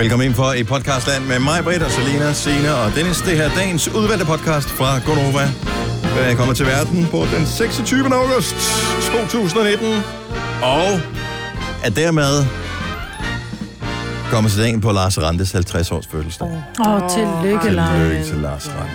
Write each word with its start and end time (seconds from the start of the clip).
Velkommen 0.00 0.26
ind 0.26 0.34
for 0.34 0.52
i 0.52 0.64
podcastland 0.64 1.22
med 1.26 1.38
mig, 1.38 1.64
Britt 1.64 1.82
og 1.82 1.90
Selina, 1.90 2.32
Sina 2.32 2.72
og 2.72 2.88
Dennis. 2.96 3.18
Det 3.18 3.36
her 3.36 3.44
er 3.50 3.54
dagens 3.54 3.88
udvalgte 3.88 4.26
podcast 4.26 4.68
fra 4.78 4.88
Gonova. 5.06 5.46
Den 6.14 6.24
er 6.30 6.36
kommet 6.40 6.56
til 6.56 6.66
verden 6.66 7.06
på 7.10 7.18
den 7.34 7.46
26. 7.46 8.14
august 8.14 8.56
2019. 9.12 9.86
Og 10.62 10.88
er 11.86 11.90
dermed 12.02 12.32
kommet 14.30 14.52
til 14.52 14.62
dagen 14.62 14.80
på 14.80 14.92
Lars 14.92 15.22
Randes 15.22 15.52
50 15.52 15.92
års 15.92 16.06
fødselsdag. 16.06 16.62
Åh, 16.86 16.94
oh, 16.94 17.10
tillykke, 17.10 17.70
Lars. 17.70 17.90
Tillykke 17.90 18.24
til 18.24 18.36
Lars 18.36 18.68
Rande. 18.68 18.92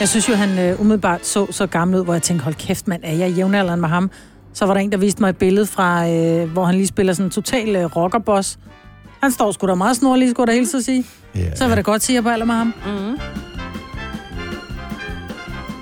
Jeg 0.00 0.08
synes 0.08 0.28
jo, 0.28 0.34
han 0.34 0.72
uh, 0.72 0.80
umiddelbart 0.80 1.26
så 1.26 1.46
så 1.50 1.66
gammel 1.66 2.00
ud, 2.00 2.04
hvor 2.04 2.14
jeg 2.14 2.22
tænkte, 2.22 2.44
hold 2.44 2.54
kæft 2.54 2.88
mand, 2.88 3.00
er 3.04 3.14
jeg 3.14 3.30
jævnaldrende 3.30 3.80
med 3.80 3.88
ham? 3.88 4.10
Så 4.54 4.66
var 4.66 4.74
der 4.74 4.80
en, 4.80 4.92
der 4.92 4.98
viste 4.98 5.20
mig 5.22 5.28
et 5.28 5.36
billede 5.36 5.66
fra, 5.66 6.08
uh, 6.08 6.52
hvor 6.52 6.64
han 6.64 6.74
lige 6.74 6.86
spiller 6.86 7.12
sådan 7.12 7.26
en 7.26 7.30
total 7.30 7.84
uh, 7.84 7.96
rockerboss. 7.96 8.58
Han 9.22 9.32
står 9.32 9.52
sgu 9.52 9.66
da 9.66 9.74
meget 9.74 9.96
snorlig, 9.96 10.30
skulle 10.30 10.46
der 10.46 10.52
hilse 10.58 10.76
at 10.76 10.84
sige. 10.84 11.04
Ja. 11.34 11.56
Så 11.56 11.68
var 11.68 11.74
det 11.74 11.84
godt, 11.84 12.08
at 12.10 12.14
jeg 12.14 12.22
på 12.22 12.28
alder 12.28 12.46
med 12.46 12.54
ham. 12.54 12.66
Mm. 12.86 13.18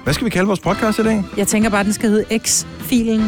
Hvad 0.04 0.14
skal 0.14 0.24
vi 0.24 0.30
kalde 0.30 0.46
vores 0.46 0.60
podcast 0.60 0.98
i 0.98 1.02
dag? 1.02 1.24
Jeg 1.36 1.46
tænker 1.46 1.70
bare, 1.70 1.80
at 1.80 1.86
den 1.86 1.92
skal 1.92 2.10
hedde 2.10 2.38
X-filen. 2.38 3.22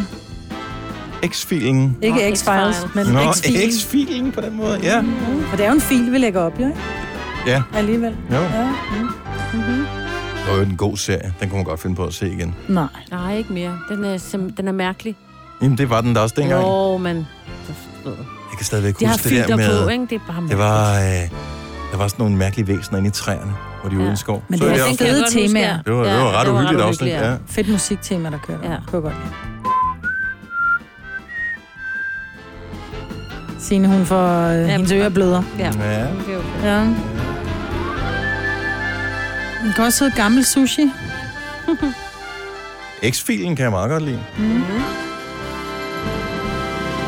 X-filen. 1.25 1.97
Ikke 2.01 2.17
Nå, 2.17 2.23
X-Files, 2.35 2.75
X-Files. 2.75 2.95
men 2.95 3.05
Nå, 3.07 3.19
X-filen. 3.33 3.71
X-filen 3.71 4.31
på 4.31 4.41
den 4.41 4.55
måde, 4.57 4.79
ja. 4.83 4.99
For 5.49 5.57
det 5.57 5.65
er 5.65 5.69
jo 5.69 5.75
en 5.75 5.81
fil, 5.81 6.11
vi 6.11 6.17
lægger 6.17 6.41
op, 6.41 6.59
jo, 6.59 6.65
ikke? 6.67 6.79
Ja, 7.47 7.63
Alligevel. 7.73 8.15
jo. 8.31 8.35
Ja. 8.35 8.69
Mm. 8.93 9.07
Det 9.53 10.49
var 10.49 10.55
jo 10.55 10.61
en 10.63 10.77
god 10.77 10.97
serie. 10.97 11.33
Den 11.39 11.49
kunne 11.49 11.57
man 11.57 11.65
godt 11.65 11.79
finde 11.81 11.95
på 11.95 12.03
at 12.05 12.13
se 12.13 12.27
igen. 12.27 12.55
Nej. 12.67 12.87
Nej, 13.11 13.37
ikke 13.37 13.53
mere. 13.53 13.77
Den 13.89 14.03
er, 14.05 14.17
sim- 14.17 14.55
den 14.57 14.67
er 14.67 14.71
mærkelig. 14.71 15.15
Jamen, 15.61 15.77
det 15.77 15.89
var 15.89 16.01
den 16.01 16.15
der 16.15 16.21
også 16.21 16.35
dengang. 16.37 16.61
Jo, 16.63 16.97
men... 16.97 17.27
Jeg 18.61 18.65
kan 18.65 18.65
stadigvæk 18.65 18.99
De 18.99 19.05
har 19.05 19.13
huske 19.13 19.29
det 19.29 19.47
der 19.47 19.55
med... 19.55 19.83
på, 19.83 19.89
ikke? 19.89 20.05
Det 20.09 20.15
er 20.15 20.19
bare 20.33 20.47
Det 20.49 20.57
var, 20.57 20.93
øh, 20.95 21.01
der 21.91 21.97
var 21.97 22.07
sådan 22.07 22.23
nogle 22.23 22.35
mærkelige 22.37 22.67
væsener 22.67 22.97
inde 22.97 23.07
i 23.07 23.11
træerne, 23.11 23.53
hvor 23.81 23.89
de 23.89 23.95
var 23.95 24.01
Ja. 24.01 24.05
ude 24.05 24.07
i 24.07 24.11
en 24.11 24.17
skov. 24.17 24.43
Men 24.47 24.59
Så 24.59 24.65
det 24.65 24.71
også- 24.73 24.85
Den 24.85 24.97
kan 24.97 25.05
jeg 25.07 25.13
fede 25.13 25.21
godt 25.23 25.31
temaer. 25.49 25.67
ja. 25.67 25.77
det 25.85 25.93
var, 25.93 26.03
det 26.03 26.09
Ja, 26.09 26.17
var 26.17 26.39
ret 26.39 26.45
det 26.45 26.53
var 26.53 26.59
ret 26.59 26.65
uhyggeligt 26.65 26.83
uhyggeligt, 26.85 27.15
Ja. 27.15 27.29
ja. 27.31 27.35
Fedt 27.47 27.69
musiktema, 27.69 28.29
der 28.29 28.37
kører. 28.47 28.57
Ja. 28.63 28.71
Ja. 28.71 28.77
Kunne 28.87 28.93
jeg 28.93 29.01
godt 29.01 29.13
lide. 29.13 29.33
Signe, 33.59 33.87
hun 33.87 34.05
får 34.05 34.47
øh, 34.47 34.65
hendes 34.67 34.91
ører 34.91 35.09
bløder. 35.09 35.43
Ja. 35.59 35.63
Ja. 35.65 35.71
Det 35.71 35.83
er 36.33 36.37
okay. 36.37 36.63
Ja. 36.63 36.79
Den 39.63 39.73
kan 39.75 39.85
også 39.85 40.03
hedde 40.03 40.15
gammel 40.21 40.45
sushi. 40.45 40.91
X-filen 43.11 43.55
kan 43.55 43.63
jeg 43.63 43.71
meget 43.71 43.89
godt 43.89 44.03
lide. 44.03 44.19
Mm. 44.37 44.63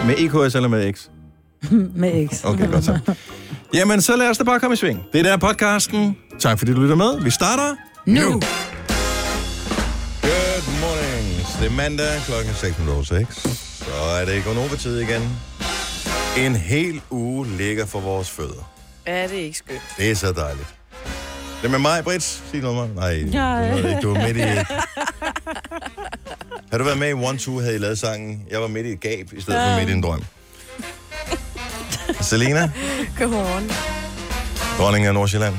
Med 0.08 0.16
EKS 0.18 0.56
eller 0.56 0.70
med 0.70 0.94
X? 0.94 1.08
Med 1.96 2.28
X. 2.30 2.44
Okay, 2.44 2.72
godt 2.72 2.86
så. 2.86 3.00
Jamen, 3.74 4.02
så 4.02 4.16
lad 4.16 4.30
os 4.30 4.38
da 4.38 4.44
bare 4.44 4.60
komme 4.60 4.74
i 4.74 4.78
sving. 4.78 5.04
Det 5.14 5.26
der 5.26 5.34
er 5.34 5.38
podcasten. 5.38 6.18
Tak 6.40 6.60
fordi 6.60 6.74
du 6.74 6.82
lytter 6.82 6.96
med. 6.96 7.22
Vi 7.24 7.30
starter 7.30 7.76
Nu. 8.06 8.42
Good 10.22 10.64
morning. 10.82 11.38
Det 11.60 11.68
er 11.68 11.72
mandag 11.76 12.22
klokken 12.26 12.52
6.06. 12.52 13.50
Så 13.86 13.92
er 14.22 14.26
det 14.26 14.44
Gonova-tid 14.44 15.00
igen. 15.00 15.22
En 16.38 16.56
hel 16.56 17.02
uge 17.10 17.48
ligger 17.58 17.86
for 17.86 18.00
vores 18.00 18.30
fødder. 18.30 18.72
Ja, 19.08 19.24
det 19.24 19.40
er 19.40 19.44
ikke 19.44 19.58
skønt. 19.58 19.82
Det 19.98 20.12
er 20.12 20.16
så 20.16 20.32
dejligt. 20.32 20.68
Det 21.62 21.68
er 21.68 21.72
med 21.72 21.80
mig, 21.80 22.04
Britt. 22.04 22.24
Sig 22.24 22.62
noget 22.62 22.90
mig. 22.96 22.96
Nej, 22.96 23.14
Ja. 23.34 23.76
det 23.76 23.84
var 23.84 23.90
ikke. 23.90 24.02
du 24.02 24.14
var 24.14 24.28
midt 24.28 24.38
i... 24.38 24.42
Har 26.72 26.78
du 26.78 26.84
været 26.84 26.98
med 26.98 27.10
i 27.10 27.14
One 27.14 27.38
Two, 27.38 27.60
havde 27.60 27.76
I 27.76 27.78
lavet 27.78 28.00
sangen? 28.00 28.42
Jeg 28.52 28.62
var 28.62 28.68
midt 28.68 28.86
i 28.86 28.90
et 28.92 29.00
gab, 29.00 29.34
i 29.34 29.42
stedet 29.42 29.62
for 29.70 29.80
midt 29.80 29.90
i 29.90 29.94
en 29.94 30.04
drøm. 30.04 30.24
Selena, 32.22 32.72
Godmorgen. 33.20 33.72
dronning 34.78 35.06
af 35.06 35.14
Nordsjælland. 35.14 35.56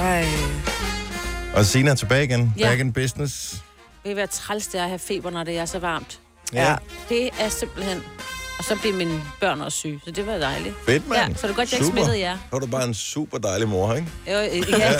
Ej. 0.00 0.26
Og 1.54 1.64
Sina 1.66 1.90
er 1.90 1.94
tilbage 1.94 2.24
igen. 2.24 2.54
Ja. 2.58 2.68
Back 2.68 2.80
in 2.80 2.92
business. 2.92 3.50
Det 4.02 4.08
vil 4.08 4.16
være 4.16 4.26
træls, 4.26 4.66
det 4.66 4.78
er 4.80 4.82
at 4.82 4.88
have 4.88 4.98
feber, 4.98 5.30
når 5.30 5.44
det 5.44 5.58
er 5.58 5.64
så 5.64 5.78
varmt. 5.78 6.18
Ja, 6.52 6.74
Det 7.08 7.30
er 7.40 7.48
simpelthen... 7.48 8.02
Og 8.58 8.64
så 8.64 8.76
bliver 8.76 8.96
mine 8.96 9.22
børn 9.40 9.60
også 9.60 9.78
syge, 9.78 10.00
så 10.04 10.10
det 10.10 10.26
var 10.26 10.38
dejligt. 10.38 10.74
fedt, 10.86 11.08
mand. 11.08 11.20
Ja, 11.32 11.34
så 11.36 11.40
er 11.42 11.48
det 11.48 11.56
godt, 11.56 11.72
jeg 11.72 11.80
ikke 11.80 11.92
smittede 11.92 12.18
jer. 12.18 12.36
Så 12.50 12.56
er 12.56 12.60
du 12.60 12.66
bare 12.66 12.84
en 12.84 12.94
super 12.94 13.38
dejlig 13.38 13.68
mor, 13.68 13.94
ikke? 13.94 14.08
Jo, 14.26 14.38
øh, 14.38 14.70
ja. 14.80 14.92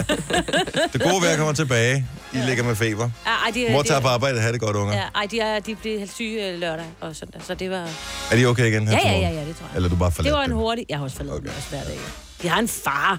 Det 0.93 1.03
gode 1.03 1.23
vejr 1.23 1.37
kommer 1.37 1.53
tilbage. 1.53 2.07
I 2.33 2.37
ligger 2.37 2.65
med 2.65 2.77
feber. 2.77 3.11
Ej, 3.27 3.51
de, 3.55 3.69
Mor 3.73 3.83
tager 3.83 4.01
på 4.01 4.09
arbejde, 4.09 4.41
have 4.41 4.53
det 4.53 4.61
godt, 4.61 4.77
unger. 4.77 4.95
Ja, 4.95 5.05
ej, 5.15 5.27
de, 5.31 5.41
er, 5.41 5.61
de 5.61 5.75
blev 5.75 6.09
syge 6.09 6.49
øh, 6.49 6.59
lørdag 6.61 6.85
og 7.01 7.17
søndag, 7.17 7.41
så 7.47 7.55
det 7.55 7.71
var... 7.71 7.89
Er 8.31 8.37
de 8.37 8.47
okay 8.47 8.67
igen 8.67 8.89
her 8.89 8.99
Ja, 9.05 9.11
ja, 9.13 9.19
ja, 9.19 9.31
ja, 9.31 9.45
det 9.47 9.57
tror 9.57 9.67
jeg. 9.67 9.77
Eller 9.77 9.89
er 9.89 9.91
du 9.91 9.97
bare 9.99 10.09
Det 10.09 10.17
forladt 10.17 10.35
var 10.35 10.45
en 10.45 10.51
dem? 10.51 10.59
hurtig... 10.59 10.87
Jeg 10.89 10.99
har 10.99 11.05
også 11.05 11.17
forladt 11.17 11.35
Okay. 11.37 11.47
okay. 11.49 11.57
også 11.57 11.69
hver 11.69 11.85
dag. 11.85 11.99
De 12.43 12.49
har 12.49 12.59
en 12.61 12.69
far. 12.69 13.19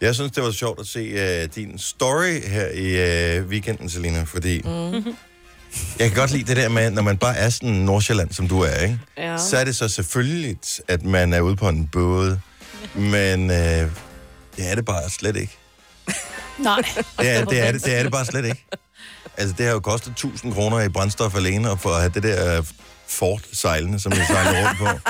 Jeg 0.00 0.14
synes, 0.14 0.32
det 0.32 0.42
var 0.42 0.50
sjovt 0.50 0.80
at 0.80 0.86
se 0.86 1.42
uh, 1.44 1.48
din 1.54 1.78
story 1.78 2.40
her 2.48 2.66
i 2.68 3.38
uh, 3.40 3.46
weekenden, 3.48 3.88
Selina, 3.90 4.22
fordi 4.22 4.60
mm. 4.64 5.16
Jeg 5.98 6.08
kan 6.08 6.16
godt 6.16 6.30
lide 6.30 6.44
det 6.44 6.56
der 6.56 6.68
med, 6.68 6.90
når 6.90 7.02
man 7.02 7.18
bare 7.18 7.36
er 7.36 7.50
sådan 7.50 7.68
Nordsjælland, 7.74 8.32
som 8.32 8.48
du 8.48 8.60
er, 8.60 8.76
ikke? 8.76 8.98
Ja. 9.18 9.38
så 9.38 9.56
er 9.56 9.64
det 9.64 9.76
så 9.76 9.88
selvfølgeligt, 9.88 10.80
at 10.88 11.02
man 11.02 11.32
er 11.32 11.40
ude 11.40 11.56
på 11.56 11.68
en 11.68 11.86
båd, 11.86 12.38
men 12.94 13.50
uh, 13.50 13.56
det 14.56 14.70
er 14.70 14.74
det 14.74 14.84
bare 14.84 15.10
slet 15.10 15.36
ikke. 15.36 15.58
Nej. 16.58 16.82
Det 17.18 17.28
er, 17.28 17.44
det, 17.44 17.68
er 17.68 17.72
det, 17.72 17.84
det 17.84 17.98
er 17.98 18.02
det 18.02 18.12
bare 18.12 18.24
slet 18.24 18.44
ikke. 18.44 18.66
Altså, 19.36 19.54
det 19.58 19.66
har 19.66 19.72
jo 19.72 19.80
kostet 19.80 20.10
1000 20.10 20.52
kroner 20.52 20.80
i 20.80 20.88
brændstof 20.88 21.34
alene, 21.36 21.70
og 21.70 21.80
for 21.80 21.90
at 21.90 22.00
have 22.00 22.12
det 22.14 22.22
der 22.22 22.56
øh, 22.58 22.64
fort 23.08 23.42
sejlende, 23.52 24.00
som 24.00 24.12
jeg 24.12 24.26
sejler 24.26 24.66
rundt 24.66 24.78
på. 24.78 24.88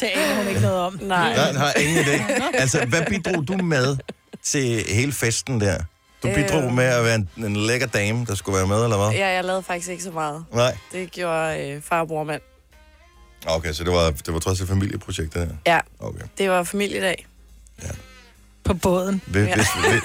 Det 0.00 0.06
aner 0.14 0.36
hun 0.36 0.48
ikke 0.48 0.60
noget 0.60 0.78
om. 0.78 0.98
Nej. 1.02 1.18
Jeg 1.18 1.54
har 1.58 1.72
ingen 1.72 2.04
idé. 2.04 2.42
Altså, 2.60 2.84
hvad 2.86 3.02
bidrog 3.08 3.48
du 3.48 3.56
med 3.56 3.96
til 4.44 4.84
hele 4.88 5.12
festen 5.12 5.60
der? 5.60 5.78
Du 6.22 6.28
bidrog 6.34 6.62
Øh. 6.62 6.72
med 6.72 6.84
at 6.84 7.04
være 7.04 7.14
en, 7.14 7.28
en 7.36 7.56
lækker 7.56 7.86
dame, 7.86 8.24
der 8.26 8.34
skulle 8.34 8.58
være 8.58 8.66
med, 8.66 8.84
eller 8.84 8.96
hvad? 8.96 9.18
Ja, 9.18 9.28
jeg 9.28 9.44
lavede 9.44 9.62
faktisk 9.62 9.88
ikke 9.90 10.02
så 10.02 10.10
meget. 10.10 10.44
Nej. 10.52 10.76
Det 10.92 11.10
gjorde 11.10 11.70
øh, 11.70 11.82
far 11.82 12.00
og 12.00 12.08
bror 12.08 12.24
mand. 12.24 12.42
Okay, 13.46 13.72
så 13.72 13.84
det 13.84 13.92
var, 13.92 14.10
det 14.10 14.34
var 14.34 14.38
trods 14.40 14.60
alt 14.60 14.68
familieprojektet 14.68 15.46
her. 15.46 15.54
Ja, 15.74 15.80
Okay. 15.98 16.24
det 16.38 16.50
var 16.50 16.62
familiedag. 16.62 17.26
På 18.64 18.74
båden. 18.74 19.22
Hvis, 19.26 19.46
Ja. 19.48 19.54
hvis, 19.54 19.66
hvis, 19.90 20.00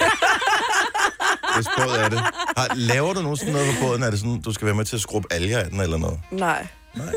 hvis 1.56 1.66
båd 1.76 1.96
er 1.98 2.08
det. 2.08 2.18
Har, 2.56 2.68
laver 2.74 3.14
du 3.14 3.20
nogensinde 3.22 3.52
noget 3.52 3.68
på 3.74 3.86
båden? 3.86 4.02
Er 4.02 4.10
det 4.10 4.18
sådan, 4.18 4.40
du 4.40 4.52
skal 4.52 4.66
være 4.66 4.74
med 4.74 4.84
til 4.84 4.96
at 4.96 5.02
skrubbe 5.02 5.28
alger 5.32 5.58
af 5.58 5.70
den, 5.70 5.80
eller 5.80 5.96
noget? 5.98 6.20
Nej. 6.30 6.66
Nej. 6.96 7.14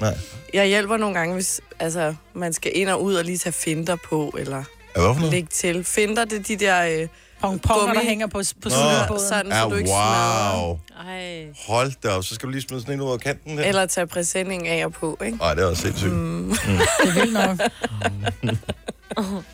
Nej. 0.00 0.18
Jeg 0.54 0.66
hjælper 0.66 0.96
nogle 0.96 1.18
gange, 1.18 1.34
hvis 1.34 1.60
altså, 1.78 2.14
man 2.34 2.52
skal 2.52 2.72
ind 2.74 2.88
og 2.88 3.02
ud 3.02 3.14
og 3.14 3.24
lige 3.24 3.38
tage 3.38 3.52
finder 3.52 3.96
på, 3.96 4.34
eller 4.38 4.56
Er 4.56 4.62
hvad 5.00 5.02
for 5.02 5.14
noget? 5.14 5.30
lægge 5.30 5.48
til. 5.52 5.84
Finder, 5.84 6.24
det 6.24 6.38
er 6.38 6.42
de 6.42 6.56
der... 6.56 6.84
Øh, 7.02 7.08
Pongponger, 7.40 7.94
der 7.94 8.00
hænger 8.02 8.26
på, 8.26 8.42
på 8.62 8.68
Nå. 8.68 9.18
sådan, 9.18 9.52
så 9.52 9.68
du 9.70 9.74
ikke 9.74 9.88
smadrer. 9.88 10.62
wow. 10.66 10.78
Ej. 11.06 11.46
Hold 11.66 11.92
da 12.02 12.08
op, 12.08 12.24
så 12.24 12.34
skal 12.34 12.46
du 12.46 12.50
lige 12.50 12.62
smide 12.62 12.80
sådan 12.80 12.94
en 12.94 13.00
ud 13.00 13.06
over 13.06 13.18
kanten 13.18 13.58
der. 13.58 13.64
Eller 13.64 13.86
tage 13.86 14.06
præsending 14.06 14.68
af 14.68 14.84
og 14.84 14.92
på, 14.92 15.18
ikke? 15.24 15.38
Ej, 15.42 15.54
det 15.54 15.64
er 15.64 15.68
også 15.68 15.82
sindssygt. 15.82 16.12
Mm. 16.12 16.48
Det 17.02 17.08
er 17.08 17.12
vildt 17.14 17.32
nok. 17.32 17.58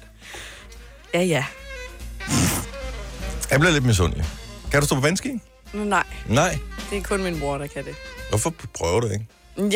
Ja, 1.14 1.22
ja. 1.22 1.44
Jeg 3.50 3.60
bliver 3.60 3.72
lidt 3.72 3.84
misundelig. 3.84 4.24
Kan 4.70 4.80
du 4.80 4.86
stå 4.86 4.94
på 4.94 5.00
vandski? 5.00 5.40
Nej, 5.72 6.04
Nej. 6.28 6.58
det 6.90 6.98
er 6.98 7.02
kun 7.02 7.22
min 7.22 7.40
bror, 7.40 7.58
der 7.58 7.66
kan 7.66 7.84
det. 7.84 7.94
Hvorfor 8.28 8.54
prøver 8.74 9.00
du 9.00 9.06
ikke? 9.08 9.26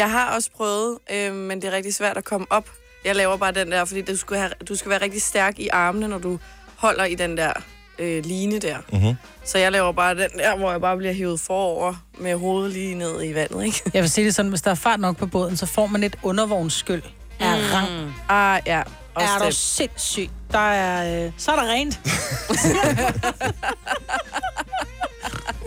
Jeg 0.00 0.10
har 0.10 0.34
også 0.34 0.50
prøvet, 0.56 0.98
øh, 1.12 1.34
men 1.34 1.62
det 1.62 1.68
er 1.68 1.72
rigtig 1.76 1.94
svært 1.94 2.16
at 2.16 2.24
komme 2.24 2.46
op. 2.50 2.68
Jeg 3.04 3.16
laver 3.16 3.36
bare 3.36 3.52
den 3.52 3.70
der, 3.72 3.84
fordi 3.84 4.02
du 4.02 4.16
skal, 4.16 4.36
have, 4.36 4.50
du 4.68 4.74
skal 4.76 4.90
være 4.90 5.00
rigtig 5.02 5.22
stærk 5.22 5.58
i 5.58 5.68
armene, 5.68 6.08
når 6.08 6.18
du 6.18 6.38
holder 6.76 7.04
i 7.04 7.14
den 7.14 7.36
der 7.36 7.52
øh, 8.00 8.24
line 8.24 8.58
der. 8.58 8.76
Mhm. 8.92 9.14
Så 9.44 9.58
jeg 9.58 9.72
laver 9.72 9.92
bare 9.92 10.14
den 10.14 10.30
der, 10.38 10.56
hvor 10.56 10.70
jeg 10.70 10.80
bare 10.80 10.96
bliver 10.96 11.12
hævet 11.12 11.40
forover 11.40 11.94
med 12.18 12.34
hovedet 12.34 12.72
lige 12.72 12.94
ned 12.94 13.24
i 13.24 13.34
vandet, 13.34 13.64
ikke? 13.64 13.82
Jeg 13.94 14.02
vil 14.02 14.10
sige 14.10 14.24
det 14.24 14.34
sådan, 14.34 14.50
hvis 14.50 14.62
der 14.62 14.70
er 14.70 14.74
fart 14.74 15.00
nok 15.00 15.16
på 15.16 15.26
båden, 15.26 15.56
så 15.56 15.66
får 15.66 15.86
man 15.86 16.04
et 16.04 16.16
undervognsskyld 16.22 17.02
af 17.40 17.58
mm. 17.58 17.64
rang. 17.74 18.14
Ah, 18.28 18.62
ja. 18.66 18.82
Også 19.14 19.28
Er 19.34 19.38
du 19.38 19.44
det. 19.44 19.54
sindssyg? 19.54 20.30
Der 20.52 20.58
er, 20.58 21.24
øh, 21.26 21.32
så 21.38 21.52
er 21.52 21.56
der 21.56 21.72
rent. 21.72 22.00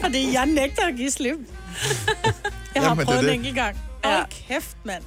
Fordi 0.03 0.33
jeg 0.33 0.45
nægter 0.45 0.88
at 0.88 0.95
give 0.95 1.12
slip. 1.12 1.36
Jeg 2.75 2.83
har 2.83 2.89
Jamen, 2.89 2.97
det 2.97 3.01
er 3.03 3.06
prøvet 3.06 3.19
en 3.19 3.25
det. 3.25 3.33
enkelt 3.33 3.56
gang. 3.56 3.77
Ja. 4.06 4.15
Hold 4.15 4.25
kæft, 4.47 4.77
mand. 4.83 5.03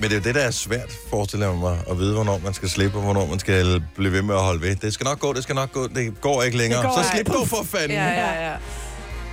Men 0.00 0.10
det 0.10 0.16
er 0.16 0.20
jo 0.20 0.24
det, 0.24 0.34
der 0.34 0.40
er 0.40 0.50
svært, 0.50 0.92
forestiller 1.10 1.48
jeg 1.48 1.56
mig, 1.56 1.78
at 1.90 1.98
vide, 1.98 2.14
hvornår 2.14 2.40
man 2.44 2.54
skal 2.54 2.70
slippe, 2.70 2.98
og 2.98 3.04
hvornår 3.04 3.26
man 3.26 3.38
skal 3.38 3.82
blive 3.96 4.12
ved 4.12 4.22
med 4.22 4.34
at 4.34 4.40
holde 4.40 4.60
ved. 4.60 4.76
Det 4.76 4.94
skal 4.94 5.04
nok 5.04 5.18
gå, 5.18 5.32
det 5.32 5.42
skal 5.42 5.54
nok 5.54 5.72
gå, 5.72 5.86
det 5.86 6.20
går 6.20 6.42
ikke 6.42 6.56
længere. 6.56 6.82
Går 6.82 7.02
så 7.02 7.10
slip 7.14 7.26
dog 7.26 7.48
for 7.48 7.66
fanden. 7.70 7.90
Ja, 7.90 8.04
ja, 8.08 8.50
ja. 8.50 8.54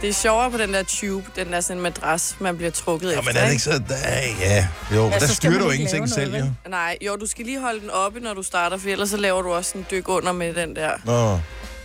Det 0.01 0.09
er 0.09 0.13
sjovere 0.13 0.51
på 0.51 0.57
den 0.57 0.73
der 0.73 0.83
tube, 0.83 1.25
den 1.35 1.53
der 1.53 1.61
sådan 1.61 1.81
madras, 1.81 2.35
man 2.39 2.57
bliver 2.57 2.71
trukket 2.71 3.11
Ja, 3.11 3.19
efter, 3.19 3.31
men 3.33 3.37
er 3.41 3.43
det 3.45 3.51
ikke 3.51 3.63
så... 3.63 3.71
Da, 3.89 3.95
ja, 4.39 4.67
jo, 4.95 5.03
men 5.03 5.11
der 5.11 5.19
så 5.19 5.25
skal 5.25 5.35
styrer 5.35 5.63
du 5.63 5.69
ikke 5.69 5.83
ingenting 5.83 6.09
selv, 6.09 6.35
jo. 6.35 6.45
Nej, 6.69 6.97
jo, 7.01 7.15
du 7.15 7.27
skal 7.27 7.45
lige 7.45 7.59
holde 7.59 7.79
den 7.81 7.89
oppe, 7.89 8.19
når 8.19 8.33
du 8.33 8.43
starter, 8.43 8.77
for 8.77 8.89
ellers 8.89 9.09
så 9.09 9.17
laver 9.17 9.41
du 9.41 9.53
også 9.53 9.77
en 9.77 9.85
dyk 9.91 10.09
under 10.09 10.31
med 10.31 10.53
den 10.53 10.75
der. 10.75 10.91
Nå, 11.05 11.29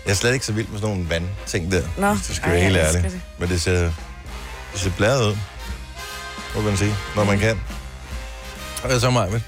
jeg 0.04 0.10
er 0.10 0.14
slet 0.14 0.32
ikke 0.34 0.46
så 0.46 0.52
vild 0.52 0.68
med 0.68 0.80
sådan 0.80 0.94
nogle 0.96 1.10
vandting 1.10 1.72
der, 1.72 1.82
Nå. 1.98 2.12
hvis 2.12 2.26
det 2.26 2.36
skal 2.36 2.48
Ej, 2.48 2.54
være 2.54 2.64
helt 2.64 2.76
ærligt. 2.76 3.16
Men 3.38 3.48
det 3.48 3.60
ser, 3.60 3.80
det 4.72 4.80
ser 4.80 4.90
bladet 4.96 5.26
ud, 5.26 5.36
må 6.54 6.60
man 6.60 6.76
sige, 6.76 6.94
når 7.16 7.24
man 7.24 7.38
kan. 7.38 7.60
Og 8.84 9.00
så 9.00 9.10
vel? 9.30 9.42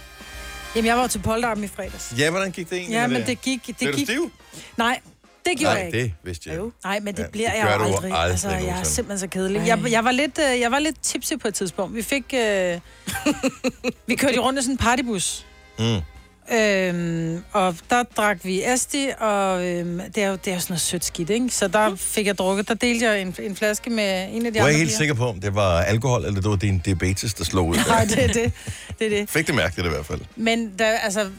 Jamen, 0.76 0.86
jeg 0.86 0.96
var 0.96 1.06
til 1.06 1.18
polterappen 1.18 1.64
i 1.64 1.68
fredags. 1.68 2.14
Ja, 2.18 2.30
hvordan 2.30 2.50
gik 2.50 2.70
det 2.70 2.76
egentlig 2.78 2.94
Ja, 2.94 3.06
med 3.06 3.18
men 3.18 3.26
det 3.26 3.40
gik... 3.40 3.66
Det 3.66 3.76
Blev 3.76 3.92
du 3.92 3.96
gik 3.96 4.06
stiv? 4.06 4.32
Nej, 4.76 5.00
det 5.46 5.58
gjorde 5.58 5.74
jeg 5.74 5.78
Nej, 5.84 5.86
ikke. 5.86 5.98
det 6.02 6.12
vidste 6.22 6.50
jeg. 6.50 6.58
Jo. 6.58 6.72
Nej, 6.84 7.00
men 7.00 7.14
det 7.14 7.22
Ja, 7.22 7.28
bliver 7.28 7.50
det 7.50 7.56
jeg 7.58 7.64
jo 7.66 7.84
aldrig. 7.84 7.94
aldrig 8.04 8.30
altså, 8.30 8.48
jeg 8.50 8.78
er 8.78 8.82
simpelthen 8.82 9.18
så 9.18 9.26
kedelig. 9.26 9.66
Jeg, 9.66 9.78
jeg, 9.90 10.04
var 10.04 10.10
lidt, 10.10 10.38
øh, 10.52 10.60
jeg 10.60 10.70
var 10.70 10.78
lidt 10.78 11.02
tipsy 11.02 11.32
på 11.42 11.48
et 11.48 11.54
tidspunkt. 11.54 11.94
Vi 11.96 12.02
fik... 12.02 12.34
Øh, 12.34 12.80
vi 14.06 14.14
kørte 14.14 14.38
rundt 14.40 14.58
i 14.58 14.62
sådan 14.62 14.74
en 14.74 14.78
partybus. 14.78 15.46
Mm. 15.78 15.84
Øhm, 16.54 17.44
og 17.52 17.76
der 17.90 18.02
drak 18.02 18.38
vi 18.44 18.62
Asti, 18.62 19.08
og 19.18 19.66
øhm, 19.66 20.00
det, 20.14 20.22
er 20.22 20.28
jo, 20.28 20.36
det 20.44 20.48
er 20.50 20.54
jo 20.54 20.60
sådan 20.60 20.72
noget 20.72 20.80
sødt 20.80 21.04
skidt, 21.04 21.30
ikke? 21.30 21.48
Så 21.50 21.68
der 21.68 21.96
fik 21.96 22.26
jeg 22.26 22.38
drukket. 22.38 22.68
Der 22.68 22.74
delte 22.74 23.04
jeg 23.06 23.20
en, 23.22 23.34
en 23.42 23.56
flaske 23.56 23.90
med 23.90 24.28
en 24.32 24.46
af 24.46 24.52
de 24.52 24.58
Jeg 24.58 24.64
er 24.64 24.68
andre 24.68 24.78
helt 24.78 24.88
piger. 24.88 24.98
sikker 24.98 25.14
på, 25.14 25.28
om 25.28 25.40
det 25.40 25.54
var 25.54 25.80
alkohol, 25.80 26.24
eller 26.24 26.40
det 26.40 26.50
var 26.50 26.56
din 26.56 26.78
diabetes, 26.78 27.34
der 27.34 27.44
slog 27.44 27.66
ud. 27.68 27.76
Nej, 27.88 28.04
det 28.04 28.24
er 28.24 28.26
det. 28.32 28.52
det, 28.98 29.06
er 29.06 29.18
det. 29.18 29.30
Fik 29.30 29.46
det 29.46 29.54
mærkeligt 29.54 29.86
i 29.86 29.90
hvert 29.90 30.06
fald. 30.06 30.20
Men 30.36 30.76
da, 30.76 30.84
altså, 30.84 31.30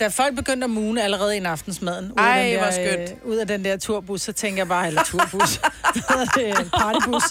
da 0.00 0.08
folk 0.08 0.36
begyndte 0.36 0.64
at 0.64 0.70
mune 0.70 1.02
allerede 1.02 1.36
i 1.36 1.40
aftensmaden, 1.40 2.12
ud, 2.12 2.16
Ej, 2.18 2.38
af 2.38 2.50
den 2.50 2.58
der, 2.60 2.70
skønt. 2.70 3.10
øh, 3.24 3.30
ud 3.30 3.36
af 3.36 3.46
den 3.46 3.64
der 3.64 3.76
turbus, 3.76 4.20
så 4.22 4.32
tænker 4.32 4.60
jeg 4.60 4.68
bare, 4.68 4.86
eller 4.86 5.02
turbus, 5.04 5.60
det 6.36 6.48
en 6.48 6.70
partybus, 6.70 7.22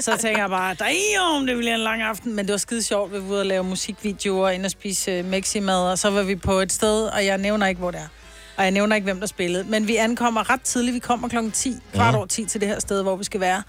så 0.00 0.16
tænker 0.20 0.40
jeg 0.40 0.50
bare, 0.50 0.74
damn, 0.74 1.46
det 1.46 1.56
bliver 1.56 1.74
en 1.74 1.80
lang 1.80 2.02
aften. 2.02 2.34
Men 2.34 2.46
det 2.46 2.52
var 2.52 2.58
skide 2.58 2.82
sjovt, 2.82 3.12
vi 3.12 3.16
var 3.18 3.24
ude 3.24 3.40
og 3.40 3.46
lave 3.46 3.64
musikvideoer, 3.64 4.50
ind 4.50 4.64
og 4.64 4.70
spise 4.70 5.10
øh, 5.10 5.24
meximad, 5.24 5.90
og 5.90 5.98
så 5.98 6.10
var 6.10 6.22
vi 6.22 6.36
på 6.36 6.52
et 6.60 6.72
sted, 6.72 7.04
og 7.06 7.26
jeg 7.26 7.38
nævner 7.38 7.66
ikke, 7.66 7.78
hvor 7.78 7.90
det 7.90 8.00
er. 8.00 8.08
Og 8.56 8.64
jeg 8.64 8.70
nævner 8.70 8.96
ikke, 8.96 9.04
hvem 9.04 9.20
der 9.20 9.26
spillede. 9.26 9.64
Men 9.64 9.88
vi 9.88 9.96
ankommer 9.96 10.50
ret 10.50 10.62
tidligt. 10.62 10.94
Vi 10.94 10.98
kommer 10.98 11.28
klokken 11.28 11.52
10, 11.52 11.74
kvart 11.94 12.14
over 12.14 12.26
10 12.26 12.44
til 12.44 12.60
det 12.60 12.68
her 12.68 12.80
sted, 12.80 13.02
hvor 13.02 13.16
vi 13.16 13.24
skal 13.24 13.40
være. 13.40 13.62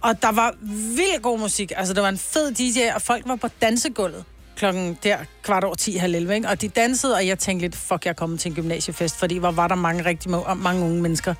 Og 0.00 0.22
der 0.22 0.32
var 0.32 0.54
vildt 0.96 1.22
god 1.22 1.38
musik. 1.38 1.72
Altså, 1.76 1.94
der 1.94 2.00
var 2.00 2.08
en 2.08 2.18
fed 2.18 2.52
DJ, 2.52 2.80
og 2.94 3.02
folk 3.02 3.22
var 3.26 3.36
på 3.36 3.48
dansegulvet 3.62 4.24
klokken 4.62 4.98
der 5.02 5.16
kvart 5.42 5.64
over 5.64 5.74
10, 5.74 5.96
halv 5.96 6.14
11, 6.14 6.34
ikke? 6.34 6.48
Og 6.48 6.60
de 6.60 6.68
dansede, 6.68 7.14
og 7.14 7.26
jeg 7.26 7.38
tænkte 7.38 7.64
lidt, 7.64 7.76
fuck, 7.76 8.04
jeg 8.04 8.10
er 8.10 8.14
kommet 8.14 8.40
til 8.40 8.48
en 8.48 8.54
gymnasiefest, 8.54 9.16
fordi 9.16 9.36
hvor 9.36 9.50
var 9.50 9.68
der 9.68 9.74
mange 9.74 10.04
rigtig 10.04 10.30
mange 10.56 10.84
unge 10.84 11.02
mennesker. 11.02 11.34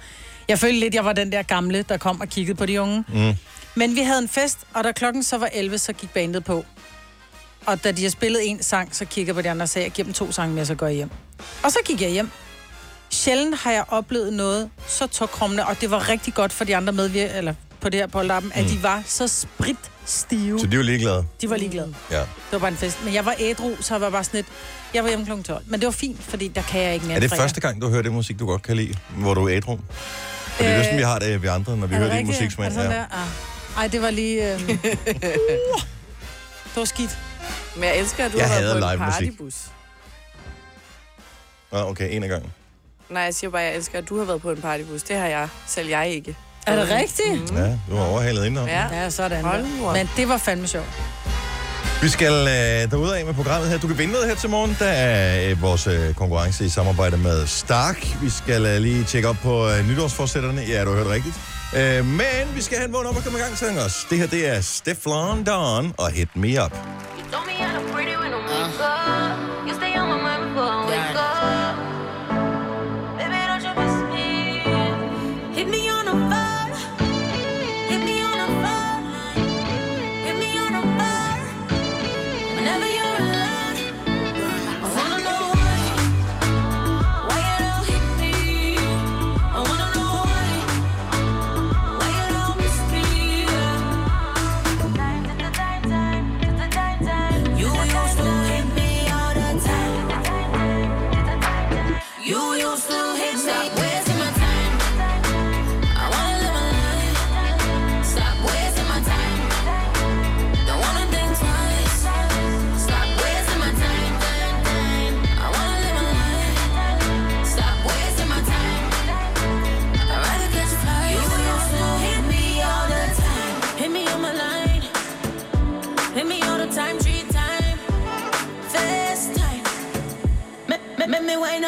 Jeg 0.49 0.59
følte 0.59 0.81
lidt, 0.81 0.95
jeg 0.95 1.05
var 1.05 1.13
den 1.13 1.33
der 1.33 1.43
gamle, 1.43 1.83
der 1.83 1.97
kom 1.97 2.21
og 2.21 2.29
kiggede 2.29 2.57
på 2.57 2.67
de 2.67 2.81
unge. 2.81 3.05
Mm. 3.09 3.35
Men 3.75 3.97
vi 3.97 4.01
havde 4.01 4.19
en 4.19 4.29
fest, 4.29 4.59
og 4.75 4.85
da 4.85 4.93
klokken 4.93 5.23
så 5.23 5.39
var 5.39 5.51
11, 5.53 5.79
så 5.79 5.93
gik 5.93 6.11
bandet 6.11 6.45
på. 6.45 6.65
Og 7.67 7.85
da 7.85 7.93
de 7.93 8.03
har 8.03 8.11
spillet 8.11 8.51
en 8.51 8.63
sang, 8.63 8.97
så 8.97 9.05
kigger 9.05 9.29
jeg 9.29 9.35
på 9.35 9.43
de 9.43 9.51
andre 9.51 9.65
og 9.65 9.69
sagde, 9.69 9.91
giv 9.91 10.05
dem 10.05 10.13
to 10.13 10.33
sange 10.33 10.55
mere, 10.55 10.67
så 10.67 10.75
går 10.75 10.87
jeg 10.87 10.97
hjem. 10.97 11.11
Og 11.63 11.73
så 11.73 11.79
gik 11.85 12.03
jeg 12.03 12.11
hjem. 12.11 12.31
Sjældent 13.11 13.55
har 13.55 13.73
jeg 13.73 13.85
oplevet 13.89 14.33
noget 14.33 14.71
så 14.87 15.07
tåkrummende, 15.07 15.67
og 15.67 15.81
det 15.81 15.91
var 15.91 16.09
rigtig 16.09 16.35
godt 16.35 16.53
for 16.53 16.65
de 16.65 16.77
andre 16.77 16.93
medvirkere, 16.93 17.39
eller 17.39 17.55
på 17.83 17.89
det 17.89 18.01
her 18.01 18.07
polterappen, 18.07 18.53
mm. 18.57 18.61
at 18.65 18.71
de 18.71 18.83
var 18.83 19.03
så 19.07 19.29
spritstive. 19.29 20.61
Så 20.61 20.67
de 20.67 20.77
var 20.77 20.83
ligeglade. 20.83 21.27
De 21.41 21.51
var 21.51 21.57
ligeglade. 21.57 21.95
Ja. 22.11 22.19
Det 22.21 22.27
var 22.53 22.59
bare 22.59 22.71
en 22.71 22.77
fest. 22.77 23.05
Men 23.05 23.15
jeg 23.15 23.25
var 23.25 23.35
ædru, 23.39 23.77
så 23.81 23.95
jeg 23.95 24.01
var 24.01 24.11
bare 24.11 24.25
sådan 24.25 24.39
lidt... 24.39 24.47
Jeg 24.95 25.03
var 25.03 25.09
hjemme 25.09 25.25
kl. 25.27 25.43
12. 25.43 25.63
Men 25.67 25.81
det 25.81 25.87
var 25.87 25.93
fint, 25.93 26.23
fordi 26.23 26.49
der 26.49 26.63
kan 26.63 26.81
jeg 26.83 26.95
ikke 26.95 27.07
mere 27.07 27.17
Er 27.17 27.21
det 27.21 27.31
fredag. 27.31 27.43
første 27.43 27.61
gang, 27.61 27.83
du 27.83 27.89
hører 27.89 28.03
det 28.03 28.13
musik, 28.13 28.39
du 28.39 28.47
godt 28.47 28.63
kan 28.63 28.77
lide, 28.77 28.95
hvor 29.17 29.35
du 29.35 29.49
er 29.49 29.57
ædru? 29.57 29.77
For 29.77 30.63
det 30.63 30.67
er 30.67 30.75
jo 30.75 30.79
Øh, 30.79 30.85
sådan, 30.85 30.99
vi 30.99 31.03
har 31.03 31.19
det 31.19 31.43
vi 31.43 31.47
andre, 31.47 31.77
når 31.77 31.87
vi 31.87 31.95
Er 31.95 31.99
hører 31.99 32.11
det 32.11 32.19
rigtigt? 32.19 32.41
musiksmag. 32.41 32.65
Er 32.65 32.69
det 32.71 32.77
sådan 32.77 32.91
Ja. 32.91 32.97
der? 32.97 33.05
Ah. 33.11 33.29
Ej, 33.83 33.87
det 33.89 34.03
var 34.03 34.11
lige... 34.11 34.55
Øh... 34.55 34.61
uh, 34.63 34.69
det 36.65 36.77
var 36.77 36.85
skidt. 36.85 37.19
Men 37.75 37.85
jeg 37.85 37.99
elsker, 37.99 38.25
at 38.25 38.33
du 38.33 38.39
Jeg 38.39 38.47
har 38.47 38.55
hader 38.55 38.79
været 38.81 38.83
på 38.83 38.89
en 38.89 38.99
live 38.99 39.07
musik. 39.07 39.39
partybus. 39.39 39.55
Nå, 41.73 41.79
okay, 41.79 42.17
en 42.17 42.23
af 42.23 42.29
gangen. 42.29 42.53
Nej, 43.11 43.23
jeg 43.23 43.35
siger 43.35 43.51
bare, 43.51 43.63
at 43.63 43.69
jeg 43.69 43.77
elsker, 43.77 43.99
at 43.99 44.09
du 44.09 44.19
har 44.19 44.25
været 44.25 44.43
på 44.43 44.51
en 44.51 44.57
partybus. 44.61 45.03
Det 45.03 45.17
har 45.17 45.27
jeg. 45.27 45.49
Selv 45.67 45.89
jeg 45.89 46.09
ikke. 46.11 46.37
Er 46.67 46.77
det 46.77 46.91
rigtigt? 46.91 47.51
Mm. 47.51 47.57
Ja, 47.57 47.65
du 47.91 47.97
var 47.97 48.05
overhalet 48.05 48.45
indenom. 48.47 48.69
Ja. 48.69 49.03
Ja, 49.03 49.11
sådan. 49.11 49.45
Hold 49.45 49.65
nu 49.79 49.87
op. 49.87 49.93
Men 49.95 50.11
det 50.17 50.29
var 50.29 50.37
fandme 50.37 50.67
sjovt. 50.69 50.87
Vi 52.03 52.09
skal 52.09 52.33
øh, 52.33 52.91
derude 52.91 53.19
af 53.19 53.25
med 53.27 53.35
programmet 53.35 53.71
her. 53.71 53.79
Du 53.79 53.87
kan 53.87 53.99
vinde 53.99 54.13
noget 54.13 54.29
her 54.29 54.35
til 54.35 54.51
morgen. 54.51 54.77
Der 54.79 54.87
er 54.87 55.51
øh, 55.51 55.63
vores 55.63 55.87
øh, 55.87 56.15
konkurrence 56.15 56.65
i 56.65 56.69
samarbejde 56.69 57.17
med 57.17 57.47
Stark. 57.47 58.07
Vi 58.23 58.31
skal 58.31 58.67
øh, 58.67 58.81
lige 58.81 59.05
tjekke 59.05 59.29
op 59.29 59.37
på 59.43 59.69
øh, 59.69 59.89
nytårsforsætterne. 59.89 60.63
Ja, 60.69 60.85
du 60.85 60.91
har 60.91 60.97
hørt 60.97 61.07
rigtigt. 61.07 61.35
Øh, 61.77 62.07
men 62.07 62.55
vi 62.55 62.63
skal 62.63 62.77
have 62.79 62.87
en 62.87 62.93
vågen 62.93 63.07
op 63.07 63.17
og 63.17 63.23
komme 63.23 63.39
i 63.39 63.43
gang 63.43 63.57
til 63.57 63.67
os. 63.79 64.07
Det 64.11 64.19
her, 64.19 64.27
det 64.27 64.49
er 64.49 64.61
Stefan 64.61 65.45
Don 65.45 65.95
og 65.99 66.11
Hit 66.11 66.29
Me 66.37 66.65
Up. 66.65 66.73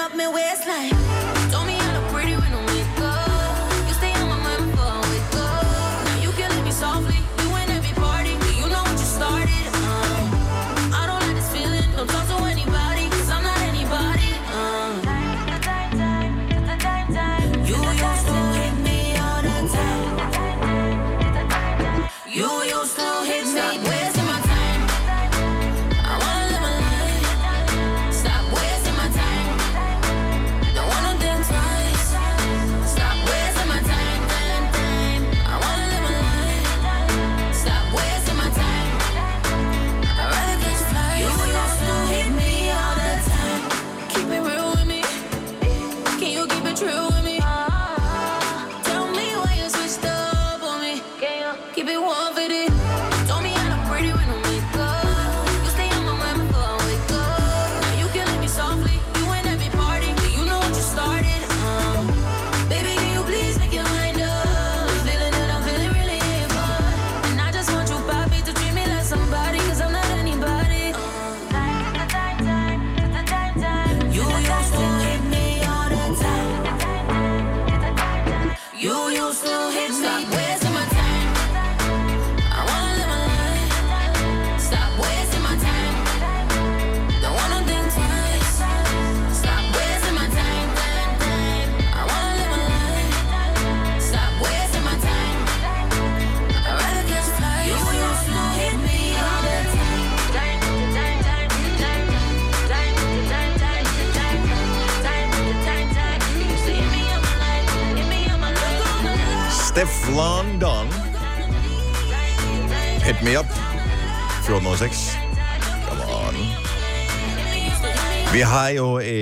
Up 0.04 0.14
my 0.14 0.28
waistline. 0.28 1.03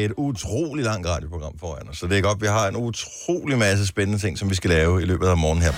Et 0.04 0.12
utrolig 0.16 0.84
langt 0.84 1.06
radioprogram 1.08 1.52
foran 1.60 1.88
os, 1.88 1.98
så 1.98 2.06
det 2.06 2.18
er 2.18 2.22
godt, 2.22 2.40
vi 2.42 2.46
har 2.46 2.68
en 2.68 2.76
utrolig 2.76 3.58
masse 3.58 3.86
spændende 3.86 4.18
ting, 4.18 4.38
som 4.38 4.50
vi 4.50 4.54
skal 4.54 4.70
lave 4.70 5.02
i 5.02 5.04
løbet 5.04 5.26
af 5.26 5.36
morgenen 5.36 5.62
her. 5.62 5.72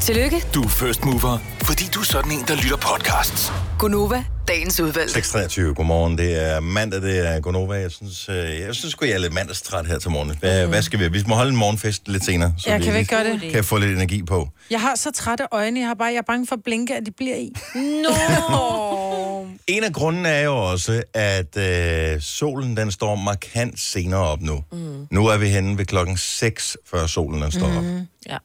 Tillykke, 0.00 0.42
Du 0.54 0.62
er 0.62 0.68
first 0.68 1.04
mover, 1.04 1.38
fordi 1.62 1.84
du 1.94 2.00
er 2.00 2.04
sådan 2.04 2.32
en, 2.32 2.44
der 2.48 2.54
lytter 2.54 2.76
podcasts. 2.76 3.52
Gunova, 3.78 4.24
dagens 4.48 4.80
udvalgte. 4.80 5.18
6.23, 5.20 5.60
godmorgen. 5.74 6.18
Det 6.18 6.52
er 6.52 6.60
mandag, 6.60 7.02
det 7.02 7.28
er 7.28 7.40
Gonova. 7.40 7.74
Jeg 7.74 7.90
synes, 7.90 8.28
øh, 8.28 8.36
jeg 8.36 8.74
synes 8.74 8.92
sgu, 8.92 9.04
jeg 9.04 9.14
er 9.14 9.18
lidt 9.18 9.32
mandagstræt 9.32 9.86
her 9.86 9.98
til 9.98 10.10
morgen. 10.10 10.36
Hvad, 10.40 10.66
hvad 10.66 10.82
skal 10.82 10.98
vi? 10.98 11.08
Vi 11.08 11.22
må 11.26 11.34
holde 11.34 11.50
en 11.50 11.56
morgenfest 11.56 12.08
lidt 12.08 12.24
senere, 12.24 12.54
så 12.58 12.70
Ja, 12.70 12.78
vi 12.78 12.84
kan 12.84 12.94
vi 12.94 13.04
gøre 13.04 13.24
det? 13.24 13.40
kan 13.52 13.64
få 13.64 13.76
lidt 13.78 13.90
energi 13.96 14.22
på. 14.22 14.48
Jeg 14.70 14.80
har 14.80 14.94
så 14.96 15.10
trætte 15.12 15.44
øjne, 15.52 15.80
jeg, 15.80 15.88
har 15.88 15.94
bare, 15.94 16.08
jeg 16.08 16.16
er 16.16 16.22
bange 16.26 16.46
for 16.46 16.54
at 16.54 16.62
blinke, 16.64 16.94
at 16.94 17.06
de 17.06 17.10
bliver 17.10 17.36
i. 17.36 17.52
Nå! 17.74 18.10
En 19.66 19.84
af 19.84 19.92
grundene 19.92 20.28
er 20.28 20.40
jo 20.44 20.56
også, 20.56 21.02
at 21.14 21.56
øh, 21.56 22.20
solen 22.20 22.76
den 22.76 22.90
står 22.92 23.14
markant 23.14 23.80
senere 23.80 24.20
op 24.20 24.40
nu. 24.40 24.64
Mm. 24.72 25.06
Nu 25.10 25.26
er 25.26 25.36
vi 25.36 25.48
henne 25.48 25.78
ved 25.78 25.84
klokken 25.84 26.16
6, 26.16 26.76
før 26.90 27.06
solen 27.06 27.42
den 27.42 27.50
står 27.52 27.66
op. 27.76 27.82
Mm. 27.84 28.06
Ja. 28.28 28.38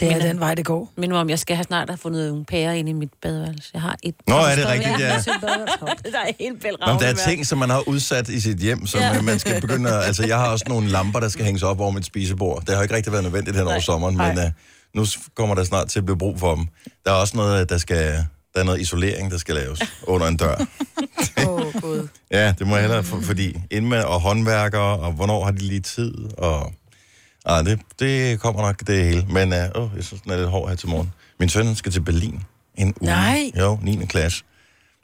Det 0.00 0.12
er 0.12 0.18
den 0.18 0.40
vej, 0.40 0.54
det 0.54 0.64
går. 0.64 0.92
Men 0.96 1.12
om 1.12 1.30
jeg 1.30 1.38
skal 1.38 1.56
have 1.56 1.64
snart 1.64 1.88
have 1.90 1.98
fundet 1.98 2.28
nogle 2.28 2.44
pærer 2.44 2.72
ind 2.72 2.88
i 2.88 2.92
mit 2.92 3.08
badeværelse. 3.22 3.70
Jeg 3.74 3.82
har 3.82 3.96
et. 4.02 4.14
Nå, 4.28 4.36
er 4.36 4.54
det 4.56 4.66
rigtigt, 4.68 4.98
ja. 5.00 5.06
Der 6.12 6.18
er 6.18 6.32
helt 6.40 6.62
Nå, 6.80 6.86
men 6.92 7.00
der 7.00 7.06
er 7.06 7.14
ting, 7.14 7.46
som 7.46 7.58
man 7.58 7.70
har 7.70 7.88
udsat 7.88 8.28
i 8.28 8.40
sit 8.40 8.56
hjem, 8.58 8.86
som 8.86 9.00
ja. 9.00 9.22
Man 9.22 9.38
skal 9.38 9.60
begynde 9.60 9.90
at... 9.98 10.04
Altså, 10.04 10.26
jeg 10.26 10.36
har 10.38 10.48
også 10.52 10.64
nogle 10.68 10.88
lamper, 10.88 11.20
der 11.20 11.28
skal 11.28 11.44
hænges 11.44 11.62
op 11.62 11.80
over 11.80 11.90
mit 11.90 12.06
spisebord. 12.06 12.62
Det 12.66 12.74
har 12.76 12.82
ikke 12.82 12.94
rigtig 12.94 13.12
været 13.12 13.24
nødvendigt 13.24 13.56
hen 13.56 13.64
over 13.66 13.74
Nej. 13.74 13.80
sommeren, 13.80 14.16
men 14.16 14.38
uh, 14.38 14.44
nu 14.94 15.04
s- 15.04 15.18
kommer 15.34 15.54
der 15.54 15.64
snart 15.64 15.88
til 15.88 15.98
at 15.98 16.04
blive 16.04 16.18
brug 16.18 16.38
for 16.40 16.54
dem. 16.54 16.66
Der 17.06 17.10
er 17.10 17.14
også 17.16 17.36
noget, 17.36 17.68
der 17.70 17.78
skal... 17.78 18.26
Der 18.54 18.60
er 18.60 18.64
noget 18.64 18.80
isolering, 18.80 19.30
der 19.30 19.38
skal 19.38 19.54
laves 19.54 19.80
under 20.12 20.26
en 20.26 20.36
dør. 20.36 20.66
Åh, 21.46 21.48
oh, 21.48 21.72
gud. 21.80 22.08
Ja, 22.30 22.54
det 22.58 22.66
må 22.66 22.74
jeg 22.74 22.82
hellere, 22.82 23.04
for, 23.04 23.20
fordi 23.20 23.56
ind 23.70 23.86
med 23.86 24.02
og 24.02 24.20
håndværkere, 24.20 24.98
og 24.98 25.12
hvornår 25.12 25.44
har 25.44 25.50
de 25.50 25.58
lige 25.58 25.80
tid, 25.80 26.14
og... 26.38 26.72
Ah, 27.46 27.64
det, 27.64 27.80
det 27.98 28.40
kommer 28.40 28.62
nok 28.62 28.80
det 28.86 29.04
hele. 29.04 29.26
Men 29.28 29.48
uh, 29.52 29.90
jeg 29.96 30.04
synes, 30.04 30.22
den 30.22 30.32
er 30.32 30.36
lidt 30.36 30.48
hård 30.48 30.68
her 30.68 30.76
til 30.76 30.88
morgen. 30.88 31.12
Min 31.38 31.48
søn 31.48 31.74
skal 31.74 31.92
til 31.92 32.00
Berlin 32.00 32.40
en 32.74 32.94
uge. 33.00 33.10
Nej. 33.10 33.50
Jo, 33.58 33.78
9. 33.82 34.06
klasse. 34.06 34.44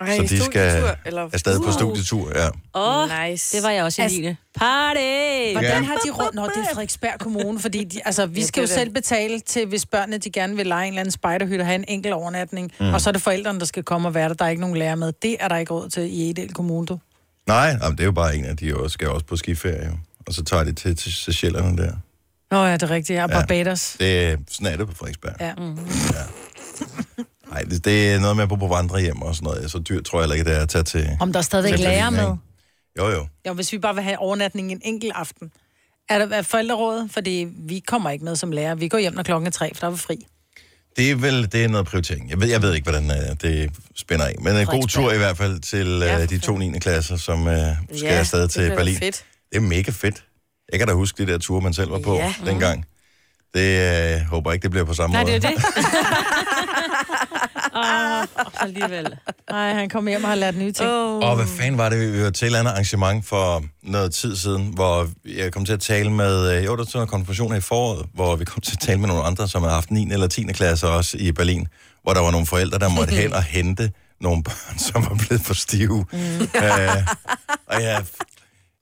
Ej, 0.00 0.16
Så 0.16 0.22
de 0.22 0.44
skal 0.44 0.96
eller... 1.04 1.28
afsted 1.32 1.60
på 1.60 1.72
studietur, 1.72 2.32
ja. 2.38 2.48
Åh, 2.74 3.02
oh, 3.02 3.28
Nice. 3.28 3.56
det 3.56 3.64
var 3.64 3.70
jeg 3.70 3.84
også 3.84 4.02
i 4.02 4.04
Altså- 4.04 4.20
9. 4.20 4.34
Party! 4.54 5.52
Hvordan 5.52 5.84
har 5.84 5.94
de 6.04 6.10
råd? 6.10 6.30
Nå, 6.34 6.42
det 6.42 6.56
er 6.56 6.64
Frederiksberg 6.74 7.18
Kommune, 7.20 7.58
fordi 7.60 7.84
de, 7.84 8.00
altså, 8.04 8.26
vi 8.26 8.40
Ja, 8.40 8.46
skal 8.46 8.60
jo 8.60 8.66
det 8.66 8.74
selv 8.74 8.90
betale 8.90 9.40
til, 9.40 9.66
hvis 9.66 9.86
børnene 9.86 10.18
de 10.18 10.30
gerne 10.30 10.56
vil 10.56 10.66
lege 10.66 10.86
en 10.86 10.92
eller 10.92 11.00
anden 11.00 11.12
spejderhytte 11.12 11.62
og 11.62 11.66
have 11.66 11.74
en 11.74 11.84
enkel 11.88 12.12
overnatning, 12.12 12.72
mm. 12.80 12.94
og 12.94 13.00
så 13.00 13.10
er 13.10 13.12
det 13.12 13.22
forældrene, 13.22 13.58
der 13.60 13.66
skal 13.66 13.82
komme 13.82 14.08
og 14.08 14.14
være 14.14 14.28
der. 14.28 14.34
Der 14.34 14.44
er 14.44 14.48
ikke 14.48 14.60
nogen 14.60 14.76
lærer 14.76 14.94
med. 14.94 15.12
Det 15.22 15.36
er 15.40 15.48
der 15.48 15.56
ikke 15.56 15.72
råd 15.74 15.88
til 15.88 16.02
i 16.20 16.30
Edel 16.30 16.54
Kommune, 16.54 16.86
du. 16.86 16.98
Nej, 17.46 17.76
jamen, 17.82 17.92
det 17.96 18.00
er 18.00 18.04
jo 18.04 18.12
bare 18.12 18.36
en 18.36 18.44
af 18.44 18.56
de, 18.56 18.76
også, 18.76 18.94
skal 18.94 19.08
også 19.08 19.26
på 19.26 19.36
skiferie, 19.36 19.86
jo. 19.86 19.92
Og 20.26 20.34
så 20.34 20.44
tager 20.44 20.64
de 20.64 20.72
til, 20.72 20.96
til 20.96 21.12
Seychellerne 21.12 21.76
der. 21.82 21.92
Nå 22.50 22.64
ja, 22.64 22.72
det 22.72 22.82
er 22.82 22.90
rigtigt. 22.90 23.16
Jeg 23.16 23.22
er 23.24 23.28
Ja. 23.30 23.40
Barbados. 23.40 23.96
Det 23.98 24.24
er 24.26 24.36
sådan 24.50 24.72
er 24.72 24.76
det 24.76 24.86
på 24.88 24.94
Frederiksberg. 24.94 25.34
Ja. 25.40 25.52
Nej, 27.56 27.62
det, 27.70 27.84
det, 27.84 28.12
er 28.12 28.20
noget 28.20 28.36
med 28.36 28.42
at 28.42 28.48
bo 28.48 28.54
på 28.56 28.66
vandrehjem 28.68 29.22
og 29.22 29.34
sådan 29.34 29.44
noget. 29.46 29.70
Så 29.70 29.78
dyrt 29.78 30.04
tror 30.04 30.18
jeg 30.18 30.22
heller 30.24 30.34
ikke, 30.34 30.50
det 30.50 30.58
er 30.58 30.62
at 30.62 30.68
tage 30.68 30.82
til... 30.84 31.08
Om 31.20 31.32
der 31.32 31.38
er 31.38 31.42
stadigvæk 31.42 31.78
lærer 31.78 32.10
med. 32.10 32.18
ikke? 32.18 32.36
Jo, 32.98 33.08
jo. 33.10 33.26
Jo, 33.46 33.52
hvis 33.52 33.72
vi 33.72 33.78
bare 33.78 33.94
vil 33.94 34.04
have 34.04 34.18
overnatning 34.18 34.72
en 34.72 34.80
enkelt 34.84 35.12
aften. 35.14 35.50
Er 36.08 36.18
der 36.18 36.36
er 36.36 36.42
forældrerådet? 36.42 37.10
Fordi 37.12 37.46
vi 37.58 37.82
kommer 37.86 38.10
ikke 38.10 38.24
med 38.24 38.36
som 38.36 38.52
lærer. 38.52 38.74
Vi 38.74 38.88
går 38.88 38.98
hjem, 38.98 39.12
når 39.14 39.22
klokken 39.22 39.46
er 39.46 39.50
tre, 39.50 39.70
for 39.74 39.80
der 39.80 39.86
er 39.86 39.90
vi 39.90 39.96
fri. 39.98 40.26
Det 40.96 41.10
er 41.10 41.14
vel 41.14 41.52
det 41.52 41.64
er 41.64 41.68
noget 41.68 41.86
prioritering. 41.86 42.30
Jeg 42.30 42.40
ved, 42.40 42.48
jeg 42.48 42.62
ved 42.62 42.74
ikke, 42.74 42.90
hvordan 42.90 43.10
uh, 43.10 43.36
det 43.42 43.70
spænder 43.96 44.24
af. 44.26 44.34
Men 44.40 44.56
en 44.56 44.58
god 44.58 44.66
Frederiksberg. 44.66 45.02
tur 45.04 45.12
i 45.12 45.16
hvert 45.18 45.36
fald 45.36 45.58
til 45.60 45.96
uh, 45.96 46.00
Ja, 46.02 46.26
de 46.26 46.38
to 46.38 46.58
9. 46.58 46.78
klasser, 46.78 47.16
som 47.16 47.40
uh, 47.46 47.52
skal 47.52 47.72
Ja, 48.02 48.08
afsted 48.08 48.42
det 48.42 48.50
til 48.50 48.70
da 48.70 48.74
Berlin. 48.74 48.96
fedt. 48.98 49.24
Det 49.50 49.56
er 49.56 49.60
mega 49.60 49.90
fedt. 49.90 50.24
Jeg 50.72 50.78
kan 50.78 50.88
da 50.88 50.94
huske 50.94 51.26
de 51.26 51.32
der 51.32 51.38
ture, 51.38 51.60
man 51.60 51.74
selv 51.74 51.90
var 51.90 51.98
på 51.98 52.14
Ja. 52.16 52.34
dengang. 52.46 52.86
Det 53.54 54.20
uh, 54.20 54.26
håber 54.26 54.50
jeg 54.50 54.54
ikke, 54.54 54.62
det 54.62 54.70
bliver 54.70 54.84
på 54.84 54.94
samme 54.94 55.14
Nej, 55.14 55.22
måde. 55.22 55.32
det 55.34 55.44
er 55.44 55.50
det. 55.50 55.64
Åh, 57.76 58.24
alligevel. 58.60 59.16
Nej, 59.50 59.72
han 59.72 59.88
kommer 59.88 60.10
hjem 60.10 60.24
og 60.24 60.28
har 60.30 60.36
lært 60.36 60.56
nye 60.56 60.72
ting. 60.72 60.90
Oh. 60.90 61.30
Og 61.30 61.36
hvad 61.36 61.46
fanden 61.46 61.78
var 61.78 61.88
det, 61.88 62.12
vi 62.12 62.22
var 62.22 62.30
til 62.30 62.44
et 62.44 62.46
eller 62.46 62.58
andet 62.58 62.70
arrangement 62.70 63.26
for 63.26 63.64
noget 63.82 64.14
tid 64.14 64.36
siden, 64.36 64.66
hvor 64.74 65.08
jeg 65.24 65.52
kom 65.52 65.64
til 65.64 65.72
at 65.72 65.80
tale 65.80 66.10
med, 66.10 66.56
øh, 66.56 66.64
jo, 66.64 66.76
der 66.76 66.84
var 66.94 67.02
en 67.02 67.08
konfirmation 67.08 67.50
her 67.50 67.58
i 67.58 67.60
foråret, 67.60 68.06
hvor 68.14 68.36
vi 68.36 68.44
kom 68.44 68.60
til 68.60 68.72
at 68.72 68.80
tale 68.80 69.00
med 69.00 69.08
nogle 69.08 69.22
andre, 69.22 69.48
som 69.48 69.62
havde 69.62 69.74
haft 69.74 69.90
9. 69.90 70.12
eller 70.12 70.26
10. 70.26 70.42
klasse 70.42 70.88
også 70.88 71.16
i 71.20 71.32
Berlin, 71.32 71.66
hvor 72.02 72.14
der 72.14 72.20
var 72.20 72.30
nogle 72.30 72.46
forældre, 72.46 72.78
der 72.78 72.88
måtte 72.88 73.14
hen 73.14 73.32
og 73.32 73.42
hente 73.42 73.92
nogle 74.20 74.42
børn, 74.42 74.78
som 74.78 75.02
var 75.02 75.14
blevet 75.26 75.40
for 75.40 75.54
stive. 75.54 76.04
Mm. 76.12 76.18
Øh, 76.18 77.06
og 77.66 77.82
jeg, 77.82 78.04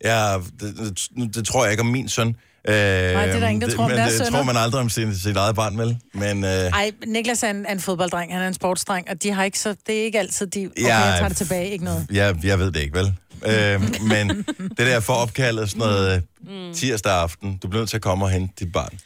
jeg, 0.05 0.41
det, 0.61 0.77
det, 1.17 1.35
det 1.35 1.47
tror 1.47 1.65
jeg 1.65 1.73
ikke 1.73 1.81
om 1.81 1.87
min 1.87 2.09
søn. 2.09 2.37
Øh, 2.69 2.75
Nej, 2.75 3.29
er 3.29 3.41
der 3.41 3.49
ingen, 3.49 3.61
der 3.71 3.77
tror 3.77 3.85
om 3.85 3.91
men 3.91 3.99
det 3.99 4.13
sønner. 4.13 4.31
tror 4.31 4.43
man 4.43 4.57
aldrig 4.57 4.81
om 4.81 4.89
sin, 4.89 5.15
sit 5.15 5.37
eget 5.37 5.55
barn, 5.55 5.79
vel? 5.79 5.99
Men, 6.15 6.45
øh, 6.45 6.51
Ej, 6.51 6.91
Niklas 7.07 7.43
er 7.43 7.51
en, 7.51 7.67
er 7.67 7.73
en 7.73 7.81
fodbolddreng, 7.81 8.33
han 8.33 8.43
er 8.43 8.49
en 8.49 8.55
sportsdreng, 8.55 9.11
og 9.11 9.23
de 9.23 9.31
har 9.31 9.45
ikke 9.45 9.59
så, 9.59 9.77
det 9.87 10.01
er 10.01 10.05
ikke 10.05 10.19
altid, 10.19 10.47
de, 10.47 10.67
okay, 10.67 10.83
Ja, 10.83 10.97
jeg 10.99 11.19
tager 11.19 11.29
det 11.29 11.37
tilbage, 11.37 11.71
ikke 11.71 11.85
noget. 11.85 12.07
Jeg, 12.13 12.37
jeg 12.45 12.59
ved 12.59 12.71
det 12.73 12.81
ikke, 12.81 12.99
vel? 12.99 13.15
Øh, 13.47 13.81
men 14.09 14.29
det 14.79 14.79
der 14.79 15.01
for 15.01 15.13
opkaldet 15.13 15.71
sådan 15.71 15.79
noget 15.79 16.23
mm. 16.41 16.75
tirsdag 16.75 17.13
aften, 17.13 17.57
du 17.57 17.69
bliver 17.69 17.81
nødt 17.81 17.91
til 17.91 17.97
at 17.97 18.03
komme 18.03 18.25
og 18.25 18.31
hente 18.31 18.55
dit 18.59 18.73
barn. 18.73 18.99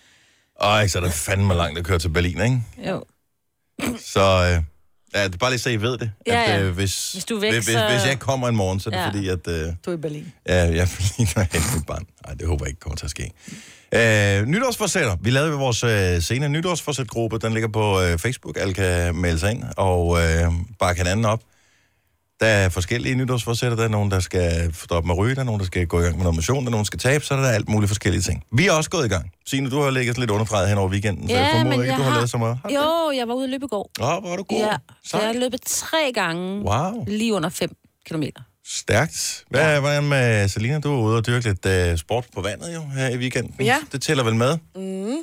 Ej, 0.61 0.89
så 0.89 0.99
er 0.99 1.03
det 1.03 1.13
fandme 1.13 1.55
langt 1.55 1.79
at 1.79 1.85
køre 1.85 1.99
til 1.99 2.09
Berlin, 2.09 2.41
ikke? 2.41 2.63
Jo. 2.91 3.05
Så 4.05 4.21
øh, 4.55 4.63
ja, 5.15 5.25
det 5.25 5.35
er 5.35 5.39
bare 5.39 5.51
lige 5.51 5.59
så 5.61 5.71
I 5.71 5.77
ved 5.77 5.99
det. 5.99 6.11
Ja, 6.27 6.43
at, 6.45 6.51
ja. 6.51 6.63
øh, 6.63 6.75
hvis, 6.75 7.13
Hvis 7.13 7.25
du 7.25 7.37
er 7.37 7.41
væk, 7.41 7.53
hvis, 7.53 7.65
så- 7.65 7.89
hvis 7.91 8.07
jeg 8.07 8.19
kommer 8.19 8.49
en 8.49 8.57
morgen, 8.57 8.81
så 8.81 8.91
er 8.91 8.95
det 8.95 9.01
Ja. 9.01 9.07
fordi, 9.07 9.29
at 9.29 9.67
øh, 9.67 9.73
Du 9.87 9.91
er 9.91 9.95
i 9.95 9.97
Berlin. 9.97 10.33
ja, 10.49 10.55
jeg 10.55 10.79
er 10.79 10.87
Berlin 10.99 11.29
og 11.37 11.47
mit 11.77 11.87
barn. 11.87 12.07
Nej, 12.27 12.35
det 12.35 12.47
håber 12.49 12.65
jeg 12.65 12.69
ikke 12.71 12.81
kommer 12.81 12.97
til 12.97 13.05
at 13.05 13.11
ske. 13.11 13.31
Øh, 13.95 14.47
nytårsforsætter. 14.47 15.17
Vi 15.21 15.31
lavede 15.31 15.53
vores 15.53 15.85
øh, 15.85 16.23
senere 16.23 16.49
nytårsforsætgruppe. 16.51 17.39
Den 17.39 17.53
ligger 17.53 17.69
på 17.69 18.01
øh, 18.01 18.19
Facebook. 18.19 18.57
Alle 18.61 18.75
kan 18.75 19.15
melde 19.15 19.39
sig 19.39 19.51
ind 19.51 19.63
og 19.77 20.19
øh, 20.23 20.53
bakke 20.79 21.01
hinanden 21.01 21.25
op. 21.25 21.41
Der 22.41 22.47
er 22.47 22.69
forskellige 22.69 23.15
nytårsforsætter. 23.15 23.77
Der 23.77 23.85
er 23.85 23.89
nogen, 23.89 24.11
der 24.11 24.21
skal 24.21 24.75
stoppe 24.75 25.07
med 25.07 25.15
at 25.15 25.19
ryge. 25.19 25.35
Der 25.35 25.41
er 25.41 25.45
nogen, 25.45 25.61
der 25.61 25.67
skal 25.67 25.87
gå 25.87 26.01
i 26.01 26.03
gang 26.03 26.17
med 26.17 26.23
noget 26.23 26.35
motion. 26.37 26.57
Der 26.65 26.67
er 26.67 26.71
nogen, 26.71 26.85
der 26.85 26.87
skal 26.87 26.99
tabe. 26.99 27.25
Så 27.25 27.35
er 27.35 27.41
der 27.41 27.49
alt 27.49 27.69
muligt 27.69 27.89
forskellige 27.89 28.23
ting. 28.23 28.43
Vi 28.53 28.67
er 28.67 28.73
også 28.73 28.91
gået 28.91 29.05
i 29.07 29.09
gang. 29.09 29.31
Signe, 29.47 29.71
du 29.71 29.81
har 29.81 29.91
ligget 29.91 30.19
lidt 30.19 30.31
underfrejet 30.31 30.69
hen 30.69 30.79
over 30.79 30.89
weekenden, 30.89 31.29
så 31.29 31.35
Ja, 31.35 31.41
jeg 31.41 31.51
formoder 31.51 31.77
men 31.77 31.81
ikke, 31.85 31.91
jeg 31.93 31.99
du 31.99 32.03
har, 32.03 32.11
har- 32.11 32.17
lavet 32.19 32.31
så 32.31 32.39
meget. 32.39 32.59
Har? 32.65 32.71
Jo, 32.71 33.11
jeg 33.19 33.29
var 33.29 33.35
ude 33.35 33.45
at 33.45 33.51
løbe 33.51 33.65
i 33.65 33.69
går. 33.69 33.91
Åh, 34.01 34.23
hvor 34.23 34.33
er 34.33 34.37
du 34.37 34.43
god. 34.43 34.59
Ja, 34.59 34.77
så 35.05 35.19
jeg 35.19 35.27
har 35.27 35.33
løbet 35.33 35.61
tre 35.67 36.13
gange. 36.15 36.63
Wow, 36.63 37.05
Lige 37.07 37.35
under 37.35 37.49
5 37.49 37.71
kilometer. 38.07 38.41
stærkt. 38.67 39.45
Hvad 39.51 39.73
ja. 39.73 39.81
hvordan 39.81 40.05
med 40.05 40.49
Selina? 40.49 40.79
Du 40.81 40.89
var 40.91 40.99
ude 40.99 41.17
og 41.17 41.27
dyrke 41.27 41.45
lidt 41.65 41.93
uh, 41.93 41.99
sport 41.99 42.25
på 42.35 42.41
vandet 42.43 42.75
jo 42.75 42.81
her 42.95 43.09
i 43.09 43.17
weekenden. 43.17 43.65
Ja. 43.67 43.77
Det 43.93 44.03
tæller 44.03 44.25
vel 44.25 44.35
med? 44.35 44.59
Mm, 44.77 45.17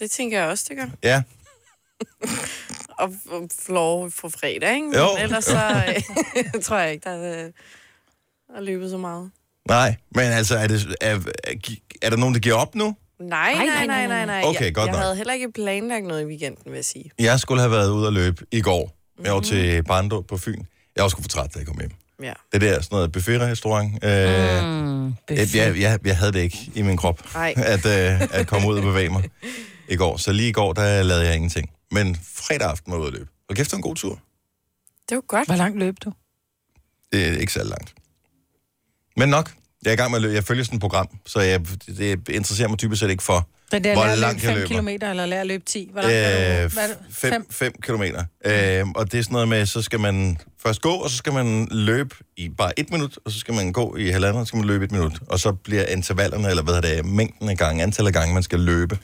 det 0.00 0.10
tænker 0.10 0.40
jeg 0.40 0.48
også, 0.48 0.64
det 0.68 0.76
gør. 0.76 0.86
Ja. 1.02 1.22
Og, 2.98 3.12
og 3.30 3.48
floor 3.64 4.08
for 4.08 4.28
fredag, 4.28 4.74
ikke? 4.74 4.86
Men 4.86 4.94
Jo, 4.96 5.08
ellers 5.20 5.44
så 5.44 5.82
øh, 6.56 6.62
tror 6.64 6.78
jeg 6.78 6.92
ikke, 6.92 7.04
der 7.04 7.16
er, 7.16 7.44
øh, 7.44 7.50
er 8.56 8.60
løbet 8.60 8.90
så 8.90 8.96
meget. 8.98 9.30
Nej, 9.68 9.96
men 10.14 10.24
altså, 10.24 10.56
er, 10.56 10.66
det, 10.66 10.96
er, 11.00 11.14
er, 11.44 11.54
er 12.02 12.10
der 12.10 12.16
nogen, 12.16 12.34
der 12.34 12.40
giver 12.40 12.54
op 12.54 12.74
nu? 12.74 12.96
Nej, 13.20 13.54
nej, 13.54 13.86
nej, 13.86 14.06
nej, 14.06 14.26
nej. 14.26 14.42
Okay, 14.44 14.64
jeg, 14.64 14.74
godt 14.74 14.86
jeg 14.86 14.92
nok. 14.92 15.02
havde 15.02 15.16
heller 15.16 15.32
ikke 15.32 15.52
planlagt 15.52 16.04
noget 16.06 16.22
i 16.22 16.24
weekenden, 16.24 16.62
vil 16.66 16.74
jeg 16.74 16.84
sige. 16.84 17.10
Jeg 17.18 17.40
skulle 17.40 17.60
have 17.60 17.70
været 17.70 17.90
ude 17.90 18.06
og 18.06 18.12
løbe 18.12 18.44
i 18.52 18.60
går. 18.60 18.94
Jeg 19.24 19.32
var 19.32 19.38
Mhm. 19.38 19.44
til 19.44 19.82
Barndo 19.84 20.20
på 20.20 20.36
Fyn. 20.38 20.62
Jeg 20.96 21.02
var 21.02 21.08
sgu 21.08 21.22
for 21.22 21.28
træt, 21.28 21.54
da 21.54 21.58
jeg 21.58 21.66
kom 21.66 21.78
hjem. 21.80 21.90
Ja. 22.22 22.32
Det 22.52 22.60
der 22.60 22.74
sådan 22.74 22.86
noget 22.96 23.12
buffetrestaurant. 23.12 24.04
Øh, 24.04 24.64
Mm, 24.64 25.06
jeg, 25.30 25.48
jeg, 25.54 25.80
jeg, 25.80 25.98
jeg 26.06 26.16
havde 26.16 26.32
det 26.32 26.40
ikke 26.40 26.70
i 26.74 26.82
min 26.82 26.96
krop, 26.96 27.34
Nej. 27.34 27.54
at, 27.56 27.86
øh, 27.86 28.22
at 28.32 28.46
komme 28.46 28.68
ud 28.68 28.76
og 28.76 28.82
bevæge 28.82 29.08
mig 29.08 29.24
i 29.88 29.96
går. 29.96 30.16
Så 30.16 30.32
lige 30.32 30.48
i 30.48 30.52
går, 30.52 30.72
der 30.72 31.02
lavede 31.02 31.26
jeg 31.26 31.34
ingenting. 31.34 31.70
Men 31.90 32.16
fredag 32.34 32.70
aften 32.70 32.92
var 32.92 32.98
jeg 32.98 33.02
ude 33.02 33.08
at 33.08 33.14
løbe. 33.18 33.30
Og 33.48 33.56
kæft, 33.56 33.66
det 33.66 33.72
var 33.72 33.76
en 33.78 33.82
god 33.82 33.96
tur. 33.96 34.18
Det 35.08 35.14
var 35.14 35.20
godt. 35.20 35.48
Hvor 35.48 35.56
langt 35.56 35.78
løb 35.78 35.94
du? 36.04 36.12
Det 37.12 37.28
er 37.28 37.36
ikke 37.36 37.52
særlig 37.52 37.70
langt. 37.70 37.94
Men 39.16 39.28
nok. 39.28 39.50
Jeg 39.84 39.90
er 39.90 39.94
i 39.94 39.96
gang 39.96 40.10
med 40.10 40.18
at 40.18 40.22
løbe. 40.22 40.34
Jeg 40.34 40.44
følger 40.44 40.64
sådan 40.64 40.76
et 40.76 40.80
program, 40.80 41.08
så 41.26 41.40
jeg, 41.40 41.60
det 41.86 42.28
interesserer 42.28 42.68
mig 42.68 42.78
typisk 42.78 43.00
set 43.00 43.10
ikke 43.10 43.22
for, 43.22 43.48
Den 43.72 43.84
der 43.84 43.94
hvor 43.94 44.04
lærer 44.04 44.16
langt 44.16 44.42
løbe 44.42 44.52
jeg 44.58 44.68
5 44.68 44.70
løber. 44.76 44.82
km, 44.98 45.04
eller 45.10 45.26
lærer 45.26 45.40
at 45.40 45.46
løbe 45.46 45.64
10? 45.64 45.88
Hvor 45.92 46.02
langt 46.02 46.14
Øh, 46.16 46.70
du? 46.74 46.80
Er 46.80 46.86
det? 46.86 46.96
5 47.10 47.46
5 47.50 47.72
kilometer. 47.82 48.24
Øh, 48.44 48.86
og 48.94 49.12
det 49.12 49.18
er 49.18 49.22
sådan 49.22 49.32
noget 49.32 49.48
med, 49.48 49.66
så 49.66 49.82
skal 49.82 50.00
man 50.00 50.38
først 50.62 50.80
gå, 50.80 50.90
og 50.90 51.10
så 51.10 51.16
skal 51.16 51.32
man 51.32 51.68
løbe 51.70 52.14
i 52.36 52.48
bare 52.48 52.78
et 52.80 52.90
minut, 52.90 53.18
og 53.24 53.32
så 53.32 53.38
skal 53.40 53.54
man 53.54 53.72
gå 53.72 53.96
i 53.96 54.08
halvandet, 54.08 54.40
og 54.40 54.46
så 54.46 54.48
skal 54.48 54.56
man 54.56 54.66
løbe 54.66 54.84
et 54.84 54.92
minut. 54.92 55.18
Og 55.28 55.40
så 55.40 55.52
bliver 55.52 55.86
intervallerne, 55.86 56.48
eller 56.50 56.62
hvad 56.62 56.74
er 56.74 56.80
det, 56.80 57.04
mængden 57.04 57.48
af 57.48 57.56
gange, 57.56 57.82
antallet 57.82 58.08
af 58.08 58.14
gange, 58.14 58.34
man 58.34 58.42
skal 58.42 58.60
løbe, 58.60 58.98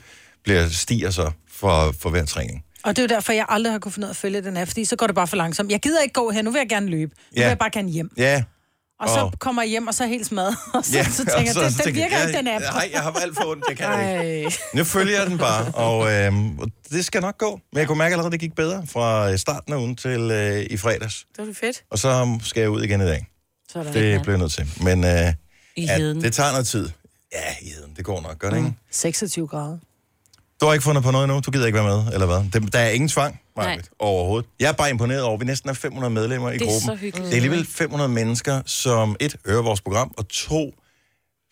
bliver, 0.45 0.69
stiger 0.69 1.11
så 1.11 1.31
for, 1.49 1.95
for 1.99 2.11
hver 2.11 2.25
træning. 2.25 2.64
Og 2.85 2.97
det 2.97 2.99
er 2.99 3.03
jo 3.03 3.14
derfor, 3.17 3.33
jeg 3.33 3.47
aldrig 3.49 3.73
har 3.73 3.79
kunnet 3.79 3.95
finde 3.95 4.07
ud 4.07 4.09
af 4.09 4.12
at 4.12 4.17
følge 4.17 4.41
den 4.43 4.57
her, 4.57 4.64
fordi 4.64 4.85
så 4.85 4.97
går 4.97 5.07
det 5.07 5.14
bare 5.14 5.26
for 5.26 5.37
langsomt. 5.37 5.71
Jeg 5.71 5.81
gider 5.81 6.00
ikke 6.03 6.12
gå 6.12 6.31
her, 6.31 6.43
nu 6.43 6.50
vil 6.50 6.59
jeg 6.59 6.69
gerne 6.69 6.87
løbe. 6.88 7.12
Nu 7.17 7.23
Ja. 7.37 7.43
vil 7.43 7.49
jeg 7.49 7.59
bare 7.59 7.71
gerne 7.71 7.88
hjem. 7.91 8.11
Ja, 8.17 8.43
Og 9.00 9.09
så 9.09 9.25
Åh. 9.25 9.33
kommer 9.38 9.62
jeg 9.62 9.69
hjem, 9.71 9.87
og 9.87 9.95
så 9.95 10.05
er 10.05 10.09
helt 10.09 10.26
smadret. 10.26 10.57
Og 10.75 10.85
så, 10.85 10.97
Ja, 10.99 11.05
så 11.05 11.17
tænker 11.25 11.41
jeg, 11.41 11.57
og 11.57 11.62
den, 11.62 11.71
så 11.73 11.76
den 11.79 11.85
tænker 11.85 12.00
virker 12.03 12.19
jeg, 12.19 12.29
ikke, 12.29 12.38
den 12.38 12.49
app. 12.49 12.64
Nej, 12.64 12.91
jeg 12.93 13.00
har 13.00 13.11
alt 13.12 13.37
for 13.37 13.45
ondt, 13.50 13.64
jeg 13.69 13.76
kan 13.76 13.88
det 14.19 14.25
ikke. 14.25 14.47
Ej. 14.47 14.53
Nu 14.75 14.85
følger 14.85 15.19
jeg 15.19 15.26
den 15.31 15.38
bare, 15.38 15.64
og 15.75 16.12
øh, 16.12 16.33
det 16.91 17.05
skal 17.05 17.21
nok 17.21 17.38
gå. 17.38 17.61
Men 17.73 17.79
jeg 17.79 17.87
kunne 17.87 17.99
mærke 17.99 18.12
allerede, 18.12 18.26
at 18.26 18.33
det 18.33 18.41
gik 18.41 18.55
bedre 18.55 18.87
fra 18.87 19.31
øh, 19.33 19.38
starten 19.38 19.73
af 19.73 19.76
ugen 19.76 19.97
til 19.97 20.21
øh, 20.21 20.67
i 20.71 20.76
fredags. 20.76 21.25
Det 21.29 21.38
var 21.38 21.45
det 21.45 21.57
fedt. 21.57 21.85
Og 21.91 21.99
så 21.99 22.38
skal 22.43 22.61
jeg 22.61 22.71
ud 22.71 22.83
igen 22.83 23.00
i 23.00 23.05
dag. 23.05 23.26
Sådan. 23.73 23.87
Det 23.95 24.23
bliver 24.23 24.33
jeg 24.35 24.38
nødt 24.38 24.53
til. 24.53 24.69
Men 24.83 25.05
øh, 25.05 25.11
I 25.76 25.85
ja, 25.85 25.97
heden. 25.97 26.23
det 26.23 26.33
tager 26.33 26.50
noget 26.50 26.67
tid. 26.67 26.88
Ja, 27.33 27.38
i 27.62 27.71
heden. 27.71 27.95
Det 27.97 28.05
går 28.05 28.21
nok, 28.21 28.38
gør 28.38 28.50
det 28.50 28.57
ikke? 28.57 28.73
26 28.91 29.47
grader. 29.47 29.79
Du 30.61 30.66
har 30.66 30.73
ikke 30.73 30.84
fundet 30.84 31.04
på 31.04 31.11
noget 31.11 31.25
endnu? 31.25 31.40
Du 31.40 31.50
gider 31.50 31.66
ikke 31.66 31.78
være 31.78 31.96
med, 32.04 32.12
eller 32.12 32.26
hvad? 32.26 32.61
Det, 32.62 32.73
der 32.73 32.78
er 32.78 32.88
ingen 32.90 33.08
tvang, 33.08 33.40
Marvitt, 33.56 33.88
overhovedet. 33.99 34.49
Jeg 34.61 34.68
er 34.68 34.73
bare 34.73 34.90
imponeret 34.90 35.23
over, 35.23 35.34
at 35.34 35.40
vi 35.40 35.44
næsten 35.44 35.70
er 35.70 35.75
500 35.75 36.14
medlemmer 36.14 36.50
i 36.50 36.52
Det 36.52 36.62
er 36.62 36.66
gruppen. 36.66 36.88
så 36.88 36.94
hyggeligt. 36.94 37.26
Det 37.26 37.32
er 37.32 37.37
alligevel 37.37 37.66
500 37.66 38.11
mennesker, 38.11 38.61
som 38.66 39.16
et, 39.20 39.37
hører 39.46 39.62
vores 39.62 39.80
program, 39.80 40.14
og 40.18 40.28
to, 40.28 40.73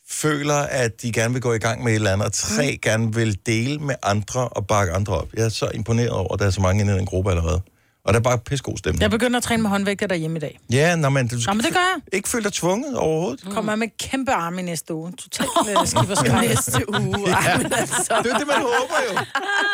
føler, 0.09 0.55
at 0.55 1.03
de 1.03 1.13
gerne 1.13 1.33
vil 1.33 1.43
gå 1.43 1.53
i 1.53 1.59
gang 1.59 1.83
med 1.85 1.93
et 1.93 1.97
eller 1.97 2.13
andet, 2.13 2.27
og 2.27 2.33
tre, 2.33 2.79
gerne 2.83 3.15
vil 3.15 3.39
dele 3.47 3.79
med 3.79 3.95
andre 4.03 4.49
og 4.49 4.67
bakke 4.67 4.93
andre 4.93 5.13
op. 5.21 5.29
Jeg 5.35 5.45
er 5.45 5.49
så 5.49 5.71
imponeret 5.75 6.11
over, 6.11 6.33
at 6.35 6.41
der 6.41 6.47
er 6.47 6.51
så 6.51 6.61
mange 6.61 6.81
inde 6.81 6.95
i 6.95 6.97
den 6.99 7.07
gruppe 7.07 7.31
allerede. 7.31 7.61
Og 8.05 8.13
der 8.13 8.19
er 8.19 8.23
bare 8.23 8.39
pissegod 8.39 8.77
stemning. 8.79 9.03
Jeg 9.03 9.11
begynder 9.11 9.37
at 9.37 9.43
træne 9.43 9.63
med 9.63 9.71
håndvægter 9.71 10.07
derhjemme 10.07 10.37
i 10.37 10.41
dag. 10.41 10.59
Ja, 10.73 10.97
nå, 10.97 11.09
men 11.09 11.29
du 11.29 11.37
Nå, 11.47 11.53
men 11.53 11.65
det 11.65 11.73
gør 11.73 11.81
jeg. 11.95 12.15
ikke 12.15 12.29
føle 12.29 12.45
dig 12.45 12.53
tvunget 12.53 12.97
overhovedet. 12.97 13.45
Kommer 13.55 13.73
jeg 13.73 13.79
med 13.79 13.89
kæmpe 13.99 14.33
arme 14.33 14.61
i 14.61 14.65
næste 14.65 14.95
uge. 14.95 15.13
Totalt 15.13 15.49
uh, 15.81 15.87
skipperskræk. 15.87 16.49
Næste 16.49 16.89
uge. 16.89 17.01
Men 17.63 17.73
altså. 17.73 18.15
Det 18.23 18.33
er 18.33 18.39
det, 18.39 18.47
man 18.47 18.57
håber 18.57 18.99
jo. 19.11 19.15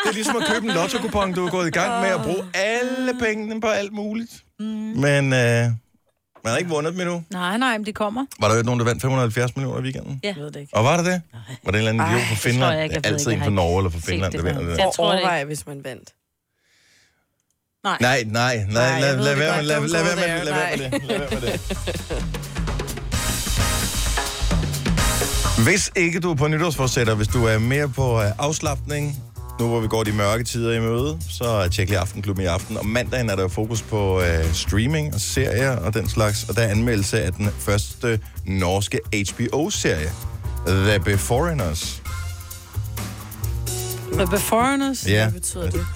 Det 0.05 0.09
er 0.09 0.13
ligesom 0.13 0.37
at 0.37 0.43
købe 0.53 0.67
en 0.67 0.73
lotto 0.73 0.99
du 1.37 1.47
er 1.47 1.51
gået 1.51 1.67
i 1.67 1.71
gang 1.71 2.03
med 2.03 2.09
at 2.11 2.21
bruge 2.23 2.45
alle 2.55 3.15
pengene 3.21 3.61
på 3.61 3.67
alt 3.67 3.93
muligt. 3.93 4.45
Men 4.59 5.25
øh, 5.33 5.65
man 6.45 6.51
har 6.53 6.57
ikke 6.57 6.71
vundet 6.71 6.93
dem 6.93 7.01
endnu. 7.01 7.23
Nej, 7.31 7.59
nej, 7.59 7.79
men 7.79 7.87
de 7.87 7.93
kommer. 7.93 8.27
Var 8.41 8.47
der 8.49 8.55
jo 8.55 8.59
ikke 8.59 8.67
nogen, 8.67 8.81
der 8.81 8.87
vandt 8.87 9.03
570 9.03 9.57
millioner 9.57 9.79
i 9.81 9.83
weekenden? 9.83 10.21
Ja. 10.23 10.29
Jeg 10.29 10.37
ved 10.37 10.51
det 10.51 10.61
ikke. 10.61 10.77
Og 10.77 10.85
var 10.85 10.97
det 10.97 11.07
det? 11.07 11.23
Var 11.65 11.71
det 11.73 11.81
en 11.81 11.89
eller 11.89 11.91
anden 12.05 12.07
idiot 12.17 12.29
fra 12.29 12.35
tror 12.35 12.51
Finland? 12.51 12.75
jeg 12.75 12.85
ikke. 12.85 12.95
Jeg 12.95 13.05
Det 13.05 13.09
er 13.09 13.11
ved 13.11 13.19
altid 13.19 13.31
ikke. 13.31 13.39
en 13.39 13.43
Jeg 13.43 13.47
fra 13.47 13.55
Norge 13.55 13.79
eller 13.79 13.91
fra 13.91 13.99
Finland, 13.99 14.33
det 14.33 14.39
der 14.45 14.47
vinder 14.47 14.63
det. 14.71 14.79
Jeg 14.79 14.87
Og 14.87 14.95
tror 14.95 15.05
det 15.13 15.21
overvej, 15.21 15.45
hvis 15.45 15.67
man 15.67 15.85
vandt. 15.85 16.09
Nej. 17.85 17.97
Nej, 18.01 18.25
nej, 18.27 18.65
nej, 18.73 19.01
lad, 19.01 19.17
lad, 19.17 19.37
være 19.37 19.57
med, 19.57 19.63
lad, 19.67 19.77
Don't 19.77 19.81
lad 19.87 20.03
go 20.03 20.07
være 20.07 20.17
med, 20.17 20.23
there. 20.23 20.45
lad 20.45 20.55
være 20.55 20.77
med 20.77 20.89
Nej. 20.91 20.99
det. 20.99 21.09
Lad 21.09 21.19
være 21.19 21.29
med 21.31 21.41
det. 21.41 21.61
Hvis 25.65 25.91
ikke 25.97 26.21
du 26.21 26.31
er 26.31 26.35
på 26.35 26.49
nytårsforsætter, 26.49 27.15
hvis 27.15 27.29
du 27.29 27.45
er 27.45 27.59
mere 27.59 27.89
på 27.89 28.23
øh, 28.23 28.31
afslappning, 28.39 29.23
nu 29.61 29.69
hvor 29.69 29.81
vi 29.81 29.89
går 29.89 30.03
de 30.05 30.13
mørke 30.13 30.45
tider 30.45 30.73
i 30.73 30.81
møde, 30.81 31.19
så 31.31 31.69
tjek 31.73 31.89
lige 31.89 31.99
Aftenklubben 31.99 32.45
i 32.45 32.47
aften. 32.47 32.77
Om 32.77 32.87
mandagen 32.87 33.31
er 33.31 33.37
der 33.37 33.43
jo 33.43 33.49
fokus 33.49 33.83
på 33.83 34.21
øh, 34.23 34.53
streaming 34.55 35.15
og 35.15 35.21
serier 35.21 35.77
og 35.77 35.95
den 35.95 36.09
slags, 36.09 36.45
og 36.49 36.57
der 36.57 36.63
er 36.63 36.69
anmeldelse 36.69 37.23
af 37.23 37.33
den 37.33 37.49
første 37.59 38.21
norske 38.47 39.01
HBO-serie, 39.33 40.13
The 40.67 41.01
Beforeigners. 41.01 42.03
The 44.13 44.27
Beforeigners. 44.31 45.07
Ja. 45.07 45.23
Hvad 45.29 45.41
betyder 45.41 45.71
det? 45.71 45.87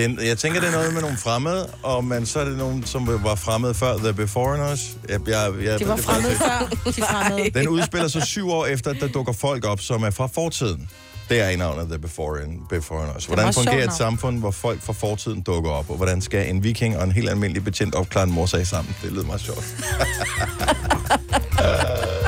Den, 0.00 0.18
jeg 0.22 0.38
tænker, 0.38 0.60
det 0.60 0.68
er 0.68 0.72
noget 0.72 0.92
med 0.92 1.00
nogle 1.02 1.16
fremmede, 1.16 1.70
og 1.82 2.04
men 2.04 2.26
så 2.26 2.40
er 2.40 2.44
det 2.44 2.58
nogen, 2.58 2.86
som 2.86 3.24
var 3.24 3.34
fremmede 3.34 3.74
før 3.74 3.96
The 3.96 4.12
Beforeigners. 4.12 4.96
Jeg, 5.08 5.20
jeg, 5.28 5.52
jeg, 5.62 5.78
De 5.78 5.88
var 5.88 5.96
fremmede 5.96 6.34
før. 6.34 6.68
De 6.86 6.92
fremmede. 7.02 7.50
Den 7.50 7.68
udspiller 7.68 8.08
sig 8.08 8.22
syv 8.22 8.50
år 8.50 8.66
efter, 8.66 8.90
at 8.90 8.96
der 9.00 9.08
dukker 9.08 9.32
folk 9.32 9.64
op, 9.64 9.80
som 9.80 10.02
er 10.02 10.10
fra 10.10 10.26
fortiden. 10.26 10.90
Det 11.28 11.40
er 11.40 11.48
i 11.48 11.56
navnet 11.56 11.88
The 11.88 11.98
Beforeign, 11.98 12.60
Beforeigners. 12.68 13.26
Hvordan 13.26 13.44
meget 13.44 13.54
fungerer 13.54 13.74
sjovt 13.74 13.92
et 13.92 13.98
samfund, 13.98 14.38
hvor 14.38 14.50
folk 14.50 14.82
fra 14.82 14.92
fortiden 14.92 15.40
dukker 15.40 15.70
op, 15.70 15.90
og 15.90 15.96
hvordan 15.96 16.20
skal 16.20 16.50
en 16.50 16.64
viking 16.64 16.96
og 16.96 17.04
en 17.04 17.12
helt 17.12 17.30
almindelig 17.30 17.64
betjent 17.64 17.94
opklare 17.94 18.24
en 18.24 18.32
morsag 18.32 18.66
sammen? 18.66 18.96
Det 19.02 19.12
lyder 19.12 19.24
meget 19.24 19.40
sjovt. 19.40 19.64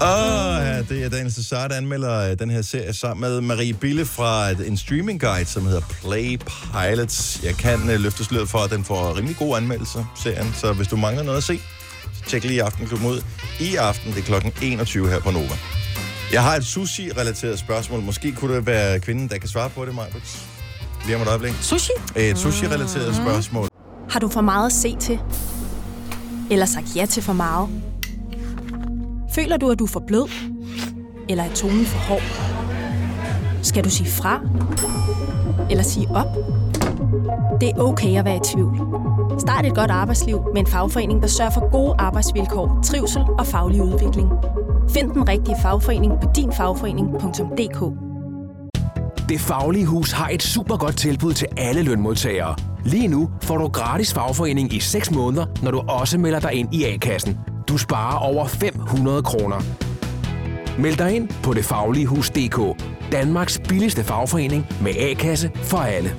Åh, 0.00 0.06
oh, 0.08 0.66
ja, 0.66 0.82
det 0.82 1.04
er 1.04 1.08
Daniel 1.08 1.32
Cesar, 1.32 1.68
der 1.68 1.74
anmelder 1.76 2.30
øh, 2.30 2.38
den 2.38 2.50
her 2.50 2.62
serie 2.62 2.92
sammen 2.94 3.20
med 3.20 3.40
Marie 3.40 3.74
Bille 3.74 4.04
fra 4.06 4.48
et- 4.50 4.66
en 4.68 4.76
streaming 4.76 5.20
guide, 5.20 5.44
som 5.44 5.64
hedder 5.66 5.80
Play 5.80 6.38
Pilots. 6.72 7.40
Jeg 7.44 7.54
kan 7.54 7.82
uh, 7.82 7.88
løfte 8.00 8.24
sløret 8.24 8.48
for, 8.48 8.58
at 8.58 8.70
den 8.70 8.84
får 8.84 9.16
rimelig 9.16 9.36
gode 9.36 9.56
anmeldelser, 9.56 10.04
serien. 10.22 10.54
Så 10.56 10.72
hvis 10.72 10.88
du 10.88 10.96
mangler 10.96 11.22
noget 11.22 11.36
at 11.38 11.44
se, 11.44 11.60
så 12.14 12.22
tjek 12.30 12.44
lige 12.44 12.62
Aftenklubben 12.62 13.08
ud. 13.08 13.22
I 13.60 13.74
aften, 13.76 14.12
det 14.12 14.18
er 14.18 14.22
klokken 14.22 14.52
21 14.62 15.08
her 15.08 15.20
på 15.20 15.30
Nova. 15.30 15.54
Jeg 16.32 16.42
har 16.42 16.56
et 16.56 16.64
sushi-relateret 16.66 17.58
spørgsmål. 17.58 18.00
Måske 18.02 18.32
kunne 18.32 18.56
det 18.56 18.66
være 18.66 19.00
kvinden, 19.00 19.28
der 19.28 19.38
kan 19.38 19.48
svare 19.48 19.70
på 19.70 19.84
det, 19.86 19.94
Majbert. 19.94 20.38
Lige 21.06 21.16
om 21.16 21.22
et 21.22 21.28
øjeblik. 21.28 21.52
Sushi? 21.60 21.92
Et 22.16 22.38
sushi-relateret 22.38 23.16
spørgsmål. 23.16 23.68
Har 24.10 24.20
du 24.20 24.28
for 24.28 24.40
meget 24.40 24.66
at 24.66 24.72
se 24.72 24.96
til? 25.00 25.18
Eller 26.50 26.66
sagt 26.66 26.86
ja 26.96 27.06
til 27.06 27.22
for 27.22 27.32
meget? 27.32 27.68
Føler 29.38 29.56
du, 29.56 29.70
at 29.70 29.78
du 29.78 29.84
er 29.84 29.88
for 29.88 30.02
blød? 30.06 30.30
Eller 31.28 31.44
er 31.44 31.54
tonen 31.54 31.84
for 31.84 31.98
hård? 31.98 32.22
Skal 33.62 33.84
du 33.84 33.90
sige 33.90 34.10
fra? 34.10 34.40
Eller 35.70 35.84
sige 35.84 36.08
op? 36.10 36.26
Det 37.60 37.68
er 37.68 37.78
okay 37.78 38.18
at 38.18 38.24
være 38.24 38.36
i 38.36 38.40
tvivl. 38.54 38.76
Start 39.38 39.66
et 39.66 39.74
godt 39.74 39.90
arbejdsliv 39.90 40.40
med 40.54 40.60
en 40.60 40.66
fagforening, 40.66 41.22
der 41.22 41.28
sørger 41.28 41.50
for 41.50 41.70
gode 41.70 41.94
arbejdsvilkår, 41.98 42.80
trivsel 42.84 43.22
og 43.38 43.46
faglig 43.46 43.82
udvikling. 43.82 44.28
Find 44.90 45.10
den 45.10 45.28
rigtige 45.28 45.56
fagforening 45.62 46.12
på 46.22 46.28
dinfagforening.dk 46.36 47.80
Det 49.28 49.40
Faglige 49.40 49.86
Hus 49.86 50.12
har 50.12 50.28
et 50.28 50.42
super 50.42 50.76
godt 50.76 50.96
tilbud 50.96 51.32
til 51.32 51.48
alle 51.56 51.82
lønmodtagere. 51.82 52.56
Lige 52.84 53.08
nu 53.08 53.30
får 53.42 53.58
du 53.58 53.68
gratis 53.68 54.14
fagforening 54.14 54.74
i 54.74 54.80
6 54.80 55.10
måneder, 55.10 55.46
når 55.62 55.70
du 55.70 55.78
også 55.78 56.18
melder 56.18 56.40
dig 56.40 56.52
ind 56.52 56.74
i 56.74 56.84
A-kassen. 56.84 57.38
Du 57.68 57.78
sparer 57.78 58.18
over 58.18 58.46
500 58.46 59.22
kroner. 59.22 59.62
Meld 60.78 60.96
dig 60.96 61.16
ind 61.16 61.28
på 61.42 61.54
detfagligehus.dk. 61.54 62.82
Danmarks 63.12 63.60
billigste 63.68 64.04
fagforening 64.04 64.66
med 64.82 64.92
A-kasse 64.96 65.50
for 65.54 65.78
alle. 65.78 66.14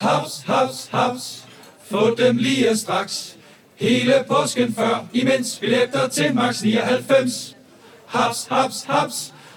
Haps, 0.00 0.42
haps, 0.46 0.88
haps. 0.92 1.46
Få 1.90 2.14
dem 2.14 2.36
lige 2.36 2.76
straks. 2.76 3.36
Hele 3.76 4.14
påsken 4.28 4.74
før, 4.74 5.06
imens 5.12 5.58
billetter 5.60 6.08
til 6.08 6.34
max 6.34 6.62
99. 6.62 7.56
Haps, 8.06 8.46
haps, 8.50 8.84
haps. 8.88 9.34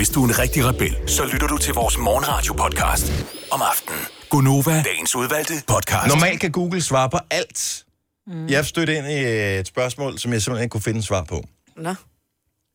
Hvis 0.00 0.10
du 0.10 0.24
er 0.24 0.28
en 0.28 0.38
rigtig 0.38 0.64
rebel, 0.64 0.96
så 1.06 1.24
lytter 1.32 1.46
du 1.46 1.58
til 1.58 1.74
vores 1.74 1.98
morgenradio-podcast 1.98 3.12
om 3.50 3.62
aftenen. 3.62 4.00
Gunova, 4.30 4.82
dagens 4.82 5.14
udvalgte 5.14 5.54
podcast. 5.68 6.08
Normalt 6.08 6.40
kan 6.40 6.52
Google 6.52 6.82
svare 6.82 7.10
på 7.10 7.18
alt. 7.30 7.84
Mm. 8.26 8.46
Jeg 8.48 8.66
stødte 8.66 8.96
ind 8.96 9.06
i 9.06 9.18
et 9.58 9.66
spørgsmål, 9.66 10.18
som 10.18 10.32
jeg 10.32 10.42
simpelthen 10.42 10.64
ikke 10.64 10.72
kunne 10.72 10.80
finde 10.80 11.02
svar 11.02 11.24
på. 11.24 11.44
Nå. 11.76 11.94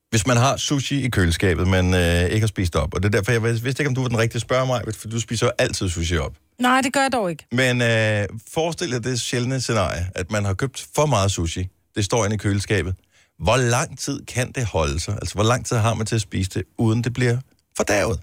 Hvis 0.10 0.28
man 0.28 0.38
har 0.38 0.58
sushi 0.58 1.02
i 1.02 1.10
køleskabet, 1.10 1.68
men 1.68 1.94
øh, 1.94 2.24
ikke 2.24 2.40
har 2.40 2.48
spist 2.48 2.76
op, 2.76 2.94
og 2.94 3.04
det 3.04 3.16
er 3.16 3.22
derfor, 3.22 3.32
jeg 3.32 3.44
vidste 3.44 3.70
ikke, 3.70 3.88
om 3.88 3.96
du 3.96 4.02
var 4.02 4.08
den 4.08 4.18
rigtige 4.18 4.38
at 4.38 4.42
spørge 4.42 4.68
mig, 4.68 4.82
for 4.96 5.08
du 5.08 5.20
spiser 5.20 5.46
jo 5.46 5.52
altid 5.58 5.90
sushi 5.90 6.18
op. 6.18 6.34
Nej, 6.60 6.82
det 6.82 6.94
gør 6.94 7.02
jeg 7.02 7.12
dog 7.12 7.30
ikke. 7.30 7.46
Men 7.52 7.82
øh, 7.82 8.28
forestil 8.54 8.92
dig 8.92 9.04
det 9.04 9.22
sjældne 9.22 9.62
scenarie, 9.62 10.08
at 10.16 10.32
man 10.32 10.46
har 10.46 10.54
købt 10.54 10.86
for 10.96 11.06
meget 11.06 11.32
sushi. 11.32 11.68
Det 11.96 12.06
står 12.06 12.26
inde 12.26 12.36
i 12.36 12.38
køleskabet. 12.38 12.96
Hvor 13.40 13.58
lang 13.58 14.00
tid 14.00 14.26
kan 14.26 14.52
det 14.52 14.66
holde 14.66 15.00
sig? 15.00 15.14
Altså, 15.14 15.34
hvor 15.36 15.44
lang 15.44 15.66
tid 15.66 15.78
har 15.78 15.94
man 15.94 16.06
til 16.06 16.16
at 16.16 16.22
spise 16.22 16.50
det, 16.54 16.64
uden 16.78 17.04
det 17.04 17.14
bliver 17.14 17.38
fordærvet? 17.78 18.20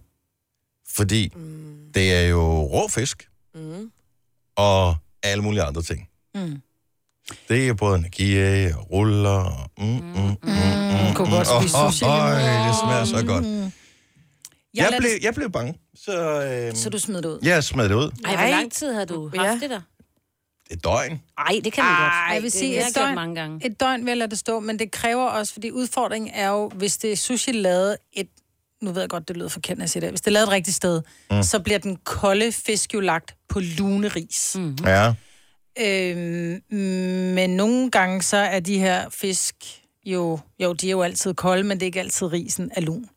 Fordi 0.88 1.33
mm. 1.37 1.77
det 1.94 2.12
er 2.16 2.22
jo 2.29 2.42
rå 2.62 2.88
fisk 2.88 3.29
Mm. 3.55 3.90
og 4.57 4.96
alle 5.22 5.42
mulige 5.44 5.62
andre 5.62 5.83
ting. 5.83 6.09
Mm. 6.35 6.61
Det 7.48 7.68
er 7.68 7.75
både 7.75 7.98
energi 7.98 8.37
og 8.72 8.90
ruller 8.92 9.31
og... 9.31 9.70
Mm, 9.79 9.85
mm, 9.85 9.92
mm, 9.92 10.03
mm, 10.03 10.29
mm, 10.42 11.14
kunne 11.14 11.31
godt 11.31 11.46
spise 11.46 11.68
sushi. 11.90 12.05
det 12.05 12.75
smager 12.83 13.05
så 13.05 13.25
godt. 13.27 13.44
Mm. 13.44 13.72
Jeg, 14.75 14.85
lader 14.90 14.98
blev, 14.98 15.11
jeg 15.22 15.35
blev 15.35 15.51
bange, 15.51 15.79
så... 15.94 16.42
Øh, 16.44 16.75
Så 16.77 16.90
du 16.90 16.98
smider 16.98 17.20
det 17.20 17.29
ud? 17.29 17.38
Jeg 17.42 17.64
smed 17.64 17.88
det 17.88 17.94
ud. 17.94 18.11
Ej, 18.25 18.37
hvor 18.37 18.46
lang 18.51 18.72
tid 18.72 18.92
har 18.92 19.05
du 19.05 19.29
haft 19.35 19.46
Ja. 19.46 19.59
det 19.61 19.70
der? 19.70 19.81
Et 20.72 20.85
døgn. 20.85 21.20
Ej, 21.38 21.61
det 21.64 21.72
kan 21.72 21.85
man 21.85 21.92
godt. 21.92 22.12
Ej, 22.12 22.35
jeg 22.35 22.42
vil 22.42 22.50
det 22.50 22.52
sige, 22.58 22.74
jeg 22.76 22.88
et 22.88 22.94
døgn, 22.96 23.14
mange 23.14 23.35
gange. 23.35 23.66
et 23.66 23.80
døgn 23.80 24.00
vil 24.04 24.11
jeg 24.11 24.16
lade 24.18 24.30
det 24.30 24.38
stå, 24.38 24.61
men 24.61 24.78
det 24.78 24.90
kræver 24.90 25.24
også, 25.24 25.52
fordi 25.52 25.70
udfordringen 25.70 26.30
er 26.35 26.48
jo, 26.48 26.68
hvis 26.68 26.96
det 26.98 27.12
er 27.12 27.16
sushi 27.16 27.52
lavet 27.52 27.96
et, 28.12 28.28
nu 28.82 28.92
ved 28.92 29.02
jeg 29.02 29.08
godt, 29.11 29.28
det 29.28 29.37
lyder 29.37 29.48
forkert, 29.48 29.78
når 29.78 29.82
jeg 29.82 29.90
siger 29.90 30.00
det, 30.00 30.11
hvis 30.11 30.20
det 30.20 30.26
er 30.26 30.32
lavet 30.32 30.46
et 30.46 30.52
rigtigt 30.52 30.76
sted, 30.76 31.02
Mm. 31.30 31.42
så 31.42 31.58
bliver 31.61 31.78
den 31.78 31.96
kolde 32.04 32.52
fisk 32.52 32.94
jo 32.94 33.00
lagt 33.00 33.35
på 33.48 33.61
luneris. 33.61 34.52
Mhm. 34.58 34.64
Mm. 34.64 34.76
Ja. 34.87 35.14
Øhm, 35.80 36.62
men 37.35 37.50
nogle 37.50 37.90
gange 37.90 38.22
så 38.22 38.37
er 38.37 38.61
de 38.61 38.78
her 38.78 39.08
fisk 39.11 39.54
jo, 40.06 40.38
jo, 40.58 40.72
de 40.72 40.87
er 40.87 40.90
jo 40.90 41.02
altid 41.02 41.35
kolde, 41.35 41.62
men 41.64 41.76
det 41.78 41.82
er 41.82 41.87
ikke 41.87 42.00
altid 42.00 42.26
risen 42.26 42.70
er 42.76 42.80
lun. 42.80 43.08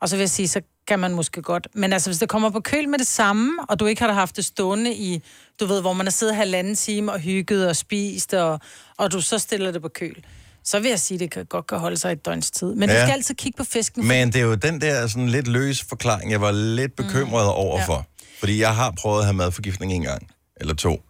Og 0.00 0.08
så 0.08 0.16
vil 0.16 0.22
jeg 0.22 0.30
sige, 0.30 0.48
så 0.48 0.60
kan 0.88 0.98
man 0.98 1.12
måske 1.12 1.42
godt. 1.42 1.68
Men 1.74 1.92
altså, 1.92 2.10
hvis 2.10 2.18
det 2.18 2.28
kommer 2.28 2.50
på 2.50 2.60
køl 2.60 2.88
med 2.88 2.98
det 2.98 3.06
samme, 3.06 3.52
og 3.68 3.80
du 3.80 3.86
ikke 3.86 4.02
har 4.02 4.12
haft 4.12 4.36
det 4.36 4.44
stående 4.44 4.94
i, 4.94 5.22
du 5.60 5.66
ved, 5.66 5.80
hvor 5.80 5.92
man 5.92 6.06
har 6.06 6.10
siddet 6.10 6.36
halvanden 6.36 6.74
time 6.74 7.12
og 7.12 7.18
hygget 7.20 7.68
og 7.68 7.76
spist, 7.76 8.34
og, 8.34 8.60
og 8.98 9.12
du 9.12 9.20
så 9.20 9.38
stiller 9.38 9.70
det 9.70 9.82
på 9.82 9.88
køl, 9.88 10.24
så 10.64 10.80
vil 10.80 10.88
jeg 10.88 11.00
sige, 11.00 11.16
at 11.16 11.20
det 11.20 11.30
kan 11.30 11.46
godt 11.46 11.66
kan 11.66 11.78
holde 11.78 11.96
sig 11.96 12.12
et 12.12 12.24
døgns 12.26 12.50
tid. 12.50 12.74
Men 12.74 12.88
ja. 12.88 12.94
Ja. 12.94 13.00
du 13.00 13.06
skal 13.06 13.12
altid 13.12 13.34
kigge 13.34 13.56
på 13.56 13.64
fisken. 13.64 14.08
Men 14.08 14.28
det 14.32 14.36
er 14.36 14.44
jo 14.44 14.54
den 14.54 14.80
der 14.80 15.06
sådan 15.06 15.28
lidt 15.28 15.48
løs 15.48 15.82
forklaring, 15.88 16.30
jeg 16.30 16.40
var 16.40 16.52
lidt 16.52 16.96
bekymret 16.96 17.44
mm. 17.44 17.48
over 17.50 17.78
Ja. 17.80 17.86
for. 17.86 18.06
Fordi 18.38 18.60
jeg 18.60 18.74
har 18.76 18.90
prøvet 18.98 19.18
at 19.18 19.24
have 19.24 19.34
madforgiftning 19.36 19.92
en 19.92 20.02
gang, 20.02 20.28
eller 20.60 20.74
to. 20.74 21.00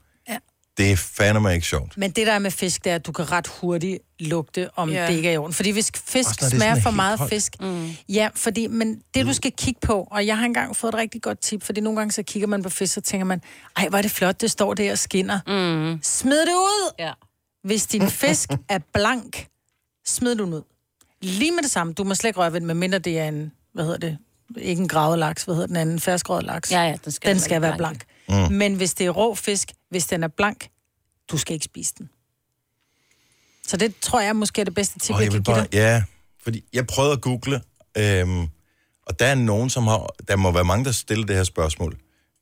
Det 0.76 0.92
er 0.92 0.96
fandme 0.96 1.54
ikke 1.54 1.66
sjovt. 1.66 1.96
Men 1.96 2.10
det 2.10 2.26
der 2.26 2.32
er 2.32 2.38
med 2.38 2.50
fisk, 2.50 2.84
det 2.84 2.90
er, 2.90 2.94
at 2.94 3.06
du 3.06 3.12
kan 3.12 3.32
ret 3.32 3.46
hurtigt 3.46 3.98
lugte, 4.20 4.70
om 4.76 4.90
Ja. 4.90 5.06
det 5.06 5.14
ikke 5.16 5.28
er 5.28 5.32
i 5.32 5.36
orden. 5.36 5.52
Fordi 5.54 5.70
hvis 5.70 5.92
fisk 6.04 6.28
Også 6.30 6.44
er 6.44 6.58
smager 6.58 6.80
for 6.80 6.90
meget 6.90 7.18
koldt. 7.18 7.32
fisk... 7.32 7.56
Mm. 7.60 7.90
Ja, 8.08 8.28
fordi, 8.34 8.66
men 8.66 9.02
det 9.14 9.26
du 9.26 9.32
skal 9.32 9.52
kigge 9.58 9.80
på, 9.80 10.08
og 10.10 10.26
jeg 10.26 10.38
har 10.38 10.44
engang 10.44 10.76
fået 10.76 10.92
et 10.92 10.98
rigtig 10.98 11.22
godt 11.22 11.40
tip, 11.40 11.62
fordi 11.62 11.80
nogle 11.80 11.98
gange 11.98 12.12
så 12.12 12.22
kigger 12.22 12.46
man 12.46 12.62
på 12.62 12.68
fisk, 12.70 12.94
så 12.94 13.00
tænker 13.00 13.24
man, 13.24 13.40
ej, 13.76 13.88
hvor 13.88 13.98
er 13.98 14.02
det 14.02 14.10
flot, 14.10 14.40
det 14.40 14.50
står 14.50 14.74
der 14.74 14.92
og 14.92 14.98
skinner. 14.98 15.38
Mm. 15.46 15.98
Smid 16.02 16.40
det 16.40 16.52
ud! 16.52 16.90
Ja. 16.98 17.12
Hvis 17.64 17.86
din 17.86 18.08
fisk 18.10 18.50
er 18.68 18.78
blank, 18.94 19.46
smid 20.06 20.36
du 20.36 20.44
den 20.44 20.54
ud. 20.54 20.62
Lige 21.22 21.52
med 21.52 21.62
det 21.62 21.70
samme. 21.70 21.92
Du 21.92 22.04
må 22.04 22.14
slet 22.14 22.28
ikke 22.28 22.40
røre 22.40 22.52
ved 22.52 22.60
den, 22.60 22.66
medmindre 22.66 22.98
det 22.98 23.18
er 23.18 23.28
en, 23.28 23.52
hvad 23.74 23.84
hedder 23.84 23.98
det, 23.98 24.18
ikke 24.56 24.82
en 24.82 24.88
gravet 24.88 25.18
laks, 25.18 25.44
hvad 25.44 25.54
hedder 25.54 25.66
den 25.66 25.76
anden, 25.76 26.00
ferskgrødet 26.00 26.44
laks. 26.44 26.72
Ja, 26.72 26.82
ja, 26.82 26.96
den 27.04 27.12
skal, 27.12 27.28
den 27.28 27.34
være 27.36 27.40
skal 27.44 27.62
være 27.62 27.70
lidt 27.70 27.78
blank. 27.78 28.04
Mm. 28.28 28.34
Men 28.54 28.74
hvis 28.74 28.94
det 28.94 29.06
er 29.06 29.10
rå 29.10 29.34
fisk, 29.34 29.72
hvis 29.90 30.06
den 30.06 30.22
er 30.22 30.28
blank, 30.28 30.68
du 31.30 31.38
skal 31.38 31.54
ikke 31.54 31.64
spise 31.64 31.94
den. 31.98 32.10
Så 33.66 33.76
det 33.76 33.94
tror 34.00 34.20
jeg 34.20 34.36
måske 34.36 34.60
er 34.60 34.64
det 34.64 34.74
bedste 34.74 34.98
tip, 34.98 35.14
Og 35.14 35.20
jeg 35.20 35.24
jeg 35.24 35.32
kan 35.32 35.42
give 35.42 35.54
bare, 35.54 35.62
dig. 35.64 35.74
ja, 35.74 36.02
fordi 36.42 36.64
jeg 36.72 36.86
prøvede 36.86 37.12
at 37.12 37.20
google, 37.20 37.60
øhm, 37.98 38.48
og 39.06 39.18
der 39.18 39.26
er 39.26 39.34
nogen, 39.34 39.70
som 39.70 39.86
har, 39.86 40.14
der 40.28 40.36
må 40.36 40.52
være 40.52 40.64
mange, 40.64 40.84
der 40.84 40.92
stiller 40.92 41.26
det 41.26 41.36
her 41.36 41.44
spørgsmål. 41.44 41.96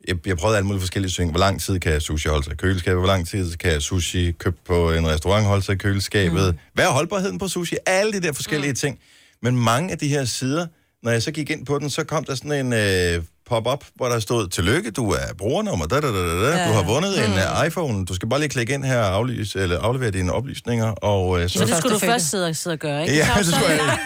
Jeg, 0.09 0.27
jeg 0.27 0.37
prøvede 0.37 0.57
alle 0.57 0.67
mulige 0.67 0.81
forskellige 0.81 1.13
ting. 1.13 1.31
Hvor 1.31 1.39
lang 1.39 1.61
tid 1.61 1.79
kan 1.81 2.01
sushi 2.01 2.29
holde 2.29 2.45
sig 2.45 2.53
i 2.53 2.57
køleskabet? 2.57 3.01
Hvor 3.01 3.07
lang 3.07 3.29
tid 3.29 3.57
kan 3.57 3.81
sushi 3.81 4.33
købt 4.33 4.65
på 4.65 4.93
en 4.93 5.09
restaurant 5.09 5.47
holde 5.47 5.63
sig 5.63 5.73
i 5.73 5.77
køleskabet? 5.77 6.53
Mm. 6.55 6.59
Hvad 6.75 6.85
er 6.85 6.91
holdbarheden 6.91 7.39
på 7.39 7.49
sushi? 7.49 7.77
Alle 7.87 8.13
de 8.13 8.21
der 8.21 8.33
forskellige 8.33 8.71
mm. 8.73 8.77
ting. 8.77 8.99
Men 9.43 9.57
mange 9.57 9.93
af 9.93 9.99
de 9.99 10.09
her 10.09 10.25
sider, 10.25 10.67
når 11.03 11.11
jeg 11.11 11.23
så 11.23 11.31
gik 11.33 11.51
ind 11.51 11.67
på 11.67 11.79
den, 11.79 11.91
så 11.91 12.05
kom 12.05 12.25
der 12.25 12.35
sådan 12.35 12.67
en 12.67 12.73
øh, 12.73 13.25
pop-up, 13.53 13.85
hvor 13.95 14.09
der 14.09 14.21
stod, 14.21 14.49
tillykke, 14.49 14.91
du 14.91 15.11
er 15.11 15.35
brugernummer, 15.39 15.87
da, 15.87 16.01
da, 16.01 16.07
da, 16.07 16.13
da. 16.13 16.57
Ja. 16.57 16.69
du 16.69 16.73
har 16.73 16.83
vundet 16.83 17.15
mm. 17.19 17.33
en 17.33 17.39
uh, 17.61 17.67
iPhone, 17.67 18.05
du 18.05 18.15
skal 18.15 18.29
bare 18.29 18.41
lige 18.41 18.49
klikke 18.49 18.75
ind 18.75 18.85
her 18.85 18.99
og 18.99 19.15
aflyse, 19.15 19.61
eller 19.61 19.81
aflevere 19.81 20.11
dine 20.11 20.33
oplysninger, 20.33 20.87
og 20.91 21.41
øh, 21.41 21.49
så... 21.49 21.59
Så 21.59 21.65
det 21.67 21.77
skulle 21.77 21.95
du 21.95 21.99
først 21.99 22.31
sidde 22.31 22.47
og, 22.49 22.57
sidde 22.57 22.75
og 22.75 22.79
gøre, 22.79 23.03
ikke? 23.03 23.17
Ja, 23.17 23.43
så 23.43 23.51
skulle 23.51 23.71
jeg. 23.71 23.99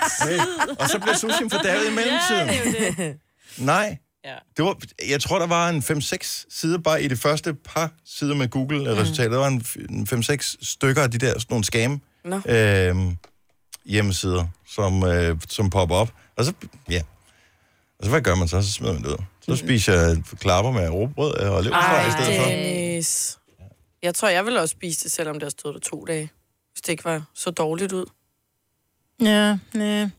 Og 0.79 0.89
så 0.89 0.99
blev 0.99 1.15
sushien 1.15 1.51
fordavet 1.51 1.83
i 1.91 1.95
mellemtiden. 1.95 2.49
Ja, 2.49 2.87
det 2.89 2.97
det. 2.97 3.17
Nej. 3.59 3.99
Ja. 4.25 4.35
Det 4.57 4.65
var, 4.65 4.77
jeg 5.09 5.21
tror, 5.21 5.39
der 5.39 5.47
var 5.47 5.69
en 5.69 5.79
5-6 5.79 6.47
sider 6.51 6.79
bare 6.79 7.03
i 7.03 7.09
det 7.09 7.19
første 7.19 7.55
par 7.55 7.91
sider 8.07 8.35
med 8.35 8.49
Google-resultater. 8.49 9.31
Der 9.31 9.39
var 9.39 9.47
en, 9.49 9.63
f- 9.67 9.87
en 9.91 10.09
5-6 10.13 10.57
stykker 10.63 11.03
af 11.03 11.11
de 11.11 11.19
der 11.19 11.33
sådan 11.33 11.47
nogle 11.51 11.65
scam 11.65 12.01
Nå. 12.25 12.41
øh, 12.49 12.97
hjemmesider, 13.85 14.45
som, 14.75 15.05
øh, 15.05 15.37
som 15.49 15.71
popper 15.71 15.97
op. 15.97 16.13
Og 16.37 16.45
så, 16.45 16.53
ja. 16.91 17.01
Og 17.99 18.05
så 18.05 18.11
hvad 18.11 18.21
gør 18.21 18.35
man 18.35 18.49
så? 18.49 18.63
Så 18.63 18.73
smider 18.73 18.93
man 18.93 19.03
det 19.03 19.09
ud. 19.09 19.23
Så 19.43 19.57
spiser 19.57 19.93
jeg 19.93 20.17
klapper 20.41 20.71
med 20.73 20.89
råbrød 20.89 21.33
og 21.35 21.63
leverpostej 21.63 22.09
i 22.09 22.11
stedet 22.11 22.41
for. 22.41 22.49
Dennis. 22.49 23.39
Jeg 24.03 24.15
tror, 24.15 24.29
jeg 24.29 24.45
ville 24.45 24.61
også 24.61 24.73
spise 24.73 25.05
det, 25.05 25.13
selvom 25.13 25.35
det 25.35 25.43
har 25.43 25.51
stået 25.51 25.75
der 25.75 25.81
to 25.81 26.05
dage. 26.05 26.31
Hvis 26.73 26.81
det 26.81 26.89
ikke 26.89 27.05
var 27.05 27.23
så 27.35 27.51
dårligt 27.51 27.93
ud. 27.93 28.05
Ja, 29.23 29.59
ja. 29.75 30.11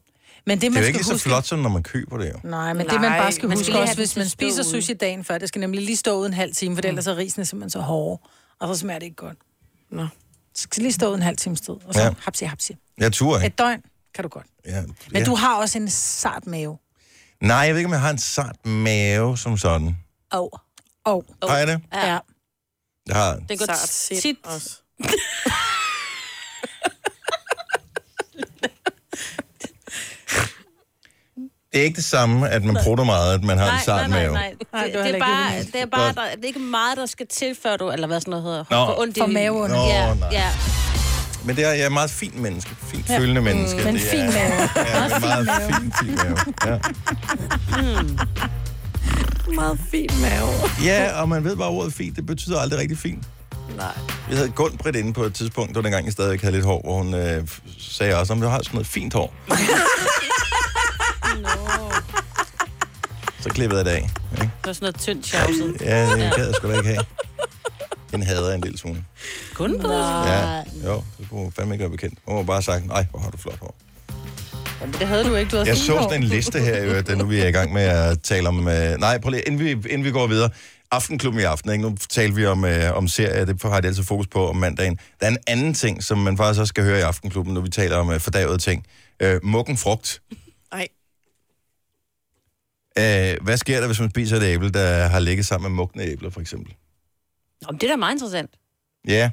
Men 0.46 0.58
det, 0.58 0.62
Det 0.62 0.72
man 0.72 0.78
er 0.78 0.82
jo 0.82 0.84
skal 0.84 0.88
ikke 0.88 0.98
lige 0.98 1.04
så 1.04 1.14
huske... 1.14 1.24
flot, 1.30 1.46
som 1.46 1.60
når 1.60 1.70
man 1.70 1.84
køber 1.84 2.18
det 2.18 2.30
jo. 2.34 2.40
Nej, 2.44 2.74
men 2.74 2.86
Nej, 2.86 2.94
det 2.94 3.02
man 3.02 3.12
bare 3.12 3.32
skal 3.32 3.50
man 3.50 3.58
skal 3.58 3.60
huske 3.60 3.72
lige 3.72 3.82
også, 3.82 3.92
have 3.94 3.96
hvis 3.98 4.10
det 4.10 4.14
til 4.14 4.20
man 4.20 4.26
at 4.26 4.32
stå 4.32 4.36
spiser 4.38 4.64
ude. 4.64 4.70
sushi 4.72 4.94
dagen 4.94 5.24
før, 5.24 5.38
det 5.38 5.48
skal 5.48 5.60
nemlig 5.60 5.82
lige 5.86 5.98
stå 5.98 6.20
ud 6.20 6.26
en 6.26 6.34
halv 6.34 6.56
time, 6.56 6.76
for 6.76 6.82
ellers 6.86 7.04
så 7.06 7.12
er 7.12 7.18
risen 7.18 7.46
simpelthen 7.46 7.70
så 7.70 7.80
hårde, 7.80 8.22
og 8.60 8.76
så 8.76 8.80
smager 8.80 9.00
det 9.00 9.06
ikke 9.06 9.16
godt. 9.16 9.38
Nå. 9.90 10.08
Så 10.56 10.64
skal 10.64 10.84
lige 10.84 10.94
stå 10.94 11.10
ud 11.10 11.16
en 11.16 11.22
halv 11.22 11.38
time 11.38 11.58
sted, 11.58 11.74
og 11.86 11.94
så 11.94 12.00
Ja. 12.00 12.06
ja. 12.06 12.14
hapsi, 12.20 12.46
hapsi. 12.46 12.76
Jeg 12.98 13.14
turer 13.14 13.38
ikke. 13.38 13.48
Et 13.48 13.58
døgn 13.60 13.82
kan 14.16 14.24
du 14.24 14.28
godt. 14.30 14.46
Ja, 14.66 14.82
Men 14.82 15.22
ja. 15.22 15.24
du 15.26 15.36
har 15.36 15.56
også 15.56 15.78
en 15.78 15.90
sart 15.90 16.48
mave. 16.48 16.78
Nej, 17.42 17.58
jeg 17.58 17.70
ved 17.74 17.80
ikke, 17.80 17.88
om 17.88 17.94
jeg 17.94 18.02
har 18.02 18.10
en 18.10 18.18
sart 18.18 18.66
mave 18.66 19.38
som 19.38 19.58
sådan. 19.58 19.98
Oh. 20.32 20.40
Og, 21.06 21.26
Oh. 21.42 21.50
Har 21.50 21.58
jeg 21.58 21.68
det? 21.68 21.82
ja. 21.94 22.08
ja. 22.14 22.20
Jeg 23.08 23.16
har. 23.16 23.36
Det 23.50 23.60
går 23.60 23.66
Sart 23.66 23.78
sind 23.90 24.22
tit. 24.22 24.38
også. 24.44 24.70
Det 31.74 31.80
er 31.82 31.84
ikke 31.86 31.96
det 31.96 32.04
samme, 32.06 32.50
at 32.50 32.64
man 32.64 32.78
prutter 32.84 33.04
meget, 33.04 33.34
at 33.34 33.44
man 33.44 33.58
har 33.58 33.66
en 33.66 33.72
Nej, 33.74 33.82
sart 33.84 34.10
nej, 34.10 34.20
nej, 34.20 34.20
mave. 34.24 34.34
nej. 34.34 34.54
Nej, 34.74 34.84
Det, 34.84 34.94
det, 34.94 35.16
er 35.16 35.20
bare, 35.20 35.60
det, 35.64 35.76
er 35.82 35.86
bare, 35.86 36.14
der, 36.14 36.36
det 36.36 36.44
er 36.44 36.48
ikke 36.48 36.60
meget, 36.60 36.98
der 36.98 37.06
skal 37.06 37.28
til, 37.28 37.58
før 37.64 37.78
du, 37.78 37.92
eller 37.92 38.08
hvad 38.08 38.22
sådan 38.22 38.32
noget 38.32 38.44
hedder, 38.46 38.64
Nå. 38.70 38.86
får 38.86 39.02
ondt 39.02 39.18
i... 39.18 39.20
For 39.20 39.28
maveonde. 39.28 39.76
Nå, 39.76 39.82
ja, 39.84 40.14
nej. 40.14 40.30
ja. 40.32 40.50
Men 41.48 41.56
det 41.56 41.66
er, 41.66 41.72
jeg 41.72 41.82
er 41.82 41.86
et 41.86 41.92
meget 41.92 42.10
fint 42.10 42.36
menneske. 42.36 42.76
Fint 42.80 43.10
ja. 43.10 43.20
følende 43.20 43.42
menneske. 43.42 43.84
Men 43.84 43.94
det 43.94 44.02
fin 44.02 44.20
mave. 44.26 44.70
Ja, 44.76 45.06
en 45.06 45.22
meget 45.22 45.50
fin, 45.70 45.94
fin 46.02 46.16
mave. 46.16 46.38
Ja. 46.66 46.80
Meget 49.56 49.80
fin 49.92 50.10
mave. 50.22 50.50
ja, 50.84 51.22
og 51.22 51.30
man 51.30 51.44
ved 51.44 51.56
bare, 51.56 51.68
at 51.68 51.74
ordet 51.74 51.94
fint, 51.94 52.16
det 52.16 52.26
betyder 52.26 52.60
aldrig 52.60 52.80
rigtig 52.80 52.98
fint. 52.98 53.24
Nej. 53.78 53.94
Vi 54.30 54.36
havde 54.36 54.50
Gun 54.50 54.78
Britt 54.78 54.98
inde 54.98 55.14
på 55.14 55.24
et 55.24 55.34
tidspunkt, 55.34 55.70
det 55.70 55.76
var 55.76 55.82
dengang, 55.82 56.06
jeg 56.06 56.14
stadigvæk 56.14 56.42
havde 56.42 56.56
lidt 56.56 56.66
hår, 56.66 56.82
hvor 56.84 56.98
hun 57.04 57.14
øh, 57.14 57.48
sagde 57.80 58.16
også, 58.16 58.34
om 58.34 58.42
du 58.42 58.48
har 58.48 58.58
sådan 58.58 58.72
noget 58.74 58.88
fint 58.88 59.14
hår. 59.14 59.34
Så 63.42 63.50
klippede 63.50 63.78
jeg 63.78 63.86
det 63.86 63.92
af. 63.92 63.98
Ikke? 64.02 64.12
Det 64.42 64.50
var 64.66 64.74
sådan 64.74 64.86
noget 64.86 65.00
tyndt 65.00 65.26
tjavset. 65.26 65.78
Ja, 65.82 66.10
det 66.16 66.34
gad 66.36 66.46
jeg 66.46 66.56
sgu 66.56 66.68
da 66.72 66.78
ikke 66.78 66.90
have. 66.90 67.04
Den 68.12 68.24
hader 68.24 68.48
jeg 68.48 68.56
en 68.56 68.62
lille 68.62 68.78
smule. 68.78 69.06
Kun 69.54 69.80
på. 69.80 69.92
Ja, 69.92 70.64
jo, 70.86 71.04
det 71.20 71.30
kunne 71.30 71.52
fandme 71.52 71.74
ikke 71.74 71.82
være 71.82 71.92
bekendt. 71.92 72.20
Hun 72.28 72.36
har 72.36 72.44
bare 72.44 72.62
sagt, 72.62 72.86
nej, 72.88 73.06
hvor 73.12 73.20
har 73.20 73.30
du 73.30 73.38
flot 73.38 73.60
hår. 73.60 73.76
Jamen, 74.82 74.94
det 74.94 75.08
havde 75.08 75.24
du 75.24 75.36
ikke, 75.36 75.52
du 75.52 75.56
havde 75.56 75.70
Jeg 75.70 75.78
så 75.78 75.86
sådan 75.86 76.24
en 76.24 76.30
liste 76.30 76.60
her, 76.60 76.84
jo, 76.84 77.02
da 77.02 77.16
nu 77.16 77.26
vi 77.26 77.40
er 77.40 77.48
i 77.48 77.52
gang 77.52 77.74
med 77.74 77.82
at 77.82 78.22
tale 78.22 78.48
om... 78.48 78.68
Øh, 78.68 78.98
nej, 78.98 79.18
prøv 79.18 79.30
lige, 79.30 79.42
inden 79.42 79.60
vi, 79.60 79.72
inden 79.72 80.04
vi 80.04 80.12
går 80.12 80.28
videre. 80.28 80.50
Aftenklubben 80.92 81.42
i 81.42 81.44
aften, 81.44 81.72
ikke? 81.72 81.82
nu 81.82 81.98
taler 82.10 82.34
vi 82.34 82.46
om, 82.46 82.66
øh, 82.66 82.98
om 82.98 83.08
serier, 83.08 83.46
det 83.46 83.62
har 83.62 83.70
jeg 83.70 83.86
altid 83.86 84.04
fokus 84.04 84.28
på 84.28 84.50
om 84.50 84.56
mandagen. 84.56 85.00
Der 85.20 85.26
er 85.26 85.32
en 85.32 85.38
anden 85.48 85.74
ting, 85.74 86.04
som 86.04 86.18
man 86.18 86.38
faktisk 86.38 86.60
også 86.60 86.70
skal 86.70 86.84
høre 86.84 87.00
i 87.00 87.02
Aftenklubben, 87.02 87.54
når 87.54 87.62
vi 87.62 87.70
taler 87.70 87.98
om 87.98 88.12
øh, 88.12 88.20
fordavede 88.20 88.58
ting. 88.58 88.86
Øh, 89.20 89.40
muggen 89.44 89.78
frugt. 89.78 90.22
Ej. 90.72 90.88
Øh, 92.98 93.44
hvad 93.44 93.58
sker 93.58 93.80
der, 93.80 93.88
hvis 93.88 94.00
man 94.00 94.10
spiser 94.10 94.38
et 94.38 94.44
æble, 94.44 94.70
der 94.70 95.08
har 95.08 95.20
ligget 95.20 95.46
sammen 95.46 95.72
med 95.72 95.76
mugne 95.76 96.04
æbler, 96.04 96.30
for 96.30 96.42
eksempel? 96.42 96.74
Men 97.66 97.76
det 97.76 97.84
er 97.84 97.88
da 97.88 97.96
meget 97.96 98.14
interessant. 98.14 98.52
Ja, 99.08 99.32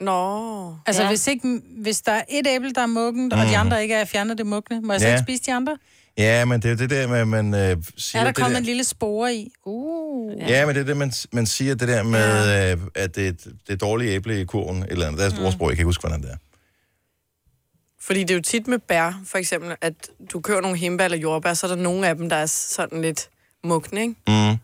Nå. 0.00 0.74
Altså, 0.86 1.02
Ja. 1.02 1.08
hvis, 1.08 1.26
ikke, 1.26 1.60
hvis 1.82 2.00
der 2.02 2.12
er 2.12 2.22
et 2.28 2.46
æble, 2.46 2.72
der 2.72 2.80
er 2.82 2.86
muggen, 2.86 3.32
og 3.32 3.46
de 3.46 3.56
andre 3.56 3.82
ikke 3.82 3.94
er 3.94 4.04
fjernet 4.04 4.38
det 4.38 4.46
mugne, 4.46 4.80
må 4.80 4.92
jeg 4.92 5.00
så 5.00 5.06
Ja. 5.06 5.12
ikke 5.14 5.22
spise 5.22 5.42
de 5.46 5.52
andre? 5.54 5.78
ja 6.18 6.44
men 6.44 6.62
det 6.62 6.70
er 6.70 6.74
det 6.76 6.90
der 6.90 7.08
med, 7.08 7.18
at 7.18 7.28
man 7.28 7.54
øh, 7.54 7.76
siger... 7.96 8.20
Er 8.20 8.24
der 8.24 8.32
kommet 8.32 8.52
der... 8.52 8.58
en 8.58 8.64
lille 8.64 8.84
spore 8.84 9.34
i? 9.34 9.52
Uh. 9.66 10.32
Ja, 10.48 10.66
men 10.66 10.74
det 10.74 10.80
er 10.80 10.84
det, 10.84 10.96
man, 10.96 11.12
man 11.32 11.46
siger, 11.46 11.74
det 11.74 11.88
der 11.88 12.02
med, 12.02 12.48
ja. 12.48 12.72
øh, 12.72 12.80
at 12.94 13.16
det, 13.16 13.24
er 13.24 13.28
et- 13.28 13.44
det 13.44 13.72
er 13.72 13.76
dårlige 13.76 14.10
æble 14.10 14.40
i 14.40 14.44
kurven, 14.44 14.84
eller 14.88 15.06
andet. 15.06 15.18
Der 15.20 15.26
er 15.26 15.30
et 15.30 15.44
ordsprog, 15.46 15.68
jeg 15.68 15.76
kan 15.76 15.82
ikke 15.82 15.88
huske, 15.88 16.00
hvordan 16.02 16.22
det 16.22 16.30
er. 16.30 16.36
Fordi 18.00 18.20
det 18.20 18.30
er 18.30 18.34
jo 18.34 18.40
tit 18.42 18.66
med 18.66 18.78
bær, 18.78 19.22
for 19.24 19.38
eksempel, 19.38 19.76
at 19.80 19.94
du 20.32 20.40
køber 20.40 20.60
nogle 20.60 20.76
hembær 20.76 21.04
eller 21.04 21.18
jordbær, 21.18 21.54
så 21.54 21.66
er 21.66 21.74
der 21.74 21.82
nogle 21.82 22.08
af 22.08 22.16
dem, 22.16 22.28
der 22.28 22.36
er 22.36 22.46
sådan 22.46 23.02
lidt 23.02 23.28
mugne, 23.64 24.00
ikke? 24.00 24.14
Mm. 24.28 24.56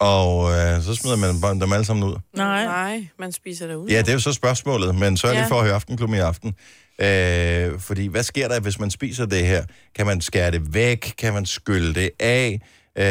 Og 0.00 0.50
øh, 0.52 0.82
så 0.82 0.94
smider 0.94 1.16
man 1.16 1.40
bare 1.40 1.54
dem 1.54 1.72
alle 1.72 1.84
sammen 1.84 2.04
ud. 2.08 2.14
Nej. 2.36 2.64
Nej, 2.64 3.06
man 3.18 3.32
spiser 3.32 3.66
det 3.66 3.74
ud. 3.74 3.88
Ja, 3.88 3.98
det 3.98 4.08
er 4.08 4.12
jo 4.12 4.18
så 4.18 4.32
spørgsmålet, 4.32 4.94
men 4.94 5.16
sørg 5.16 5.30
lige 5.32 5.42
Ja. 5.42 5.48
for 5.48 5.58
at 5.58 5.64
høre 5.64 5.74
Aftenklubben 5.74 6.18
i 6.18 6.20
aften. 6.20 6.54
Øh, 7.00 7.80
fordi 7.80 8.06
hvad 8.06 8.22
sker 8.22 8.48
der, 8.48 8.60
hvis 8.60 8.78
man 8.80 8.90
spiser 8.90 9.26
det 9.26 9.46
her? 9.46 9.64
Kan 9.94 10.06
man 10.06 10.20
skære 10.20 10.50
det 10.50 10.74
væk? 10.74 11.14
Kan 11.18 11.32
man 11.32 11.46
skylle 11.46 11.94
det 11.94 12.10
af? 12.20 12.60
Øh, 12.98 13.04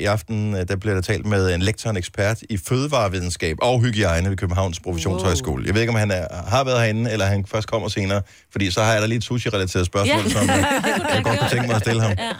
I 0.00 0.04
aften 0.04 0.54
øh, 0.54 0.68
der 0.68 0.76
bliver 0.76 0.94
der 0.94 1.02
talt 1.02 1.26
med 1.26 1.54
en 1.54 1.62
lektor 1.62 1.90
en 1.90 1.96
ekspert 1.96 2.42
i 2.50 2.56
fødevarevidenskab 2.58 3.56
og 3.62 3.80
hygiejne 3.80 4.30
ved 4.30 4.36
Københavns 4.36 4.80
Professionshøjskole. 4.80 5.66
Jeg 5.66 5.74
ved 5.74 5.80
ikke, 5.80 5.90
om 5.92 5.98
han 5.98 6.10
er, 6.10 6.26
har 6.48 6.64
været 6.64 6.80
herinde, 6.80 7.10
eller 7.12 7.26
han 7.26 7.46
først 7.46 7.68
kommer 7.68 7.88
senere, 7.88 8.22
fordi 8.52 8.70
så 8.70 8.82
har 8.82 8.92
jeg 8.92 9.02
da 9.02 9.06
lige 9.06 9.18
et 9.18 9.24
sushi-relateret 9.24 9.86
spørgsmål, 9.86 10.22
Ja. 10.22 10.28
som 10.28 10.50
øh, 10.50 10.56
Det 10.56 10.64
kunne 11.00 11.14
jeg 11.14 11.24
godt 11.24 11.38
kunne 11.38 11.50
tænke 11.50 11.66
mig 11.66 11.76
at 11.76 11.82
stille 11.82 12.02
ham. 12.02 12.12
Ja. 12.18 12.30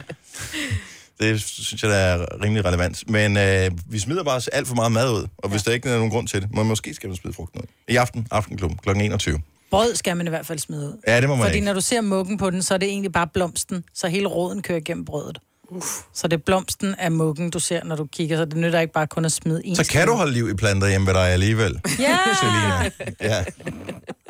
Det 1.20 1.40
synes 1.40 1.82
jeg, 1.82 1.90
der 1.90 1.96
er 1.96 2.26
rimelig 2.44 2.64
relevant. 2.64 3.10
Men 3.10 3.36
øh, 3.36 3.70
vi 3.86 3.98
smider 3.98 4.22
bare 4.24 4.40
alt 4.52 4.68
for 4.68 4.74
meget 4.74 4.92
mad 4.92 5.10
ud, 5.12 5.26
og 5.38 5.48
hvis 5.48 5.62
der 5.62 5.72
ikke 5.72 5.88
er 5.90 5.96
nogen 5.96 6.10
grund 6.10 6.28
til 6.28 6.42
det, 6.42 6.54
må 6.54 6.62
måske 6.62 6.94
skal 6.94 7.08
man 7.08 7.16
smide 7.16 7.34
frugten 7.34 7.60
ud. 7.60 7.66
I 7.88 7.96
aften, 7.96 8.26
Aftenklub, 8.30 8.72
kl. 8.82 8.90
21. 8.90 9.40
Brød 9.70 9.94
skal 9.94 10.16
man 10.16 10.26
i 10.26 10.30
hvert 10.30 10.46
fald 10.46 10.58
smide 10.58 10.86
ud. 10.88 11.00
Ja, 11.06 11.20
det 11.20 11.28
må 11.28 11.34
man 11.34 11.44
Fordi 11.44 11.54
ikke. 11.56 11.64
når 11.64 11.72
du 11.72 11.80
ser 11.80 12.00
muggen 12.00 12.38
på 12.38 12.50
den, 12.50 12.62
så 12.62 12.74
er 12.74 12.78
det 12.78 12.88
egentlig 12.88 13.12
bare 13.12 13.26
blomsten, 13.26 13.84
så 13.94 14.08
hele 14.08 14.26
roden 14.26 14.62
kører 14.62 14.78
igennem 14.78 15.04
brødet. 15.04 15.38
Uff. 15.68 15.86
Så 16.14 16.28
det 16.28 16.36
er 16.36 16.42
blomsten 16.46 16.94
af 16.98 17.12
muggen, 17.12 17.50
du 17.50 17.58
ser, 17.58 17.84
når 17.84 17.96
du 17.96 18.06
kigger, 18.06 18.36
så 18.36 18.44
det 18.44 18.56
nytter 18.56 18.80
ikke 18.80 18.92
bare 18.92 19.06
kun 19.06 19.24
at 19.24 19.32
smide 19.32 19.66
en 19.66 19.76
Så 19.76 19.84
kan 19.90 20.06
du 20.06 20.12
holde 20.14 20.32
liv 20.32 20.50
i 20.50 20.54
planter 20.54 20.88
hjemme 20.88 21.06
ved 21.06 21.14
dig 21.14 21.28
alligevel, 21.28 21.80
Ja! 21.98 22.18
Selina. 22.40 22.90
Ja. 23.20 23.44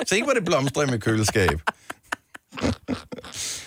Se, 0.06 0.22
hvor 0.22 0.32
det 0.32 0.44
blomstrer 0.44 0.82
i 0.82 0.90
mit 0.90 1.02
køleskab. 1.02 1.60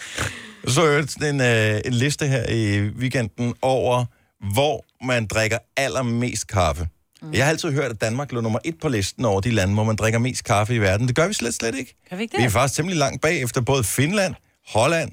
Så 0.67 0.85
jeg 0.85 1.09
sådan 1.09 1.35
en, 1.35 1.41
øh, 1.75 1.81
en 1.85 1.93
liste 1.93 2.27
her 2.27 2.49
i 2.49 2.81
weekenden 2.89 3.53
over, 3.61 4.05
hvor 4.53 4.85
man 5.05 5.25
drikker 5.27 5.57
allermest 5.77 6.47
kaffe. 6.47 6.87
Mm. 7.21 7.33
Jeg 7.33 7.45
har 7.45 7.49
altid 7.49 7.71
hørt, 7.71 7.91
at 7.91 8.01
Danmark 8.01 8.31
lå 8.31 8.41
nummer 8.41 8.59
et 8.65 8.79
på 8.81 8.89
listen 8.89 9.25
over 9.25 9.41
de 9.41 9.51
lande, 9.51 9.73
hvor 9.73 9.83
man 9.83 9.95
drikker 9.95 10.19
mest 10.19 10.43
kaffe 10.43 10.75
i 10.75 10.77
verden. 10.77 11.07
Det 11.07 11.15
gør 11.15 11.27
vi 11.27 11.33
slet, 11.33 11.53
slet 11.53 11.75
ikke. 11.75 11.95
Kan 12.09 12.17
vi 12.17 12.23
ikke 12.23 12.37
Vi 12.37 12.43
er 12.43 12.47
det? 12.47 12.53
faktisk 12.53 12.75
temmelig 12.75 12.97
langt 12.97 13.21
bag 13.21 13.41
efter 13.41 13.61
både 13.61 13.83
Finland, 13.83 14.35
Holland 14.67 15.11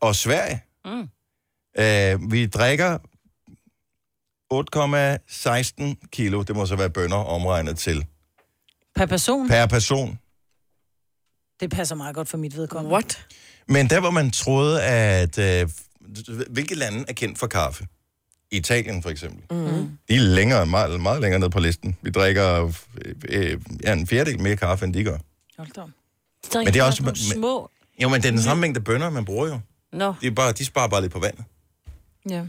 og 0.00 0.16
Sverige. 0.16 0.62
Mm. 0.84 1.08
Øh, 1.78 2.32
vi 2.32 2.46
drikker 2.46 2.98
8,16 4.54 6.08
kilo, 6.12 6.42
det 6.42 6.56
må 6.56 6.66
så 6.66 6.76
være 6.76 6.90
bønder 6.90 7.16
omregnet 7.16 7.78
til, 7.78 8.06
Per 8.96 9.06
person? 9.06 9.48
per 9.48 9.66
person. 9.66 10.18
Det 11.60 11.70
passer 11.70 11.94
meget 11.94 12.14
godt 12.14 12.28
for 12.28 12.38
mit 12.38 12.56
vedkommende. 12.56 12.92
What? 12.92 13.26
Men 13.70 13.90
der, 13.90 14.00
hvor 14.00 14.10
man 14.10 14.30
troede, 14.30 14.82
at... 14.82 15.38
Øh, 15.38 15.68
hvilke 16.50 16.74
lande 16.74 17.04
er 17.08 17.12
kendt 17.12 17.38
for 17.38 17.46
kaffe? 17.46 17.86
Italien, 18.50 19.02
for 19.02 19.10
eksempel. 19.10 19.56
Mm. 19.56 19.98
De 20.08 20.14
er 20.14 20.20
længere, 20.20 20.66
meget, 20.66 21.00
meget 21.00 21.20
længere 21.20 21.40
ned 21.40 21.50
på 21.50 21.60
listen. 21.60 21.96
Vi 22.02 22.10
drikker 22.10 22.64
øh, 23.04 23.14
øh, 23.28 23.60
ja, 23.82 23.92
en 23.92 24.06
fjerdedel 24.06 24.40
mere 24.40 24.56
kaffe, 24.56 24.84
end 24.84 24.94
de 24.94 25.04
gør. 25.04 25.18
Hold 25.58 25.68
da. 25.76 25.80
Men 26.58 26.66
det 26.66 26.76
er 26.76 26.82
også- 26.84 27.02
nogle 27.02 27.18
men- 27.28 27.32
små... 27.40 27.70
Jo, 28.02 28.08
men 28.08 28.20
det 28.22 28.28
er 28.28 28.32
den 28.32 28.42
samme 28.42 28.60
mængde 28.60 28.80
bønner, 28.80 29.10
man 29.10 29.24
bruger 29.24 29.48
jo. 29.48 29.60
Nå. 29.92 30.14
De, 30.20 30.26
er 30.26 30.30
bare, 30.30 30.52
de 30.52 30.64
sparer 30.64 30.88
bare 30.88 31.00
lidt 31.00 31.12
på 31.12 31.18
vandet. 31.18 31.44
Ja. 32.30 32.44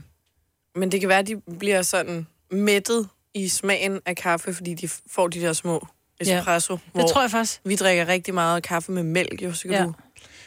Men 0.76 0.92
det 0.92 1.00
kan 1.00 1.10
være, 1.10 1.20
at 1.20 1.28
de 1.28 1.42
bliver 1.60 1.82
sådan 1.82 2.28
mættet 2.52 3.08
i 3.34 3.48
smagen 3.48 4.00
af 4.06 4.16
kaffe, 4.16 4.54
fordi 4.54 4.74
de 4.74 4.90
får 5.12 5.28
de 5.28 5.42
der 5.42 5.54
små 5.54 5.88
espresso. 6.22 6.78
Det 6.96 7.06
tror 7.14 7.22
jeg 7.22 7.32
faktisk. 7.32 7.62
Vi 7.66 7.76
drikker 7.76 8.08
rigtig 8.08 8.34
meget 8.34 8.64
kaffe 8.64 8.92
med 8.92 9.04
mælk, 9.04 9.42
jo, 9.44 9.54
så 9.54 9.62
kan 9.62 9.72
Ja. 9.72 9.78
ja. 9.78 9.84
du... 9.84 9.94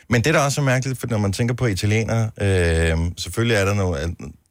Men 0.08 0.24
det, 0.24 0.34
der 0.34 0.40
også 0.40 0.60
er 0.60 0.64
mærkeligt, 0.64 1.00
for 1.00 1.06
når 1.06 1.18
man 1.18 1.32
tænker 1.32 1.54
på 1.54 1.66
italienere, 1.66 2.30
øh, 2.40 2.98
selvfølgelig 3.18 3.56
er 3.56 3.64
der 3.64 3.74
noget... 3.74 3.98
at- 4.00 4.10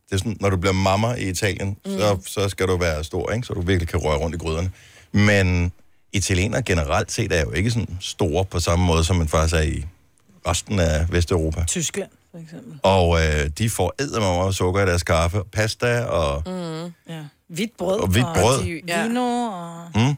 Det 0.09 0.11
er 0.11 0.17
sådan, 0.17 0.37
når 0.41 0.49
du 0.49 0.57
bliver 0.57 0.73
mamma 0.73 1.13
i 1.13 1.29
Italien, 1.29 1.77
mm. 1.85 1.91
så, 1.91 2.17
så 2.27 2.49
skal 2.49 2.67
du 2.67 2.77
være 2.77 3.03
stor, 3.03 3.31
ikke? 3.31 3.47
så 3.47 3.53
du 3.53 3.61
virkelig 3.61 3.87
kan 3.87 3.99
røre 3.99 4.17
rundt 4.17 4.35
i 4.35 4.37
gryderne. 4.39 4.71
Men 5.11 5.71
italienere 6.13 6.61
generelt 6.61 7.11
set 7.11 7.31
er 7.31 7.41
jo 7.41 7.51
ikke 7.51 7.71
sådan 7.71 7.97
store 8.01 8.45
på 8.45 8.59
samme 8.59 8.85
måde, 8.85 9.03
som 9.03 9.15
man 9.15 9.27
faktisk 9.27 9.55
er 9.55 9.61
i 9.61 9.85
resten 10.47 10.79
af 10.79 11.05
Vesteuropa. 11.11 11.63
Tyskland, 11.67 12.09
for 12.31 12.37
eksempel. 12.39 12.79
Og 12.83 13.19
øh, 13.25 13.49
de 13.57 13.69
får 13.69 13.93
eddermame 13.99 14.39
og 14.43 14.53
sukker 14.53 14.81
i 14.81 14.85
deres 14.85 15.03
kaffe, 15.03 15.41
pasta 15.51 16.01
og... 16.03 16.43
Mm. 16.45 16.93
Ja. 17.09 17.19
Hvidt 17.47 17.77
brød. 17.77 17.99
Og 17.99 18.07
hvidt 18.07 18.25
brød. 18.35 18.59
de- 18.63 19.03
Vino 19.03 19.21
og... 19.45 19.85
Mm. 19.95 20.15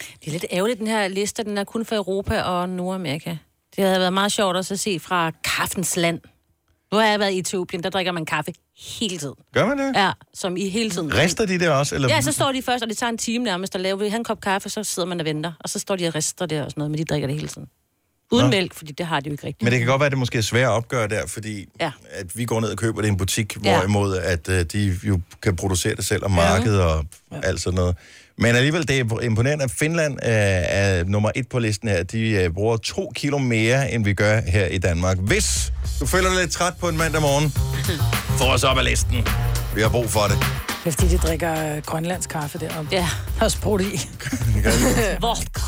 Det 0.00 0.26
er 0.26 0.30
lidt 0.30 0.44
ærgerligt, 0.52 0.78
den 0.78 0.86
her 0.86 1.08
liste, 1.08 1.44
den 1.44 1.58
er 1.58 1.64
kun 1.64 1.84
for 1.84 1.96
Europa 1.96 2.42
og 2.42 2.68
Nordamerika. 2.68 3.36
Det 3.76 3.84
havde 3.84 4.00
været 4.00 4.12
meget 4.12 4.32
sjovt 4.32 4.56
også 4.56 4.74
at 4.74 4.80
se 4.80 5.00
fra 5.00 5.30
kaffens 5.44 5.96
land. 5.96 6.20
Nu 6.92 6.98
har 6.98 7.06
jeg 7.06 7.20
været 7.20 7.32
i 7.32 7.38
Etiopien, 7.38 7.82
der 7.82 7.90
drikker 7.90 8.12
man 8.12 8.26
kaffe 8.26 8.52
hele 9.00 9.18
tiden. 9.18 9.34
Gør 9.54 9.66
man 9.66 9.78
det? 9.78 9.92
Ja, 9.96 10.12
som 10.34 10.56
i 10.56 10.68
hele 10.68 10.90
tiden. 10.90 11.14
Rister 11.14 11.46
de 11.46 11.58
der 11.58 11.70
også? 11.70 11.94
Eller? 11.94 12.08
Ja, 12.08 12.20
så 12.20 12.32
står 12.32 12.52
de 12.52 12.62
først, 12.62 12.82
og 12.82 12.88
det 12.90 12.96
tager 12.96 13.10
en 13.10 13.18
time 13.18 13.44
nærmest 13.44 13.74
at 13.74 13.80
lave. 13.80 14.16
En 14.16 14.24
kop 14.24 14.40
kaffe, 14.40 14.68
så 14.68 14.84
sidder 14.84 15.08
man 15.08 15.20
og 15.20 15.26
venter. 15.26 15.52
Og 15.60 15.68
så 15.68 15.78
står 15.78 15.96
de 15.96 16.06
og 16.08 16.14
rister 16.14 16.46
der 16.46 16.64
og 16.64 16.70
sådan 16.70 16.80
noget, 16.80 16.90
men 16.90 16.98
de 16.98 17.04
drikker 17.04 17.26
det 17.28 17.36
hele 17.36 17.48
tiden. 17.48 17.68
Uden 18.32 18.44
Nå. 18.44 18.50
mælk, 18.50 18.74
fordi 18.74 18.92
det 18.92 19.06
har 19.06 19.20
de 19.20 19.28
jo 19.28 19.32
ikke 19.32 19.46
rigtigt. 19.46 19.62
Men 19.62 19.72
det 19.72 19.78
kan 19.80 19.88
godt 19.88 20.00
være, 20.00 20.06
at 20.06 20.12
det 20.12 20.18
måske 20.18 20.38
er 20.38 20.42
svært 20.42 20.64
at 20.64 20.68
opgøre 20.70 21.08
der, 21.08 21.26
fordi 21.26 21.66
Ja. 21.80 21.92
at 22.10 22.36
vi 22.36 22.44
går 22.44 22.60
ned 22.60 22.68
og 22.70 22.76
køber 22.78 23.00
det 23.00 23.08
i 23.08 23.10
en 23.10 23.16
butik, 23.16 23.56
Ja. 23.64 23.76
hvorimod 23.76 24.16
at 24.16 24.48
uh, 24.48 24.54
de 24.54 24.98
jo 25.02 25.20
kan 25.42 25.56
producere 25.56 25.94
det 25.94 26.04
selv, 26.04 26.24
og 26.24 26.30
marked 26.30 26.76
og 26.78 27.04
alt 27.42 27.60
sådan 27.60 27.76
noget. 27.76 27.96
Men 28.38 28.56
alligevel, 28.56 28.88
det 28.88 28.98
er 28.98 29.20
imponerende, 29.20 29.64
at 29.64 29.70
Finland 29.70 30.12
uh, 30.12 30.28
er 30.28 31.04
nummer 31.04 31.30
et 31.34 31.48
på 31.48 31.58
listen 31.58 31.88
her. 31.88 32.02
De 32.02 32.46
uh, 32.46 32.54
bruger 32.54 32.76
to 32.76 33.12
kilo 33.14 33.38
mere, 33.38 33.92
end 33.92 34.04
vi 34.04 34.14
gør 34.14 34.40
her 34.46 34.66
i 34.66 34.78
Danmark. 34.78 35.18
Hvis 35.18 35.72
du 36.00 36.06
føler 36.06 36.28
dig 36.28 36.38
lidt 36.40 36.50
træt 36.50 36.72
på 36.80 36.88
en 36.88 36.96
mandag 36.96 37.20
morgen, 37.20 37.50
få 38.38 38.44
os 38.44 38.64
op 38.64 38.78
af 38.78 38.84
listen. 38.84 39.26
Vi 39.74 39.80
har 39.80 39.88
brug 39.88 40.10
for 40.10 40.20
det. 40.20 40.38
Det 40.84 40.90
er 40.90 40.90
fordi, 40.90 41.08
de 41.08 41.18
drikker 41.18 41.76
øh, 41.76 41.82
grønlandsk 41.82 42.30
kaffe 42.30 42.58
deroppe. 42.58 42.88
Ja. 42.92 43.08
Har 43.38 43.48
sprudt 43.48 43.82
i. 43.82 44.08
Vodka. 45.20 45.60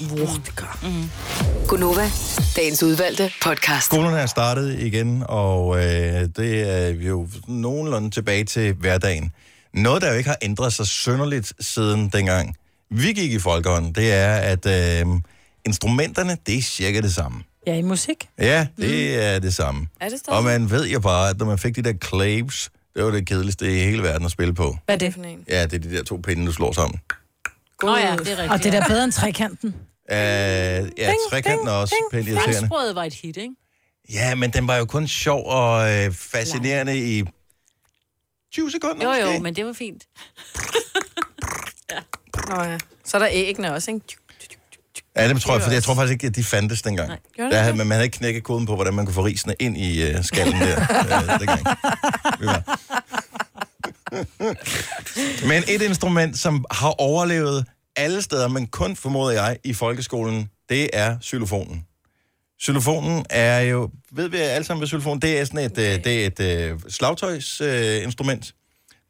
Vodka. 0.00 0.64
Mm. 0.82 1.10
Gunova, 1.68 2.10
dagens 2.56 2.82
udvalgte 2.82 3.30
podcast. 3.42 3.86
Skolen 3.86 4.14
er 4.14 4.26
startet 4.26 4.80
igen, 4.80 5.24
og 5.28 5.76
øh, 5.76 5.84
det 6.36 6.70
er 6.70 6.88
jo 6.88 7.28
nogenlunde 7.48 8.10
tilbage 8.10 8.44
til 8.44 8.72
hverdagen. 8.72 9.32
Noget, 9.74 10.02
der 10.02 10.10
jo 10.10 10.18
ikke 10.18 10.28
har 10.28 10.38
ændret 10.42 10.72
sig 10.72 10.86
synderligt 10.86 11.52
siden 11.60 12.08
dengang 12.08 12.56
vi 12.90 13.12
gik 13.12 13.32
i 13.32 13.38
folkehånd, 13.38 13.94
det 13.94 14.12
er, 14.12 14.34
at 14.34 14.66
øh, 14.66 15.06
instrumenterne, 15.64 16.36
det 16.46 16.58
er 16.58 16.62
cirka 16.62 17.00
det 17.00 17.14
samme. 17.14 17.42
Ja, 17.66 17.74
i 17.74 17.82
musik. 17.82 18.28
Ja, 18.38 18.66
det 18.76 19.24
er 19.24 19.38
det 19.38 19.54
samme. 19.54 19.86
Er 20.00 20.08
det 20.08 20.18
stadig? 20.18 20.38
Og 20.38 20.44
man 20.44 20.70
ved 20.70 20.88
jo 20.88 21.00
bare, 21.00 21.30
at 21.30 21.38
når 21.38 21.46
man 21.46 21.58
fik 21.58 21.76
de 21.76 21.82
der 21.82 21.92
claves, 22.04 22.70
det 22.96 23.04
var 23.04 23.10
det 23.10 23.26
kedeligste 23.26 23.76
i 23.76 23.84
hele 23.84 24.02
verden 24.02 24.24
at 24.24 24.30
spille 24.30 24.54
på. 24.54 24.76
Hvad 24.84 24.94
er 24.94 24.98
det? 24.98 25.14
For 25.14 25.22
en? 25.22 25.44
Ja, 25.48 25.62
det 25.62 25.72
er 25.72 25.78
de 25.78 25.96
der 25.96 26.02
to 26.02 26.16
pinde, 26.16 26.46
du 26.46 26.52
slår 26.52 26.72
sammen. 26.72 27.00
Åh 27.82 27.92
oh, 27.92 28.00
ja, 28.00 28.16
det 28.16 28.28
er 28.28 28.30
rigtigt. 28.30 28.52
Og 28.52 28.58
det 28.58 28.74
er 28.74 28.80
da 28.80 28.86
bedre 28.88 29.04
end 29.04 29.12
trekanten. 29.12 29.68
Uh, 29.68 30.14
ja, 30.14 31.12
trekanten 31.30 31.68
er 31.68 31.72
også 31.72 31.94
pænt 32.10 32.28
irriterende. 32.28 32.54
Franskbrødet 32.54 32.94
var 32.94 33.04
et 33.04 33.14
hit, 33.14 33.36
ikke? 33.36 33.54
Ja, 34.12 34.34
men 34.34 34.50
den 34.50 34.68
var 34.68 34.76
jo 34.76 34.84
kun 34.84 35.08
sjov 35.08 35.46
og 35.46 35.92
øh, 35.92 36.12
fascinerende 36.12 37.18
i 37.18 37.24
20 38.54 38.70
sekunder 38.70 39.04
Jo, 39.04 39.10
måske. 39.10 39.34
jo, 39.34 39.38
men 39.42 39.56
det 39.56 39.66
var 39.66 39.72
fint. 39.72 40.04
Nå 42.48 42.62
ja. 42.62 42.78
Så 43.04 43.16
er 43.16 43.18
der 43.18 43.28
æggene 43.32 43.74
også, 43.74 43.90
ikke? 43.90 44.04
Ja, 45.16 45.28
det 45.28 45.42
tror 45.42 45.54
jeg, 45.54 45.62
for 45.62 45.70
jeg 45.70 45.82
tror 45.82 45.94
faktisk 45.94 46.12
ikke, 46.12 46.26
at 46.26 46.36
de 46.36 46.44
fandtes 46.44 46.82
dengang. 46.82 47.08
Nej. 47.08 47.18
Gjorde 47.34 47.50
Der 47.50 47.56
det 47.56 47.64
havde, 47.64 47.76
man, 47.76 47.86
man 47.86 47.94
havde 47.94 48.04
ikke 48.04 48.18
knækket 48.18 48.44
koden 48.44 48.66
på, 48.66 48.74
hvordan 48.74 48.94
man 48.94 49.04
kunne 49.06 49.14
få 49.14 49.24
risene 49.24 49.54
ind 49.60 49.76
i 49.78 50.14
uh, 50.16 50.24
skallen 50.24 50.60
der. 50.60 50.80
uh, 50.80 50.86
dengang. 51.40 51.66
Men 55.48 55.62
et 55.68 55.82
instrument, 55.82 56.38
som 56.38 56.64
har 56.70 56.90
overlevet 57.00 57.66
alle 57.96 58.22
steder, 58.22 58.48
men 58.48 58.66
kun 58.66 58.96
formoder 58.96 59.32
jeg 59.32 59.58
i 59.64 59.72
folkeskolen, 59.74 60.50
det 60.68 60.90
er 60.92 61.16
xylofonen. 61.22 61.84
Xylofonen 62.64 63.24
er 63.30 63.60
jo, 63.60 63.90
ved 64.12 64.28
vi 64.28 64.36
alle 64.36 64.64
sammen, 64.64 64.80
hvad 64.80 64.88
xylofon 64.88 65.20
det 65.20 65.40
er? 65.40 65.44
Sådan 65.44 65.58
et, 65.60 65.72
okay. 65.72 66.00
det 66.04 66.40
er 66.40 66.46
et 66.70 66.72
uh, 66.72 66.80
slagtøjsinstrument. 66.88 67.98
Uh, 68.00 68.04
instrument. 68.04 68.54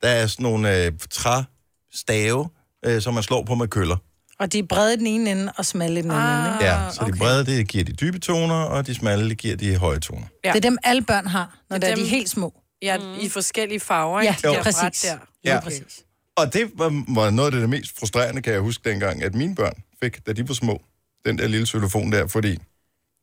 der 0.03 0.09
er 0.09 0.27
sådan 0.27 0.43
nogle 0.43 0.87
uh, 0.93 0.99
træstave, 1.11 2.49
uh, 2.89 2.99
som 3.01 3.15
man 3.15 3.23
slår 3.23 3.45
på 3.45 3.55
med 3.55 3.69
køller. 3.69 3.97
Og 4.39 4.53
de 4.53 4.59
er 4.59 4.63
brede 4.69 4.97
den 4.97 5.07
ene 5.07 5.31
ende 5.31 5.53
og 5.57 5.67
smalle 5.67 5.99
i 5.99 6.03
den 6.03 6.11
anden 6.11 6.39
ende. 6.39 6.53
ikke? 6.55 6.65
Ja, 6.65 6.91
så 6.93 7.01
okay. 7.03 7.13
de 7.13 7.19
brede, 7.19 7.47
det 7.47 7.69
giver 7.69 7.85
de 7.85 7.93
dybe 7.93 8.19
toner, 8.19 8.55
og 8.55 8.87
de 8.87 8.95
smalle, 8.95 9.29
det 9.29 9.39
giver 9.39 9.57
de 9.57 9.77
høje 9.77 9.99
toner. 9.99 10.27
Ja. 10.45 10.49
Det 10.49 10.57
er 10.57 10.61
dem, 10.61 10.79
alle 10.85 11.03
børn 11.03 11.27
har, 11.27 11.59
når 11.71 11.79
Det 11.79 11.91
er 11.91 11.95
de 11.95 12.01
dem- 12.01 12.07
er 12.07 12.11
helt 12.11 12.31
små. 12.31 12.55
Ja, 12.83 12.99
mm. 12.99 13.05
i 13.21 13.29
forskellige 13.29 13.81
farver, 13.81 14.23
Ja, 14.23 14.29
ikke? 14.37 14.49
De 14.49 14.55
jo. 14.55 14.63
præcis. 14.63 15.03
Der. 15.03 15.17
Ja. 15.45 15.61
præcis. 15.61 16.03
Og 16.37 16.53
det 16.53 16.71
var, 16.75 17.05
var 17.15 17.31
noget 17.31 17.47
af 17.49 17.53
det, 17.53 17.61
der 17.61 17.67
mest 17.69 17.99
frustrerende, 17.99 18.43
kan 18.43 18.53
jeg 18.53 18.61
huske 18.61 18.91
dengang, 18.91 19.23
at 19.23 19.35
mine 19.35 19.55
børn 19.55 19.75
fik, 20.03 20.27
da 20.27 20.33
de 20.33 20.49
var 20.49 20.55
små, 20.55 20.83
den 21.27 21.39
der 21.39 21.49
lille 21.49 21.67
xylofon 21.67 22.13
der, 22.13 22.27
fordi 22.27 22.59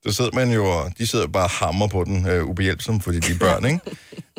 så 0.05 0.11
sidder 0.13 0.31
man 0.33 0.51
jo, 0.51 0.65
og 0.65 0.91
de 0.97 1.07
sidder 1.07 1.27
bare 1.27 1.43
og 1.43 1.49
hammer 1.49 1.87
på 1.87 2.03
den 2.03 2.27
øh, 2.27 2.45
ubehjælpsom, 2.45 3.01
fordi 3.01 3.19
de 3.19 3.31
er 3.33 3.37
børn, 3.37 3.65
ikke? 3.65 3.79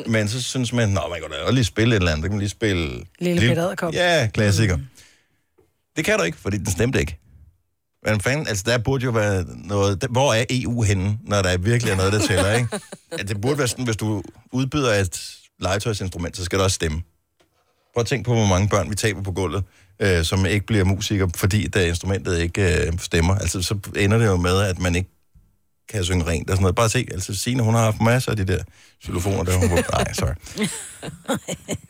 Men 0.07 0.27
så 0.27 0.41
synes 0.41 0.73
man, 0.73 0.89
nå, 0.89 1.01
man 1.09 1.19
kan 1.21 1.29
da 1.45 1.51
lige 1.51 1.63
spille 1.65 1.95
et 1.95 1.99
eller 1.99 2.11
andet, 2.11 2.23
kan 2.23 2.31
man 2.31 2.39
lige 2.39 2.49
spille... 2.49 3.03
Lille 3.19 3.41
Peter 3.41 3.61
Edderkop. 3.63 3.93
Ja, 3.93 4.27
klassiker. 4.33 4.75
Mm. 4.77 4.83
Det 5.97 6.05
kan 6.05 6.17
du 6.17 6.23
ikke, 6.23 6.37
fordi 6.37 6.57
den 6.57 6.71
stemte 6.71 6.99
ikke. 6.99 7.19
Men 8.05 8.21
fanden, 8.21 8.47
altså 8.47 8.63
der 8.67 8.77
burde 8.77 9.05
jo 9.05 9.11
være 9.11 9.45
noget... 9.55 10.01
der- 10.01 10.07
Hvor 10.07 10.33
er 10.33 10.45
EU 10.49 10.81
henne, 10.83 11.17
når 11.23 11.41
der 11.41 11.57
virkelig 11.57 11.91
er 11.91 11.95
noget, 11.97 12.13
der 12.13 12.19
tæller, 12.27 12.53
ikke? 12.55 12.67
At 13.11 13.27
det 13.29 13.41
burde 13.41 13.57
være 13.57 13.67
sådan, 13.67 13.85
hvis 13.85 13.95
du 13.97 14.23
udbyder 14.51 14.93
et 14.93 15.21
legetøjsinstrument, 15.59 16.37
så 16.37 16.43
skal 16.43 16.59
det 16.59 16.63
også 16.63 16.75
stemme. 16.75 17.01
Prøv 17.93 18.01
at 18.01 18.07
tænke 18.07 18.25
på, 18.27 18.33
hvor 18.33 18.45
mange 18.45 18.67
børn 18.69 18.89
vi 18.89 18.95
taber 18.95 19.21
på 19.21 19.31
gulvet, 19.31 19.63
øh, 19.99 20.23
som 20.25 20.45
ikke 20.45 20.65
bliver 20.65 20.83
musikere, 20.83 21.29
fordi 21.35 21.67
der 21.67 21.81
instrumentet 21.81 22.39
ikke 22.39 22.85
øh, 22.87 22.93
stemmer. 22.99 23.35
Altså, 23.35 23.61
så 23.61 23.77
ender 23.95 24.17
det 24.17 24.25
jo 24.25 24.35
med, 24.37 24.59
at 24.61 24.79
man 24.79 24.95
ikke 24.95 25.09
kan 25.89 26.03
synge 26.03 26.25
rent 26.25 26.49
og 26.49 26.55
sådan 26.55 26.61
noget. 26.61 26.75
Bare 26.75 26.89
se, 26.89 27.07
altså 27.11 27.35
Signe, 27.35 27.63
hun 27.63 27.73
har 27.73 27.81
haft 27.83 28.01
masser 28.01 28.31
af 28.31 28.37
de 28.37 28.47
der 28.47 28.63
xylofoner, 29.05 29.43
der 29.43 29.57
hun 29.57 29.69
Nej, 29.69 30.13
sorry. 30.13 30.35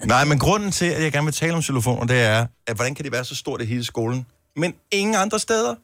Nej, 0.13 0.25
men 0.25 0.39
grunden 0.39 0.71
til, 0.71 0.85
at 0.85 1.03
jeg 1.03 1.11
gerne 1.11 1.25
vil 1.25 1.33
tale 1.33 1.53
om 1.53 1.61
xylofoner, 1.61 2.05
det 2.05 2.21
er, 2.21 2.47
at 2.67 2.75
hvordan 2.75 2.95
kan 2.95 3.03
det 3.05 3.11
være 3.11 3.25
så 3.25 3.35
stort 3.35 3.61
i 3.61 3.65
hele 3.65 3.83
skolen, 3.83 4.25
men 4.55 4.73
ingen 4.91 5.15
andre 5.15 5.39
steder? 5.39 5.75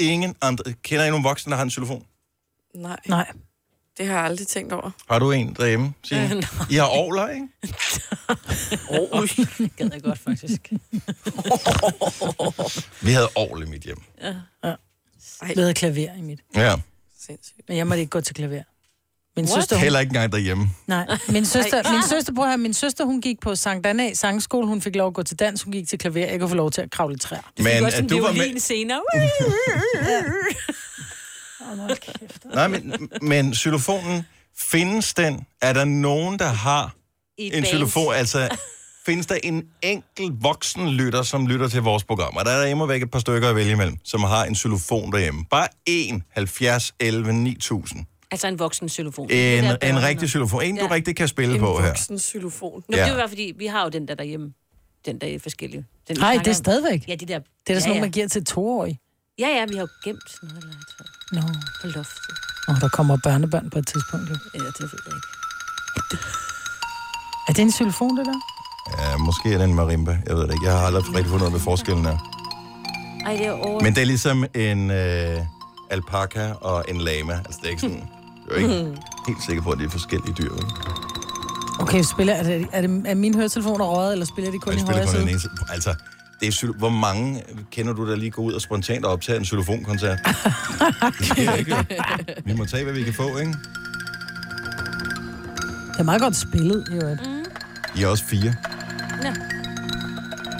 Ingen 0.00 0.34
andre. 0.42 0.72
Kender 0.82 1.04
I 1.04 1.10
nogle 1.10 1.22
voksne, 1.24 1.50
der 1.50 1.56
har 1.56 1.64
en 1.64 1.70
xylofon? 1.70 2.06
Nej. 2.74 2.96
Nej. 3.06 3.32
Det 3.98 4.06
har 4.06 4.14
jeg 4.14 4.24
aldrig 4.24 4.46
tænkt 4.46 4.72
over. 4.72 4.90
Har 5.10 5.18
du 5.18 5.30
en 5.30 5.54
derhjemme, 5.54 5.92
Signe? 6.02 6.24
Øh, 6.24 6.30
nej. 6.30 6.42
I 6.70 6.74
har 6.74 6.84
ovler, 6.86 7.28
ikke? 7.28 7.48
Oh, 9.12 9.28
det 9.58 9.76
gad 9.76 9.90
jeg 9.92 10.02
godt, 10.08 10.18
faktisk. 10.18 10.72
Vi 13.02 13.12
havde 13.12 13.28
ovl 13.34 13.62
i 13.62 13.66
mit 13.66 13.82
hjem. 13.82 14.02
ja. 14.22 14.34
Ja. 14.64 14.74
Vi 15.46 15.52
havde 15.56 15.74
klaver 15.74 16.16
i 16.18 16.20
mit. 16.20 16.40
Ja. 16.56 16.74
Men 17.68 17.76
jeg 17.76 17.86
måtte 17.86 18.00
ikke 18.00 18.10
gå 18.10 18.20
til 18.20 18.34
klaver. 18.34 18.62
Min 19.36 19.44
What? 19.44 19.54
søster, 19.54 19.76
hun, 19.76 19.82
Heller 19.82 20.00
ikke 20.00 20.10
engang 20.10 20.32
derhjemme. 20.32 20.70
Nej, 20.86 21.06
min 21.28 21.46
søster, 21.46 21.92
min 21.92 22.02
søster, 22.08 22.34
prøv 22.34 22.58
min 22.58 22.74
søster, 22.74 23.04
hun 23.04 23.20
gik 23.20 23.40
på 23.40 23.54
Sankt 23.54 23.86
Anna 23.86 24.14
sangskole, 24.14 24.66
hun 24.66 24.82
fik 24.82 24.96
lov 24.96 25.06
at 25.06 25.14
gå 25.14 25.22
til 25.22 25.38
dans, 25.38 25.62
hun 25.62 25.72
gik 25.72 25.88
til 25.88 25.98
klaver, 25.98 26.26
jeg 26.26 26.40
kunne 26.40 26.48
få 26.48 26.54
lov 26.54 26.70
til 26.70 26.80
at 26.80 26.90
kravle 26.90 27.18
træer. 27.18 27.40
Men 27.58 27.84
også 27.84 27.96
at 27.96 28.02
en 28.02 28.08
du 28.08 28.22
var 28.22 28.32
med... 28.32 28.58
senere. 28.58 29.00
Nej, 32.54 32.68
men, 32.68 33.10
men 33.22 33.54
xylofonen, 33.54 34.26
findes 34.56 35.14
den? 35.14 35.46
Er 35.62 35.72
der 35.72 35.84
nogen, 35.84 36.38
der 36.38 36.48
har 36.48 36.94
et 37.38 37.46
en 37.46 37.52
band. 37.52 37.64
xylofon? 37.64 38.14
Altså, 38.14 38.48
findes 39.06 39.26
der 39.26 39.38
en 39.42 39.62
enkelt 39.82 40.32
voksen 40.42 40.88
lytter, 40.90 41.22
som 41.22 41.46
lytter 41.46 41.68
til 41.68 41.82
vores 41.82 42.04
program? 42.04 42.36
Og 42.36 42.44
der 42.44 42.50
er 42.50 42.60
der 42.60 42.66
imod 42.66 42.86
væk 42.88 43.02
et 43.02 43.10
par 43.10 43.18
stykker 43.18 43.48
at 43.48 43.56
vælge 43.56 43.72
imellem, 43.72 43.96
som 44.04 44.20
har 44.22 44.44
en 44.44 44.54
xylofon 44.56 45.12
derhjemme. 45.12 45.44
Bare 45.50 45.68
én, 45.90 46.20
70, 46.30 46.94
11, 47.00 47.32
9000. 47.32 48.04
Altså 48.30 48.46
en 48.48 48.58
voksen 48.58 48.88
xylofon. 48.88 49.30
En, 49.30 49.64
en 49.64 50.02
rigtig 50.02 50.28
xylofon. 50.30 50.62
En, 50.62 50.76
du 50.76 50.84
Ja. 50.84 50.90
rigtig 50.90 51.16
kan 51.16 51.28
spille 51.28 51.58
på 51.58 51.78
her. 51.78 51.86
voksen 51.86 52.18
xylofon. 52.18 52.82
Nå, 52.88 52.96
Ja. 52.96 52.96
ja. 52.96 53.02
det 53.04 53.08
er 53.10 53.14
jo 53.14 53.20
bare 53.20 53.28
fordi, 53.28 53.52
vi 53.58 53.66
har 53.66 53.82
jo 53.82 53.88
den 53.88 54.08
der 54.08 54.14
derhjemme. 54.14 54.52
Den 55.06 55.18
der 55.18 55.26
er 55.34 55.38
forskellige. 55.38 55.84
Den, 56.08 56.16
Nej, 56.18 56.36
det 56.36 56.46
er 56.48 56.52
stadigvæk. 56.52 57.08
Ja, 57.08 57.14
de 57.14 57.26
der... 57.26 57.38
Det 57.38 57.46
er 57.68 57.72
der 57.72 57.74
sådan 57.74 57.82
ja, 57.82 57.88
nogle, 57.88 58.00
man 58.00 58.10
giver 58.10 58.28
til 58.28 58.44
toårige. 58.44 58.98
Ja, 59.38 59.48
ja, 59.48 59.64
vi 59.68 59.74
har 59.74 59.80
jo 59.82 59.88
gemt 60.04 60.30
sådan 60.30 60.48
noget 60.48 60.64
legetøj 60.64 61.06
Nå. 61.32 61.40
på 61.82 61.86
loftet. 61.98 62.34
Og 62.68 62.74
der 62.80 62.88
kommer 62.88 63.18
børnebørn 63.24 63.70
på 63.70 63.78
et 63.78 63.86
tidspunkt. 63.86 64.30
Jo. 64.30 64.36
Ja, 64.54 64.58
det 64.58 64.80
ved 64.80 64.98
jeg 65.06 65.14
ikke. 65.16 65.28
Er 67.48 67.52
det 67.52 67.62
en 67.62 67.72
xylofon, 67.72 68.16
det 68.18 68.26
der? 68.26 68.38
Ja, 68.98 69.16
måske 69.16 69.52
er 69.52 69.58
det 69.58 69.64
en 69.68 69.74
marimba. 69.74 70.18
Jeg 70.26 70.36
ved 70.36 70.42
det 70.42 70.52
ikke. 70.52 70.66
Jeg 70.66 70.78
har 70.78 70.86
aldrig 70.86 71.04
rigtig 71.08 71.26
fundet 71.26 71.40
ud 71.40 71.46
af, 71.46 71.50
hvad 71.52 71.60
forskellen 71.60 72.06
er. 72.06 72.18
Ej, 73.26 73.32
det 73.32 73.46
er 73.46 73.52
over... 73.52 73.80
Men 73.82 73.94
det 73.94 74.00
er 74.02 74.06
ligesom 74.06 74.44
en 74.54 74.90
øh, 74.90 75.38
alpaka 75.90 76.52
og 76.52 76.84
en 76.88 77.00
lama. 77.00 77.32
Altså, 77.32 77.58
det 77.60 77.66
er 77.66 77.70
ikke 77.70 77.80
sådan... 77.80 78.08
Jeg 78.50 78.56
er 78.56 78.58
ikke 78.58 78.96
helt 79.28 79.42
sikker 79.46 79.62
på, 79.62 79.70
at 79.70 79.78
det 79.78 79.86
er 79.86 79.90
forskellige 79.90 80.34
dyr. 80.34 80.52
Vel? 80.52 80.64
Okay, 81.80 82.02
spiller, 82.02 82.34
er, 82.34 82.42
det, 82.42 82.66
er, 82.72 82.80
det, 82.80 83.02
er 83.06 83.14
mine 83.14 83.36
høretelefoner 83.36 83.84
røget, 83.84 84.12
eller 84.12 84.26
spiller 84.26 84.50
de 84.50 84.58
kun 84.58 84.72
Jeg 84.72 84.76
i 84.80 84.80
spiller 84.80 84.94
højre 84.94 85.06
kun 85.06 85.14
den 85.14 85.20
side? 85.22 85.30
ene 85.30 85.40
side. 85.40 85.52
Altså, 85.72 85.94
det 86.40 86.48
er 86.48 86.52
xylo- 86.52 86.78
Hvor 86.78 86.88
mange 86.88 87.42
kender 87.70 87.92
du, 87.92 88.10
der 88.10 88.16
lige 88.16 88.30
går 88.30 88.42
ud 88.42 88.52
og 88.52 88.60
spontant 88.60 89.04
optager 89.04 89.38
en 89.38 89.44
xylofonkoncert? 89.44 90.18
det 91.18 91.26
sker 91.26 91.52
ikke, 91.54 91.70
jo. 91.70 91.82
Vi 92.44 92.54
må 92.54 92.64
tage, 92.64 92.84
hvad 92.84 92.94
vi 92.94 93.02
kan 93.02 93.14
få, 93.14 93.36
ikke? 93.38 93.52
Det 95.92 95.98
er 95.98 96.02
meget 96.02 96.20
godt 96.22 96.36
spillet, 96.36 96.84
jo. 97.02 97.08
Mm. 97.10 97.31
I 97.96 98.02
er 98.02 98.06
også 98.06 98.24
fire. 98.24 98.54
Ja. 99.24 99.34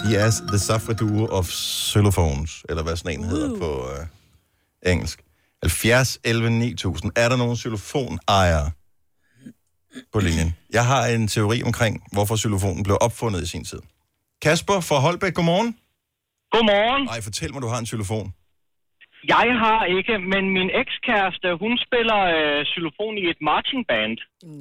I 0.09 0.15
er 0.15 0.31
the 0.47 0.59
Safra 0.59 0.93
Duo 0.93 1.25
of 1.25 1.49
Xylophones, 1.91 2.63
eller 2.69 2.83
hvad 2.83 2.95
sådan 2.97 3.19
en 3.19 3.25
hedder 3.25 3.49
Uh. 3.51 3.59
på 3.59 3.89
øh, 3.91 4.91
engelsk. 4.91 5.23
70, 5.63 6.19
11, 6.23 6.49
9000. 6.49 7.11
Er 7.15 7.29
der 7.29 7.35
nogen 7.35 7.57
xylofonejere 7.57 8.71
på 10.13 10.19
linjen? 10.19 10.55
Jeg 10.69 10.85
har 10.85 11.05
en 11.05 11.27
teori 11.27 11.63
omkring, 11.63 12.03
hvorfor 12.11 12.37
xylofonen 12.37 12.83
blev 12.83 12.97
opfundet 13.01 13.43
i 13.43 13.45
sin 13.47 13.63
tid. 13.65 13.79
Kasper 14.41 14.79
fra 14.79 14.99
Holbæk, 14.99 15.33
godmorgen. 15.33 15.77
Godmorgen. 16.51 17.07
Ej, 17.07 17.21
fortæl 17.21 17.53
mig, 17.53 17.61
du 17.61 17.67
har 17.67 17.77
en 17.77 17.85
xylofon. 17.85 18.33
Jeg 19.35 19.49
har 19.63 19.79
ikke, 19.97 20.13
men 20.33 20.43
min 20.57 20.69
ekskæreste, 20.81 21.47
hun 21.63 21.73
spiller 21.85 22.19
øh, 22.37 22.59
xylofon 22.71 23.15
i 23.23 23.25
et 23.33 23.39
marching 23.49 23.83
band. 23.91 24.17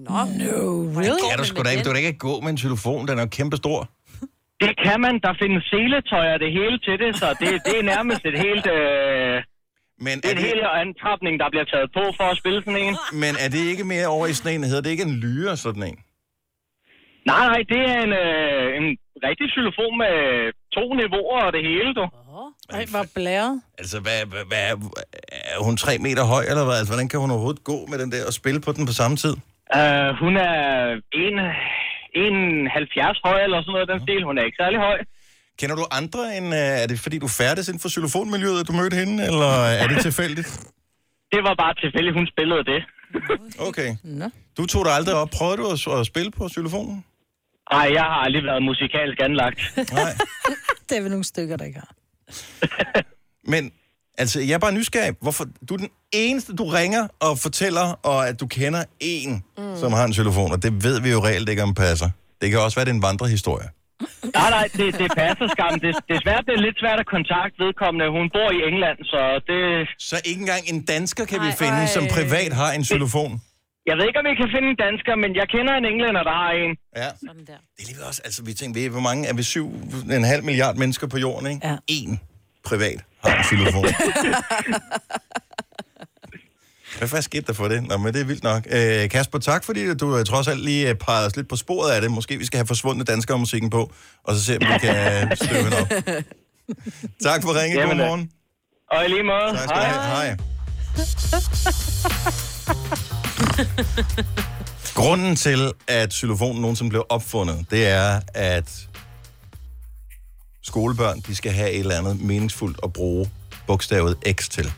Nå. 0.06 0.18
No, 0.42 0.58
really? 0.98 1.22
Kan 1.30 1.38
du 1.42 1.46
sgu 1.50 1.58
da 1.66 1.70
ikke, 1.74 1.84
du 1.88 1.92
kan 1.92 2.00
ikke 2.02 2.26
gå 2.28 2.34
med 2.44 2.50
en 2.54 2.58
xylofon, 2.62 3.02
den 3.08 3.14
er 3.18 3.22
jo 3.26 3.30
kæmpe 3.38 3.56
stor. 3.62 3.78
Det 4.64 4.72
kan 4.84 4.98
man. 5.04 5.14
Der 5.26 5.32
findes 5.42 5.62
seletøj 5.72 6.26
og 6.34 6.38
det 6.44 6.50
hele 6.58 6.76
til 6.86 6.94
det, 7.02 7.10
så 7.20 7.26
det, 7.42 7.50
det 7.66 7.74
er 7.80 7.84
nærmest 7.94 8.22
et 8.30 8.38
helt... 8.46 8.66
Øh, 8.78 9.34
Men 10.06 10.14
det 10.20 10.28
er 10.32 10.36
en 10.40 10.44
hel 10.50 10.60
antrapning, 10.84 11.34
der 11.42 11.48
bliver 11.54 11.66
taget 11.72 11.88
på 11.98 12.02
for 12.18 12.26
at 12.32 12.36
spille 12.42 12.60
sådan 12.64 12.80
en. 12.86 12.94
Men 13.22 13.32
er 13.44 13.48
det 13.54 13.62
ikke 13.72 13.84
mere 13.94 14.06
over 14.14 14.26
i 14.26 14.34
sådan 14.38 14.52
en, 14.54 14.64
hedder 14.70 14.84
det 14.86 14.90
ikke 14.94 15.08
en 15.10 15.16
lyre, 15.26 15.56
sådan 15.66 15.82
en? 15.90 15.98
Nej, 17.30 17.42
nej, 17.50 17.60
det 17.72 17.80
er 17.92 17.98
en, 18.06 18.12
øh, 18.24 18.66
en 18.78 18.86
rigtig 19.28 19.46
xylofon 19.54 19.94
med 20.04 20.14
to 20.76 20.84
niveauer 21.00 21.40
og 21.46 21.52
det 21.56 21.62
hele, 21.70 21.90
du. 21.98 22.04
Ej, 22.70 22.84
var 22.92 23.06
blæret. 23.14 23.62
Altså, 23.78 24.00
hvad, 24.00 24.18
hvad, 24.32 24.44
hvad, 24.50 24.64
er 25.54 25.58
hun 25.66 25.76
tre 25.76 25.98
meter 25.98 26.24
høj, 26.24 26.44
eller 26.50 26.64
hvad? 26.64 26.76
Altså, 26.80 26.92
hvordan 26.92 27.08
kan 27.08 27.20
hun 27.20 27.30
overhovedet 27.30 27.64
gå 27.64 27.86
med 27.90 27.98
den 27.98 28.12
der 28.12 28.26
og 28.26 28.32
spille 28.32 28.60
på 28.60 28.72
den 28.72 28.86
på 28.86 28.92
samme 28.92 29.16
tid? 29.16 29.34
Uh, 29.78 30.08
hun 30.24 30.34
er 30.36 30.56
en, 31.24 31.36
en 32.24 32.36
70 32.70 33.18
høj 33.24 33.38
eller 33.46 33.58
sådan 33.62 33.72
noget 33.72 33.88
den 33.92 34.00
stil. 34.06 34.22
Hun 34.28 34.38
er 34.38 34.44
ikke 34.48 34.56
særlig 34.62 34.78
høj. 34.88 34.98
Kender 35.60 35.76
du 35.76 35.84
andre 36.00 36.36
end... 36.36 36.46
øh, 36.46 36.82
Er 36.82 36.86
det 36.86 37.00
fordi, 37.00 37.18
du 37.18 37.28
færdes 37.28 37.68
inden 37.68 37.80
for 37.80 37.88
xylofonmiljøet, 37.88 38.60
at 38.60 38.68
du 38.68 38.72
mødte 38.72 38.96
hende, 38.96 39.24
eller 39.30 39.52
er 39.82 39.86
det 39.88 39.98
tilfældigt? 40.08 40.48
Det 41.32 41.40
var 41.48 41.54
bare 41.62 41.74
tilfældigt, 41.82 42.14
hun 42.20 42.26
spillede 42.34 42.64
det. 42.72 42.80
Okay. 43.68 43.90
Nå. 44.04 44.28
Du 44.58 44.66
tog 44.66 44.84
dig 44.84 44.92
aldrig 44.92 45.14
op. 45.14 45.30
Prøvede 45.38 45.56
du 45.56 45.66
at, 45.74 45.98
at 46.00 46.06
spille 46.06 46.30
på 46.30 46.48
xylofonen? 46.48 47.04
Nej, 47.72 47.88
jeg 47.98 48.02
har 48.02 48.18
aldrig 48.26 48.44
været 48.44 48.62
musikalsk 48.62 49.18
anlagt. 49.20 49.60
Nej. 49.92 50.12
Det 50.88 50.98
er 50.98 51.02
vi 51.02 51.08
nogle 51.08 51.24
stykker, 51.24 51.56
der 51.56 51.64
ikke 51.64 51.78
har. 51.78 51.90
Men, 53.52 53.72
altså, 54.18 54.40
jeg 54.40 54.54
er 54.54 54.58
bare 54.58 54.72
nysgerrig. 54.72 55.14
Hvorfor? 55.20 55.44
Du 55.68 55.74
er 55.74 55.78
den 55.78 55.88
eneste, 56.12 56.56
du 56.56 56.64
ringer 56.64 57.08
og 57.20 57.38
fortæller, 57.38 57.98
og 58.02 58.28
at 58.28 58.40
du 58.40 58.46
kender 58.46 58.84
en, 59.00 59.44
mm. 59.58 59.76
som 59.76 59.92
har 59.92 60.04
en 60.04 60.14
xylofon, 60.14 60.52
og 60.52 60.62
det 60.62 60.84
ved 60.84 61.00
vi 61.00 61.10
jo 61.10 61.24
reelt 61.24 61.48
ikke, 61.48 61.62
om 61.62 61.74
passer. 61.74 62.10
Det 62.40 62.50
kan 62.50 62.60
også 62.60 62.76
være, 62.78 62.84
det 62.84 62.90
er 62.90 62.94
en 62.94 63.02
vandrehistorie. 63.02 63.68
Nej, 64.38 64.50
nej, 64.56 64.66
det, 64.78 64.88
det 65.02 65.08
passer 65.22 65.46
skam. 65.54 65.74
Det, 65.84 65.90
desværre 66.12 66.42
det 66.46 66.54
er 66.58 66.62
lidt 66.68 66.78
svært 66.82 66.98
at 67.04 67.08
kontakte 67.16 67.56
vedkommende. 67.64 68.06
Hun 68.18 68.26
bor 68.36 68.48
i 68.58 68.60
England, 68.70 68.98
så 69.12 69.20
det... 69.50 69.60
Så 70.10 70.16
ikke 70.24 70.40
engang 70.40 70.62
en 70.72 70.80
dansker 70.92 71.24
kan 71.24 71.40
vi 71.46 71.50
finde, 71.62 71.80
som 71.96 72.04
privat 72.16 72.52
har 72.60 72.70
en 72.78 72.84
xylofon? 72.84 73.32
Jeg 73.86 73.94
ved 73.96 74.04
ikke, 74.08 74.18
om 74.22 74.26
I 74.32 74.34
kan 74.42 74.48
finde 74.54 74.68
en 74.74 74.78
dansker, 74.86 75.14
men 75.22 75.30
jeg 75.40 75.46
kender 75.54 75.72
en 75.80 75.84
englænder, 75.92 76.22
der 76.22 76.34
har 76.42 76.50
en. 76.62 76.70
Ja. 76.96 77.08
Det 77.76 77.82
er 77.82 77.86
lige 77.86 78.04
også, 78.08 78.22
altså 78.24 78.40
vi 78.44 78.54
tænker, 78.54 78.80
vi 78.80 78.86
er, 78.86 78.90
hvor 78.90 79.00
mange 79.00 79.28
er 79.28 79.34
vi? 79.34 79.42
Syv, 79.42 79.66
en 80.18 80.24
halv 80.24 80.44
milliard 80.44 80.76
mennesker 80.76 81.06
på 81.06 81.18
jorden, 81.18 81.46
ikke? 81.50 81.66
Ja. 81.68 81.76
En 81.86 82.20
privat 82.64 83.00
har 83.24 83.36
en 83.38 83.44
xylofon. 83.44 83.84
Hvad 86.98 87.08
fanden 87.08 87.22
skete 87.22 87.42
der 87.46 87.52
for 87.52 87.68
det? 87.68 87.88
Nå, 87.88 87.96
men 87.96 88.14
det 88.14 88.20
er 88.20 88.24
vildt 88.24 88.42
nok. 88.42 88.66
Øh, 88.70 89.10
Kasper, 89.10 89.38
tak 89.38 89.64
fordi 89.64 89.94
du 89.94 90.18
øh, 90.18 90.24
trods 90.24 90.48
alt 90.48 90.60
lige 90.60 90.88
øh, 90.88 90.94
pegede 90.94 91.26
os 91.26 91.36
lidt 91.36 91.48
på 91.48 91.56
sporet 91.56 91.90
af 91.92 92.00
det. 92.00 92.10
Måske 92.10 92.38
vi 92.38 92.44
skal 92.44 92.58
have 92.58 92.66
forsvundne 92.66 93.04
danskere 93.04 93.38
musikken 93.38 93.70
på, 93.70 93.92
og 94.24 94.34
så 94.34 94.44
se, 94.44 94.56
om 94.56 94.60
vi 94.60 94.78
kan 94.80 94.96
øh, 94.96 95.36
støve 95.36 95.62
hende 95.62 95.76
op. 95.80 95.88
tak 97.28 97.42
for 97.42 97.62
ringen. 97.62 97.88
God 97.88 97.96
morgen. 97.96 98.30
Og 98.90 99.04
i 99.04 99.08
lige 99.08 99.22
måde. 99.22 99.56
Tak 99.56 99.68
skal 99.68 99.82
have. 99.82 100.02
Hej. 100.02 100.36
Grunden 104.94 105.36
til, 105.36 105.72
at 105.88 106.12
xylofonen 106.14 106.60
nogensinde 106.62 106.90
blev 106.90 107.04
opfundet, 107.08 107.66
det 107.70 107.86
er, 107.86 108.20
at 108.34 108.88
skolebørn, 110.62 111.20
de 111.20 111.34
skal 111.34 111.52
have 111.52 111.70
et 111.70 111.78
eller 111.80 111.98
andet 111.98 112.20
meningsfuldt 112.20 112.80
at 112.82 112.92
bruge 112.92 113.30
bogstavet 113.66 114.16
X 114.32 114.48
til. 114.48 114.72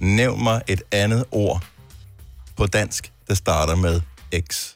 Nævn 0.00 0.42
mig 0.42 0.62
et 0.66 0.82
andet 0.92 1.24
ord 1.30 1.64
på 2.56 2.66
dansk, 2.66 3.12
der 3.28 3.34
starter 3.34 3.74
med 3.76 4.00
X. 4.50 4.68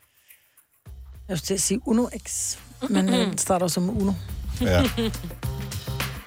Jeg 1.29 1.39
skulle 1.39 1.47
til 1.47 1.55
at 1.55 1.61
sige 1.61 1.81
Uno 1.89 2.07
X, 2.29 2.57
men 2.91 3.09
øh, 3.09 3.15
den 3.15 3.39
starter 3.39 3.69
som 3.69 3.91
Uno. 3.91 4.13
Ja. 4.61 4.83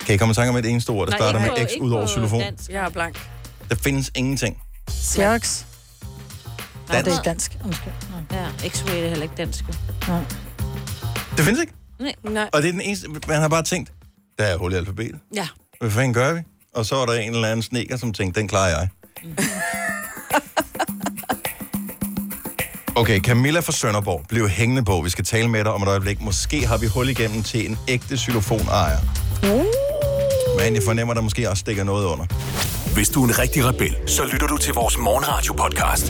Kan 0.06 0.16
I 0.16 0.18
komme 0.18 0.32
i 0.32 0.36
tanke 0.36 0.50
om 0.50 0.56
et 0.58 0.66
eneste 0.66 0.90
ord, 0.90 1.08
der 1.08 1.12
Nej, 1.12 1.18
starter 1.20 1.46
ikke 1.46 1.62
med 1.62 1.70
X 1.70 1.82
ud 1.82 1.92
over 1.92 2.08
xylofon? 2.08 2.40
dansk. 2.40 2.70
Jeg 2.70 2.86
er 2.86 2.90
blank. 2.90 3.30
Der 3.70 3.76
findes 3.76 4.12
ingenting. 4.16 4.62
Xerox. 4.92 5.64
Nej, 6.90 7.02
det 7.02 7.14
er 7.14 7.22
Dansk. 7.22 7.52
ikke 7.54 7.62
dansk. 7.64 7.66
Undskyld. 7.66 7.94
Ja, 8.32 8.48
X-ray 8.68 8.92
er 8.96 9.10
heller 9.10 9.24
ikke 9.24 9.36
dansk. 9.38 9.66
Nej. 10.08 10.20
Det 11.38 11.46
findes 11.46 11.62
ikke. 11.62 11.74
Nej. 12.00 12.14
Nej. 12.24 12.50
Og 12.54 12.62
det 12.62 12.68
er 12.68 12.72
den 12.72 12.82
eneste, 12.82 13.08
man 13.28 13.42
har 13.42 13.48
bare 13.48 13.64
tænkt, 13.64 13.92
der 14.40 14.44
er 14.46 14.58
hul 14.58 14.74
i 14.74 14.76
alfabetet. 14.76 15.20
Ja. 15.36 15.48
Hvad 15.82 15.92
fanden 15.92 16.14
gør 16.14 16.34
vi? 16.34 16.40
Og 16.74 16.86
så 16.86 16.96
var 16.96 17.06
der 17.06 17.14
en 17.14 17.34
eller 17.36 17.48
anden 17.48 17.62
sneker, 17.64 17.98
som 17.98 18.14
tænkte, 18.14 18.40
den 18.40 18.48
klarer 18.48 18.70
jeg. 18.80 18.90
Okay, 22.98 23.20
Camilla 23.20 23.60
fra 23.60 23.72
Sønderborg 23.72 24.26
blev 24.30 24.50
hængende 24.50 24.84
på. 24.84 25.02
Vi 25.02 25.10
skal 25.10 25.26
tale 25.26 25.48
med 25.50 25.64
dig 25.64 25.74
om 25.74 25.84
et 25.84 25.88
øjeblik. 25.88 26.22
Måske 26.22 26.68
har 26.68 26.78
vi 26.78 26.88
hul 26.88 27.10
igennem 27.10 27.44
til 27.44 27.70
en 27.70 27.78
ægte 27.88 28.18
xylofonejer. 28.18 28.98
Men 30.60 30.76
jeg 30.76 30.84
fornemmer, 30.86 31.14
at 31.14 31.16
der 31.16 31.22
måske 31.22 31.50
også 31.50 31.62
stikker 31.62 31.84
noget 31.84 32.06
under. 32.06 32.26
Hvis 32.98 33.10
du 33.14 33.20
er 33.24 33.28
en 33.32 33.36
rigtig 33.44 33.62
rebel, 33.70 33.92
så 34.16 34.22
lytter 34.32 34.48
du 34.54 34.58
til 34.66 34.74
vores 34.82 34.96
morgenradio-podcast 35.08 36.06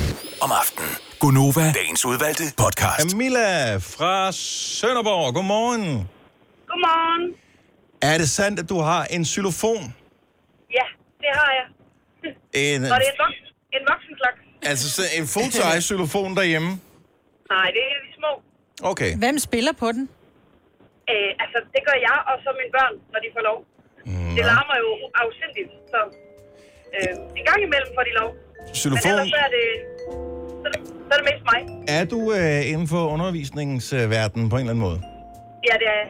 om 0.46 0.50
aftenen. 0.62 0.92
Gunova, 1.22 1.66
dagens 1.82 2.02
udvalgte 2.12 2.44
podcast. 2.64 3.02
Camilla 3.12 3.50
fra 3.96 4.14
Sønderborg, 4.80 5.34
godmorgen. 5.38 5.84
Godmorgen. 6.72 7.24
Er 8.12 8.18
det 8.22 8.30
sandt, 8.40 8.56
at 8.64 8.68
du 8.74 8.78
har 8.90 9.02
en 9.16 9.24
xylofon? 9.32 9.84
Ja, 10.78 10.86
det 11.24 11.32
har 11.40 11.50
jeg. 11.60 11.66
En, 12.64 12.80
Og 12.94 12.98
det 13.02 13.08
er 13.12 13.14
en, 13.16 13.22
vok- 13.26 13.46
en 13.78 13.84
voksen 13.92 14.14
slags. 14.22 14.40
altså 14.72 14.86
så 14.98 15.02
en 15.20 15.26
full-size 15.34 15.82
xylofon 15.88 16.32
derhjemme? 16.40 16.70
Nej, 17.54 17.68
det 17.76 17.84
er 17.94 17.98
de 18.06 18.10
små. 18.20 18.32
Okay. 18.92 19.12
Hvem 19.24 19.36
spiller 19.48 19.74
på 19.84 19.88
den? 19.96 20.04
Øh, 21.12 21.30
altså, 21.44 21.58
det 21.74 21.82
gør 21.88 21.98
jeg 22.10 22.18
og 22.30 22.36
så 22.44 22.50
mine 22.60 22.72
børn, 22.78 22.94
når 23.14 23.20
de 23.26 23.30
får 23.36 23.44
lov. 23.50 23.58
Mm, 24.10 24.34
det 24.38 24.44
larmer 24.52 24.76
jo 24.86 24.90
afsindigt, 25.24 25.72
så 25.94 26.00
øh, 26.96 27.12
en 27.40 27.46
gang 27.50 27.60
imellem 27.68 27.90
får 27.98 28.04
de 28.10 28.14
lov. 28.20 28.30
Xylofon? 28.80 29.12
Men 29.12 29.20
ellers 29.20 29.30
så 29.36 29.40
er 29.48 29.52
det, 29.58 29.66
så 30.62 30.66
er 30.68 30.72
det, 30.76 30.82
så 31.08 31.12
er 31.16 31.20
det 31.22 31.26
mest 31.32 31.44
mig. 31.52 31.60
Er 31.98 32.04
du 32.14 32.20
øh, 32.40 32.72
inden 32.72 32.88
for 32.94 33.02
undervisningsverdenen 33.16 34.50
på 34.50 34.56
en 34.56 34.60
eller 34.62 34.74
anden 34.74 34.86
måde? 34.90 35.00
Ja, 35.70 35.74
det 35.82 35.88
er 35.96 35.98
jeg. 36.04 36.10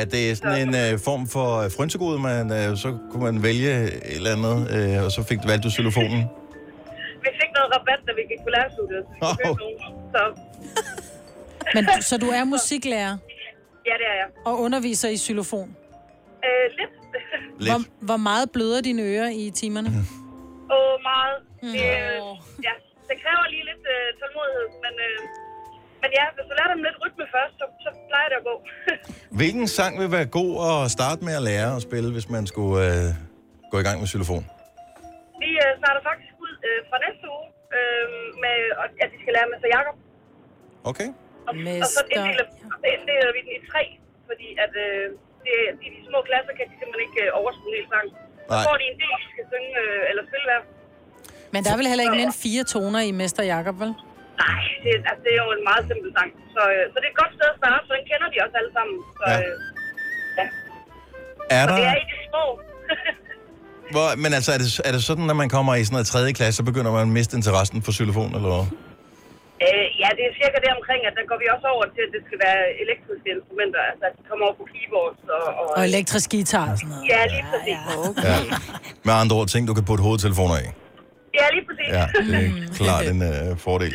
Er 0.00 0.04
det 0.14 0.38
sådan 0.38 0.68
en 0.68 0.74
øh, 0.82 0.92
form 1.08 1.22
for 1.34 1.48
øh, 1.62 1.70
frynsegode, 1.76 2.18
man, 2.28 2.44
øh, 2.58 2.76
så 2.76 2.88
kunne 3.10 3.22
man 3.28 3.42
vælge 3.42 3.72
et 3.84 4.16
eller 4.18 4.32
andet, 4.36 4.56
øh, 4.76 5.04
og 5.04 5.10
så 5.16 5.20
fik 5.28 5.38
du 5.42 5.46
valgt 5.48 5.64
du 5.64 5.70
xylofonen? 5.76 6.22
Hvis 7.22 7.34
noget 7.56 7.68
rabat, 7.76 8.00
da 8.06 8.12
vi 8.18 8.22
gik 8.32 8.40
på 8.46 8.50
lærerstudiet, 8.56 9.04
så 9.22 9.36
vi 9.38 9.44
nogen. 9.46 9.78
Så 10.14 10.22
Men, 11.74 11.84
så 12.10 12.14
du 12.18 12.26
er 12.26 12.44
musiklærer 12.44 13.16
ja, 13.88 13.94
det 14.00 14.06
er 14.12 14.16
jeg. 14.22 14.28
og 14.46 14.60
underviser 14.60 15.08
i 15.08 15.16
xylofon. 15.16 15.68
Øh, 16.46 16.66
lidt. 16.78 16.92
Hvor, 17.56 17.80
hvor 18.08 18.20
meget 18.28 18.46
bløder 18.54 18.80
dine 18.88 19.02
ører 19.12 19.30
i 19.42 19.44
timerne? 19.60 19.90
Og 20.76 20.86
meget. 21.10 21.36
Det, 21.74 21.84
øh, 22.00 22.18
ja, 22.68 22.74
det 23.08 23.16
kræver 23.22 23.44
lige 23.54 23.64
lidt 23.70 23.84
øh, 23.94 24.06
tålmodighed, 24.20 24.66
men, 24.84 24.94
øh, 25.06 25.18
men 26.02 26.10
ja, 26.18 26.24
hvis 26.34 26.44
du 26.48 26.52
lærer 26.58 26.70
dem 26.74 26.82
lidt 26.88 26.98
rytme 27.04 27.24
først, 27.36 27.54
så, 27.60 27.66
så 27.84 27.90
plejer 28.10 28.28
det 28.32 28.36
at 28.42 28.46
gå. 28.50 28.54
Hvilken 29.40 29.66
sang 29.78 29.92
vil 30.02 30.10
være 30.18 30.28
god 30.40 30.52
at 30.70 30.78
starte 30.96 31.20
med 31.26 31.34
at 31.40 31.44
lære 31.50 31.70
at 31.78 31.82
spille, 31.88 32.08
hvis 32.16 32.28
man 32.36 32.44
skulle 32.52 32.76
øh, 32.86 33.08
gå 33.72 33.76
i 33.82 33.84
gang 33.86 33.96
med 34.02 34.08
xylofon? 34.12 34.44
Vi 35.42 35.50
øh, 35.64 35.70
starter 35.80 36.02
faktisk 36.10 36.32
ud 36.44 36.52
øh, 36.66 36.80
fra 36.88 36.96
næste 37.06 37.24
uge 37.36 37.46
øh, 37.76 38.06
med, 38.44 38.56
at 39.02 39.08
de 39.12 39.16
skal 39.22 39.32
lære 39.36 39.46
Mester 39.52 39.70
Jakob. 39.76 39.96
Okay. 40.90 41.08
Og, 41.48 41.52
og 41.82 41.88
så 41.96 42.00
inddeler, 42.14 42.44
så 42.82 42.86
inddeler 42.94 43.30
vi 43.36 43.40
den 43.46 43.52
i 43.58 43.60
tre, 43.70 43.82
fordi 44.28 44.48
at 44.64 44.72
øh, 44.86 45.04
det, 45.46 45.56
de, 45.80 45.86
de 45.96 46.00
små 46.10 46.18
klasser 46.28 46.52
kan 46.58 46.64
de 46.70 46.74
simpelthen 46.80 47.02
ikke 47.08 47.20
øh, 47.26 47.38
overskue 47.40 47.68
en 47.70 47.74
hel 47.78 47.86
sang. 47.94 48.06
Så 48.50 48.54
får 48.68 48.76
de 48.80 48.84
en 48.92 48.96
del, 49.02 49.12
de 49.22 49.26
skal 49.34 49.44
synge 49.52 49.70
øh, 49.84 50.10
eller 50.10 50.22
spille 50.28 50.46
hver. 50.50 50.60
Men 51.52 51.58
der 51.64 51.70
er 51.74 51.78
vel 51.80 51.88
heller 51.92 52.04
ikke 52.06 52.18
mere 52.20 52.28
end 52.32 52.38
fire 52.46 52.62
toner 52.74 53.00
i 53.08 53.12
Mester 53.20 53.44
Jakob, 53.54 53.76
vel? 53.84 53.92
Nej, 54.44 54.60
det, 54.82 54.90
altså, 55.10 55.22
det 55.26 55.30
er 55.36 55.40
jo 55.44 55.48
en 55.58 55.64
meget 55.70 55.82
simpel 55.90 56.10
sang. 56.18 56.30
Så, 56.54 56.62
øh, 56.74 56.82
så 56.90 56.94
det 57.00 57.06
er 57.08 57.12
et 57.16 57.20
godt 57.22 57.32
sted 57.36 57.48
at 57.54 57.58
starte, 57.62 57.82
for 57.88 57.94
den 57.98 58.04
kender 58.10 58.28
de 58.32 58.36
også 58.44 58.56
alle 58.60 58.72
sammen. 58.78 58.96
Så, 59.18 59.22
Ja. 59.32 59.36
øh, 59.44 59.54
ja. 60.38 60.46
Er 61.56 61.62
Og 61.64 61.68
det 61.78 61.84
er 61.88 61.94
der, 61.94 62.02
i 62.04 62.06
de 62.12 62.16
små. 62.30 62.44
hvor, 63.94 64.06
men 64.24 64.30
altså, 64.38 64.50
er 64.56 64.58
det, 64.62 64.68
er 64.88 64.92
det 64.96 65.02
sådan, 65.10 65.24
når 65.30 65.36
man 65.42 65.48
kommer 65.56 65.72
i 65.74 65.84
sådan 65.84 65.94
noget 65.96 66.06
tredje 66.14 66.32
klasse, 66.38 66.56
så 66.60 66.64
begynder 66.70 66.90
man 66.96 67.02
at 67.08 67.12
miste 67.18 67.34
interessen 67.40 67.78
for 67.86 67.92
xylofon, 67.98 68.30
eller 68.38 68.50
hvad? 68.54 68.66
Øh, 69.64 69.86
ja, 70.02 70.08
det 70.16 70.22
er 70.28 70.32
cirka 70.40 70.56
det 70.64 70.70
omkring, 70.78 71.00
at 71.08 71.14
der 71.18 71.24
går 71.30 71.38
vi 71.42 71.46
også 71.54 71.66
over 71.74 71.84
til, 71.94 72.02
at 72.06 72.12
det 72.16 72.22
skal 72.28 72.38
være 72.46 72.60
elektriske 72.84 73.28
instrumenter. 73.36 73.80
Altså, 73.90 74.04
at 74.10 74.14
de 74.18 74.22
kommer 74.30 74.44
over 74.48 74.56
på 74.60 74.66
keyboards 74.72 75.20
og... 75.36 75.44
og 75.60 75.66
Og 75.78 75.82
elektrisk 75.90 76.26
guitar 76.34 76.66
og 76.72 76.76
sådan 76.78 76.90
noget. 76.92 77.04
Ja, 77.12 77.20
lige 77.34 77.44
præcis. 77.52 77.78
Okay. 78.08 78.24
Ja. 78.28 78.36
Med 79.06 79.14
andre 79.22 79.34
ord, 79.38 79.48
ting, 79.54 79.62
du 79.70 79.74
kan 79.78 79.84
putte 79.90 80.02
hovedtelefoner 80.08 80.56
i. 80.64 80.68
Ja, 81.38 81.46
lige 81.54 81.64
præcis. 81.68 81.88
Ja, 81.98 82.04
det 82.28 82.36
er 82.46 82.74
klart 82.80 83.04
en 83.12 83.20
øh, 83.30 83.58
fordel. 83.66 83.94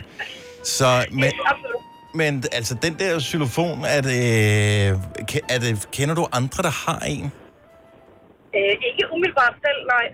Så, 0.77 0.89
men, 1.21 1.31
men 2.21 2.31
altså, 2.57 2.73
den 2.85 2.93
der 3.01 3.11
xylofon, 3.29 3.77
er 3.95 4.01
det, 4.09 4.21
er 5.53 5.59
det, 5.63 5.71
kender 5.97 6.15
du 6.19 6.23
andre, 6.39 6.59
der 6.67 6.73
har 6.85 6.99
en? 7.15 7.25
Øh, 8.57 8.73
ikke 8.89 9.03
umiddelbart 9.13 9.55
selv, 9.65 9.79
nej. 9.95 10.05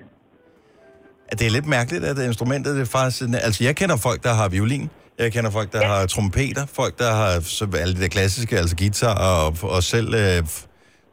At 1.31 1.35
det 1.39 1.45
er 1.47 1.51
lidt 1.57 1.67
mærkeligt, 1.77 2.03
at 2.11 2.17
instrumentet 2.31 2.71
det 2.75 2.81
er 2.87 2.91
faktisk... 2.99 3.17
sådan- 3.19 3.35
Altså, 3.47 3.63
jeg 3.63 3.73
kender 3.81 3.97
folk, 4.07 4.19
der 4.27 4.33
har 4.39 4.47
violin. 4.57 4.89
Jeg 5.23 5.29
kender 5.35 5.51
folk, 5.57 5.69
der 5.75 5.81
ja. 5.81 5.87
har 5.93 6.01
trompeter. 6.15 6.63
Folk, 6.79 6.93
der 7.03 7.11
har 7.21 7.31
så, 7.57 7.63
alle 7.83 7.93
de 7.97 8.01
der 8.05 8.11
klassiske, 8.17 8.53
altså 8.61 8.75
guitar 8.81 9.15
og, 9.45 9.47
og 9.75 9.81
selv... 9.93 10.09
Øh, 10.23 10.39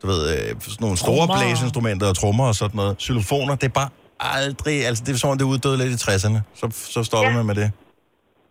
du 0.03 0.05
ved, 0.13 0.21
øh, 0.35 0.49
sådan 0.61 0.83
nogle 0.85 0.97
store 1.05 1.25
Trommer. 1.27 1.37
blæseinstrumenter 1.39 2.07
og 2.13 2.17
trommer 2.21 2.47
og 2.53 2.57
sådan 2.63 2.77
noget. 2.83 2.93
Xylofoner, 3.05 3.55
det 3.63 3.67
er 3.73 3.77
bare 3.83 3.91
aldrig... 4.41 4.77
Altså, 4.89 5.03
det 5.07 5.11
er 5.13 5.19
om, 5.31 5.39
det 5.41 5.47
uddøde 5.53 5.77
lidt 5.83 5.93
i 5.97 5.99
60'erne. 6.07 6.39
Så, 6.61 6.67
så 6.95 7.01
stopper 7.09 7.31
ja. 7.33 7.37
man 7.39 7.47
med 7.51 7.57
det. 7.61 7.69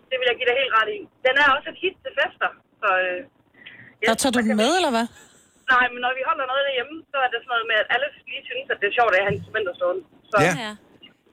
Det 0.10 0.16
vil 0.20 0.28
jeg 0.32 0.38
give 0.40 0.48
dig 0.52 0.58
helt 0.62 0.74
ret 0.80 0.90
i. 0.98 1.00
Den 1.28 1.34
er 1.44 1.48
også 1.56 1.68
et 1.74 1.78
hit 1.84 1.96
til 2.04 2.12
fester. 2.20 2.50
Så, 2.82 2.90
øh, 3.06 3.18
Så 4.10 4.14
tager 4.22 4.34
du 4.36 4.40
den 4.48 4.56
med, 4.64 4.72
eller 4.80 4.92
hvad? 4.96 5.08
Nej, 5.74 5.86
men 5.94 6.00
når 6.06 6.12
vi 6.20 6.22
holder 6.30 6.46
noget 6.52 6.64
derhjemme, 6.68 6.94
så 7.12 7.18
er 7.26 7.30
det 7.34 7.40
sådan 7.44 7.52
noget 7.56 7.66
med, 7.72 7.78
at 7.84 7.88
alle 7.94 8.08
lige 8.32 8.44
synes, 8.50 8.68
at 8.74 8.78
det 8.82 8.88
er 8.92 8.96
sjovt 9.00 9.14
at 9.18 9.22
have 9.26 9.34
instrumenter 9.38 9.74
stående. 9.80 10.02
Så, 10.32 10.36
Ja. 10.48 10.54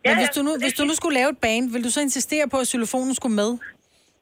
Men 0.08 0.16
hvis 0.18 0.28
du, 0.36 0.42
nu, 0.42 0.56
hvis 0.60 0.72
du 0.72 0.84
nu 0.84 0.94
skulle 0.94 1.14
lave 1.18 1.28
et 1.30 1.38
band, 1.42 1.70
vil 1.72 1.84
du 1.84 1.90
så 1.90 2.00
insistere 2.00 2.48
på, 2.48 2.56
at 2.58 2.68
xylofonen 2.68 3.14
skulle 3.14 3.34
med? 3.34 3.50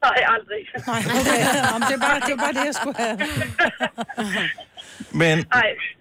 Nej, 0.04 0.24
aldrig. 0.28 0.86
Nej, 0.86 0.98
okay. 1.20 1.56
Jamen, 1.72 1.88
det, 1.88 1.94
er 1.94 1.98
bare, 1.98 2.20
det 2.20 2.32
er 2.32 2.36
bare 2.36 2.52
det, 2.52 2.64
jeg 2.66 2.74
skulle 2.74 2.96
have. 2.98 3.18
Men 5.10 5.44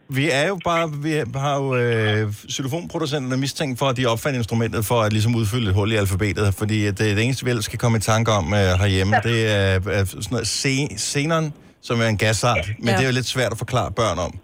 vi 0.09 0.29
er 0.31 0.47
jo 0.47 0.59
bare, 0.65 0.91
vi 0.93 1.23
har 1.35 1.55
jo 1.59 1.75
øh, 1.75 2.33
xylofonproducenterne 2.51 3.37
mistænkt 3.37 3.79
for, 3.79 3.85
at 3.89 3.97
de 3.97 4.05
opfandt 4.05 4.37
instrumentet 4.37 4.85
for 4.85 5.01
at 5.01 5.13
ligesom 5.13 5.35
udfylde 5.35 5.67
et 5.67 5.73
hul 5.73 5.91
i 5.91 5.95
alfabetet, 5.95 6.53
fordi 6.55 6.85
det, 6.85 6.97
det 6.97 7.23
eneste, 7.23 7.43
vi 7.45 7.49
ellers 7.49 7.65
skal 7.65 7.79
komme 7.79 7.97
i 7.97 8.01
tanke 8.01 8.31
om 8.31 8.53
øh, 8.53 8.59
herhjemme, 8.59 9.15
det 9.23 9.51
er, 9.51 9.79
er 9.89 10.05
sådan 10.05 10.23
noget 10.31 10.45
C- 10.47 10.97
xenon, 10.97 11.53
som 11.81 12.01
er 12.01 12.05
en 12.05 12.17
gasart, 12.17 12.69
men 12.79 12.87
Ja. 12.87 12.93
det 12.95 13.01
er 13.01 13.05
jo 13.07 13.11
lidt 13.13 13.25
svært 13.25 13.51
at 13.51 13.57
forklare 13.57 13.91
børn 13.91 14.19
om, 14.19 14.39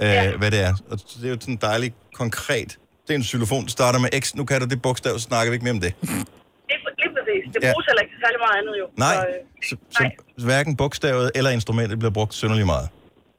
Ja. 0.00 0.28
øh, 0.30 0.38
hvad 0.38 0.50
det 0.50 0.60
er. 0.60 0.74
Og 0.90 0.98
det 0.98 1.24
er 1.24 1.28
jo 1.28 1.36
sådan 1.40 1.56
dejligt 1.56 1.94
konkret. 2.14 2.78
Det 3.08 3.14
er 3.14 3.18
en 3.18 3.24
xylofon, 3.24 3.62
der 3.64 3.68
starter 3.70 3.98
med 3.98 4.20
X, 4.22 4.34
nu 4.34 4.44
kan 4.44 4.60
du 4.60 4.66
det 4.66 4.82
bogstav, 4.82 5.12
så 5.12 5.18
snakker 5.30 5.50
vi 5.50 5.54
ikke 5.54 5.64
mere 5.64 5.72
om 5.74 5.80
det. 5.80 5.94
Lige, 6.00 6.16
lige 7.00 7.10
præcis. 7.16 7.42
Det 7.54 7.62
Ja. 7.62 7.72
bruges 7.72 7.86
heller 7.86 8.02
ikke 8.02 8.14
særlig 8.24 8.38
meget 8.46 8.56
andet, 8.60 8.74
jo. 8.82 8.86
Nej, 8.96 9.14
Så, 9.68 9.74
øh, 9.74 9.78
så, 9.92 10.10
så 10.38 10.44
hverken 10.46 10.76
bogstavet 10.76 11.30
eller 11.34 11.50
instrumentet 11.50 11.98
bliver 11.98 12.10
brugt 12.12 12.34
synderligt 12.34 12.66
meget. 12.66 12.88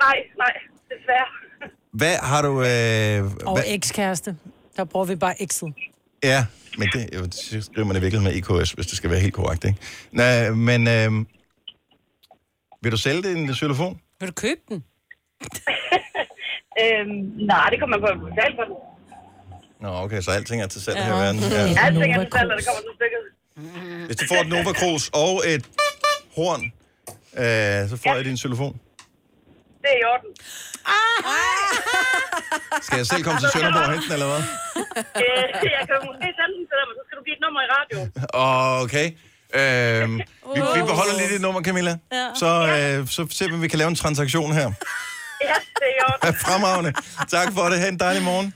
nej, 0.01 0.17
nej, 0.37 0.53
desværre. 0.89 1.27
Hvad 1.93 2.15
har 2.31 2.41
du... 2.41 2.51
Øh, 2.61 3.47
Og 3.47 3.53
hvad, 3.55 3.63
ekskæreste. 3.67 4.35
Der 4.77 4.83
bruger 4.83 5.05
vi 5.05 5.15
bare 5.15 5.33
X'et. 5.33 5.71
Ja, 6.23 6.45
men 6.77 6.87
det 6.93 7.09
jo, 7.15 7.19
så 7.31 7.61
skriver 7.61 7.87
man 7.87 7.95
i 7.95 7.99
virkeligheden 7.99 8.33
med 8.49 8.59
EKS, 8.61 8.71
hvis 8.71 8.87
det 8.87 8.97
skal 8.97 9.09
være 9.09 9.19
helt 9.19 9.33
korrekt, 9.33 9.63
ikke? 9.65 9.79
Nå, 10.11 10.55
men 10.55 10.87
øh, 10.87 11.25
vil 12.83 12.91
du 12.91 12.97
sælge 12.97 13.21
det 13.23 13.37
en 13.37 13.53
xylofon? 13.55 13.99
Vil 14.19 14.27
du 14.29 14.33
købe 14.33 14.61
den? 14.69 14.83
øhm, 16.81 17.15
nej, 17.51 17.65
det 17.71 17.79
kommer 17.79 17.97
man 17.97 18.01
på 18.05 18.09
at 18.15 18.19
betale 18.35 18.55
for 18.59 18.63
den. 18.69 18.75
Nå, 19.81 19.89
okay, 20.03 20.21
så 20.21 20.31
alting 20.31 20.61
er 20.61 20.67
til 20.67 20.81
salg 20.81 20.97
Ja. 20.97 21.03
her 21.03 21.13
i 21.15 21.19
verden. 21.25 21.39
Ja. 21.41 21.47
Ja. 21.65 21.85
Alting 21.85 22.13
er 22.15 22.19
til 22.23 22.29
salg, 22.33 22.47
når 22.49 22.55
det 22.59 22.65
kommer 22.67 22.81
til 22.87 22.93
stykket. 22.99 23.21
Hvis 24.07 24.17
du 24.21 24.25
får 24.31 24.39
et 24.41 24.47
Nova 24.47 24.73
Cruz 24.79 25.03
og 25.13 25.33
et 25.53 25.65
horn, 26.35 26.63
øh, 27.41 27.89
så 27.91 27.95
får 28.03 28.15
jeg 28.15 28.25
din 28.25 28.37
xylofon. 28.37 28.73
Det 29.83 29.89
er 29.95 29.99
i 30.03 30.05
orden. 30.13 30.31
Skal 32.85 32.97
jeg 32.97 33.07
selv 33.07 33.23
komme 33.23 33.39
til 33.43 33.49
Sønderborg 33.53 33.83
og 33.85 33.91
hente 33.93 34.05
den, 34.07 34.13
eller 34.13 34.27
hvad? 34.33 34.43
øh, 35.23 35.71
jeg 35.77 35.83
kan 35.89 35.95
måske 36.09 36.27
sende 36.39 36.53
den 36.57 36.63
til 36.69 36.75
dig, 36.79 36.85
men 36.89 36.95
så 36.99 37.03
skal 37.07 37.15
du 37.19 37.23
give 37.27 37.35
et 37.39 37.43
nummer 37.45 37.61
i 37.65 37.69
radioen. 37.75 38.09
Okay. 38.85 39.07
Øh, 39.59 40.05
vi, 40.55 40.59
vi 40.77 40.81
beholder 40.91 41.15
lige 41.19 41.29
dit 41.33 41.41
nummer, 41.41 41.61
Camilla. 41.61 41.93
Ja. 42.11 42.27
Så, 42.41 42.49
øh, 42.75 43.07
så 43.15 43.27
ser 43.37 43.47
vi, 43.47 43.53
om 43.53 43.61
vi 43.61 43.67
kan 43.67 43.79
lave 43.79 43.87
en 43.87 43.95
transaktion 43.95 44.51
her. 44.53 44.67
Ja, 45.49 45.57
det 45.79 45.85
er 45.89 45.93
i 45.97 46.01
orden. 46.09 46.35
Fremragende. 46.45 46.91
Tak 47.35 47.47
for 47.55 47.63
det. 47.69 47.79
Ha' 47.79 47.87
en 47.87 47.99
dejlig 47.99 48.23
morgen. 48.23 48.53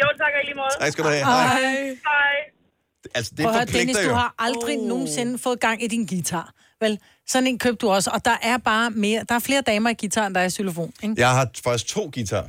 Jo, 0.00 0.06
tak 0.20 0.32
og 0.36 0.40
i 0.42 0.46
lige 0.46 0.56
måde. 0.56 0.74
Tak 0.80 0.92
skal 0.92 1.04
du 1.04 1.08
have. 1.08 1.24
Hej. 1.24 1.60
Hej. 2.10 2.36
Altså, 3.14 3.32
det 3.36 3.44
Prøv 3.44 3.52
at 3.52 3.56
høre, 3.56 3.64
Dennis, 3.64 3.78
forpligter 3.78 4.02
du 4.02 4.08
jo. 4.08 4.14
har 4.14 4.34
aldrig 4.38 4.78
oh. 4.78 4.88
nogensinde 4.88 5.38
fået 5.38 5.60
gang 5.60 5.82
i 5.82 5.86
din 5.86 6.06
guitar. 6.06 6.52
Vel, 6.80 6.98
sådan 7.28 7.46
en 7.46 7.58
købte 7.58 7.86
du 7.86 7.90
også, 7.90 8.10
og 8.10 8.24
der 8.24 8.36
er 8.42 8.58
bare 8.58 8.90
mere, 8.90 9.24
der 9.28 9.34
er 9.34 9.38
flere 9.38 9.60
damer 9.60 9.90
i 9.90 9.94
guitaren, 10.00 10.34
der 10.34 10.40
er 10.40 10.44
i 10.44 10.50
xylofon, 10.50 10.92
ikke? 11.02 11.14
Jeg 11.18 11.30
har 11.30 11.50
faktisk 11.64 11.86
to 11.86 12.10
guitar. 12.14 12.48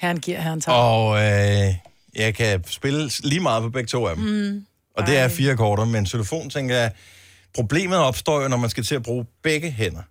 Herren 0.00 0.20
giver, 0.20 0.40
herren 0.40 0.60
tager. 0.60 0.78
Og 0.78 1.16
øh, 1.16 1.74
jeg 2.14 2.34
kan 2.34 2.64
spille 2.66 3.10
lige 3.24 3.40
meget 3.40 3.62
på 3.62 3.70
begge 3.70 3.86
to 3.86 4.06
af 4.06 4.16
dem. 4.16 4.24
Mm. 4.24 4.66
Og 4.96 5.06
det 5.06 5.18
er 5.18 5.28
fire 5.28 5.52
akkorder, 5.52 5.84
men 5.84 6.04
telefon, 6.06 6.50
tænker 6.50 6.76
jeg, 6.76 6.92
problemet 7.54 7.98
opstår 7.98 8.40
jo, 8.42 8.48
når 8.48 8.56
man 8.56 8.70
skal 8.70 8.84
til 8.84 8.94
at 8.94 9.02
bruge 9.02 9.26
begge 9.42 9.70
hænder. 9.70 10.02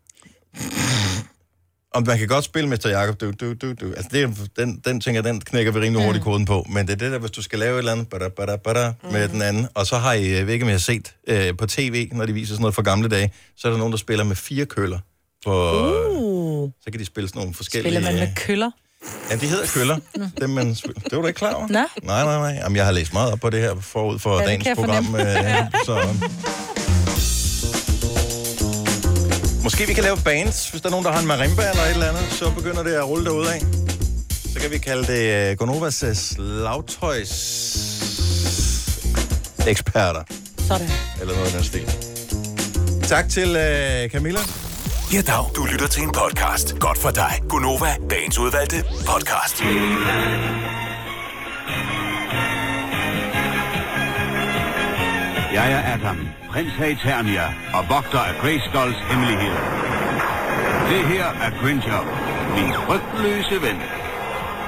Og 1.94 2.04
man 2.06 2.18
kan 2.18 2.28
godt 2.28 2.46
spille 2.46 2.70
Mr. 2.70 2.88
Jacob, 2.90 3.22
du, 3.22 3.32
du, 3.32 3.54
du, 3.54 3.74
du. 3.74 3.86
Altså, 3.86 4.10
det 4.12 4.24
er, 4.24 4.30
den, 4.58 4.82
den 4.86 5.02
tænker 5.02 5.22
jeg, 5.22 5.34
den 5.34 5.42
knækker 5.42 5.72
vi 5.72 5.80
rimelig 5.80 6.06
hurtigt 6.06 6.24
koden 6.24 6.46
på. 6.46 6.66
Men 6.70 6.88
det 6.88 6.94
er 6.94 6.98
det 6.98 7.12
der, 7.12 7.18
hvis 7.20 7.32
du 7.32 7.42
skal 7.42 7.60
lave 7.60 7.74
et 7.74 7.78
eller 7.78 7.92
andet 7.92 8.08
bada, 8.10 8.28
bada, 8.28 8.56
bada, 8.56 8.94
med 9.12 9.28
den 9.28 9.42
anden. 9.42 9.68
Og 9.74 9.88
så 9.88 9.98
har 9.98 10.14
I, 10.14 10.32
jeg 10.36 10.48
ved 10.48 10.54
ikke 10.54 10.64
om 10.64 10.70
I 10.70 10.72
har 10.72 10.80
set 10.80 11.14
øh, 11.28 11.58
på 11.58 11.66
tv, 11.68 12.10
når 12.12 12.26
de 12.26 12.34
viser 12.34 12.54
sådan 12.54 12.62
noget 12.62 12.76
fra 12.76 12.82
gamle 12.82 13.10
dage, 13.10 13.32
så 13.58 13.68
er 13.68 13.72
der 13.72 13.78
nogen, 13.80 13.92
der 13.92 13.98
spiller 13.98 14.24
med 14.24 14.36
fire 14.36 14.66
køller. 14.66 15.00
På, 15.46 15.52
Uh. 16.10 16.70
Så 16.82 16.92
kan 16.92 17.00
de 17.00 17.06
spille 17.06 17.30
sådan 17.30 17.40
nogle 17.40 17.54
forskellige... 17.54 17.94
Spiller 17.94 18.12
man 18.12 18.20
med 18.20 18.36
køller? 18.36 18.72
Ja, 19.32 19.36
de 19.36 19.48
hedder 19.48 19.68
køller. 19.74 19.98
Dem, 20.42 20.50
man 20.50 20.76
spiller. 20.76 21.02
Det 21.02 21.12
var 21.12 21.22
du 21.22 21.28
ikke 21.28 21.38
klar 21.38 21.54
over? 21.54 21.68
Nej. 21.68 21.86
Nej, 22.04 22.24
nej, 22.24 22.38
nej. 22.38 22.62
Jamen, 22.64 22.76
jeg 22.76 22.86
har 22.86 22.92
læst 22.92 23.14
meget 23.14 23.32
op 23.32 23.40
på 23.40 23.50
det 23.50 23.60
her 23.60 23.76
forud 23.82 24.20
for 24.20 24.40
Ja, 24.40 24.46
dagens 24.46 24.66
jeg 24.66 24.76
program. 24.76 25.16
Øh, 25.16 25.26
så... 25.86 26.00
Måske 29.70 29.88
vi 29.88 29.94
kan 29.94 30.04
lave 30.04 30.18
bands, 30.26 30.70
hvis 30.70 30.82
der 30.82 30.88
er 30.88 30.92
nogen, 30.92 31.06
der 31.06 31.12
har 31.12 31.20
en 31.20 31.28
marimba 31.28 31.70
eller 31.70 31.84
et 31.84 31.92
eller 31.92 32.10
andet, 32.10 32.32
så 32.32 32.52
begynder 32.52 32.84
det 32.84 32.94
at 32.94 33.08
rulle 33.08 33.26
derude 33.26 33.54
af. 33.54 33.62
Så 34.54 34.60
kan 34.62 34.72
vi 34.72 34.78
kalde 34.78 35.08
det 35.14 35.52
uh, 35.52 35.58
Gonovas 35.58 36.04
uh, 36.04 36.14
slagtøjs 36.14 37.34
eksperter, 39.68 40.24
Sådan. 40.58 40.90
eller 41.22 41.34
noget 41.34 41.48
af 41.48 41.52
den 41.54 41.64
stil. 41.64 41.86
Tak 43.08 43.30
til 43.30 43.50
uh, 43.50 44.12
Camilla. 44.12 44.40
Ja, 45.14 45.22
dag. 45.22 45.46
Du 45.56 45.66
lytter 45.66 45.88
til 45.88 46.04
en 46.04 46.12
podcast. 46.12 46.80
Godt 46.80 46.98
for 46.98 47.12
dig. 47.12 47.40
Gunova, 47.50 47.96
dagens 48.10 48.40
udvalgte 48.40 48.84
podcast. 49.06 49.64
Jeg 55.54 55.72
er 55.72 55.94
Adam, 55.94 56.39
prins 56.52 56.74
af 56.82 56.90
Eternia 56.90 57.46
og 57.74 57.90
vogter 57.90 58.20
af 58.20 58.34
Grayskulls 58.42 58.98
hemmelighed. 59.10 59.56
Det 60.92 61.08
her 61.14 61.26
er 61.46 61.52
Cringer, 61.62 62.02
min 62.56 62.70
frygtløse 62.86 63.62
ven. 63.62 63.78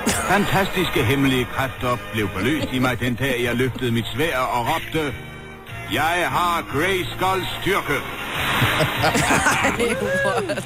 Fantastiske 0.08 1.04
hemmelige 1.04 1.46
kræfter 1.46 1.98
blev 2.14 2.30
forløst 2.30 2.68
i 2.74 2.80
mig 2.80 3.00
den 3.00 3.16
dag, 3.16 3.44
jeg 3.44 3.56
løftede 3.56 3.92
mit 3.92 4.06
svær 4.16 4.38
og 4.38 4.68
råbte, 4.68 5.14
Jeg 5.94 6.28
har 6.30 6.66
Grayskulls 6.72 7.48
styrke. 7.62 7.94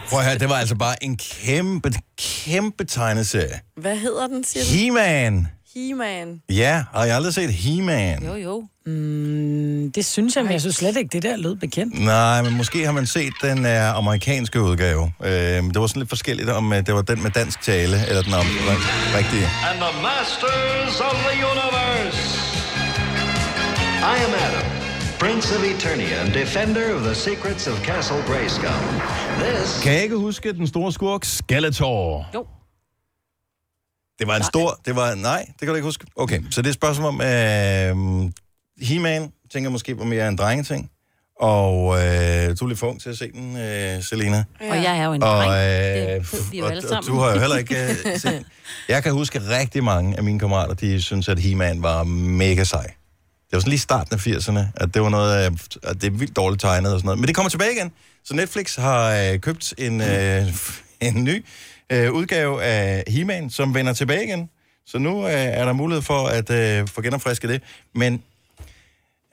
Prøv 0.10 0.20
at 0.20 0.26
høre, 0.26 0.38
det 0.40 0.50
var 0.50 0.56
altså 0.56 0.76
bare 0.76 1.04
en 1.04 1.18
kæmpe, 1.18 1.92
kæmpe 2.18 2.86
tegneserie. 2.86 3.60
Hvad 3.78 3.98
hedder 3.98 4.28
den, 4.28 4.44
siger 4.44 4.64
du? 4.64 4.70
He-Man. 4.70 5.48
He-Man. 5.76 6.42
Ja, 6.50 6.84
har 6.94 7.04
jeg 7.06 7.16
aldrig 7.16 7.34
set 7.34 7.54
He-Man? 7.54 8.24
Jo, 8.26 8.36
jo. 8.36 8.64
Mm, 8.86 9.92
det 9.96 10.06
synes 10.06 10.36
jeg, 10.36 10.44
men 10.44 10.52
jeg 10.54 10.62
synes 10.62 10.76
slet 10.76 10.98
ikke, 10.98 11.10
det 11.14 11.24
der 11.24 11.38
lød 11.38 11.56
bekendt. 11.56 12.00
Nej, 12.04 12.42
men 12.42 12.58
måske 12.58 12.86
har 12.86 12.92
man 12.92 13.06
set 13.06 13.34
den 13.42 13.60
uh, 13.60 13.98
amerikanske 13.98 14.62
udgave. 14.62 15.02
Uh, 15.20 15.28
det 15.28 15.76
var 15.82 15.88
sådan 15.88 16.00
lidt 16.00 16.10
forskelligt, 16.10 16.50
om 16.50 16.72
uh, 16.72 16.78
det 16.78 16.94
var 16.94 17.02
den 17.02 17.24
med 17.24 17.32
dansk 17.32 17.62
tale, 17.62 17.98
eller 18.10 18.22
den 18.22 18.34
om, 18.34 18.46
rigtige. 19.18 19.48
and 19.70 19.78
the 19.86 19.94
masters 20.10 21.00
of 21.02 21.16
the 21.28 21.36
universe. 21.54 22.24
I 24.14 24.16
am 24.28 24.34
Adam, 24.46 24.68
Prince 25.20 25.56
of 25.56 25.64
Eternia 25.64 26.16
and 26.26 26.34
defender 26.34 26.96
of 26.96 27.02
the 27.02 27.16
secrets 27.16 27.68
of 27.68 27.86
Castle 27.86 28.18
Grayskull. 28.28 28.84
This 29.40 29.84
Kan 29.84 29.94
jeg 29.94 30.04
ikke 30.04 30.16
huske 30.16 30.54
den 30.54 30.68
store 30.68 30.92
skurk 30.92 31.26
Skeletor? 31.26 32.26
Jo. 32.36 32.46
Det 34.20 34.28
var 34.28 34.36
en 34.36 34.44
stor... 34.44 34.80
Det 34.86 34.96
var, 34.96 35.16
nej, 35.16 35.46
det 35.48 35.60
kan 35.60 35.68
du 35.68 35.76
ikke 35.76 35.86
huske. 35.86 36.06
Okay, 36.16 36.42
så 36.52 36.62
det 36.62 36.68
er 36.68 36.72
et 36.72 36.76
spørgsmål 36.76 37.08
om... 37.08 37.22
Øh, 37.22 38.32
He-Man, 38.82 39.32
tænker 39.54 39.70
måske 39.70 39.98
var 39.98 40.06
mere 40.06 40.28
en 40.28 40.36
drengeting. 40.36 40.90
Og 41.40 41.96
øh, 41.98 42.04
du 42.60 42.66
er 42.66 42.68
lidt 42.68 42.80
for 42.80 42.88
ung 42.88 43.02
til 43.02 43.10
at 43.10 43.18
se 43.18 43.32
den, 43.32 43.58
øh, 43.58 44.04
Selina. 44.04 44.44
Ja. 44.62 44.70
Og 44.72 44.84
jeg 44.84 44.98
er 45.00 45.06
jo 45.06 45.14
en 45.14 45.24
Og, 45.24 45.30
dreng. 45.30 45.52
øh, 45.52 46.22
Det 46.22 46.34
ved 46.34 46.40
vi 46.52 46.60
jo 46.60 46.66
og, 46.66 46.98
og 46.98 47.06
du 47.08 47.18
har 47.20 47.34
jo 47.34 47.40
heller 47.40 47.56
ikke 47.58 47.76
øh, 47.84 48.20
set 48.20 48.44
Jeg 48.90 49.04
kan 49.04 49.12
huske 49.12 49.40
rigtig 49.40 49.84
mange 49.84 50.18
af 50.18 50.24
mine 50.24 50.40
kammerater, 50.40 50.74
de 50.74 51.02
synes, 51.02 51.30
at 51.30 51.40
He-Man 51.40 51.84
var 51.84 52.04
mega 52.04 52.64
sej. 52.64 52.84
Det 52.84 53.54
var 53.54 53.60
sådan 53.60 53.70
lige 53.70 53.80
starten 53.80 54.14
af 54.14 54.28
80'erne, 54.28 54.60
at 54.76 54.94
det 54.94 55.02
var 55.02 55.10
noget, 55.10 55.46
øh, 55.46 55.58
at 55.84 56.02
det 56.02 56.08
er 56.08 56.12
vildt 56.12 56.36
dårligt 56.36 56.62
tegnet 56.62 56.94
og 56.94 57.00
sådan 57.00 57.06
noget. 57.06 57.20
Men 57.20 57.28
det 57.28 57.36
kommer 57.36 57.50
tilbage 57.50 57.72
igen. 57.76 57.92
Så 58.26 58.36
Netflix 58.36 58.76
har 58.76 59.12
øh, 59.16 59.40
købt 59.40 59.74
en, 59.78 60.02
øh, 60.02 60.48
en 61.08 61.24
ny 61.24 61.46
øh, 61.90 62.12
udgave 62.12 62.64
af 62.64 63.04
He-Man, 63.08 63.50
som 63.50 63.74
vender 63.74 63.94
tilbage 63.94 64.24
igen. 64.24 64.50
Så 64.86 64.98
nu 64.98 65.28
øh, 65.28 65.34
er 65.34 65.66
der 65.66 65.74
mulighed 65.74 66.02
for 66.02 66.28
at 66.28 66.50
øh, 66.50 66.88
få 66.88 67.02
genopfrisket 67.02 67.50
det. 67.50 67.62
Men 67.96 68.24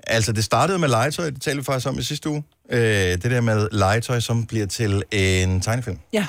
altså, 0.07 0.32
det 0.32 0.44
startede 0.44 0.78
med 0.78 0.88
legetøj, 0.88 1.30
det 1.30 1.42
talte 1.42 1.59
vi 1.59 1.64
faktisk 1.64 1.88
om 1.88 1.98
i 1.98 2.03
sidste 2.03 2.28
uge. 2.28 2.42
Øh, 2.70 2.80
det 2.80 3.24
der 3.24 3.40
med 3.40 3.68
legetøj, 3.72 4.20
som 4.20 4.46
bliver 4.46 4.66
til 4.66 5.03
en 5.11 5.61
tegnefilm. 5.61 5.98
Ja. 6.12 6.26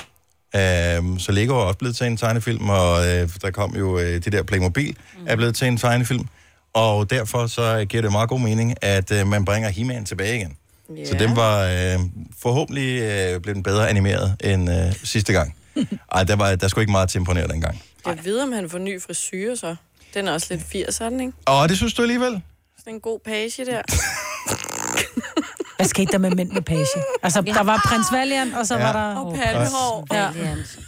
Øhm, 0.55 1.19
så 1.19 1.31
Lego 1.31 1.53
er 1.53 1.57
også 1.57 1.77
blevet 1.77 1.95
til 1.95 2.07
en 2.07 2.17
tegnefilm, 2.17 2.69
og 2.69 3.07
øh, 3.07 3.29
der 3.41 3.51
kom 3.51 3.75
jo 3.75 3.99
øh, 3.99 4.23
det 4.23 4.31
der 4.31 4.43
Playmobil, 4.43 4.97
mm. 5.19 5.25
er 5.27 5.35
blevet 5.35 5.55
til 5.55 5.67
en 5.67 5.77
tegnefilm. 5.77 6.27
Og 6.73 7.09
derfor 7.09 7.47
så 7.47 7.85
giver 7.89 8.01
det 8.01 8.11
meget 8.11 8.29
god 8.29 8.39
mening, 8.39 8.75
at 8.81 9.11
øh, 9.11 9.27
man 9.27 9.45
bringer 9.45 9.69
He-Man 9.69 10.05
tilbage 10.05 10.35
igen. 10.35 10.57
Yeah. 10.97 11.07
Så 11.07 11.13
den 11.13 11.35
var 11.35 11.63
øh, 11.63 11.99
forhåbentlig 12.41 13.01
øh, 13.01 13.41
blev 13.41 13.55
den 13.55 13.63
bedre 13.63 13.89
animeret 13.89 14.35
end 14.43 14.71
øh, 14.71 14.93
sidste 15.03 15.33
gang. 15.33 15.55
Ej, 16.11 16.23
der, 16.23 16.35
var, 16.35 16.55
der 16.55 16.67
skulle 16.67 16.83
ikke 16.83 16.91
meget 16.91 17.09
til 17.09 17.17
at 17.17 17.21
imponere 17.21 17.47
dengang. 17.47 17.81
Jeg 18.05 18.17
ved, 18.25 18.39
om 18.41 18.51
han 18.51 18.69
får 18.69 18.77
ny 18.77 19.01
frisyr, 19.01 19.55
så. 19.55 19.75
Den 20.13 20.27
er 20.27 20.31
også 20.33 20.47
lidt 20.49 20.87
80'er, 20.89 21.03
den, 21.09 21.19
ikke? 21.19 21.33
Og 21.45 21.69
det 21.69 21.77
synes 21.77 21.93
du 21.93 22.01
alligevel? 22.01 22.41
Sådan 22.79 22.93
en 22.93 22.99
god 22.99 23.19
page 23.25 23.65
der. 23.65 23.81
Hvad 25.77 25.85
skete 25.85 26.11
der 26.11 26.17
med 26.17 26.31
mænd 26.31 26.51
med 26.51 26.61
page? 26.61 26.85
Altså, 27.23 27.41
der 27.41 27.63
var 27.63 27.81
prins 27.87 28.07
Valiant, 28.11 28.53
og 28.55 28.67
så 28.67 28.77
Ja. 28.77 28.83
var 28.83 28.93
der... 28.93 29.15
Og 29.15 29.35
pandehår. 29.35 30.07
Ja. 30.11 30.29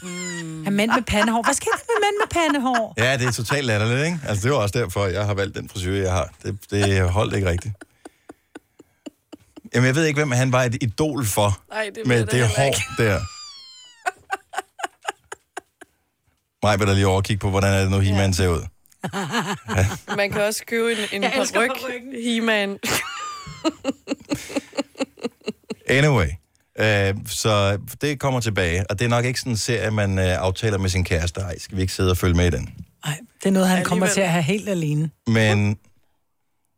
Mm. 0.02 0.74
Mænd 0.74 0.92
med 0.92 1.04
pandehår. 1.08 1.44
Hvad 1.44 1.54
skete 1.54 1.72
der 1.72 1.78
med 1.88 2.08
mænd 2.08 2.16
med 2.24 2.30
pandehår? 2.44 2.94
Ja, 2.98 3.18
det 3.18 3.28
er 3.28 3.32
totalt 3.32 3.66
latterligt, 3.66 4.06
ikke? 4.06 4.20
Altså, 4.28 4.44
det 4.44 4.52
var 4.52 4.58
også 4.58 4.80
derfor, 4.80 5.06
jeg 5.06 5.26
har 5.26 5.34
valgt 5.34 5.56
den 5.56 5.70
frisyr, 5.70 5.94
jeg 5.94 6.12
har. 6.12 6.30
Det, 6.44 6.58
det 6.72 7.10
holdt 7.10 7.36
ikke 7.36 7.50
rigtigt. 7.50 7.74
Jamen, 9.76 9.88
jeg 9.88 9.96
ved 9.96 10.06
ikke, 10.06 10.18
hvem 10.20 10.32
han 10.32 10.52
var 10.52 10.64
et 10.64 10.78
idol 10.82 11.26
for. 11.26 11.60
Nej, 11.70 11.90
det 11.96 12.08
med 12.08 12.26
det 12.26 12.34
heller 12.34 12.48
hår 12.58 12.64
ikke. 12.66 12.82
der. 12.98 13.20
Mig 16.66 16.80
vil 16.80 16.88
da 16.88 16.94
lige 16.94 17.08
overkigge 17.08 17.40
på, 17.40 17.50
hvordan 17.50 17.74
er 17.74 17.82
det 17.82 17.92
nu, 17.92 18.00
He-Man 18.00 18.34
ser 18.34 18.48
ud. 18.48 18.62
Man 20.18 20.32
kan 20.32 20.42
også 20.42 20.64
købe 20.68 20.92
en, 20.92 21.24
en 21.24 21.32
paryk. 21.32 21.72
He-Man. 22.24 22.80
Anyway, 25.88 26.28
øh, 26.80 27.16
så 27.28 27.80
det 28.02 28.20
kommer 28.20 28.40
tilbage, 28.40 28.86
og 28.90 29.00
det 29.00 29.06
er 29.06 29.10
nok 29.10 29.26
ikke 29.26 29.40
sådan 29.40 29.54
en 29.54 29.58
serie, 29.58 29.92
man 29.92 30.20
øh, 30.20 30.26
aftaler 30.26 30.78
med 30.78 30.90
sin 30.90 31.04
kæreste. 31.04 31.42
Ej, 31.42 31.60
skal 31.60 31.78
vi 31.78 31.82
ikke 31.82 31.94
sidde 31.94 32.12
og 32.12 32.18
følge 32.18 32.36
med 32.36 32.48
i 32.48 32.50
den? 32.50 32.70
Det 33.06 33.46
er 33.46 33.52
noget, 33.52 33.68
han 33.68 33.84
kommer 33.84 34.06
Alligevel. 34.06 34.14
til 34.14 34.22
at 34.22 34.32
have 34.32 34.44
helt 34.44 34.70
alene. 34.70 35.10
Men 35.28 35.78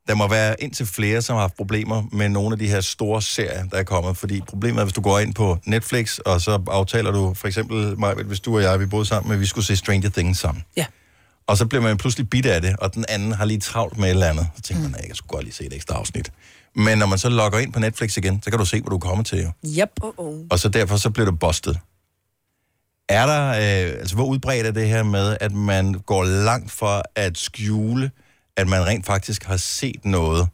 der 0.08 0.16
må 0.16 0.28
være 0.28 0.56
indtil 0.64 0.86
flere, 0.86 1.22
som 1.22 1.34
har 1.34 1.42
haft 1.42 1.56
problemer 1.58 2.04
med 2.12 2.30
nogle 2.30 2.54
af 2.54 2.60
de 2.60 2.68
her 2.68 2.82
store 2.82 3.22
serier, 3.22 3.66
der 3.66 3.78
er 3.78 3.84
kommet. 3.84 4.18
Fordi 4.18 4.42
problemet 4.42 4.80
er, 4.80 4.84
hvis 4.84 4.94
du 4.94 5.02
går 5.02 5.20
ind 5.20 5.34
på 5.34 5.58
Netflix, 5.66 6.18
og 6.18 6.42
så 6.42 6.62
aftaler 6.68 7.12
du, 7.12 7.34
for 7.34 7.48
eksempel 7.48 8.00
mig, 8.00 8.14
hvis 8.14 8.40
du 8.40 8.56
og 8.56 8.64
jeg, 8.64 8.80
vi 8.80 8.86
boede 8.86 9.06
sammen, 9.06 9.34
at 9.34 9.40
vi 9.40 9.46
skulle 9.46 9.66
se 9.66 9.76
Stranger 9.76 10.10
Things 10.10 10.40
sammen. 10.40 10.64
Ja. 10.78 10.86
Og 11.48 11.58
så 11.58 11.66
bliver 11.66 11.82
man 11.82 11.98
pludselig 11.98 12.30
bidt 12.30 12.46
af 12.46 12.62
det, 12.62 12.76
og 12.80 12.94
den 12.94 13.06
anden 13.10 13.32
har 13.32 13.46
lige 13.46 13.60
travlt 13.60 13.98
med 13.98 14.06
et 14.06 14.10
eller 14.10 14.28
andet. 14.28 14.48
Så 14.56 14.62
tænker 14.62 14.84
man, 14.84 14.96
at 14.96 15.08
jeg 15.08 15.16
skulle 15.16 15.30
godt 15.30 15.44
lige 15.44 15.54
se 15.54 15.66
et 15.66 15.74
ekstra 15.74 15.96
afsnit. 15.96 16.32
Men 16.76 16.98
når 16.98 17.06
man 17.06 17.18
så 17.18 17.30
logger 17.30 17.60
ind 17.60 17.74
på 17.74 17.80
Netflix 17.80 18.18
igen, 18.18 18.42
så 18.44 18.50
kan 18.50 18.60
du 18.60 18.66
se, 18.66 18.82
hvor 18.82 18.90
du 18.90 18.98
kommer 18.98 19.24
til. 19.24 19.40
Jo. 19.40 19.52
Yep. 19.82 19.90
Uh-oh. 20.04 20.48
Og 20.50 20.60
så 20.60 20.70
derfor 20.70 20.98
så 20.98 21.10
bliver 21.10 21.26
du 21.26 21.36
bustet. 21.36 21.80
Er 23.10 23.26
der, 23.26 23.50
øh, 23.50 24.00
altså 24.00 24.16
hvor 24.16 24.26
udbredt 24.26 24.68
er 24.68 24.72
det 24.72 24.88
her 24.88 25.04
med, 25.04 25.38
at 25.42 25.52
man 25.52 25.94
går 25.94 26.24
langt 26.24 26.72
for 26.72 27.04
at 27.16 27.38
skjule, 27.38 28.12
at 28.58 28.68
man 28.68 28.86
rent 28.86 29.06
faktisk 29.06 29.44
har 29.44 29.58
set 29.58 30.06
noget 30.06 30.48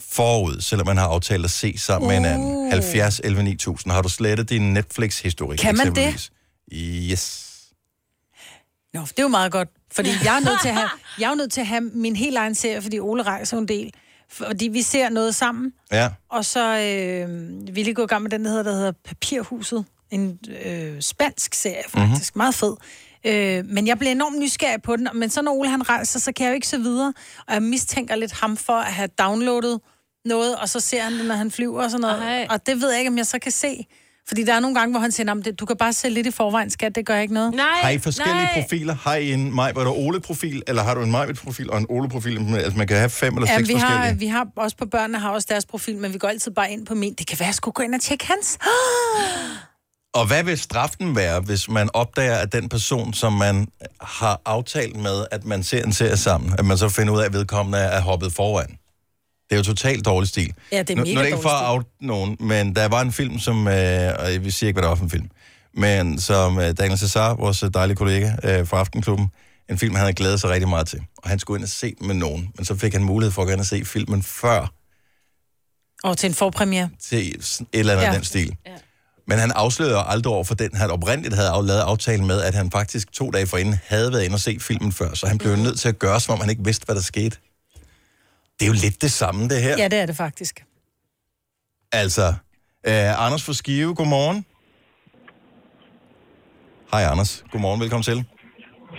forud, 0.00 0.60
selvom 0.60 0.86
man 0.86 0.96
har 0.96 1.06
aftalt 1.06 1.44
at 1.44 1.50
se 1.50 1.78
sammen 1.78 2.08
med 2.08 2.16
en 2.16 2.24
anden? 2.24 2.56
Uh. 2.56 2.70
70, 2.70 3.20
11, 3.24 3.42
9000. 3.42 3.92
Har 3.92 4.02
du 4.02 4.08
slettet 4.08 4.50
din 4.50 4.72
Netflix-historik? 4.74 5.58
Kan 5.58 5.76
man 5.76 5.94
det? 5.94 6.30
Yes. 6.72 7.50
Nå, 8.94 9.00
det 9.00 9.18
er 9.18 9.22
jo 9.22 9.28
meget 9.28 9.52
godt. 9.52 9.68
Fordi 9.92 10.10
jeg 10.24 10.36
er 10.36 10.40
nødt 10.40 10.60
til 10.62 10.68
at 10.68 10.74
have, 10.74 10.88
jeg 11.20 11.30
er 11.30 11.34
nødt 11.34 11.52
til 11.52 11.60
at 11.60 11.66
have 11.66 11.80
min 11.80 12.16
helt 12.16 12.36
egen 12.36 12.54
serie, 12.54 12.82
fordi 12.82 12.98
Ole 13.00 13.22
rejser 13.22 13.58
en 13.58 13.68
del. 13.68 13.92
Fordi 14.30 14.68
vi 14.68 14.82
ser 14.82 15.08
noget 15.08 15.34
sammen, 15.34 15.72
Ja. 15.92 16.10
og 16.30 16.44
så 16.44 16.78
øh, 16.78 17.28
vi 17.76 17.82
lige 17.82 17.94
gået 17.94 18.06
i 18.06 18.08
gang 18.08 18.22
med 18.22 18.30
den, 18.30 18.44
der 18.44 18.50
hedder, 18.50 18.62
der 18.64 18.72
hedder 18.72 18.92
Papirhuset. 19.04 19.84
En 20.10 20.38
øh, 20.64 21.02
spansk 21.02 21.54
serie, 21.54 21.82
faktisk. 21.88 22.34
Mm-hmm. 22.34 22.38
Meget 22.38 22.54
fed. 22.54 22.76
Øh, 23.26 23.64
men 23.66 23.86
jeg 23.86 23.98
blev 23.98 24.10
enormt 24.10 24.38
nysgerrig 24.38 24.82
på 24.82 24.96
den. 24.96 25.08
Men 25.14 25.30
så 25.30 25.42
når 25.42 25.52
Ole 25.52 25.70
han 25.70 25.88
rejser, 25.88 26.20
så 26.20 26.32
kan 26.32 26.44
jeg 26.44 26.50
jo 26.50 26.54
ikke 26.54 26.66
se 26.68 26.78
videre. 26.80 27.12
Og 27.48 27.54
jeg 27.54 27.62
mistænker 27.62 28.16
lidt 28.16 28.32
ham 28.32 28.56
for 28.56 28.72
at 28.72 28.92
have 28.92 29.08
downloadet 29.18 29.80
noget, 30.24 30.56
og 30.56 30.68
så 30.68 30.80
ser 30.80 31.02
han 31.02 31.12
det, 31.12 31.26
når 31.26 31.34
han 31.34 31.50
flyver 31.50 31.82
og 31.84 31.90
sådan 31.90 32.00
noget. 32.00 32.22
Ej. 32.22 32.46
Og 32.50 32.66
det 32.66 32.80
ved 32.80 32.90
jeg 32.90 32.98
ikke, 32.98 33.08
om 33.10 33.18
jeg 33.18 33.26
så 33.26 33.38
kan 33.38 33.52
se. 33.52 33.86
Fordi 34.28 34.44
der 34.44 34.54
er 34.54 34.60
nogle 34.60 34.74
gange, 34.78 34.92
hvor 34.92 35.00
han 35.00 35.12
siger, 35.12 35.24
"Nå, 35.24 35.34
men 35.34 35.44
det- 35.44 35.60
du 35.60 35.66
kan 35.66 35.76
bare 35.76 35.92
se 35.92 36.08
lidt 36.08 36.26
i 36.26 36.30
forvejen, 36.30 36.70
skat, 36.70 36.94
det 36.94 37.06
gør 37.06 37.18
ikke 37.18 37.34
noget. 37.34 37.54
Nej, 37.54 37.66
Har 37.82 37.90
I 37.90 37.98
forskellige 37.98 38.34
nej. 38.44 38.62
profiler? 38.62 38.94
Har 38.94 39.14
I 39.14 39.32
en 39.32 39.54
mig, 39.54 39.72
hvor 39.72 39.82
der 39.82 39.90
Ole-profil, 39.90 40.62
eller 40.66 40.82
har 40.82 40.94
du 40.94 41.02
en 41.02 41.10
mig 41.10 41.34
profil 41.36 41.70
og 41.70 41.78
en 41.78 41.86
Ole-profil? 41.88 42.38
Altså 42.54 42.78
man 42.78 42.86
kan 42.86 42.96
have 42.96 43.10
fem 43.10 43.34
eller 43.36 43.50
Ja, 43.52 43.56
seks 43.58 43.68
vi 43.68 43.74
har, 43.74 43.90
forskellige. 43.96 44.18
vi 44.18 44.26
har 44.26 44.46
også 44.56 44.76
på 44.76 44.86
børnene 44.86 45.18
har 45.18 45.30
også 45.30 45.46
deres 45.50 45.66
profil, 45.66 45.96
men 45.98 46.12
vi 46.12 46.18
går 46.18 46.28
altid 46.28 46.50
bare 46.52 46.70
ind 46.72 46.86
på 46.86 46.94
min. 46.94 47.14
Det 47.14 47.26
kan 47.26 47.38
være, 47.38 47.44
at 47.46 47.48
jeg 47.48 47.54
skulle 47.54 47.72
gå 47.72 47.82
ind 47.82 47.94
og 47.94 48.00
tjekke 48.00 48.26
hans. 48.26 48.58
Og 50.14 50.26
hvad 50.26 50.44
vil 50.44 50.58
straffen 50.58 51.16
være, 51.16 51.40
hvis 51.40 51.68
man 51.68 51.88
opdager, 51.94 52.36
at 52.36 52.52
den 52.52 52.68
person, 52.68 53.14
som 53.14 53.32
man 53.32 53.68
har 54.00 54.40
aftalt 54.44 54.96
med, 54.96 55.26
at 55.30 55.44
man 55.44 55.62
ser 55.62 55.82
en 55.84 55.92
serie 55.92 56.16
sammen, 56.16 56.54
at 56.58 56.64
man 56.64 56.78
så 56.78 56.88
finder 56.88 57.14
ud 57.14 57.20
af, 57.20 57.24
at 57.24 57.32
vedkommende 57.32 57.78
er 57.78 58.00
hoppet 58.00 58.32
foran? 58.32 58.68
Det 58.68 59.52
er 59.52 59.56
jo 59.56 59.62
totalt 59.62 60.04
dårlig 60.04 60.28
stil. 60.28 60.52
Ja, 60.72 60.78
det 60.78 60.90
er 60.90 60.96
nu, 60.96 61.02
mega 61.02 61.14
nu 61.14 61.18
er 61.18 61.22
det 61.22 61.30
ikke 61.30 61.42
for 61.42 61.48
at 61.48 61.70
out 61.70 61.86
nogen, 62.00 62.36
men 62.40 62.76
der 62.76 62.88
var 62.88 63.00
en 63.00 63.12
film, 63.12 63.38
som, 63.38 63.68
øh, 63.68 64.12
og 64.18 64.32
jeg 64.32 64.44
vil 64.44 64.52
sige 64.52 64.68
ikke, 64.68 64.76
hvad 64.76 64.82
det 64.82 64.88
var 64.88 64.94
for 64.94 65.04
en 65.04 65.10
film, 65.10 65.30
men 65.74 66.20
som 66.20 66.58
øh, 66.58 66.72
Daniel 66.78 66.98
Cesar, 66.98 67.34
vores 67.34 67.62
øh, 67.62 67.70
dejlige 67.74 67.96
kollega 67.96 68.32
øh, 68.44 68.66
fra 68.66 68.78
Aftenklubben, 68.78 69.28
en 69.70 69.78
film, 69.78 69.94
han 69.94 70.00
havde 70.00 70.12
glædet 70.12 70.40
sig 70.40 70.50
rigtig 70.50 70.68
meget 70.68 70.86
til. 70.88 71.00
Og 71.16 71.28
han 71.28 71.38
skulle 71.38 71.58
ind 71.58 71.64
og 71.64 71.68
se 71.70 71.94
den 71.98 72.06
med 72.06 72.14
nogen, 72.14 72.48
men 72.56 72.64
så 72.64 72.76
fik 72.76 72.92
han 72.92 73.02
mulighed 73.02 73.32
for 73.32 73.42
at 73.42 73.46
gå 73.46 73.52
ind 73.52 73.60
og 73.60 73.66
se 73.66 73.84
filmen 73.84 74.22
før 74.22 74.72
Og 76.04 76.18
til 76.18 76.28
en 76.28 76.34
forpremiere. 76.34 76.88
til 77.02 77.28
et 77.34 77.60
eller 77.72 77.92
andet 77.92 78.04
ja. 78.04 78.10
Ja. 78.10 78.16
den 78.16 78.24
stil. 78.24 78.56
Ja. 78.66 78.70
Men 79.26 79.38
han 79.38 79.50
afslørede 79.54 80.04
aldrig 80.06 80.32
over 80.32 80.44
for 80.44 80.54
den, 80.54 80.76
han 80.76 80.90
oprindeligt 80.90 81.34
havde 81.34 81.66
lavet 81.66 81.80
aftalen 81.80 82.26
med, 82.26 82.42
at 82.42 82.54
han 82.54 82.70
faktisk 82.70 83.12
to 83.12 83.30
dage 83.30 83.46
forinden 83.46 83.78
havde 83.86 84.12
været 84.12 84.24
inde 84.24 84.34
og 84.34 84.40
se 84.40 84.60
filmen 84.60 84.92
før, 84.92 85.14
så 85.14 85.26
han 85.26 85.38
blev 85.38 85.56
nødt 85.56 85.80
til 85.80 85.88
at 85.88 85.98
gøre, 85.98 86.20
som 86.20 86.34
om 86.34 86.40
han 86.40 86.50
ikke 86.50 86.64
vidste, 86.64 86.84
hvad 86.84 86.94
der 86.94 87.02
skete. 87.02 87.36
Det 88.60 88.62
er 88.62 88.66
jo 88.66 88.72
lidt 88.72 89.02
det 89.02 89.12
samme, 89.12 89.48
det 89.48 89.62
her. 89.62 89.76
Ja, 89.78 89.88
det 89.88 89.98
er 89.98 90.06
det 90.06 90.16
faktisk. 90.16 90.64
Altså, 91.92 92.26
øh, 92.86 93.26
Anders 93.26 93.42
fra 93.42 93.52
Skive, 93.52 93.94
godmorgen. 93.94 94.46
Hej 96.92 97.02
Anders, 97.02 97.44
godmorgen, 97.52 97.80
velkommen 97.80 98.02
til. 98.02 98.24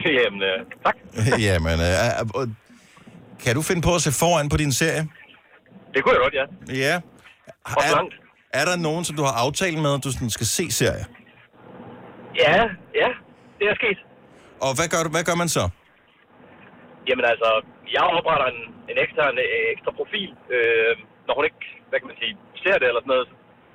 Jamen, 0.06 0.42
øh, 0.42 0.66
tak. 0.86 0.96
Jamen, 1.48 1.80
øh, 1.80 2.42
øh, 2.42 2.48
kan 3.44 3.56
du 3.56 3.62
finde 3.62 3.82
på 3.82 3.96
at 3.96 4.02
se 4.02 4.12
foran 4.12 4.50
på 4.50 4.58
din 4.58 4.72
serie? 4.72 5.08
Det 5.94 6.04
kunne 6.04 6.14
jeg 6.14 6.22
godt, 6.22 6.34
ja. 6.34 6.76
Ja. 6.76 7.02
Er, 7.66 8.25
er 8.60 8.66
der 8.70 8.76
nogen, 8.88 9.04
som 9.08 9.16
du 9.20 9.24
har 9.28 9.36
aftalt 9.46 9.78
med, 9.86 9.92
at 9.98 10.04
du 10.06 10.12
sådan 10.16 10.34
skal 10.38 10.48
se 10.58 10.66
serie? 10.80 11.06
Ja, 12.44 12.58
ja, 13.02 13.10
det 13.60 13.66
er 13.72 13.76
sket. 13.82 14.00
Og 14.66 14.72
hvad 14.78 14.88
gør, 14.94 15.02
du, 15.06 15.10
hvad 15.16 15.26
gør 15.30 15.38
man 15.44 15.50
så? 15.58 15.64
Jamen 17.08 17.26
altså, 17.32 17.50
jeg 17.96 18.04
opretter 18.18 18.48
en, 18.54 18.62
en 18.92 18.98
ekstern, 19.04 19.36
øh, 19.46 19.64
ekstra 19.74 19.92
profil, 20.00 20.30
øh, 20.56 20.94
når 21.28 21.34
hun 21.38 21.46
ikke 21.50 21.66
hvad 21.90 21.98
kan 22.00 22.12
man 22.12 22.20
sige, 22.24 22.34
ser 22.64 22.78
det 22.80 22.88
eller 22.90 23.02
sådan 23.04 23.14
noget. 23.16 23.28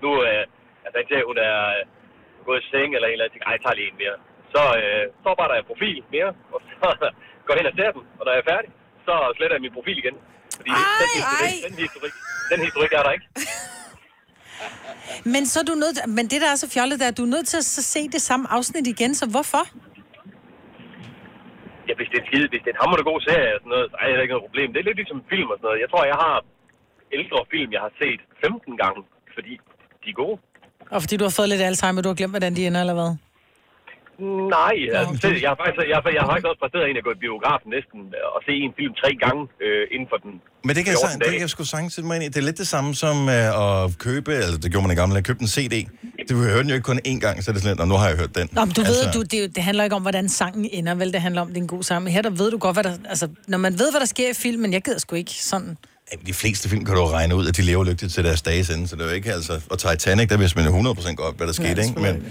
Nu 0.05 0.11
øh, 0.27 0.43
altså, 0.85 0.97
indtil 1.01 1.29
hun 1.31 1.39
er 1.51 1.59
øh, 1.77 1.83
gået 2.47 2.61
i 2.63 2.67
seng 2.73 2.91
eller 2.95 3.09
en 3.09 3.15
eller 3.15 3.25
anden 3.25 3.35
ting, 3.37 3.45
ej, 3.47 3.53
jeg 3.57 3.63
tager 3.65 3.79
lige 3.81 3.91
en 3.93 4.01
mere. 4.03 4.17
Så, 4.55 4.63
øh, 4.81 5.05
så 5.23 5.27
opretter 5.33 5.57
jeg 5.59 5.71
profil 5.71 5.97
mere, 6.17 6.31
og 6.55 6.61
så 6.69 6.87
går 7.47 7.55
hen 7.59 7.71
og 7.71 7.75
ser 7.79 7.91
den, 7.97 8.03
og 8.19 8.23
når 8.25 8.33
jeg 8.35 8.43
er 8.45 8.51
færdig, 8.53 8.71
så 9.07 9.15
sletter 9.37 9.55
jeg 9.57 9.65
min 9.67 9.77
profil 9.79 9.99
igen. 10.03 10.17
Fordi 10.59 10.71
ej, 10.71 11.01
den, 11.03 11.11
historik, 11.19 11.55
den, 11.67 11.75
historik, 11.85 12.15
den 12.53 12.59
historik 12.67 12.93
er 12.99 13.03
der 13.07 13.13
ikke. 13.17 13.29
Men 15.35 15.43
så 15.47 15.57
er 15.61 15.67
du 15.71 15.75
nødt 15.85 15.99
men 16.17 16.25
det 16.33 16.39
der 16.45 16.51
er 16.55 16.59
så 16.65 16.69
fjollet, 16.75 16.97
der 17.01 17.07
er, 17.09 17.13
at 17.15 17.19
du 17.21 17.25
er 17.29 17.33
nødt 17.37 17.47
til 17.53 17.59
at 17.63 17.65
så 17.77 17.83
se 17.95 18.01
det 18.15 18.23
samme 18.31 18.45
afsnit 18.57 18.87
igen, 18.95 19.13
så 19.21 19.25
hvorfor? 19.35 19.63
Ja, 21.89 21.93
hvis 21.99 22.09
det 22.13 22.19
er 22.23 22.27
skide, 22.31 22.47
hvis 22.53 22.63
det 22.65 22.71
er 22.71 22.75
en 22.77 22.83
hammerende 22.83 23.07
god 23.11 23.21
serie 23.29 23.51
og 23.57 23.61
sådan 23.63 23.73
noget, 23.75 23.87
så 23.91 23.97
er 24.01 24.07
det 24.17 24.23
ikke 24.25 24.35
noget 24.35 24.47
problem. 24.49 24.69
Det 24.73 24.79
er 24.81 24.87
lidt 24.89 24.99
ligesom 25.03 25.21
film 25.33 25.49
og 25.53 25.57
sådan 25.59 25.67
noget. 25.69 25.83
Jeg 25.85 25.89
tror, 25.93 26.03
jeg 26.13 26.19
har 26.27 26.37
ældre 27.19 27.39
film, 27.55 27.71
jeg 27.77 27.83
har 27.87 27.93
set 28.03 28.21
15 28.45 28.77
gange, 28.83 29.01
fordi 29.37 29.53
de 30.03 30.09
er 30.15 30.19
gode. 30.23 30.37
Og 30.95 30.99
fordi 31.03 31.15
du 31.21 31.25
har 31.29 31.35
fået 31.39 31.49
lidt 31.53 31.63
Alzheimer, 31.69 32.03
du 32.03 32.11
har 32.13 32.19
glemt, 32.21 32.35
hvordan 32.37 32.53
de 32.57 32.67
ender, 32.67 32.81
eller 32.85 32.97
hvad? 33.01 33.11
Nej, 34.59 34.77
altså, 34.99 35.13
det- 35.29 35.43
jeg 35.45 35.51
har 35.53 35.59
faktisk, 35.63 35.79
jeg, 35.93 35.99
har- 36.05 36.15
jeg 36.17 36.23
har 36.25 36.29
faktisk 36.33 36.49
også 36.53 36.61
præsteret 36.65 36.85
en 36.91 36.97
at 37.01 37.05
gå 37.09 37.13
i 37.19 37.21
biografen 37.27 37.69
næsten 37.77 37.99
øh, 38.19 38.35
og 38.37 38.41
se 38.47 38.53
en 38.67 38.73
film 38.81 38.93
tre 39.03 39.11
gange 39.25 39.41
øh, 39.67 39.83
inden 39.95 40.09
for 40.13 40.19
den 40.25 40.33
Men 40.67 40.73
det 40.77 40.83
kan, 40.85 40.91
jeg, 40.95 41.01
14 41.01 41.13
sang- 41.15 41.21
det 41.25 41.31
kan 41.37 41.41
jeg 41.47 41.51
sgu 41.55 41.63
sagtens 41.75 41.93
sætte 41.97 42.07
mig 42.09 42.15
ind 42.19 42.25
i. 42.27 42.29
Det 42.35 42.41
er 42.45 42.47
lidt 42.51 42.59
det 42.65 42.69
samme 42.77 42.91
som 43.05 43.17
øh, 43.37 43.63
at 43.65 43.75
købe, 44.07 44.31
eller 44.45 44.59
det 44.65 44.69
gjorde 44.73 44.85
man 44.87 44.93
i 44.97 44.99
gamle 45.01 45.15
dage, 45.17 45.25
købe 45.31 45.41
en 45.47 45.51
CD. 45.57 45.75
Du 46.31 46.37
hører 46.51 46.61
den 46.65 46.69
jo 46.73 46.77
ikke 46.79 46.89
kun 46.93 47.01
én 47.13 47.19
gang, 47.27 47.35
så 47.43 47.47
er 47.51 47.53
det 47.55 47.61
sådan 47.63 47.73
lidt, 47.73 47.79
"Nå, 47.83 47.85
nu 47.93 47.97
har 48.03 48.07
jeg 48.13 48.17
hørt 48.23 48.35
den. 48.41 48.47
Nå, 48.57 48.61
men 48.67 48.75
du 48.77 48.81
altså... 48.81 49.05
ved, 49.05 49.13
du, 49.17 49.21
det, 49.33 49.39
er 49.45 49.49
det 49.57 49.63
handler 49.69 49.83
ikke 49.85 49.97
om, 50.01 50.03
hvordan 50.09 50.27
sangen 50.41 50.65
ender, 50.79 50.95
vel? 51.03 51.09
Det 51.17 51.21
handler 51.27 51.41
om, 51.45 51.49
det 51.49 51.57
er 51.61 51.65
en 51.69 51.73
god 51.77 51.83
sang. 51.89 51.99
Men 52.05 52.13
her 52.17 52.23
der 52.23 52.31
ved 52.41 52.49
du 52.55 52.59
godt, 52.67 52.77
hvad 52.77 52.85
der... 52.85 52.95
Altså, 53.13 53.27
når 53.53 53.59
man 53.59 53.73
ved, 53.81 53.89
hvad 53.93 54.01
der 54.01 54.07
sker 54.07 54.31
i 54.31 54.35
filmen, 54.35 54.73
jeg 54.73 54.83
gider 54.83 54.99
sgu 54.99 55.17
ikke 55.17 55.31
sådan... 55.53 55.77
De 56.27 56.35
fleste 56.35 56.69
film 56.69 56.85
kan 56.85 56.95
du 56.95 57.01
jo 57.01 57.09
regne 57.09 57.35
ud, 57.37 57.49
at 57.49 57.57
de 57.57 57.63
lever 57.63 57.85
lykkeligt 57.85 58.15
til 58.15 58.25
deres 58.25 58.43
dages 58.43 58.71
ende, 58.71 58.89
så 58.89 58.97
det 58.97 59.03
er 59.03 59.07
jo 59.09 59.13
ikke 59.15 59.33
altså... 59.33 59.61
Og 59.71 59.79
Titanic, 59.79 60.29
der 60.29 60.37
vidste 60.37 60.59
man 60.59 60.85
jo 60.85 60.93
100% 60.93 61.15
godt, 61.15 61.37
hvad 61.37 61.47
der 61.47 61.53
skete, 61.53 61.83
ikke? 61.83 62.01
Men, 62.01 62.25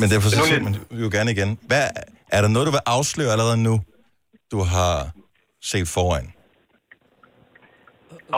men 0.00 0.06
derfor 0.12 0.28
så 0.34 0.40
ser 0.50 0.60
man 0.66 0.74
jo 1.02 1.08
gerne 1.16 1.30
igen. 1.36 1.50
Hvad, 1.70 1.84
er 2.36 2.40
der 2.44 2.50
noget, 2.54 2.66
du 2.68 2.74
vil 2.76 2.86
afsløre 2.96 3.30
allerede 3.34 3.58
nu, 3.68 3.74
du 4.52 4.58
har 4.74 4.92
set 5.70 5.88
foran? 5.96 6.26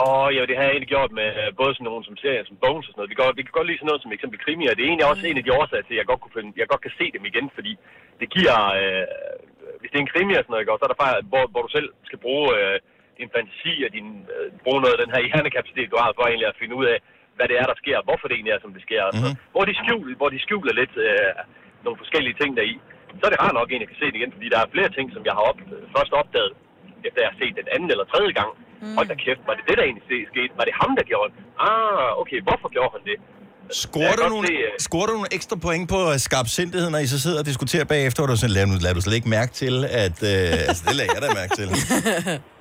Og 0.05 0.23
ja, 0.35 0.41
det 0.49 0.55
har 0.57 0.63
jeg 0.65 0.73
egentlig 0.73 0.93
gjort 0.95 1.11
med 1.19 1.29
øh, 1.41 1.49
både 1.61 1.71
sådan 1.73 1.87
nogle 1.89 2.03
som 2.07 2.17
serier, 2.23 2.43
som 2.49 2.61
Bones 2.63 2.85
og 2.87 2.91
sådan 2.91 2.99
noget. 2.99 3.13
Vi, 3.13 3.19
går, 3.19 3.27
vi 3.37 3.43
kan 3.45 3.57
godt 3.57 3.67
lide 3.67 3.79
sådan 3.79 3.89
noget 3.91 4.03
som 4.03 4.15
eksempel 4.15 4.39
krimi, 4.43 4.65
og 4.67 4.75
det 4.75 4.83
er 4.83 4.89
egentlig 4.91 5.09
også 5.11 5.23
en 5.25 5.39
af 5.39 5.45
de 5.45 5.55
årsager 5.59 5.85
til, 5.85 5.95
at 5.95 5.99
jeg 6.01 6.09
godt, 6.11 6.21
kunne 6.21 6.37
finde, 6.37 6.51
jeg 6.61 6.71
godt 6.71 6.83
kan 6.85 6.97
se 6.99 7.05
dem 7.15 7.23
igen, 7.31 7.47
fordi 7.57 7.73
det 8.21 8.27
giver, 8.35 8.55
øh, 8.79 9.05
hvis 9.79 9.89
det 9.91 9.97
er 9.97 10.05
en 10.05 10.13
krimi 10.13 10.33
og 10.35 10.43
sådan 10.43 10.53
noget, 10.53 10.79
så 10.79 10.85
er 10.85 10.91
der 10.93 11.01
faktisk, 11.01 11.29
hvor, 11.31 11.43
hvor 11.51 11.63
du 11.65 11.71
selv 11.77 11.89
skal 12.07 12.19
bruge 12.25 12.47
øh, 12.57 12.77
din 13.19 13.29
fantasi 13.35 13.73
og 13.85 13.89
din, 13.95 14.07
øh, 14.35 14.47
bruge 14.65 14.81
noget 14.81 14.95
af 14.95 15.01
den 15.03 15.13
her 15.13 15.21
hjernekapacitet, 15.27 15.91
du 15.93 15.99
har 16.03 16.09
for 16.13 16.25
egentlig 16.25 16.49
at 16.51 16.59
finde 16.61 16.75
ud 16.79 16.85
af, 16.93 16.97
hvad 17.39 17.47
det 17.51 17.57
er, 17.61 17.67
der 17.71 17.77
sker, 17.81 17.97
hvorfor 18.07 18.25
det 18.27 18.35
egentlig 18.35 18.55
er, 18.55 18.61
som 18.65 18.73
det 18.75 18.83
sker. 18.87 19.03
Mm-hmm. 19.07 19.33
Hvor, 19.53 19.63
de 19.69 19.73
skjuler, 19.81 20.15
hvor 20.19 20.29
de 20.33 20.39
skjuler 20.45 20.73
lidt 20.81 20.93
øh, 21.07 21.31
nogle 21.85 21.97
forskellige 22.03 22.35
ting 22.41 22.51
deri. 22.59 22.75
Så 23.19 23.23
er 23.27 23.31
det 23.33 23.39
rart 23.43 23.55
nok, 23.59 23.67
at 23.69 23.81
jeg 23.83 23.89
kan 23.91 23.99
se 24.01 24.07
det 24.11 24.17
igen, 24.19 24.31
fordi 24.35 24.47
der 24.53 24.59
er 24.61 24.73
flere 24.75 24.91
ting, 24.97 25.05
som 25.15 25.21
jeg 25.27 25.33
har 25.37 25.43
op, 25.49 25.59
først 25.95 26.11
opdaget, 26.21 26.53
efter 27.07 27.19
jeg 27.23 27.29
har 27.31 27.37
set 27.41 27.53
den 27.61 27.67
anden 27.75 27.89
eller 27.93 28.05
tredje 28.13 28.33
gang. 28.39 28.51
Mm. 28.81 28.95
Hold 28.97 29.07
da 29.11 29.15
kæft, 29.25 29.41
var 29.49 29.55
det 29.57 29.63
det, 29.69 29.75
der 29.79 29.85
egentlig 29.87 30.05
skete? 30.33 30.51
Var 30.59 30.65
det 30.69 30.75
ham, 30.81 30.91
der 30.99 31.05
gjorde 31.11 31.29
det? 31.33 31.39
Ah, 31.67 32.09
okay, 32.21 32.39
hvorfor 32.47 32.67
gjorde 32.75 32.91
han 32.95 33.03
det? 33.09 33.17
Scorer 33.83 34.15
du, 34.21 34.25
nogle, 34.35 34.47
se, 34.47 34.53
scorer 34.87 35.07
du 35.09 35.13
nogle 35.19 35.31
ekstra 35.37 35.55
point 35.65 35.85
på 35.95 35.99
øh, 36.11 36.17
skarpsindighed, 36.27 36.89
når 36.89 37.01
I 37.05 37.07
så 37.07 37.19
sidder 37.25 37.39
og 37.43 37.45
diskuterer 37.51 37.85
bagefter, 37.95 38.19
og 38.23 38.29
du 38.29 38.35
sådan, 38.35 38.55
lader, 38.57 38.67
lader 38.85 38.95
du 38.99 39.01
slet 39.01 39.15
ikke 39.19 39.29
mærke 39.29 39.51
til, 39.63 39.75
at... 40.05 40.17
Øh, 40.31 40.69
altså, 40.69 40.83
det 40.87 40.95
lader 40.99 41.11
jeg 41.15 41.21
da 41.25 41.29
mærke 41.41 41.53
til. 41.59 41.67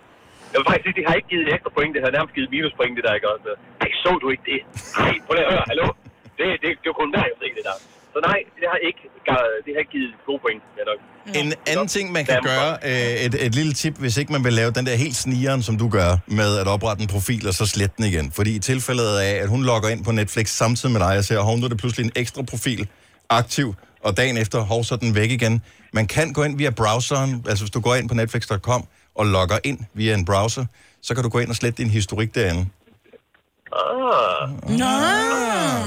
Jeg 0.51 0.57
vil 0.59 0.67
faktisk 0.71 0.85
sige, 0.87 0.97
det 0.99 1.05
har 1.09 1.15
ikke 1.19 1.31
givet 1.35 1.47
ekstra 1.55 1.71
point, 1.77 1.93
det 1.95 2.01
har 2.05 2.11
nærmest 2.19 2.33
givet 2.37 2.49
minuspoint, 2.55 2.95
det 2.99 3.05
der, 3.07 3.15
ikke 3.19 3.29
også? 3.35 3.51
Ej, 3.85 3.91
så 4.03 4.11
du 4.23 4.27
ikke 4.35 4.45
det? 4.53 4.61
Nej, 5.01 5.15
prøv 5.27 5.33
lige 5.37 5.47
at 5.49 5.53
høre, 5.55 5.65
hallo? 5.73 5.87
Det, 6.39 6.47
det, 6.63 6.69
det 6.83 6.87
var 6.91 6.97
kun 7.03 7.11
der, 7.17 7.23
jeg 7.31 7.37
se 7.43 7.49
det 7.59 7.65
der. 7.69 7.77
Så 8.13 8.19
nej, 8.31 8.39
det 8.61 8.67
har 8.73 8.81
ikke, 8.89 9.03
det 9.65 9.71
har 9.75 9.81
ikke 9.83 9.93
givet 9.97 10.13
gode 10.29 10.41
point, 10.45 10.63
ja 10.79 10.83
nok. 10.91 11.01
En 11.43 11.49
anden 11.73 11.89
ting, 11.97 12.13
man 12.13 12.25
kan 12.31 12.39
gøre, 12.43 12.71
øh, 12.91 13.27
et, 13.27 13.35
et 13.47 13.55
lille 13.55 13.73
tip, 13.73 13.95
hvis 13.99 14.17
ikke 14.21 14.33
man 14.33 14.45
vil 14.45 14.53
lave 14.53 14.71
den 14.71 14.87
der 14.87 14.95
helt 14.95 15.17
snigeren, 15.17 15.63
som 15.63 15.79
du 15.79 15.89
gør, 15.89 16.11
med 16.27 16.51
at 16.63 16.67
oprette 16.67 17.03
en 17.03 17.09
profil 17.09 17.49
og 17.49 17.55
så 17.55 17.67
slette 17.67 17.95
den 17.97 18.05
igen. 18.05 18.33
Fordi 18.33 18.57
i 18.57 18.59
tilfældet 18.59 19.19
af, 19.19 19.35
at 19.43 19.49
hun 19.49 19.63
logger 19.63 19.89
ind 19.89 20.05
på 20.05 20.13
Netflix 20.13 20.49
samtidig 20.49 20.93
med 20.93 21.01
dig 21.01 21.19
og 21.19 21.25
ser, 21.25 21.41
hov, 21.41 21.57
nu 21.57 21.65
er 21.65 21.69
det 21.69 21.79
pludselig 21.79 22.05
en 22.05 22.13
ekstra 22.17 22.43
profil 22.43 22.89
aktiv, 23.29 23.75
og 24.01 24.17
dagen 24.17 24.37
efter, 24.37 24.61
hov, 24.61 24.85
så 24.85 24.95
er 24.95 24.99
den 24.99 25.15
væk 25.15 25.31
igen. 25.31 25.63
Man 25.93 26.07
kan 26.07 26.33
gå 26.33 26.43
ind 26.43 26.59
via 26.59 26.71
browseren, 26.71 27.45
altså 27.49 27.65
hvis 27.65 27.71
du 27.71 27.81
går 27.81 27.95
ind 27.95 28.09
på 28.09 28.15
netflix.com 28.15 28.87
og 29.19 29.27
logger 29.27 29.59
ind 29.65 29.79
via 29.95 30.15
en 30.15 30.25
browser, 30.25 30.65
så 31.03 31.15
kan 31.15 31.23
du 31.25 31.29
gå 31.31 31.39
ind 31.39 31.49
og 31.51 31.57
slette 31.57 31.83
din 31.83 31.91
historik 31.91 32.35
derinde. 32.35 32.67
Ah. 33.73 34.51
Nå! 34.79 34.85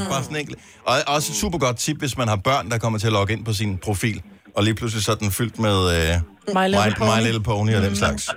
Bare 0.09 0.23
sådan 0.23 0.37
enkelt. 0.37 0.59
Og 0.85 0.93
også 1.07 1.31
et 1.31 1.35
super 1.37 1.57
godt 1.57 1.77
tip, 1.77 1.97
hvis 1.97 2.17
man 2.17 2.27
har 2.27 2.35
børn, 2.35 2.71
der 2.71 2.77
kommer 2.77 2.99
til 2.99 3.07
at 3.07 3.13
logge 3.13 3.33
ind 3.33 3.45
på 3.45 3.53
sin 3.53 3.77
profil, 3.77 4.21
og 4.55 4.63
lige 4.63 4.75
pludselig 4.75 5.03
så 5.03 5.11
er 5.11 5.15
den 5.15 5.31
fyldt 5.31 5.59
med 5.59 5.75
uh, 5.77 6.53
My 6.55 6.67
Little 6.67 6.89
My, 6.89 6.95
Pony. 6.97 7.09
My 7.19 7.23
Little 7.23 7.43
Pony 7.43 7.75
og 7.75 7.81
den 7.81 7.95
slags. 7.95 8.29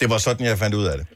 Det 0.00 0.10
var 0.10 0.18
sådan, 0.18 0.46
jeg 0.46 0.58
fandt 0.58 0.74
ud 0.76 0.84
af 0.84 0.98
det. 0.98 1.06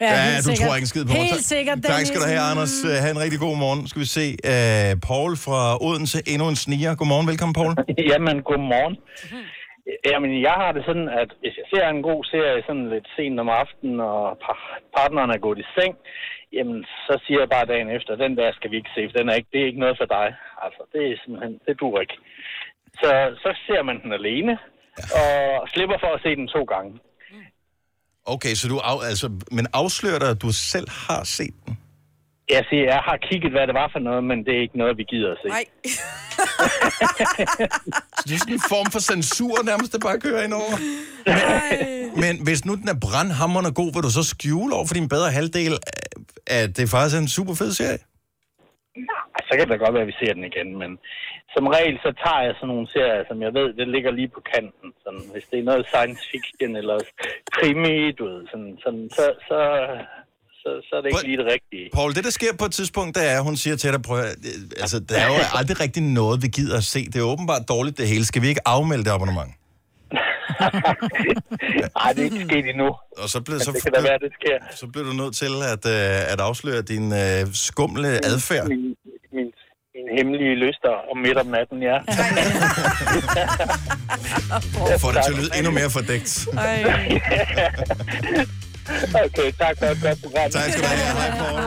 Ja, 0.00 0.30
Ja, 0.30 0.36
du 0.36 0.42
sikkert. 0.42 0.66
tror 0.66 0.74
ikke 0.74 0.84
en 0.84 0.86
skid 0.88 1.04
på 1.04 1.12
mig. 1.12 1.22
Helt 1.22 1.44
sikkert, 1.44 1.78
Tak 1.84 2.06
skal 2.06 2.20
du 2.20 2.26
have, 2.26 2.38
Dennis. 2.40 2.50
Anders. 2.50 2.84
Uh, 2.84 2.90
Ha' 3.04 3.10
en 3.10 3.18
rigtig 3.18 3.40
god 3.40 3.56
morgen. 3.56 3.88
Skal 3.88 4.00
vi 4.00 4.06
se. 4.06 4.36
Uh, 4.44 5.00
Paul 5.00 5.36
fra 5.36 5.84
Odense, 5.84 6.22
endnu 6.26 6.48
en 6.48 6.56
sniger. 6.56 6.94
Godmorgen, 6.94 7.26
velkommen, 7.26 7.52
Paul. 7.54 7.74
Jamen, 8.10 8.42
godmorgen. 8.42 8.96
Jamen, 10.10 10.42
jeg 10.48 10.56
har 10.62 10.72
det 10.72 10.82
sådan, 10.86 11.08
at 11.22 11.30
hvis 11.40 11.56
jeg 11.60 11.66
ser 11.72 11.88
en 11.88 12.02
god 12.10 12.24
serie 12.24 12.62
sådan 12.66 12.90
lidt 12.94 13.08
sent 13.16 13.40
om 13.40 13.48
aftenen, 13.48 14.00
og 14.00 14.38
par- 14.44 14.80
partneren 14.96 15.30
er 15.30 15.44
gået 15.46 15.58
i 15.58 15.66
seng, 15.76 15.94
jamen, 16.52 16.84
så 17.06 17.14
siger 17.24 17.40
jeg 17.40 17.48
bare 17.48 17.70
dagen 17.72 17.90
efter, 17.96 18.22
den 18.24 18.36
der 18.36 18.52
skal 18.52 18.70
vi 18.70 18.76
ikke 18.76 18.94
se, 18.96 19.02
for 19.08 19.18
den 19.18 19.28
er 19.28 19.34
ikke, 19.34 19.52
det 19.52 19.60
er 19.60 19.66
ikke 19.70 19.84
noget 19.84 19.96
for 20.00 20.08
dig. 20.18 20.28
Altså, 20.64 20.82
det 20.92 21.02
er 21.02 21.16
simpelthen, 21.22 21.60
det 21.66 21.80
dur 21.80 22.00
ikke. 22.00 22.16
Så, 23.00 23.10
så 23.44 23.50
ser 23.66 23.82
man 23.82 24.02
den 24.02 24.12
alene, 24.12 24.58
og 25.20 25.68
slipper 25.74 25.98
for 26.04 26.10
at 26.14 26.22
se 26.22 26.36
den 26.40 26.48
to 26.48 26.62
gange. 26.74 26.92
Okay, 28.34 28.54
så 28.54 28.68
du 28.68 28.78
af, 28.78 29.08
altså, 29.12 29.28
men 29.56 29.66
afslører 29.72 30.18
dig, 30.18 30.30
at 30.30 30.42
du 30.42 30.52
selv 30.52 30.88
har 31.08 31.22
set 31.24 31.54
den? 31.66 31.74
Jeg 32.54 32.62
siger, 32.70 32.84
jeg 32.94 33.02
har 33.08 33.16
kigget, 33.28 33.52
hvad 33.52 33.66
det 33.66 33.74
var 33.74 33.88
for 33.92 33.98
noget, 33.98 34.24
men 34.24 34.38
det 34.44 34.52
er 34.56 34.60
ikke 34.60 34.78
noget, 34.78 34.96
vi 34.96 35.04
gider 35.12 35.32
at 35.32 35.38
se. 35.42 35.48
Nej. 35.48 35.64
Så 38.16 38.22
det 38.26 38.34
er 38.34 38.38
sådan 38.38 38.54
en 38.60 38.68
form 38.74 38.88
for 38.94 39.02
censur, 39.10 39.56
nærmest, 39.70 39.90
der 39.92 39.98
bare 40.08 40.20
kører 40.26 40.42
ind 40.46 40.54
over. 40.62 40.74
Men, 41.28 41.36
men 42.22 42.34
hvis 42.46 42.60
nu 42.66 42.72
den 42.80 42.88
er 42.94 42.98
brandhammerende 43.06 43.72
god, 43.80 43.90
vil 43.94 44.06
du 44.06 44.12
så 44.18 44.24
skjule 44.32 44.72
over 44.76 44.86
for 44.88 44.96
din 44.98 45.08
bedre 45.14 45.30
halvdel, 45.38 45.74
at 46.58 46.68
det 46.76 46.84
faktisk 46.94 47.14
er 47.16 47.22
en 47.26 47.34
super 47.38 47.54
fed 47.60 47.72
serie? 47.80 48.00
Ej, 49.36 49.42
så 49.46 49.50
kan 49.52 49.62
det 49.64 49.72
da 49.74 49.84
godt 49.84 49.94
være, 49.94 50.06
at 50.06 50.12
vi 50.12 50.20
ser 50.20 50.32
den 50.34 50.44
igen, 50.50 50.70
men 50.82 50.90
som 51.54 51.66
regel, 51.76 51.96
så 52.04 52.10
tager 52.24 52.42
jeg 52.46 52.54
sådan 52.54 52.68
nogle 52.72 52.88
serier, 52.94 53.24
som 53.28 53.38
jeg 53.42 53.52
ved, 53.58 53.68
det 53.80 53.88
ligger 53.88 54.10
lige 54.10 54.34
på 54.36 54.40
kanten. 54.54 54.88
Sådan, 55.04 55.24
hvis 55.32 55.46
det 55.50 55.58
er 55.58 55.68
noget 55.70 55.90
science 55.92 56.22
fiction 56.30 56.70
eller 56.80 56.98
krimi, 57.56 57.96
du 58.18 58.24
ved, 58.30 58.40
sådan, 58.50 58.72
sådan, 58.84 59.04
så, 59.16 59.24
så, 59.48 59.58
så, 60.66 60.72
så 60.88 60.92
er 60.96 61.00
det 61.00 61.08
ikke 61.08 61.26
lige 61.30 61.38
det 61.42 61.46
rigtige. 61.56 61.84
Paul, 61.94 62.14
det 62.14 62.24
der 62.24 62.30
sker 62.30 62.52
på 62.58 62.64
et 62.64 62.72
tidspunkt, 62.72 63.16
det 63.16 63.30
er, 63.30 63.36
at 63.40 63.44
hun 63.44 63.56
siger 63.56 63.76
til 63.76 63.92
dig, 63.92 64.02
prøv 64.02 64.18
at, 64.18 64.24
øh, 64.24 64.30
altså, 64.84 65.00
der 65.08 65.16
er 65.22 65.26
jo 65.26 65.34
aldrig 65.58 65.80
rigtig 65.80 66.02
noget, 66.02 66.42
vi 66.42 66.48
gider 66.48 66.76
at 66.76 66.84
se. 66.84 67.06
Det 67.12 67.16
er 67.16 67.22
åbenbart 67.34 67.62
dårligt 67.68 67.98
det 67.98 68.08
hele. 68.08 68.24
Skal 68.24 68.42
vi 68.42 68.48
ikke 68.48 68.60
afmelde 68.68 69.04
det 69.04 69.10
abonnement? 69.10 69.52
Nej, 71.98 72.12
det 72.12 72.20
er 72.20 72.24
ikke 72.30 72.44
sket 72.50 72.66
endnu. 72.72 72.88
Og 73.22 73.28
så 73.34 73.38
blev, 73.46 73.56
så, 73.60 73.72
det 73.72 73.82
kan 73.82 73.92
da 73.92 74.00
være, 74.00 74.18
det 74.18 74.32
sker. 74.40 74.56
så 74.80 74.86
blev 74.92 75.04
du 75.04 75.12
nødt 75.12 75.34
til 75.42 75.52
at, 75.72 75.82
øh, 75.96 76.32
at 76.32 76.40
afsløre 76.40 76.82
din 76.82 77.12
øh, 77.12 77.46
skumle 77.52 78.08
adfærd. 78.08 78.68
Min, 78.68 78.94
min, 79.32 79.46
min 79.94 80.06
hemmelige 80.18 80.54
lyster 80.54 80.92
om 81.10 81.16
midt 81.18 81.38
om 81.38 81.46
natten, 81.46 81.82
ja. 81.82 81.98
Får 85.02 85.10
det 85.12 85.20
til 85.26 85.32
at 85.32 85.38
lyde 85.40 85.50
endnu 85.58 85.70
mere 85.72 85.90
fordækt. 85.90 86.48
Okay, 89.24 89.52
tak 89.58 89.78
for 89.78 89.86
et 89.86 89.98
godt 90.02 90.22
program. 90.22 90.50
Tak 90.50 90.62
skal 90.70 90.82
du 90.82 90.88
have. 90.88 91.16
Hej, 91.16 91.38
Paul. 91.38 91.60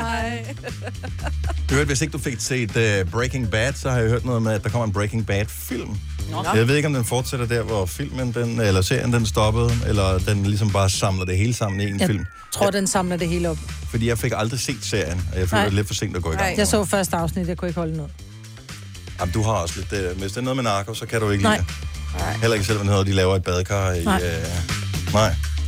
Du 1.69 1.73
hørte, 1.73 1.87
hvis 1.87 2.01
ikke 2.01 2.11
du 2.11 2.17
fik 2.17 2.35
set 2.39 2.69
uh, 2.75 3.11
Breaking 3.11 3.51
Bad, 3.51 3.73
så 3.73 3.89
har 3.89 3.99
jeg 3.99 4.09
hørt 4.09 4.25
noget 4.25 4.41
med, 4.41 4.51
at 4.51 4.63
der 4.63 4.69
kommer 4.69 4.85
en 4.85 4.93
Breaking 4.93 5.25
Bad-film. 5.27 5.97
Nå. 6.31 6.45
Jeg 6.55 6.67
ved 6.67 6.75
ikke, 6.75 6.87
om 6.87 6.93
den 6.93 7.05
fortsætter 7.05 7.45
der, 7.45 7.61
hvor 7.61 7.85
filmen, 7.85 8.31
den, 8.33 8.61
eller 8.61 8.81
serien, 8.81 9.13
den 9.13 9.25
stoppede, 9.25 9.71
eller 9.87 10.17
den 10.17 10.43
ligesom 10.45 10.69
bare 10.71 10.89
samler 10.89 11.25
det 11.25 11.37
hele 11.37 11.53
sammen 11.53 11.81
i 11.81 11.83
en 11.89 11.99
Jeg 11.99 12.07
film. 12.07 12.25
tror, 12.51 12.69
den 12.69 12.87
samler 12.87 13.17
det 13.17 13.29
hele 13.29 13.49
op. 13.49 13.57
Fordi 13.89 14.07
jeg 14.07 14.17
fik 14.17 14.31
aldrig 14.35 14.59
set 14.59 14.77
serien, 14.81 15.21
og 15.33 15.39
jeg 15.39 15.49
følte 15.49 15.55
Nej. 15.55 15.65
det 15.65 15.73
lidt 15.73 15.87
for 15.87 15.93
sent 15.93 16.15
at 16.15 16.21
gå 16.23 16.31
i 16.31 16.35
gang. 16.35 16.57
Jeg 16.57 16.67
så 16.67 16.85
første 16.85 17.15
afsnit, 17.15 17.47
jeg 17.47 17.57
kunne 17.57 17.67
ikke 17.67 17.79
holde 17.79 17.97
noget. 17.97 18.11
Jamen, 19.19 19.33
du 19.33 19.43
har 19.43 19.51
også 19.51 19.73
lidt... 19.77 20.11
Uh, 20.11 20.19
hvis 20.19 20.31
det 20.31 20.37
er 20.37 20.41
noget 20.41 20.55
med 20.55 20.63
narko, 20.63 20.93
så 20.93 21.05
kan 21.05 21.21
du 21.21 21.29
ikke 21.29 21.43
Nej. 21.43 21.57
lide 21.57 21.67
det. 22.13 22.41
Heller 22.41 22.53
ikke 22.53 22.65
selv, 22.67 22.83
når 22.83 23.03
de 23.03 23.11
laver 23.11 23.35
et 23.35 23.43
badekar 23.43 23.91
i... 23.91 24.03
Nej. 24.03 24.21
Uh, 25.07 25.13
nej. 25.13 25.35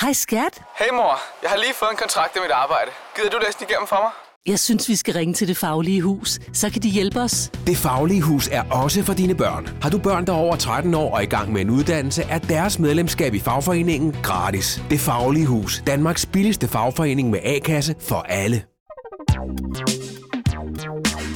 Hej 0.00 0.12
skat. 0.12 0.62
Hey 0.78 0.90
mor, 0.92 1.18
jeg 1.42 1.50
har 1.50 1.56
lige 1.56 1.74
fået 1.74 1.90
en 1.90 1.96
kontrakt 1.96 2.36
i 2.36 2.38
mit 2.40 2.50
arbejde. 2.50 2.90
Gider 3.16 3.30
du 3.30 3.38
læse 3.46 3.58
den 3.58 3.66
igennem 3.70 3.86
for 3.86 3.96
mig? 3.96 4.10
Jeg 4.46 4.58
synes, 4.58 4.88
vi 4.88 4.96
skal 4.96 5.14
ringe 5.14 5.34
til 5.34 5.48
Det 5.48 5.56
Faglige 5.56 6.02
Hus. 6.02 6.38
Så 6.52 6.70
kan 6.70 6.82
de 6.82 6.88
hjælpe 6.88 7.20
os. 7.20 7.50
Det 7.66 7.76
Faglige 7.76 8.22
Hus 8.22 8.48
er 8.52 8.62
også 8.70 9.02
for 9.02 9.12
dine 9.12 9.34
børn. 9.34 9.68
Har 9.82 9.90
du 9.90 9.98
børn, 9.98 10.26
der 10.26 10.32
er 10.32 10.36
over 10.36 10.56
13 10.56 10.94
år 10.94 11.14
og 11.14 11.22
i 11.22 11.26
gang 11.26 11.52
med 11.52 11.60
en 11.60 11.70
uddannelse, 11.70 12.22
er 12.22 12.38
deres 12.38 12.78
medlemskab 12.78 13.34
i 13.34 13.40
fagforeningen 13.40 14.16
gratis. 14.22 14.80
Det 14.90 15.00
Faglige 15.00 15.46
Hus. 15.46 15.82
Danmarks 15.86 16.26
billigste 16.26 16.68
fagforening 16.68 17.30
med 17.30 17.40
A-kasse 17.44 17.94
for 18.00 18.20
alle. 18.28 18.64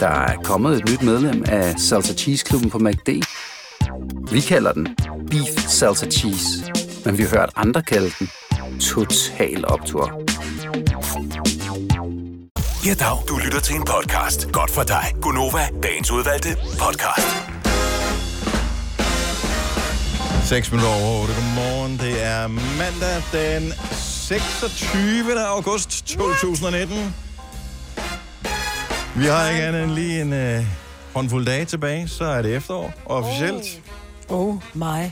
Der 0.01 0.09
er 0.09 0.37
kommet 0.45 0.77
et 0.77 0.91
nyt 0.91 1.03
medlem 1.03 1.45
af 1.49 1.79
Salsa 1.79 2.15
Cheese 2.15 2.45
Klubben 2.45 2.71
på 2.71 2.79
MACD. 2.79 3.09
Vi 4.33 4.41
kalder 4.41 4.73
den 4.73 4.97
Beef 5.31 5.69
Salsa 5.69 6.07
Cheese, 6.07 6.73
men 7.05 7.19
vi 7.19 7.23
har 7.23 7.31
hørt 7.39 7.51
andre 7.57 7.83
kalde 7.83 8.11
den 8.19 8.31
Total 8.79 9.65
Optor. 9.69 10.23
Ja, 12.87 12.95
dag. 12.95 13.17
Du 13.29 13.39
lytter 13.45 13.61
til 13.61 13.75
en 13.77 13.85
podcast. 13.85 14.53
Godt 14.53 14.71
for 14.71 14.83
dig. 14.83 15.05
Gunova, 15.23 15.69
dagens 15.83 16.11
udvalgte 16.11 16.49
podcast. 16.79 17.29
6 20.49 20.73
minutter 20.73 20.95
over 20.95 21.23
8. 21.23 21.35
Godmorgen. 21.35 21.99
Det 21.99 22.25
er 22.25 22.47
mandag 22.79 23.23
den 23.33 23.73
26. 23.93 25.41
august 25.47 26.07
2019. 26.07 27.15
Vi 29.17 29.25
har 29.25 29.51
ikke 29.51 29.63
andet 29.63 29.83
end 29.85 29.91
lige 29.91 30.21
en 30.21 30.33
øh, 30.33 30.67
håndfuld 31.15 31.47
dage 31.47 31.65
tilbage, 31.65 32.09
så 32.09 32.25
er 32.25 32.43
det 32.43 32.57
efterår 32.57 32.93
officielt. 33.07 33.83
Oh 34.29 34.55
my 34.75 35.11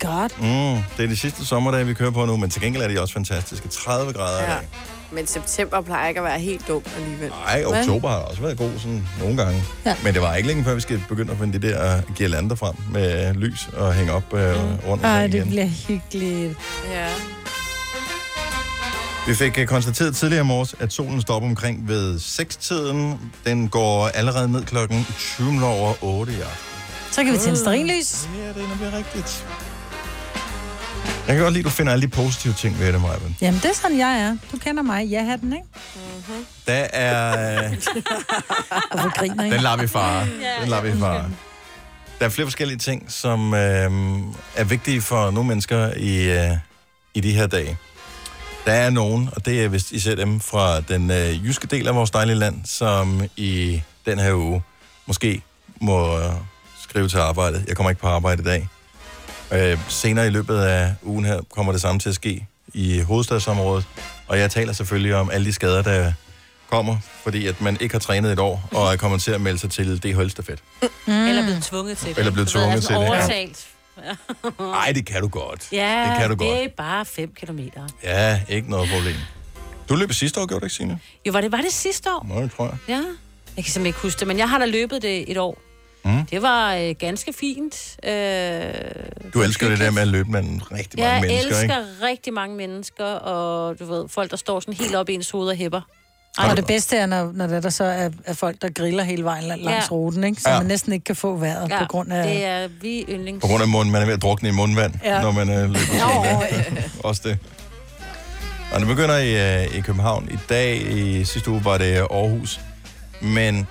god. 0.00 0.28
Mm, 0.38 0.82
det 0.96 1.04
er 1.04 1.08
de 1.08 1.16
sidste 1.16 1.46
sommerdage, 1.46 1.86
vi 1.86 1.94
kører 1.94 2.10
på 2.10 2.24
nu, 2.26 2.36
men 2.36 2.50
til 2.50 2.62
gengæld 2.62 2.82
er 2.82 2.88
de 2.88 3.00
også 3.00 3.14
fantastiske. 3.14 3.68
30 3.68 4.12
grader 4.12 4.38
ja. 4.38 4.44
i 4.44 4.48
dag. 4.48 4.68
Men 5.12 5.26
september 5.26 5.80
plejer 5.80 6.08
ikke 6.08 6.20
at 6.20 6.24
være 6.24 6.38
helt 6.38 6.68
dum 6.68 6.82
alligevel. 6.96 7.30
Nej, 7.46 7.64
oktober 7.66 8.08
har 8.08 8.16
også 8.16 8.42
været 8.42 8.58
god 8.58 8.70
sådan 8.78 9.06
nogle 9.20 9.36
gange. 9.36 9.62
Ja. 9.86 9.94
Men 10.04 10.14
det 10.14 10.22
var 10.22 10.34
ikke 10.34 10.48
længe 10.48 10.64
før, 10.64 10.74
vi 10.74 10.80
skal 10.80 11.02
begynde 11.08 11.32
at 11.32 11.38
finde 11.38 11.60
de 11.60 11.68
der 11.68 12.00
girlander 12.14 12.54
frem 12.54 12.74
med 12.92 13.34
lys 13.34 13.68
og 13.76 13.94
hænge 13.94 14.12
op 14.12 14.34
øh, 14.34 14.54
rundt 14.86 15.04
Ej, 15.04 15.10
omkring 15.10 15.32
det 15.32 15.38
igen. 15.38 15.48
bliver 15.48 15.66
hyggeligt. 15.88 16.58
Ja. 16.92 17.08
Vi 19.26 19.34
fik 19.34 19.58
øh, 19.58 19.66
konstateret 19.66 20.16
tidligere 20.16 20.44
i 20.44 20.46
morges, 20.46 20.74
at 20.80 20.92
solen 20.92 21.20
stopper 21.20 21.48
omkring 21.48 21.88
ved 21.88 22.16
6-tiden. 22.18 23.18
Den 23.46 23.68
går 23.68 24.08
allerede 24.08 24.52
ned 24.52 24.64
klokken 24.64 25.06
20 25.18 25.64
over 25.66 25.94
8 26.02 26.32
i 26.32 26.40
aften. 26.40 26.66
Så 27.10 27.24
kan 27.24 27.32
vi 27.32 27.38
tænde 27.38 27.58
stearinlys. 27.58 28.28
Ja, 28.38 28.48
det 28.48 28.64
er 28.64 28.68
nemlig 28.68 28.92
rigtigt. 28.92 29.46
Jeg 31.30 31.36
kan 31.36 31.44
godt 31.44 31.54
lide, 31.54 31.60
at 31.60 31.64
du 31.64 31.70
finder 31.70 31.92
alle 31.92 32.02
de 32.02 32.08
positive 32.08 32.52
ting 32.52 32.78
ved 32.78 32.92
det, 32.92 33.00
Maja. 33.00 33.14
Jamen, 33.40 33.60
det 33.60 33.70
er 33.70 33.74
sådan, 33.74 33.98
jeg 33.98 34.20
er. 34.20 34.36
Du 34.52 34.56
kender 34.56 34.82
mig. 34.82 35.10
Jeg 35.10 35.26
har 35.26 35.36
den, 35.36 35.52
ikke? 35.52 35.66
Mm-hmm. 35.94 36.46
Der 36.66 36.72
er... 36.92 37.68
Hvorfor 38.92 39.18
griner? 39.18 39.50
Den 39.50 39.60
lader 39.60 39.76
vi 39.76 39.86
fare. 39.86 40.26
Den 40.60 40.68
lader 40.68 40.82
vi 40.82 40.98
fare. 40.98 41.30
Der 42.18 42.24
er 42.24 42.28
flere 42.28 42.46
forskellige 42.46 42.78
ting, 42.78 43.12
som 43.12 43.54
øh, 43.54 43.90
er 44.56 44.64
vigtige 44.64 45.02
for 45.02 45.30
nogle 45.30 45.48
mennesker 45.48 45.92
i, 45.96 46.30
øh, 46.30 46.56
i 47.14 47.20
de 47.20 47.32
her 47.32 47.46
dage. 47.46 47.78
Der 48.66 48.72
er 48.72 48.90
nogen, 48.90 49.30
og 49.36 49.46
det 49.46 49.64
er 49.64 49.68
vist 49.68 49.92
især 49.92 50.14
dem 50.14 50.40
fra 50.40 50.80
den 50.80 51.10
øh, 51.10 51.46
jyske 51.46 51.66
del 51.66 51.88
af 51.88 51.94
vores 51.94 52.10
dejlige 52.10 52.36
land, 52.36 52.60
som 52.64 53.22
i 53.36 53.82
den 54.06 54.18
her 54.18 54.34
uge 54.34 54.62
måske 55.06 55.42
må 55.80 56.18
øh, 56.18 56.32
skrive 56.82 57.08
til 57.08 57.18
arbejdet. 57.18 57.64
Jeg 57.68 57.76
kommer 57.76 57.90
ikke 57.90 58.02
på 58.02 58.08
arbejde 58.08 58.42
i 58.42 58.44
dag. 58.44 58.68
Øh, 59.52 59.78
senere 59.88 60.26
i 60.26 60.30
løbet 60.30 60.56
af 60.58 60.94
ugen 61.02 61.24
her 61.24 61.40
kommer 61.50 61.72
det 61.72 61.80
samme 61.80 61.98
til 62.00 62.08
at 62.08 62.14
ske 62.14 62.46
i 62.74 63.00
hovedstadsområdet. 63.00 63.84
Og 64.28 64.38
jeg 64.38 64.50
taler 64.50 64.72
selvfølgelig 64.72 65.14
om 65.14 65.30
alle 65.30 65.46
de 65.46 65.52
skader, 65.52 65.82
der 65.82 66.12
kommer, 66.70 66.96
fordi 67.22 67.46
at 67.46 67.60
man 67.60 67.76
ikke 67.80 67.94
har 67.94 67.98
trænet 68.00 68.32
et 68.32 68.38
år, 68.38 68.68
og 68.72 68.92
er 68.92 68.96
kommet 68.96 69.22
til 69.22 69.30
at 69.32 69.40
melde 69.40 69.58
sig 69.58 69.70
til 69.70 69.98
DHL-stafet. 70.02 70.58
Mm. 71.06 71.12
Eller 71.12 71.42
blevet 71.42 71.62
tvunget 71.62 71.98
til 71.98 72.08
det. 72.08 72.18
Eller 72.18 72.32
blevet 72.32 72.48
tvunget 72.48 72.72
altså 72.72 72.88
til 72.88 72.96
det, 72.96 73.02
ja. 73.02 73.08
Overtalt. 73.08 73.66
Nej, 74.58 74.92
det 74.94 75.06
kan 75.06 75.20
du 75.20 75.28
godt. 75.28 75.68
Ja, 75.72 76.06
det 76.10 76.18
kan 76.18 76.28
du 76.30 76.34
det 76.34 76.38
godt. 76.38 76.58
er 76.58 76.68
bare 76.76 77.04
5 77.04 77.32
kilometer. 77.36 77.80
Ja, 78.04 78.40
ikke 78.48 78.70
noget 78.70 78.88
problem. 78.90 79.14
Du 79.88 79.94
løb 79.96 80.12
sidste 80.12 80.40
år, 80.40 80.46
gjorde 80.46 80.60
du 80.60 80.66
ikke, 80.66 80.74
Signe? 80.76 80.98
Jo, 81.26 81.32
var 81.32 81.40
det, 81.40 81.52
var 81.52 81.60
det 81.60 81.72
sidste 81.72 82.10
år? 82.10 82.26
Nå, 82.34 82.42
det 82.42 82.52
tror 82.56 82.64
jeg. 82.64 82.76
Ja. 82.88 82.94
Jeg 83.56 83.64
kan 83.64 83.72
simpelthen 83.72 83.86
ikke 83.86 83.98
huske 83.98 84.20
det, 84.20 84.28
men 84.28 84.38
jeg 84.38 84.50
har 84.50 84.58
da 84.58 84.64
løbet 84.66 85.02
det 85.02 85.30
et 85.30 85.38
år. 85.38 85.58
Mm. 86.04 86.26
Det 86.30 86.42
var 86.42 86.74
øh, 86.74 86.94
ganske 86.98 87.32
fint. 87.32 87.96
Øh, 88.04 88.12
Du 89.34 89.42
elsker 89.42 89.68
det 89.68 89.78
der 89.78 89.90
med 89.90 90.02
at 90.02 90.08
løbe 90.08 90.30
med 90.30 90.42
rigtig 90.72 91.00
mange 91.00 91.12
jeg 91.12 91.20
mennesker, 91.20 91.48
elsker 91.48 91.62
ikke? 91.62 92.06
rigtig 92.06 92.32
mange 92.32 92.56
mennesker, 92.56 93.04
og 93.04 93.78
du 93.78 93.84
ved, 93.84 94.08
folk, 94.08 94.30
der 94.30 94.36
står 94.36 94.60
sådan 94.60 94.74
helt 94.74 94.94
op 94.94 95.08
i 95.08 95.14
ens 95.14 95.30
hoved 95.30 95.48
og 95.48 95.56
hæpper. 95.56 95.80
Og 96.38 96.56
det 96.56 96.66
bedste 96.66 96.96
er, 96.96 97.06
når, 97.06 97.32
når 97.34 97.46
der, 97.46 97.60
der 97.60 97.70
så 97.70 97.84
er, 97.84 98.10
er 98.24 98.34
folk, 98.34 98.62
der 98.62 98.68
griller 98.70 99.02
hele 99.04 99.24
vejen 99.24 99.44
la- 99.44 99.64
langs 99.64 99.90
Ja. 99.90 99.94
ruten, 99.94 100.24
ikke? 100.24 100.42
så 100.42 100.50
Ja. 100.50 100.58
man 100.58 100.66
næsten 100.66 100.92
ikke 100.92 101.04
kan 101.04 101.16
få 101.16 101.36
vejret 101.36 101.70
på 101.78 101.84
grund 101.88 102.12
af... 102.12 102.26
det 102.26 102.44
er 102.44 102.68
vi 102.80 103.04
yndlings. 103.08 103.40
På 103.40 103.46
grund 103.46 103.62
af 103.62 103.68
munden, 103.68 103.92
man 103.92 104.02
er 104.02 104.06
ved 104.06 104.14
at 104.14 104.22
drukne 104.22 104.48
i 104.48 104.52
mundvand, 104.52 104.94
ja. 105.04 105.14
Ja. 105.14 105.22
når 105.22 105.30
man 105.32 105.48
øh, 105.50 105.56
løber. 105.70 106.34
Nå, 107.04 107.08
Også 107.08 107.22
det. 107.24 107.38
Og 108.72 108.80
det 108.80 108.88
begynder 108.88 109.16
i, 109.18 109.62
øh, 109.64 109.76
i 109.76 109.80
København. 109.80 110.28
I 110.32 110.36
dag, 110.48 110.76
i 110.76 111.24
sidste 111.24 111.50
uge, 111.50 111.64
var 111.64 111.78
det 111.78 111.96
Aarhus. 111.96 112.60
Men 113.20 113.66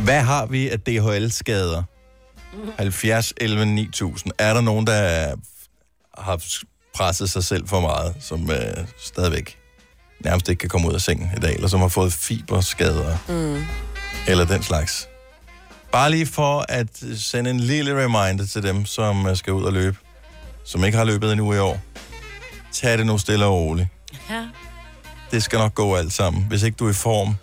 hvad 0.00 0.20
har 0.22 0.46
vi 0.46 0.68
af 0.68 0.80
DHL-skader? 0.80 1.82
70, 2.78 3.32
11, 3.40 3.66
9000. 3.66 4.32
Er 4.38 4.54
der 4.54 4.60
nogen, 4.60 4.86
der 4.86 5.34
har 6.18 6.42
presset 6.94 7.30
sig 7.30 7.44
selv 7.44 7.68
for 7.68 7.80
meget, 7.80 8.14
som 8.20 8.50
øh, 8.50 8.86
stadigvæk 8.98 9.58
nærmest 10.24 10.48
ikke 10.48 10.60
kan 10.60 10.68
komme 10.68 10.88
ud 10.88 10.94
af 10.94 11.00
sengen 11.00 11.30
i 11.36 11.40
dag, 11.40 11.54
eller 11.54 11.68
som 11.68 11.80
har 11.80 11.88
fået 11.88 12.12
fiberskader, 12.12 13.16
Mm. 13.28 13.64
eller 14.28 14.44
den 14.44 14.62
slags? 14.62 15.08
Bare 15.92 16.10
lige 16.10 16.26
for 16.26 16.64
at 16.68 17.02
sende 17.16 17.50
en 17.50 17.60
lille 17.60 18.04
reminder 18.04 18.46
til 18.46 18.62
dem, 18.62 18.84
som 18.86 19.26
øh, 19.26 19.36
skal 19.36 19.52
ud 19.52 19.62
og 19.64 19.72
løbe, 19.72 19.96
som 20.64 20.84
ikke 20.84 20.98
har 20.98 21.04
løbet 21.04 21.32
endnu 21.32 21.52
i 21.54 21.58
år. 21.58 21.80
Tag 22.72 22.98
det 22.98 23.06
nu 23.06 23.18
stille 23.18 23.44
og 23.44 23.52
roligt. 23.54 23.88
Ja. 24.30 24.46
Det 25.30 25.42
skal 25.42 25.58
nok 25.58 25.74
gå 25.74 25.94
alt 25.96 26.12
sammen. 26.12 26.44
Hvis 26.48 26.62
ikke 26.62 26.76
du 26.76 26.86
er 26.86 26.90
i 26.90 26.94
form, 26.94 27.34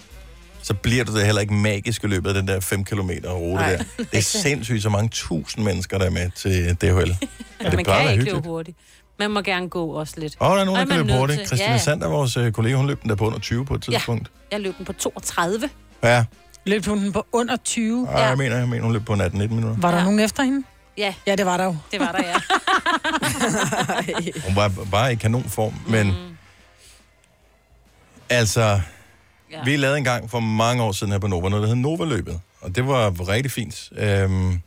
så 0.65 0.73
bliver 0.73 1.03
du 1.03 1.15
det 1.17 1.25
heller 1.25 1.41
ikke 1.41 1.53
magisk 1.53 2.03
i 2.03 2.07
løbet 2.07 2.27
af 2.29 2.33
den 2.33 2.47
der 2.47 2.59
5 2.59 2.85
km 2.85 3.09
rute 3.25 3.53
Nej. 3.55 3.75
der. 3.75 3.83
Det 3.97 4.07
er 4.17 4.21
sindssygt 4.43 4.83
så 4.83 4.89
mange 4.89 5.09
tusind 5.09 5.65
mennesker, 5.65 5.97
der 5.97 6.05
er 6.05 6.09
med 6.09 6.29
til 6.35 6.75
DHL. 6.81 6.89
Og 6.89 6.97
Ja, 6.99 7.05
det 7.69 7.75
man 7.75 7.85
kan 7.85 7.99
ikke 8.01 8.09
hyggeligt. 8.09 8.35
løbe 8.35 8.47
hurtigt. 8.47 8.77
Man 9.19 9.31
må 9.31 9.41
gerne 9.41 9.69
gå 9.69 9.85
også 9.87 10.13
lidt. 10.17 10.35
Oh, 10.39 10.55
der 10.55 10.61
er 10.61 10.65
nogen, 10.65 10.81
Og 10.81 10.87
der 10.87 10.95
kan 10.95 11.05
løbe 11.07 11.19
hurtigt. 11.19 11.39
til- 11.39 11.47
Christina 11.47 11.69
ja, 11.69 11.73
ja. 11.77 11.77
Sander, 11.83 12.07
vores 12.07 12.37
øh, 12.37 12.51
kollega, 12.51 12.75
hun 12.75 12.87
løb 12.87 13.01
den 13.01 13.09
der 13.09 13.15
på 13.15 13.25
under 13.27 13.39
20 13.39 13.65
på 13.65 13.73
et 13.75 13.83
tidspunkt. 13.83 14.31
Jeg 14.51 14.59
løb 14.61 14.77
den 14.77 14.85
på 14.85 14.93
32. 14.93 15.69
Ja, 16.03 16.25
Løb 16.65 16.85
hun 16.85 16.97
den 17.03 17.11
på 17.11 17.25
under 17.31 17.55
20? 17.57 18.07
ja. 18.11 18.17
jeg 18.23 18.37
mener, 18.37 18.57
jeg 18.57 18.67
mener, 18.69 18.83
hun 18.83 18.93
løb 18.93 19.05
på 19.05 19.13
en 19.13 19.21
18-19 19.21 19.31
minutter. 19.35 19.75
Var 19.77 19.91
der 19.91 20.03
nogen 20.03 20.19
efter 20.19 20.43
hende? 20.43 20.63
Ja. 20.97 21.13
Ja, 21.27 21.35
det 21.35 21.45
var 21.45 21.57
der 21.57 21.63
jo. 21.63 21.77
Det 21.91 21.99
var 21.99 22.11
der, 22.11 22.23
ja. 22.27 22.35
Hun 24.47 24.55
var 24.55 24.71
bare 24.91 25.11
i 25.11 25.15
kanonform, 25.15 25.73
men... 25.89 26.07
Mm. 26.07 26.13
Altså, 28.29 28.81
Ja. 29.55 29.63
vi 29.63 29.75
lavede 29.75 29.97
en 29.97 30.03
gang 30.03 30.29
for 30.29 30.39
mange 30.39 30.83
år 30.83 30.91
siden 30.91 31.11
her 31.11 31.19
på 31.19 31.27
Nova, 31.27 31.49
noget 31.49 31.61
der 31.63 31.67
hed 31.67 31.75
Nova-løbet. 31.75 32.39
Og 32.61 32.75
det 32.75 32.87
var 32.87 33.27
rigtig 33.29 33.51
fint. 33.51 33.89
Øhm, 33.97 34.59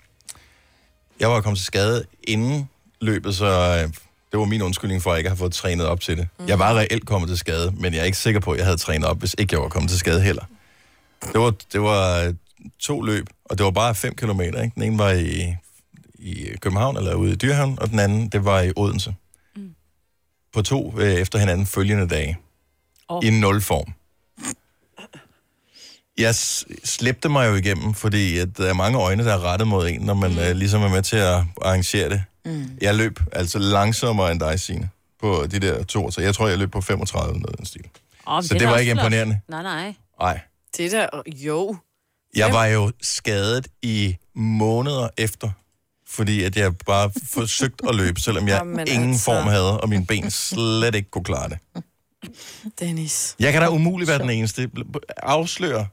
jeg 1.20 1.30
var 1.30 1.40
kommet 1.40 1.58
til 1.58 1.66
skade 1.66 2.04
inden 2.22 2.68
løbet, 3.00 3.34
så 3.34 3.46
øh, 3.46 3.92
det 4.32 4.40
var 4.40 4.44
min 4.44 4.62
undskyldning 4.62 5.02
for, 5.02 5.10
at 5.10 5.14
jeg 5.14 5.18
ikke 5.18 5.28
har 5.28 5.36
fået 5.36 5.52
trænet 5.52 5.86
op 5.86 6.00
til 6.00 6.16
det. 6.16 6.28
Jeg 6.46 6.58
var 6.58 6.74
reelt 6.74 7.06
kommet 7.06 7.28
til 7.28 7.38
skade, 7.38 7.74
men 7.76 7.94
jeg 7.94 8.00
er 8.00 8.04
ikke 8.04 8.18
sikker 8.18 8.40
på, 8.40 8.50
at 8.50 8.58
jeg 8.58 8.66
havde 8.66 8.76
trænet 8.78 9.08
op, 9.08 9.18
hvis 9.18 9.34
ikke 9.38 9.54
jeg 9.54 9.62
var 9.62 9.68
kommet 9.68 9.90
til 9.90 9.98
skade 9.98 10.20
heller. 10.20 10.44
Det 11.32 11.40
var, 11.40 11.54
det 11.72 11.80
var 11.80 12.20
øh, 12.20 12.34
to 12.78 13.00
løb, 13.02 13.26
og 13.44 13.58
det 13.58 13.64
var 13.64 13.70
bare 13.70 13.94
5 13.94 14.14
km. 14.14 14.40
Ikke? 14.40 14.70
Den 14.74 14.82
ene 14.82 14.98
var 14.98 15.10
i, 15.10 15.54
i 16.18 16.46
København, 16.60 16.96
eller 16.96 17.14
ude 17.14 17.32
i 17.32 17.36
Dyrhavn, 17.36 17.78
og 17.80 17.90
den 17.90 17.98
anden, 17.98 18.28
det 18.28 18.44
var 18.44 18.60
i 18.60 18.72
Odense. 18.76 19.14
Mm. 19.56 19.74
På 20.52 20.62
to 20.62 20.94
øh, 20.98 21.12
efter 21.12 21.38
hinanden 21.38 21.66
følgende 21.66 22.08
dage. 22.08 22.38
Oh. 23.08 23.24
I 23.26 23.30
nul 23.30 23.60
form. 23.60 23.92
Jeg 26.18 26.34
slæbte 26.84 27.28
mig 27.28 27.48
jo 27.48 27.54
igennem, 27.54 27.94
fordi 27.94 28.38
at 28.38 28.48
der 28.56 28.68
er 28.68 28.72
mange 28.74 28.98
øjne, 28.98 29.24
der 29.24 29.32
er 29.32 29.44
rettet 29.44 29.68
mod 29.68 29.88
en, 29.88 30.00
når 30.00 30.14
man 30.14 30.32
mm. 30.32 30.38
øh, 30.38 30.56
ligesom 30.56 30.82
er 30.82 30.88
med 30.88 31.02
til 31.02 31.16
at 31.16 31.42
arrangere 31.62 32.08
det. 32.08 32.22
Mm. 32.44 32.70
Jeg 32.80 32.94
løb 32.94 33.20
altså 33.32 33.58
langsommere 33.58 34.32
end 34.32 34.40
dig, 34.40 34.60
Signe, 34.60 34.90
på 35.20 35.46
de 35.50 35.58
der 35.58 35.84
to. 35.84 36.10
Så 36.10 36.20
jeg 36.20 36.34
tror, 36.34 36.48
jeg 36.48 36.58
løb 36.58 36.72
på 36.72 36.80
35 36.80 37.28
eller 37.28 37.40
noget 37.40 37.58
den 37.58 37.66
stil. 37.66 37.84
Oh, 38.26 38.42
Så 38.42 38.54
det 38.54 38.68
var 38.68 38.76
ikke 38.76 38.90
imponerende? 38.92 39.40
Nej, 39.48 39.62
nej. 39.62 39.94
Nej. 40.20 40.40
Det 40.76 40.92
der, 40.92 41.06
jo. 41.26 41.76
Jeg 42.36 42.52
var 42.52 42.66
jo 42.66 42.92
skadet 43.02 43.68
i 43.82 44.16
måneder 44.34 45.08
efter, 45.18 45.50
fordi 46.08 46.42
at 46.42 46.56
jeg 46.56 46.76
bare 46.76 47.10
forsøgte 47.26 47.84
at 47.88 47.94
løbe, 47.94 48.20
selvom 48.20 48.48
jeg 48.48 48.58
Jamen, 48.58 48.86
ingen 48.88 49.10
altså. 49.10 49.24
form 49.24 49.46
havde, 49.46 49.80
og 49.80 49.88
mine 49.88 50.06
ben 50.06 50.30
slet 50.30 50.94
ikke 50.94 51.10
kunne 51.10 51.24
klare 51.24 51.48
det. 51.48 51.58
Dennis. 52.80 53.36
Jeg 53.38 53.52
kan 53.52 53.62
da 53.62 53.68
umuligt 53.68 54.08
være 54.08 54.18
den 54.18 54.30
eneste. 54.30 54.70
Afslør, 55.16 55.84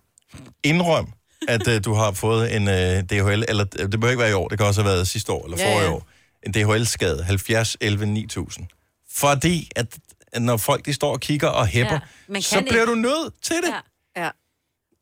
indrøm, 0.63 1.07
at 1.47 1.67
uh, 1.67 1.73
du 1.85 1.93
har 1.93 2.11
fået 2.11 2.55
en 2.55 2.67
uh, 2.67 2.73
DHL, 2.73 3.43
eller 3.47 3.65
øh, 3.79 3.91
det 3.91 3.99
behøver 3.99 4.09
ikke 4.09 4.21
være 4.21 4.29
i 4.29 4.33
år, 4.33 4.47
det 4.47 4.57
kan 4.57 4.67
også 4.67 4.81
have 4.83 4.91
været 4.93 5.07
sidste 5.07 5.31
år 5.31 5.43
eller 5.45 5.57
Ja, 5.59 5.73
forrige 5.73 5.87
ja. 5.87 5.93
år, 5.93 6.07
en 6.45 6.51
DHL-skade, 6.53 7.23
70 7.23 7.77
11 7.81 8.05
9000. 8.05 8.67
Fordi 9.15 9.69
at 9.75 9.97
at 10.31 10.41
når 10.41 10.57
folk 10.57 10.85
de 10.85 10.93
står 10.93 11.11
og 11.11 11.19
kigger 11.19 11.47
og 11.47 11.67
hæpper, 11.67 11.99
Ja, 12.29 12.33
ja, 12.33 12.41
så 12.41 12.61
bliver 12.61 12.81
ikke. 12.81 12.91
du 12.91 12.95
nødt 12.95 13.33
til 13.43 13.55
det. 13.55 13.73
Ja. 14.15 14.23
Ja. 14.23 14.29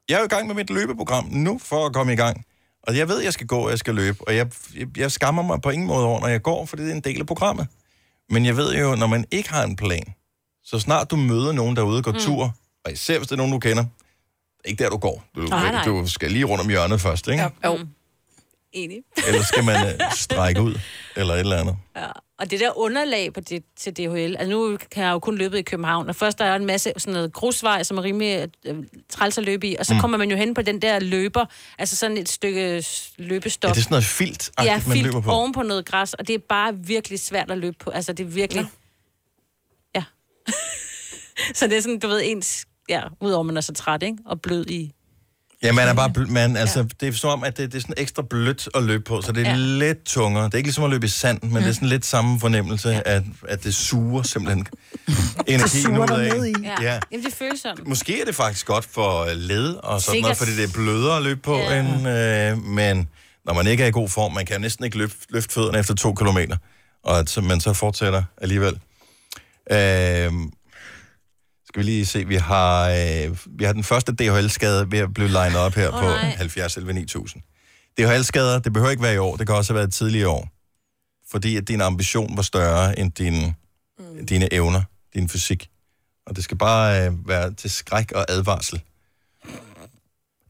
Jeg 0.10 0.16
er 0.16 0.20
jo 0.20 0.26
i 0.26 0.28
gang 0.28 0.48
med 0.48 0.56
mit 0.56 0.70
løbeprogram 0.70 1.28
nu 1.32 1.60
for 1.64 1.86
at 1.86 1.94
komme 1.94 2.14
i 2.14 2.16
gang. 2.16 2.46
Og 2.84 2.98
jeg 2.98 3.10
ved, 3.10 3.20
at 3.20 3.26
jeg 3.26 3.34
skal 3.34 3.48
gå, 3.48 3.60
og 3.60 3.70
jeg 3.70 3.80
skal 3.80 3.96
løbe. 3.96 4.18
Og 4.28 4.36
jeg, 4.36 4.48
jeg, 4.76 4.98
jeg 4.98 5.12
skammer 5.12 5.44
mig 5.44 5.62
på 5.62 5.70
ingen 5.70 5.88
måde 5.88 6.06
over, 6.06 6.20
når 6.20 6.28
jeg 6.28 6.42
går, 6.42 6.66
for 6.66 6.76
det 6.76 6.90
er 6.90 6.94
en 6.96 7.02
del 7.02 7.20
af 7.20 7.26
programmet. 7.28 7.68
Men 8.30 8.46
jeg 8.46 8.58
ved 8.58 8.76
jo, 8.76 8.96
når 8.96 9.08
man 9.08 9.26
ikke 9.32 9.50
har 9.50 9.64
en 9.64 9.76
plan, 9.76 10.14
så 10.64 10.80
snart 10.80 11.12
du 11.12 11.16
møder 11.16 11.52
nogen 11.52 11.76
derude 11.76 11.98
og 11.98 12.04
går 12.04 12.12
mm. 12.12 12.20
tur, 12.20 12.56
og 12.86 12.92
især 12.92 13.18
hvis 13.18 13.28
det 13.28 13.34
er 13.36 13.38
nogen, 13.38 13.52
du 13.54 13.60
kender, 13.60 13.86
ikke 14.66 14.84
der, 14.84 14.90
du 14.90 14.98
går. 14.98 15.24
Du, 15.36 15.42
Nej, 15.42 15.72
nej. 15.72 15.86
du 15.86 16.08
skal 16.08 16.32
lige 16.32 16.46
rundt 16.46 16.62
om 16.64 16.70
hjørnet 16.70 17.02
først, 17.02 17.28
ikke? 17.28 17.42
Ja. 17.44 17.50
Jo. 17.70 17.80
Enig. 18.74 18.98
Eller 19.28 19.44
skal 19.44 19.64
man 19.64 19.86
uh, 19.86 19.92
strække 20.18 20.62
ud, 20.62 20.76
eller 21.16 21.34
et 21.34 21.40
eller 21.40 21.58
andet. 21.58 21.76
Ja. 21.96 22.06
Og 22.40 22.52
det 22.52 22.60
der 22.60 22.78
underlag 22.78 23.34
på 23.34 23.40
det, 23.40 23.64
til 23.78 23.94
DHL, 23.98 24.36
altså 24.40 24.50
nu 24.50 24.78
kan 24.92 25.04
jeg 25.04 25.12
jo 25.12 25.20
kun 25.20 25.38
løbe 25.38 25.60
i 25.60 25.62
København, 25.62 26.10
og 26.10 26.16
først 26.16 26.40
der 26.40 26.46
er 26.46 26.56
en 26.56 26.66
masse 26.66 26.94
sådan 26.98 27.14
noget 27.14 27.34
grusvej, 27.34 27.84
som 27.84 27.98
er 27.98 28.04
rimelig 28.04 28.50
øh, 28.66 28.76
træls 29.10 29.38
at 29.38 29.44
løbe 29.44 29.68
i, 29.68 29.76
og 29.80 29.86
så 29.86 29.94
Mm. 29.94 29.98
mm. 29.98 30.02
kommer 30.02 30.18
man 30.18 30.30
jo 30.32 30.38
hen 30.38 30.54
på 30.54 30.62
den 30.62 30.82
der 30.82 31.00
løber, 31.00 31.46
altså 31.80 31.96
sådan 31.96 32.18
et 32.18 32.30
stykke 32.30 32.82
s- 32.82 33.14
løbestop. 33.18 33.70
Er 33.70 33.74
det 33.74 33.84
sådan 33.84 33.94
noget 33.94 34.06
filt 34.06 34.52
Ja, 34.64 34.74
man 34.74 34.82
filt 34.82 35.04
løber 35.06 35.22
på? 35.22 35.32
oven 35.32 35.52
på 35.52 35.62
noget 35.62 35.86
græs, 35.86 36.14
og 36.14 36.28
det 36.28 36.34
er 36.36 36.40
bare 36.50 36.74
virkelig 36.78 37.20
svært 37.20 37.52
at 37.52 37.58
løbe 37.58 37.76
på. 37.80 37.90
Altså, 37.90 38.14
det 38.14 38.24
er 38.24 38.28
virkelig... 38.28 38.66
Ja. 39.96 40.04
så 41.56 41.68
det 41.68 41.78
er 41.78 41.82
sådan, 41.82 42.00
du 42.00 42.08
ved, 42.08 42.22
ens... 42.24 42.66
Ja, 42.90 43.02
udover 43.22 43.44
man 43.44 43.58
er 43.58 43.62
så 43.62 43.74
træt, 43.74 44.04
ikke? 44.04 44.18
Og 44.26 44.42
blød 44.42 44.66
i... 44.70 44.94
Ja, 45.64 45.72
man 45.72 45.88
er 45.88 45.94
bare 45.94 46.12
bl- 46.18 46.32
man, 46.32 46.56
altså, 46.58 46.80
ja. 46.80 46.86
det 47.00 47.08
er 47.08 47.12
som 47.14 47.30
om, 47.30 47.44
at 47.44 47.58
det, 47.58 47.72
det 47.72 47.78
er 47.78 47.82
sådan 47.82 47.96
ekstra 47.98 48.22
blødt 48.30 48.70
at 48.76 48.84
løbe 48.84 49.04
på, 49.04 49.22
så 49.22 49.32
det 49.32 49.48
er 49.48 49.50
ja. 49.52 49.56
Lidt 49.58 50.04
tungere. 50.06 50.46
Det 50.46 50.54
er 50.54 50.58
ikke 50.58 50.68
ligesom 50.68 50.84
at 50.84 50.90
løbe 50.90 51.06
i 51.06 51.10
sand, 51.10 51.42
men 51.42 51.50
mm. 51.52 51.56
det 51.58 51.68
er 51.68 51.72
sådan 51.74 51.88
lidt 51.88 52.06
samme 52.06 52.40
fornemmelse, 52.40 52.90
ja. 52.90 53.02
at, 53.06 53.24
at 53.48 53.64
det 53.64 53.76
suger 53.76 54.24
simpelthen 54.24 54.68
energien 55.48 55.98
ud 55.98 56.08
af. 56.10 56.62
Ja. 56.64 56.76
Ja. 56.82 57.00
Jamen, 57.12 57.26
det 57.26 57.34
føles 57.34 57.60
sådan. 57.62 57.84
Måske 57.88 58.22
er 58.22 58.26
det 58.26 58.36
faktisk 58.36 58.66
godt 58.66 58.86
for 58.86 59.26
led 59.34 59.74
og 59.76 60.02
sådan 60.02 60.22
noget, 60.22 60.38
Sikkert. 60.38 60.38
fordi 60.38 60.52
det 60.52 60.70
er 60.70 60.74
blødere 60.74 61.18
at 61.18 61.24
løbe 61.24 61.40
på, 61.42 61.56
ja. 61.58 61.80
End, 61.80 62.08
øh, 62.08 62.64
men 62.66 63.10
når 63.46 63.54
man 63.54 63.68
ikke 63.68 63.84
er 63.84 63.88
i 63.88 63.92
god 63.92 64.10
form, 64.10 64.34
man 64.34 64.46
kan 64.46 64.62
næsten 64.62 64.86
ikke 64.86 64.98
løfte, 64.98 65.18
løfte 65.30 65.54
fødderne 65.54 65.80
efter 65.80 65.96
to 65.96 66.14
kilometer, 66.14 66.58
og 67.04 67.20
at 67.20 67.30
så- 67.30 67.42
man 67.42 67.60
så 67.60 67.74
fortsætter 67.74 68.24
alligevel. 68.42 68.80
Øh, 69.72 70.32
skal 71.74 71.80
vi 71.80 71.86
lige 71.86 72.06
se, 72.06 72.28
vi 72.28 72.36
har, 72.36 72.90
øh, 72.90 73.38
vi 73.48 73.64
har 73.64 73.74
den 73.74 73.84
første 73.84 74.12
DHL-skade 74.12 74.92
ved 74.92 75.00
at 75.00 75.14
blive 75.14 75.30
legnet 75.30 75.60
op 75.60 75.74
her 75.74 75.88
oh, 75.90 76.00
på 76.00 76.06
nej. 76.08 76.30
70 76.38 76.78
11 76.78 76.94
9000. 76.94 77.42
DHL-skader, 77.98 78.60
det 78.60 78.74
behøver 78.74 78.92
ikke 78.92 79.04
være 79.04 79.14
i 79.16 79.18
år, 79.18 79.36
det 79.36 79.48
kan 79.48 79.56
også 79.56 79.74
have 79.74 79.78
været 79.80 79.94
tidligere 79.94 80.30
år, 80.30 80.50
fordi 81.32 81.58
at 81.58 81.68
din 81.68 81.82
ambition 81.82 82.36
var 82.38 82.44
større 82.44 83.00
end 83.00 83.12
dine, 83.12 83.56
mm. 84.00 84.26
dine 84.26 84.54
evner, 84.54 84.82
din 85.16 85.30
fysik. 85.30 85.70
Og 86.26 86.36
det 86.36 86.44
skal 86.44 86.58
bare 86.58 87.06
øh, 87.08 87.28
være 87.28 87.54
til 87.54 87.70
skræk 87.70 88.12
og 88.12 88.26
advarsel. 88.30 88.82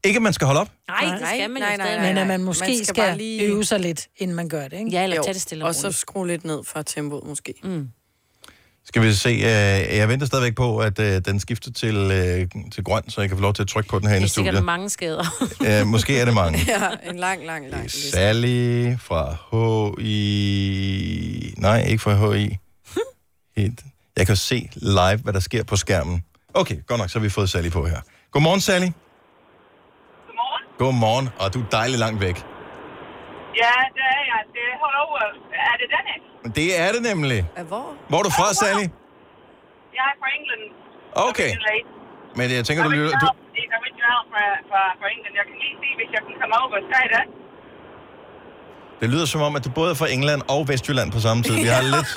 Ikke, 0.04 0.16
at 0.16 0.22
man 0.22 0.32
skal 0.32 0.46
holde 0.46 0.60
op. 0.60 0.70
Nej, 0.88 1.18
det 1.18 1.28
skal 1.28 1.50
man 1.50 1.62
nej, 1.62 1.76
nej, 1.76 1.86
stadig. 1.86 1.96
nej, 1.98 2.06
Men 2.06 2.14
nej. 2.14 2.22
at 2.22 2.26
man 2.28 2.42
måske 2.44 2.66
Man 2.66 2.84
skal, 2.84 2.86
skal 2.86 3.16
lige- 3.16 3.42
øve 3.42 3.64
sig 3.64 3.80
lidt, 3.80 4.08
inden 4.16 4.36
man 4.36 4.48
gør 4.48 4.68
det, 4.68 4.78
ikke? 4.78 4.90
Ja, 4.90 5.02
eller 5.02 5.16
Jo, 5.16 5.22
tage 5.22 5.34
det 5.34 5.42
stille 5.42 5.64
og 5.64 5.68
Og 5.68 5.74
så 5.74 5.92
skrue 5.92 6.26
lidt 6.26 6.44
ned 6.44 6.64
fra 6.64 6.82
tempoet, 6.82 7.24
måske. 7.26 7.54
Mm. 7.62 7.88
Skal 8.86 9.02
vi 9.02 9.12
se, 9.14 9.28
øh, 9.28 9.96
jeg 9.98 10.08
venter 10.08 10.26
stadigvæk 10.26 10.54
på, 10.54 10.78
at 10.78 10.98
øh, 10.98 11.20
den 11.24 11.40
skifter 11.40 11.72
til, 11.72 11.96
øh, 11.96 12.46
til 12.72 12.84
grøn, 12.84 13.10
så 13.10 13.20
jeg 13.20 13.28
kan 13.30 13.38
få 13.38 13.42
lov 13.42 13.52
til 13.54 13.62
at 13.62 13.68
trykke 13.68 13.90
på 13.90 13.98
den 13.98 14.06
her 14.08 14.14
Det 14.14 14.20
i 14.20 14.24
er 14.24 14.28
sikkert 14.28 14.52
studiet. 14.52 14.64
mange 14.64 14.90
skader. 14.90 15.24
Øh, 15.80 15.86
måske 15.86 16.18
er 16.20 16.24
det 16.24 16.34
mange. 16.34 16.58
Ja, 16.68 17.10
en 17.10 17.16
lang, 17.16 17.46
lang, 17.46 17.70
lang 17.70 17.82
liste. 17.82 18.10
Sally 18.10 18.96
fra 18.98 19.36
HI... 20.00 21.54
Nej, 21.58 21.82
ikke 21.88 22.02
fra 22.02 22.32
HI. 22.34 22.56
Helt. 23.60 23.80
Jeg 24.16 24.26
kan 24.26 24.36
se 24.36 24.68
live, 24.74 25.16
hvad 25.16 25.32
der 25.32 25.40
sker 25.40 25.62
på 25.64 25.76
skærmen. 25.76 26.22
Okay, 26.54 26.76
godt 26.86 27.00
nok, 27.00 27.10
så 27.10 27.18
har 27.18 27.22
vi 27.24 27.30
fået 27.30 27.50
Sally 27.50 27.70
på 27.70 27.86
her. 27.86 28.00
Godmorgen, 28.32 28.60
Sally. 28.60 28.86
Godmorgen. 30.26 30.78
Godmorgen, 30.78 31.28
og 31.38 31.54
du 31.54 31.60
er 31.60 31.64
dejligt 31.70 31.98
langt 31.98 32.20
væk. 32.20 32.44
Ja, 33.62 33.76
det 33.96 34.04
er 34.16 34.22
jeg. 34.30 34.40
Det 34.54 34.62
er, 34.70 34.74
hold 34.84 34.96
over. 35.04 35.18
Er 35.72 35.76
det 35.80 35.88
Dennis? 35.94 36.22
Det 36.58 36.68
er 36.84 36.90
det 36.94 37.02
nemlig. 37.10 37.40
Hvor? 37.70 37.86
Hvor 38.10 38.18
er 38.22 38.24
du 38.28 38.32
fra, 38.38 38.46
Sally? 38.60 38.86
Jeg 39.98 40.04
er 40.12 40.16
fra 40.20 40.28
England. 40.38 40.62
Okay. 41.28 41.50
Men 42.38 42.46
jeg 42.56 42.62
tænker, 42.66 42.82
du 42.88 42.92
lytter... 42.98 43.18
Du... 43.24 43.28
Jeg 43.56 43.64
er 43.74 43.78
original 43.84 44.20
fra, 44.32 44.44
fra, 44.70 44.82
fra 45.00 45.06
England. 45.14 45.34
Jeg 45.40 45.44
kan 45.48 45.56
lige 45.62 45.76
se, 45.82 45.88
hvis 46.00 46.10
jeg 46.16 46.22
kan 46.26 46.34
komme 46.40 46.54
over. 46.62 46.76
Skal 46.88 47.06
det? 47.14 47.24
Det 49.00 49.08
lyder 49.12 49.26
som 49.34 49.40
om, 49.48 49.52
at 49.58 49.62
du 49.66 49.70
både 49.80 49.90
er 49.94 49.98
fra 50.02 50.08
England 50.16 50.40
og 50.54 50.60
Vestjylland 50.68 51.08
på 51.16 51.20
samme 51.26 51.40
tid. 51.46 51.54
Vi 51.66 51.70
har 51.76 51.82
lidt... 51.94 52.10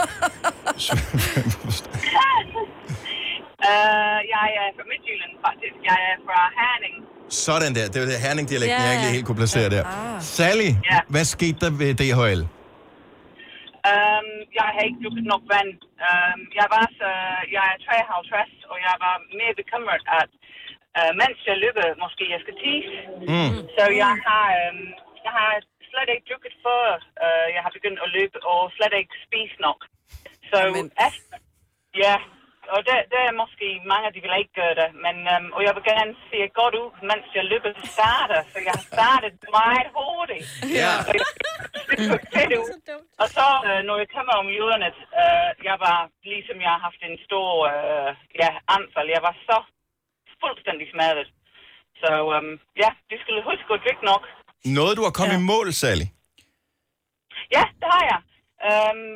Uh, 3.69 4.17
jeg 4.35 4.47
er 4.61 4.67
fra 4.77 4.83
Midtjylland, 4.91 5.33
faktisk. 5.47 5.77
Jeg 5.89 5.99
er 6.11 6.17
fra 6.27 6.39
Herning. 6.59 6.95
Sådan 7.29 7.71
der. 7.77 7.85
Det 7.93 7.97
var 8.01 8.07
det 8.13 8.19
herning-dialekten, 8.25 8.81
Ja, 8.83 8.87
jeg 8.89 8.93
ikke 8.97 9.15
helt 9.17 9.25
kunne 9.27 9.41
placere 9.43 9.69
der. 9.75 9.83
Ah. 9.85 10.21
Sally, 10.35 10.69
Ja. 10.91 10.99
hvad 11.13 11.25
skete 11.35 11.57
der 11.63 11.71
ved 11.81 11.91
DHL? 12.01 12.41
Um, 13.91 14.27
jeg 14.59 14.67
har 14.75 14.81
ikke 14.87 14.99
drukket 15.03 15.25
nok 15.33 15.43
vand. 15.55 15.71
Um, 16.07 16.39
jeg 16.59 16.67
var 16.75 16.85
så, 16.99 17.09
jeg 17.55 17.65
er 17.73 17.77
53, 17.85 18.53
og 18.71 18.77
jeg 18.87 18.95
var 19.05 19.15
mere 19.39 19.53
bekymret, 19.61 20.03
at 20.21 20.31
uh, 20.99 21.11
mens 21.21 21.37
jeg 21.49 21.57
løber, 21.63 21.85
måske 22.03 22.23
jeg 22.35 22.41
skal 22.45 22.55
tisse. 22.63 22.97
Mm. 23.33 23.51
Så 23.75 23.83
jeg 24.03 24.13
har, 24.27 24.47
um, 24.65 24.81
jeg 25.25 25.33
har 25.39 25.51
slet 25.89 26.09
ikke 26.13 26.27
drukket 26.29 26.55
før 26.65 26.85
uh, 27.23 27.47
jeg 27.55 27.61
har 27.65 27.71
begyndt 27.77 27.99
at 28.05 28.09
løbe, 28.17 28.37
og 28.51 28.59
slet 28.77 28.93
ikke 29.01 29.15
spist 29.27 29.57
nok. 29.67 29.79
Så 30.49 30.57
efter, 31.07 31.37
ja, 32.05 32.15
og 32.73 32.79
det, 32.87 32.95
det 33.13 33.21
er 33.29 33.39
måske 33.43 33.67
mange, 33.91 34.13
de 34.15 34.21
vil 34.23 34.39
ikke 34.41 34.57
gøre 34.61 34.75
det, 34.81 34.89
men, 35.05 35.15
um, 35.33 35.45
og 35.55 35.61
jeg 35.65 35.73
vil 35.75 35.85
gerne 35.91 36.13
se 36.29 36.37
godt 36.59 36.75
ud, 36.81 36.89
mens 37.09 37.25
jeg 37.37 37.45
løber 37.51 37.71
starter, 37.95 38.39
så 38.51 38.57
jeg 38.67 38.73
har 38.77 38.85
startet 38.93 39.33
meget 39.59 39.87
hurtigt. 39.97 40.45
Ja. 40.79 40.93
Og 42.13 42.17
jeg 42.53 42.59
ud. 42.65 42.75
Og 43.21 43.27
så, 43.37 43.47
øh, 43.67 43.79
når 43.87 43.95
jeg 44.01 44.09
kommer 44.15 44.33
om 44.43 44.47
hjørnet, 44.57 44.97
øh, 45.21 45.49
jeg 45.69 45.77
var, 45.85 45.99
ligesom 46.31 46.57
jeg 46.65 46.71
har 46.75 46.81
haft 46.87 47.01
en 47.09 47.17
stor 47.27 47.49
øh, 47.73 48.11
ja, 48.41 48.49
anfald, 48.77 49.07
jeg 49.15 49.23
var 49.27 49.35
så 49.49 49.57
fuldstændig 50.41 50.87
smadret. 50.93 51.29
Så 52.01 52.11
øhm, 52.33 52.55
ja, 52.83 52.89
de 53.09 53.15
skulle 53.21 53.41
huske 53.51 53.69
at 53.75 53.81
drikke 53.85 54.03
nok. 54.11 54.23
Noget, 54.79 54.93
du 54.97 55.03
har 55.07 55.13
kommet 55.19 55.37
ja. 55.37 55.43
i 55.43 55.49
mål, 55.53 55.67
Sally. 55.81 56.07
Ja, 57.55 57.63
det 57.81 57.89
har 57.95 58.03
jeg. 58.11 58.19
Øhm, 58.67 59.15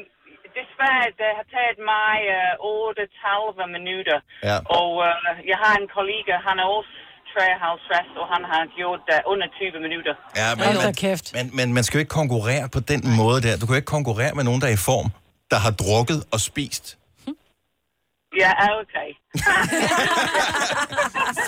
desværre, 0.59 1.05
det 1.21 1.29
har 1.37 1.45
taget 1.55 1.77
mig 1.93 2.13
øh, 2.37 2.53
38 2.59 3.77
minutter. 3.77 4.17
Ja. 4.49 4.57
Og 4.79 4.89
øh, 5.07 5.13
jeg 5.51 5.57
har 5.63 5.73
en 5.81 5.87
kollega, 5.97 6.33
han 6.47 6.55
er 6.63 6.67
også 6.77 6.93
træhavsfast, 7.31 8.13
og 8.21 8.25
han 8.33 8.43
har 8.51 8.61
gjort 8.79 9.01
det 9.09 9.17
under 9.31 9.47
20 9.59 9.79
minutter. 9.85 10.13
Ja, 10.41 10.49
men, 10.57 10.63
Hold 10.67 10.77
man, 10.87 10.95
kæft. 11.05 11.25
men, 11.37 11.45
men 11.59 11.67
man 11.77 11.83
skal 11.85 11.95
jo 11.97 12.01
ikke 12.05 12.15
konkurrere 12.21 12.65
på 12.75 12.79
den 12.91 13.01
måde 13.21 13.39
der. 13.45 13.53
Du 13.59 13.63
kan 13.65 13.73
jo 13.75 13.81
ikke 13.83 13.93
konkurrere 13.97 14.33
med 14.37 14.43
nogen, 14.49 14.59
der 14.61 14.67
er 14.71 14.75
i 14.81 14.83
form, 14.91 15.07
der 15.51 15.59
har 15.65 15.73
drukket 15.83 16.19
og 16.33 16.39
spist. 16.49 16.85
Ja, 18.43 18.53
okay. 18.81 19.09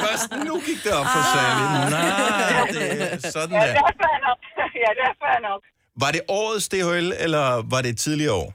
Først 0.03 0.27
nu 0.47 0.53
gik 0.67 0.79
det 0.85 0.93
op 0.99 1.05
for 1.15 1.23
Sally. 1.33 1.65
Nej, 1.95 2.67
det 2.71 3.13
er 3.13 3.17
sådan 3.35 3.55
Ja, 3.55 3.67
der. 3.67 3.73
det 3.73 3.77
er 3.77 3.81
ja, 4.83 4.89
det 4.97 5.03
er 5.11 5.15
fair 5.23 5.39
nok. 5.49 5.61
Var 6.03 6.11
det 6.11 6.21
årets 6.29 6.69
DHL, 6.69 7.13
eller 7.25 7.45
var 7.71 7.81
det 7.81 7.89
et 7.89 7.97
tidligere 7.99 8.33
år? 8.33 8.53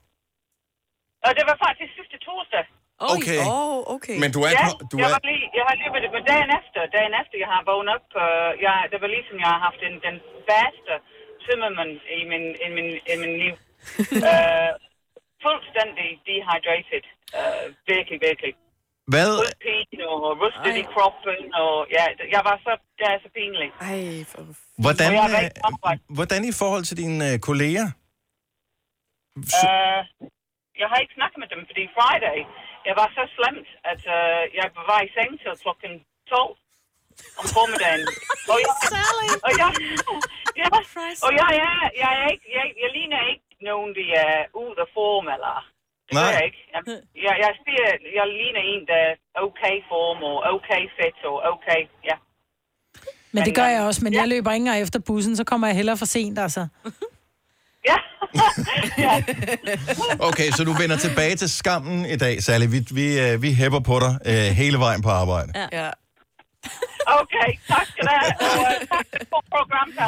Og 1.26 1.30
det 1.36 1.44
var 1.50 1.56
faktisk 1.66 1.90
sidste 1.98 2.16
torsdag. 2.26 2.64
Okay. 3.14 3.40
Oh, 3.54 3.78
okay. 3.94 4.16
Men 4.22 4.30
du 4.36 4.40
er... 4.46 4.50
ja, 4.58 4.66
du 4.90 4.96
jeg, 5.00 5.06
er 5.08 5.12
var 5.16 5.22
lige, 5.30 5.44
jeg 5.58 5.64
har 5.68 5.76
løbet 5.82 5.98
det, 6.04 6.10
men 6.16 6.22
dagen 6.32 6.50
efter, 6.60 6.80
dagen 6.96 7.14
efter, 7.20 7.36
jeg 7.44 7.50
har 7.54 7.62
vågnet 7.70 7.92
op, 7.96 8.08
øh, 8.24 8.50
jeg, 8.64 8.74
det 8.92 8.98
var 9.02 9.10
ligesom, 9.16 9.36
jeg 9.44 9.50
har 9.54 9.60
haft 9.66 9.80
den, 9.86 9.94
den 10.08 10.16
bedste 10.52 10.92
tømmermand 11.44 11.92
i 12.18 12.22
min, 12.30 12.44
i 12.66 12.68
min, 12.76 12.88
i 13.12 13.14
min 13.22 13.34
liv. 13.42 13.54
uh, 14.28 14.70
fuldstændig 15.44 16.08
dehydrated. 16.28 17.04
Uh, 17.38 17.64
virkelig, 17.92 18.18
virkelig. 18.28 18.52
Hvad? 19.12 19.30
Udpine 19.44 20.04
og 20.12 20.20
rustet 20.42 20.74
i 20.82 20.84
kroppen, 20.92 21.38
og 21.62 21.72
ja, 21.96 22.04
jeg 22.34 22.42
var 22.48 22.56
så, 22.66 22.72
det 22.98 23.06
er 23.12 23.18
så 23.24 23.28
pinligt. 23.36 23.72
Ej, 23.90 24.24
for... 24.30 24.40
Hvordan, 24.84 25.10
jeg 25.12 25.30
var 25.84 25.92
øh, 25.92 25.98
hvordan 26.18 26.40
i 26.52 26.54
forhold 26.60 26.84
til 26.88 26.96
dine 27.02 27.32
øh, 27.32 27.38
kolleger? 27.48 27.86
Uh, 29.36 30.00
jeg 30.80 30.88
har 30.90 30.98
ikke 31.02 31.16
snakket 31.18 31.38
med 31.42 31.48
dem, 31.52 31.60
fordi 31.70 31.82
Friday, 31.96 32.38
jeg 32.88 32.94
var 33.00 33.08
så 33.16 33.22
slemt, 33.36 33.68
at 33.92 34.02
uh, 34.16 34.42
jeg 34.58 34.66
var 34.90 35.00
i 35.06 35.10
seng 35.16 35.32
til 35.42 35.50
klokken 35.64 35.92
12 36.30 36.56
om 37.40 37.46
formiddagen. 37.56 38.04
og 38.52 38.56
jeg, 38.64 38.72
og 39.46 39.52
jeg, 39.60 39.70
ja, 40.60 40.66
og 41.26 41.30
jeg, 41.40 41.48
jeg, 42.02 42.10
er 42.22 42.26
ikke, 42.34 42.46
jeg, 42.56 42.66
jeg 42.82 42.90
ligner 42.96 43.20
ikke 43.32 43.48
nogen, 43.70 43.90
der 43.98 44.08
er 44.26 44.36
ude 44.62 44.78
af 44.84 44.88
form, 44.96 45.26
eller 45.34 45.54
Det 46.06 46.14
Nej. 46.14 46.30
jeg 46.36 46.44
ikke. 46.48 46.62
Jeg, 46.74 46.82
jeg, 47.26 47.34
jeg, 47.44 47.52
ser, 47.64 47.84
jeg 48.18 48.26
ligner 48.40 48.62
en, 48.72 48.82
der 48.92 49.02
er 49.36 49.40
okay 49.48 49.76
form 49.90 50.20
og 50.30 50.36
okay 50.54 50.82
fedt 50.98 51.18
og 51.30 51.36
okay, 51.52 51.80
ja. 52.10 52.16
Men 53.32 53.44
det 53.44 53.54
gør 53.54 53.68
jeg 53.76 53.82
også, 53.88 54.00
men 54.04 54.12
jeg 54.14 54.28
løber 54.28 54.52
ikke 54.52 54.80
efter 54.84 55.00
bussen, 55.08 55.36
så 55.36 55.44
kommer 55.44 55.66
jeg 55.66 55.76
hellere 55.76 55.96
for 55.96 56.06
sent, 56.06 56.38
altså. 56.38 56.62
Okay, 60.28 60.50
så 60.50 60.64
du 60.64 60.72
vender 60.72 60.96
tilbage 60.96 61.36
til 61.36 61.50
skammen 61.50 62.06
i 62.06 62.16
dag, 62.16 62.42
Sally. 62.42 62.66
Vi, 62.66 62.86
vi, 62.90 63.20
øh, 63.20 63.42
vi 63.42 63.54
hæpper 63.54 63.80
på 63.80 64.00
dig 64.00 64.18
øh, 64.26 64.34
hele 64.34 64.78
vejen 64.78 65.02
på 65.02 65.08
arbejde. 65.08 65.52
Ja. 65.54 65.66
ja. 65.72 65.90
Okay, 67.06 67.58
tak 67.68 67.86
skal 67.86 68.04
du 68.04 68.08
have. 68.10 68.32
Og 68.40 68.46
øh, 68.80 68.86
tak 68.88 69.06
for 69.28 69.44
programmet. 69.50 69.98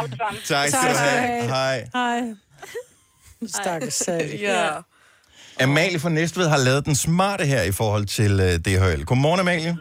Tak 0.44 0.68
skal 0.68 0.94
du 0.94 0.98
have. 0.98 1.48
Hej. 1.48 1.88
Hej. 1.94 2.20
Stakkes 3.46 3.94
Sally. 3.94 4.40
Ja. 4.40 4.68
Amalie 5.60 6.00
fra 6.00 6.08
Næstved 6.08 6.48
har 6.48 6.58
lavet 6.58 6.86
den 6.86 6.94
smarte 6.94 7.44
her 7.44 7.62
i 7.62 7.72
forhold 7.72 8.06
til 8.06 8.40
øh, 8.40 8.46
DHL. 8.46 9.04
Godmorgen, 9.04 9.40
Amalie. 9.40 9.76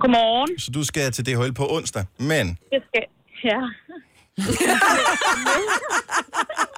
Godmorgen. 0.00 0.58
Så 0.58 0.70
du 0.70 0.84
skal 0.84 1.12
til 1.12 1.26
DHL 1.26 1.52
på 1.52 1.66
onsdag, 1.70 2.04
men 2.18 2.48
Det 2.48 2.82
skal... 2.88 3.02
Ja. 3.44 3.60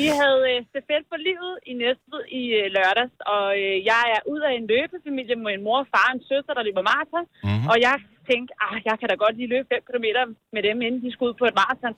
Vi 0.00 0.06
havde 0.20 0.42
øh, 0.50 0.58
stafet 0.70 1.04
for 1.10 1.18
livet 1.28 1.54
i 1.70 1.72
Næstved 1.82 2.22
i 2.40 2.42
øh, 2.60 2.66
lørdags, 2.76 3.16
og 3.34 3.46
øh, 3.62 3.76
jeg 3.90 4.04
er 4.16 4.22
ud 4.32 4.40
af 4.48 4.52
en 4.58 4.66
løbefamilie 4.72 5.36
med 5.44 5.52
en 5.56 5.64
mor, 5.66 5.80
far 5.92 6.08
og 6.10 6.14
en 6.16 6.22
søster, 6.30 6.52
der 6.54 6.66
løber 6.68 6.82
maraton. 6.90 7.26
Mm-hmm. 7.46 7.70
Og 7.72 7.76
jeg 7.86 7.96
tænkte, 8.30 8.52
ah, 8.64 8.76
jeg 8.88 8.96
kan 8.98 9.08
da 9.08 9.14
godt 9.24 9.36
lige 9.36 9.52
løbe 9.54 9.66
5 9.74 9.82
km 9.88 10.06
med 10.54 10.62
dem, 10.68 10.76
inden 10.86 11.00
de 11.04 11.12
skal 11.12 11.26
ud 11.28 11.36
på 11.40 11.44
et 11.50 11.58
maraton. 11.60 11.94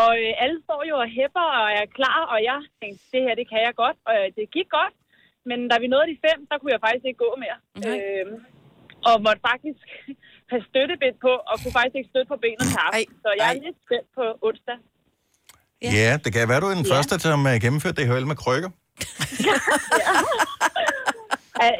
Og 0.00 0.10
øh, 0.22 0.32
alle 0.42 0.58
står 0.66 0.80
jo 0.90 0.94
og 1.02 1.08
hæpper 1.16 1.46
og 1.60 1.66
er 1.80 1.86
klar, 1.98 2.20
og 2.32 2.38
jeg 2.50 2.58
tænkte, 2.80 3.02
det 3.12 3.20
her, 3.24 3.34
det 3.40 3.46
kan 3.52 3.60
jeg 3.66 3.74
godt. 3.82 3.98
Og 4.08 4.14
øh, 4.20 4.26
det 4.36 4.54
gik 4.56 4.68
godt, 4.78 4.94
men 5.48 5.58
da 5.70 5.74
vi 5.82 5.86
nåede 5.88 6.10
de 6.12 6.22
fem, 6.26 6.38
der 6.50 6.56
kunne 6.58 6.74
jeg 6.74 6.84
faktisk 6.86 7.06
ikke 7.08 7.24
gå 7.26 7.30
mere. 7.44 7.58
Øh, 7.88 8.26
og 9.08 9.14
måtte 9.26 9.42
faktisk 9.50 9.80
have 10.50 10.62
støttebind 10.70 11.16
på, 11.26 11.32
og 11.50 11.54
kunne 11.60 11.76
faktisk 11.78 11.96
ikke 11.98 12.10
støtte 12.12 12.30
på 12.32 12.38
benet 12.44 12.66
til 12.72 12.80
aften. 12.88 13.14
Så 13.24 13.30
jeg 13.40 13.46
er 13.52 13.58
lidt 13.66 13.78
spændt 13.84 14.08
på 14.18 14.24
onsdag. 14.48 14.78
Ja, 15.82 15.90
ja 16.02 16.16
det 16.24 16.32
kan 16.32 16.48
være, 16.48 16.60
du 16.60 16.66
er 16.66 16.74
den 16.74 16.86
Ja. 16.86 16.94
første, 16.96 17.20
som 17.20 17.46
uh, 17.46 17.52
gennemførte 17.64 18.04
DHL 18.04 18.26
med 18.26 18.36
krykker. 18.36 18.70
Ja, 19.48 19.56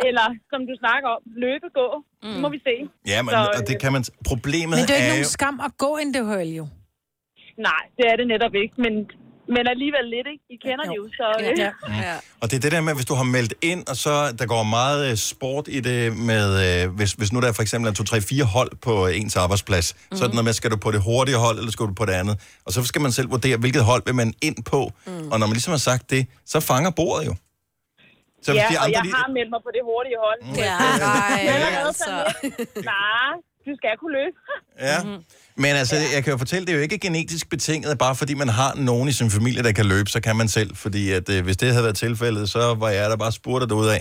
Eller, 0.08 0.26
som 0.52 0.60
du 0.68 0.72
snakker 0.82 1.08
om, 1.14 1.20
løbe, 1.44 1.66
gå. 1.78 1.86
Mm. 2.22 2.28
Det 2.34 2.40
må 2.44 2.48
vi 2.56 2.60
se. 2.68 2.74
Ja, 3.12 3.18
men 3.22 3.30
Så, 3.30 3.40
og 3.56 3.60
det 3.68 3.76
kan 3.82 3.92
man... 3.92 4.02
Problemet 4.30 4.76
Men 4.78 4.84
det 4.88 4.90
er 4.90 4.94
jo 4.94 5.00
ikke 5.00 5.06
er 5.06 5.12
nogen 5.16 5.28
jo... 5.30 5.36
skam 5.38 5.56
at 5.68 5.72
gå 5.84 5.90
en 6.02 6.10
DHL, 6.14 6.50
jo. 6.60 6.64
Nej, 7.68 7.82
det 7.96 8.04
er 8.12 8.16
det 8.20 8.26
netop 8.32 8.54
ikke, 8.62 8.74
men, 8.84 8.94
men 9.54 9.66
alligevel 9.74 10.04
lidt, 10.14 10.26
ikke? 10.32 10.44
I 10.54 10.56
kender 10.66 10.84
det 10.90 10.96
jo, 11.00 11.04
så... 11.18 11.26
øh, 11.40 11.58
Ja. 11.58 11.70
ja. 12.08 12.16
Og 12.40 12.50
det 12.50 12.56
er 12.56 12.60
det 12.60 12.72
der 12.72 12.80
med, 12.80 12.94
hvis 12.94 13.06
du 13.06 13.14
har 13.14 13.22
meldt 13.36 13.54
ind, 13.62 13.82
og 13.88 13.96
så 13.96 14.32
der 14.38 14.46
går 14.46 14.62
meget 14.62 15.10
øh, 15.10 15.16
sport 15.16 15.68
i 15.68 15.80
det 15.80 16.16
med, 16.16 16.46
øh, 16.84 16.90
hvis, 16.96 17.12
hvis 17.12 17.32
nu 17.32 17.40
der 17.40 17.48
er 17.48 17.52
for 17.52 17.62
eksempel 17.62 17.88
en 17.88 17.94
2, 17.94 18.04
3, 18.04 18.20
4 18.20 18.44
hold 18.44 18.70
på 18.76 19.06
ens 19.06 19.36
arbejdsplads, 19.36 19.86
mm. 20.10 20.16
så 20.16 20.24
er 20.24 20.28
det 20.28 20.34
noget 20.34 20.44
med, 20.44 20.52
skal 20.52 20.70
du 20.70 20.76
på 20.76 20.90
det 20.90 21.02
hurtige 21.02 21.36
hold, 21.36 21.58
eller 21.58 21.70
skal 21.72 21.86
du 21.86 21.92
på 21.94 22.04
det 22.06 22.12
andet? 22.12 22.40
Og 22.66 22.72
så 22.72 22.84
skal 22.84 23.00
man 23.00 23.12
selv 23.12 23.30
vurdere, 23.30 23.56
hvilket 23.56 23.84
hold 23.84 24.02
vil 24.06 24.14
man 24.14 24.34
ind 24.42 24.64
på. 24.64 24.90
Mm. 25.06 25.28
Og 25.32 25.38
når 25.38 25.46
man 25.46 25.52
ligesom 25.58 25.70
har 25.70 25.78
sagt 25.90 26.10
det, 26.10 26.26
så 26.46 26.60
fanger 26.60 26.90
bordet 26.90 27.26
jo. 27.26 27.34
Så 28.42 28.52
ja, 28.52 28.66
de 28.70 28.78
og 28.78 28.84
andre, 28.84 28.96
jeg 28.98 29.04
de- 29.04 29.12
har 29.14 29.28
meldt 29.36 29.50
mig 29.54 29.60
på 29.66 29.70
det 29.76 29.82
hurtige 29.90 30.16
hold. 30.26 30.40
Mm. 30.42 30.54
Ja, 30.66 30.78
Nej, 31.08 31.40
jeg 31.50 31.82
altså. 31.86 32.12
Nej, 32.94 33.32
du 33.66 33.72
skal 33.78 33.90
kunne 34.00 34.14
løbe. 34.20 34.36
Ja. 34.88 34.98
Men 35.60 35.76
altså, 35.76 35.96
jeg 36.14 36.24
kan 36.24 36.30
jo 36.32 36.36
fortælle, 36.38 36.66
det 36.66 36.72
er 36.72 36.76
jo 36.76 36.82
ikke 36.82 36.98
genetisk 36.98 37.50
betinget, 37.50 37.98
bare 37.98 38.16
fordi 38.16 38.34
man 38.34 38.48
har 38.48 38.74
nogen 38.74 39.08
i 39.08 39.12
sin 39.12 39.30
familie, 39.30 39.62
der 39.62 39.72
kan 39.72 39.86
løbe, 39.86 40.10
så 40.10 40.20
kan 40.20 40.36
man 40.36 40.48
selv. 40.48 40.76
Fordi 40.76 41.10
at, 41.10 41.28
øh, 41.28 41.44
hvis 41.44 41.56
det 41.56 41.68
havde 41.70 41.82
været 41.84 41.96
tilfældet, 41.96 42.50
så 42.50 42.74
var 42.74 42.88
jeg 42.88 43.10
der 43.10 43.16
bare 43.16 43.32
spurgt 43.32 43.68
derudad. 43.70 43.98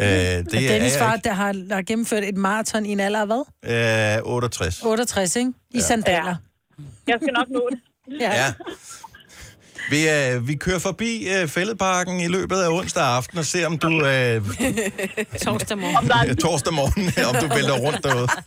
Øh, 0.00 0.06
det 0.06 0.50
Det 0.50 0.64
er 0.66 0.72
Dennis 0.72 0.96
far, 0.98 1.16
der 1.16 1.32
har, 1.32 1.52
der 1.52 1.74
har 1.74 1.82
gennemført 1.82 2.24
et 2.24 2.36
maraton 2.36 2.86
i 2.86 2.92
en 2.92 3.00
alder 3.00 3.20
af 3.20 3.26
hvad? 3.26 4.16
Øh, 4.16 4.32
68. 4.32 4.82
68, 4.82 5.36
ikke? 5.36 5.50
I 5.70 5.76
Ja. 5.78 5.80
sandaler. 5.80 6.36
Jeg 7.06 7.18
skal 7.22 7.32
nok 7.32 7.46
nå 7.50 7.68
det. 7.70 7.78
Ja. 8.20 8.52
Vi, 9.90 10.08
øh, 10.10 10.48
vi 10.48 10.54
kører 10.54 10.78
forbi 10.78 11.28
øh, 11.28 11.48
Fælledparken 11.48 12.20
i 12.20 12.28
løbet 12.28 12.56
af 12.56 12.68
onsdag 12.68 13.02
aften 13.04 13.38
og 13.38 13.44
ser, 13.46 13.66
om 13.66 13.78
du... 13.78 13.88
Øh, 14.06 14.42
Torsdag 15.44 15.78
morgen. 15.78 16.36
torsdag 16.46 16.72
morgen, 16.74 17.26
om 17.28 17.34
du 17.48 17.54
vælter 17.54 17.78
rundt 17.78 18.04
derude. 18.04 18.28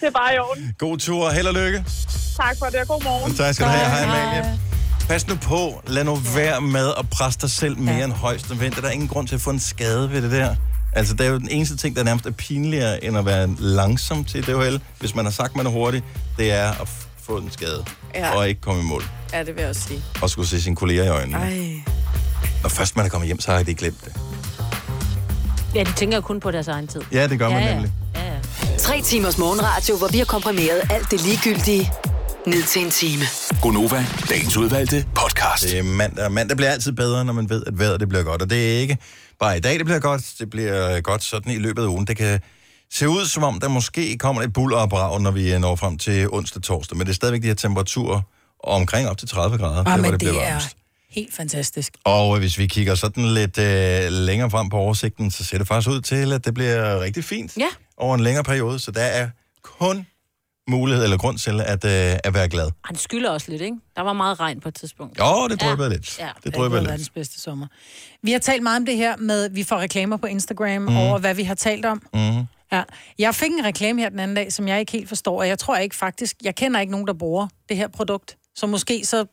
Det 0.00 0.06
er 0.06 0.10
bare 0.10 0.34
i 0.34 0.38
orden. 0.38 0.74
God 0.78 0.98
tur, 0.98 1.30
held 1.30 1.46
og 1.46 1.54
lykke. 1.54 1.84
Tak 2.36 2.56
for 2.58 2.66
det, 2.66 2.80
og 2.80 2.88
god 2.88 3.02
morgen. 3.04 3.34
Tak 3.34 3.54
skal 3.54 3.66
du 3.66 3.70
have. 3.70 3.90
Hej, 3.90 4.24
Amalie. 4.34 4.58
Pas 5.08 5.26
nu 5.28 5.34
på. 5.34 5.82
Lad 5.86 6.04
nu 6.04 6.14
være 6.14 6.60
med 6.60 6.92
at 6.98 7.10
presse 7.10 7.40
dig 7.40 7.50
selv 7.50 7.78
mere 7.78 8.04
end 8.04 8.12
højst 8.12 8.50
nødvendigt. 8.50 8.82
Der 8.82 8.88
er 8.88 8.92
ingen 8.92 9.08
grund 9.08 9.28
til 9.28 9.34
at 9.34 9.40
få 9.40 9.50
en 9.50 9.60
skade 9.60 10.10
ved 10.10 10.22
det 10.22 10.30
der. 10.30 10.54
Altså, 10.92 11.14
det 11.14 11.26
er 11.26 11.30
jo 11.30 11.38
den 11.38 11.48
eneste 11.50 11.76
ting, 11.76 11.96
der 11.96 12.02
nærmest 12.04 12.26
er 12.26 12.30
pinligere, 12.30 13.04
end 13.04 13.18
at 13.18 13.26
være 13.26 13.48
langsom 13.58 14.24
til 14.24 14.42
DHL. 14.46 14.80
Hvis 15.00 15.14
man 15.14 15.24
har 15.24 15.32
sagt, 15.32 15.56
man 15.56 15.66
er 15.66 15.70
hurtig, 15.70 16.02
det 16.38 16.52
er 16.52 16.70
at 16.70 16.88
få 17.22 17.36
en 17.36 17.50
skade. 17.52 17.84
Ja. 18.14 18.36
Og 18.36 18.48
ikke 18.48 18.60
komme 18.60 18.82
i 18.82 18.84
mål. 18.84 19.02
Ja, 19.32 19.38
det 19.38 19.54
vil 19.54 19.60
jeg 19.60 19.68
også 19.68 19.82
sige. 19.82 20.02
Og 20.22 20.30
skulle 20.30 20.48
se 20.48 20.62
sine 20.62 20.76
kolleger 20.76 21.04
i 21.04 21.08
øjnene. 21.08 21.38
Ej. 21.38 21.82
Når 22.62 22.68
først 22.68 22.96
man 22.96 23.06
er 23.06 23.10
kommet 23.10 23.26
hjem, 23.26 23.40
så 23.40 23.52
har 23.52 23.62
de 23.62 23.74
glemt 23.74 24.04
det. 24.04 24.12
Ja, 25.76 25.84
de 25.84 25.92
tænker 25.92 26.20
kun 26.20 26.40
på 26.40 26.50
deres 26.50 26.68
egen 26.68 26.86
tid. 26.86 27.00
Ja, 27.12 27.26
det 27.28 27.38
gør 27.38 27.48
man 27.48 27.62
ja, 27.62 27.72
nemlig. 27.74 27.92
Ja, 28.14 28.24
ja. 28.24 28.38
Tre 28.78 29.02
timers 29.02 29.38
morgenradio, 29.38 29.96
hvor 29.96 30.08
vi 30.08 30.18
har 30.18 30.24
komprimeret 30.24 30.80
alt 30.90 31.10
det 31.10 31.20
ligegyldige 31.24 31.92
ned 32.46 32.62
til 32.62 32.82
en 32.84 32.90
time. 32.90 33.24
Gonova, 33.62 34.06
dagens 34.30 34.56
udvalgte 34.56 35.04
podcast. 35.14 35.62
Det 35.62 35.78
er 35.78 35.82
mandag. 35.82 36.32
Mandag 36.32 36.56
bliver 36.56 36.70
altid 36.70 36.92
bedre, 36.92 37.24
når 37.24 37.32
man 37.32 37.50
ved, 37.50 37.62
at 37.66 37.78
vejret 37.78 38.00
det 38.00 38.08
bliver 38.08 38.22
godt. 38.24 38.42
Og 38.42 38.50
det 38.50 38.74
er 38.76 38.80
ikke 38.80 38.98
bare 39.40 39.56
i 39.56 39.60
dag, 39.60 39.78
det 39.78 39.84
bliver 39.84 40.00
godt. 40.00 40.22
Det 40.38 40.50
bliver 40.50 41.00
godt 41.00 41.24
sådan 41.24 41.52
i 41.52 41.58
løbet 41.58 41.82
af 41.82 41.86
ugen. 41.86 42.06
Det 42.06 42.16
kan 42.16 42.40
se 42.92 43.08
ud, 43.08 43.26
som 43.26 43.42
om 43.42 43.60
der 43.60 43.68
måske 43.68 44.18
kommer 44.18 44.42
et 44.42 44.52
buller 44.52 44.76
og 44.76 44.90
brag, 44.90 45.20
når 45.20 45.30
vi 45.30 45.58
når 45.58 45.76
frem 45.76 45.98
til 45.98 46.28
onsdag 46.30 46.62
torsdag. 46.62 46.98
Men 46.98 47.06
det 47.06 47.12
er 47.12 47.16
stadigvæk 47.16 47.42
de 47.42 47.46
her 47.46 47.54
temperaturer 47.54 48.20
omkring 48.64 49.08
op 49.08 49.18
til 49.18 49.28
30 49.28 49.58
grader. 49.58 49.78
Ah, 49.78 49.84
der, 49.86 49.96
hvor 49.96 50.02
det 50.02 50.10
det 50.10 50.18
bliver 50.18 50.42
er 50.42 50.48
varmest. 50.48 50.76
Helt 51.16 51.34
fantastisk. 51.34 51.96
Og 52.04 52.34
øh, 52.36 52.38
hvis 52.40 52.58
vi 52.58 52.66
kigger 52.66 52.94
sådan 52.94 53.24
lidt 53.24 53.58
øh, 53.58 54.12
længere 54.12 54.50
frem 54.50 54.68
på 54.68 54.76
oversigten, 54.76 55.30
så 55.30 55.44
ser 55.44 55.58
det 55.58 55.68
faktisk 55.68 55.90
ud 55.90 56.00
til, 56.00 56.32
at 56.32 56.44
det 56.44 56.54
bliver 56.54 57.00
rigtig 57.00 57.24
fint 57.24 57.56
Ja. 57.56 57.66
over 57.96 58.14
en 58.14 58.20
længere 58.20 58.44
periode. 58.44 58.78
Så 58.78 58.90
der 58.90 59.02
er 59.02 59.28
kun 59.62 60.06
mulighed 60.68 61.04
eller 61.04 61.16
grund 61.18 61.38
til 61.38 61.60
at, 61.60 61.84
øh, 61.84 62.18
at 62.24 62.34
være 62.34 62.48
glad. 62.48 62.70
Han 62.84 62.96
skylder 62.96 63.30
også 63.30 63.50
lidt, 63.50 63.62
ikke? 63.62 63.76
Der 63.96 64.02
var 64.02 64.12
meget 64.12 64.40
regn 64.40 64.60
på 64.60 64.68
et 64.68 64.74
tidspunkt. 64.74 65.18
Jo, 65.18 65.48
det 65.48 65.60
dryppede 65.60 65.90
lidt. 65.90 66.18
Ja. 66.18 66.28
Det 66.44 66.54
dryppede 66.56 66.80
lidt. 66.82 66.90
verdens 66.90 67.10
bedste 67.10 67.40
sommer. 67.40 67.66
Vi 68.22 68.32
har 68.32 68.38
talt 68.38 68.62
meget 68.62 68.76
om 68.76 68.86
det 68.86 68.96
her 68.96 69.16
med, 69.16 69.50
vi 69.50 69.64
får 69.64 69.76
reklamer 69.78 70.16
på 70.16 70.26
Instagram 70.26 70.82
mm. 70.82 70.96
over, 70.96 71.18
hvad 71.18 71.34
vi 71.34 71.42
har 71.42 71.54
talt 71.54 71.84
om. 71.84 72.02
Mm. 72.14 72.42
Ja. 72.72 72.82
Jeg 73.18 73.34
fik 73.34 73.50
en 73.50 73.64
reklame 73.64 74.00
her 74.00 74.08
den 74.08 74.18
anden 74.18 74.36
dag, 74.36 74.52
som 74.52 74.68
jeg 74.68 74.80
ikke 74.80 74.92
helt 74.92 75.08
forstår, 75.08 75.38
og 75.40 75.48
jeg 75.48 75.58
tror 75.58 75.76
ikke 75.76 75.96
faktisk, 75.96 76.36
jeg 76.44 76.54
kender 76.54 76.80
ikke 76.80 76.90
nogen, 76.90 77.06
der 77.06 77.12
bruger 77.14 77.48
det 77.68 77.76
her 77.76 77.88
produkt. 77.88 78.36
Så 78.56 78.66
måske 78.66 79.04
så, 79.04 79.24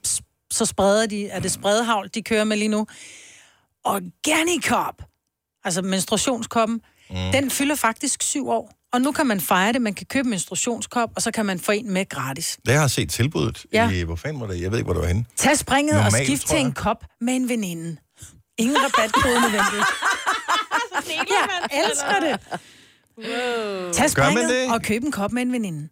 så 0.54 0.66
spreder 0.66 1.06
de, 1.06 1.30
er 1.30 1.40
det 1.40 1.52
spredhavl, 1.52 2.10
de 2.14 2.22
kører 2.22 2.44
med 2.44 2.58
lige 2.58 2.68
nu. 2.70 2.88
Organicop, 3.86 5.02
altså 5.64 5.82
menstruationskoppen, 5.82 6.82
mm. 7.10 7.16
den 7.34 7.52
fylder 7.52 7.76
faktisk 7.76 8.24
syv 8.24 8.50
år. 8.50 8.72
Og 8.94 9.02
nu 9.02 9.12
kan 9.12 9.28
man 9.28 9.42
fejre 9.42 9.74
det, 9.74 9.82
man 9.82 9.94
kan 9.94 10.06
købe 10.06 10.26
en 10.26 10.30
menstruationskop, 10.30 11.10
og 11.16 11.22
så 11.22 11.32
kan 11.32 11.46
man 11.46 11.60
få 11.60 11.72
en 11.72 11.94
med 11.94 12.10
gratis. 12.10 12.58
Det 12.66 12.74
har 12.74 12.82
jeg 12.82 12.92
set 12.92 13.10
tilbuddet 13.12 13.66
Ja. 13.74 13.90
i, 13.90 14.02
hvor 14.04 14.16
fanden 14.16 14.42
var 14.42 14.48
det? 14.48 14.62
Jeg 14.62 14.72
ved 14.72 14.78
ikke, 14.78 14.86
hvor 14.86 14.94
det 14.94 15.02
var 15.02 15.08
henne. 15.08 15.26
Tag 15.36 15.58
springet 15.58 15.96
Normalt, 15.96 16.16
og 16.16 16.26
skift 16.26 16.48
til 16.48 16.60
en 16.60 16.72
kop 16.74 17.04
med 17.22 17.34
en 17.36 17.50
veninde. 17.50 17.98
Ingen 18.58 18.78
rabatkode 18.78 19.42
nødvendigt. 19.46 19.86
Jeg 21.30 21.84
elsker 21.86 22.20
det. 22.20 22.40
Gør 23.26 23.92
Tag 23.92 24.02
man 24.04 24.10
springet 24.10 24.50
det? 24.50 24.72
og 24.74 24.82
køb 24.82 25.04
en 25.04 25.12
kop 25.12 25.32
med 25.32 25.42
en 25.42 25.52
veninde. 25.52 25.90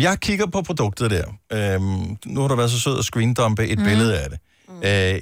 Jeg 0.00 0.20
kigger 0.20 0.46
på 0.46 0.62
produktet 0.62 1.10
der. 1.10 1.24
Øhm, 1.52 2.16
nu 2.26 2.40
har 2.40 2.48
du 2.48 2.54
været 2.54 2.70
så 2.70 2.80
sød 2.80 2.98
at 2.98 3.04
screendumpe 3.04 3.66
et 3.66 3.78
mm. 3.78 3.84
billede 3.84 4.18
af 4.20 4.30
det. 4.30 4.38
Mm. 4.68 4.74
Øh, 4.76 5.20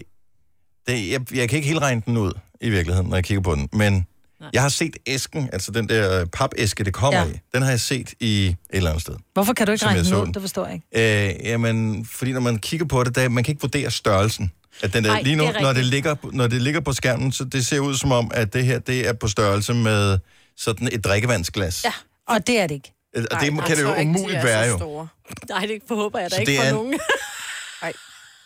det 0.88 1.10
jeg, 1.10 1.34
jeg 1.34 1.48
kan 1.48 1.56
ikke 1.56 1.68
helt 1.68 1.80
regne 1.80 2.02
den 2.06 2.16
ud, 2.16 2.32
i 2.60 2.70
virkeligheden, 2.70 3.08
når 3.08 3.16
jeg 3.16 3.24
kigger 3.24 3.42
på 3.42 3.54
den. 3.54 3.68
Men 3.72 3.92
Nej. 4.40 4.50
jeg 4.52 4.62
har 4.62 4.68
set 4.68 4.96
æsken, 5.06 5.48
altså 5.52 5.72
den 5.72 5.88
der 5.88 6.24
papæske, 6.24 6.84
det 6.84 6.94
kommer 6.94 7.20
Ja. 7.20 7.26
i. 7.26 7.32
Den 7.54 7.62
har 7.62 7.70
jeg 7.70 7.80
set 7.80 8.14
i 8.20 8.46
et 8.46 8.56
eller 8.70 8.90
andet 8.90 9.02
sted. 9.02 9.14
Hvorfor 9.34 9.52
kan 9.52 9.66
du 9.66 9.72
ikke 9.72 9.86
regne 9.86 10.04
den 10.04 10.14
ud? 10.14 10.32
Det 10.32 10.42
forstår 10.42 10.66
jeg 10.66 10.74
ikke. 10.74 11.28
Øh, 11.42 11.46
jamen, 11.46 12.06
fordi 12.06 12.32
når 12.32 12.40
man 12.40 12.58
kigger 12.58 12.86
på 12.86 13.04
det, 13.04 13.14
der, 13.14 13.28
man 13.28 13.44
kan 13.44 13.52
ikke 13.52 13.62
vurdere 13.62 13.90
størrelsen. 13.90 14.52
At 14.82 14.92
den 14.92 15.04
der, 15.04 15.10
Ej, 15.12 15.22
lige 15.22 15.36
nu, 15.36 15.46
det 15.46 15.56
når 15.60 15.72
det, 15.72 15.84
ligger, 15.84 16.14
når 16.32 16.46
det 16.46 16.62
ligger 16.62 16.80
på 16.80 16.92
skærmen, 16.92 17.32
så 17.32 17.44
det 17.44 17.66
ser 17.66 17.80
ud 17.80 17.94
som 17.94 18.12
om, 18.12 18.30
at 18.34 18.52
det 18.52 18.64
her, 18.64 18.78
det 18.78 19.08
er 19.08 19.12
på 19.12 19.28
størrelse 19.28 19.74
med 19.74 20.18
sådan 20.56 20.88
et 20.92 21.04
drikkevandsglas. 21.04 21.84
Ja, 21.84 21.92
og 22.28 22.46
det 22.46 22.58
er 22.60 22.66
det 22.66 22.74
ikke. 22.74 22.92
Øh, 23.16 23.24
Og 23.30 23.40
det 23.40 23.64
kan 23.66 23.76
det 23.76 23.82
jo 23.82 23.94
umuligt 24.00 24.44
være 24.44 24.66
jo. 24.68 25.06
Nej, 25.48 25.60
det 25.66 25.82
forhåber 25.88 26.18
jeg 26.18 26.30
da 26.30 26.34
Så 26.36 26.40
ikke 26.40 26.56
for 26.56 26.62
er- 26.66 26.72
nogen. 26.72 27.00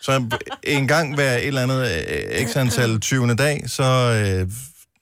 Så 0.01 0.29
en 0.63 0.87
gang 0.87 1.15
hver 1.15 1.33
et 1.37 1.47
eller 1.47 1.63
andet 1.63 2.05
øh, 2.09 2.47
x 2.47 2.55
antal 2.57 2.99
20. 2.99 3.35
dag, 3.35 3.63
så, 3.67 3.83
øh, 4.43 4.51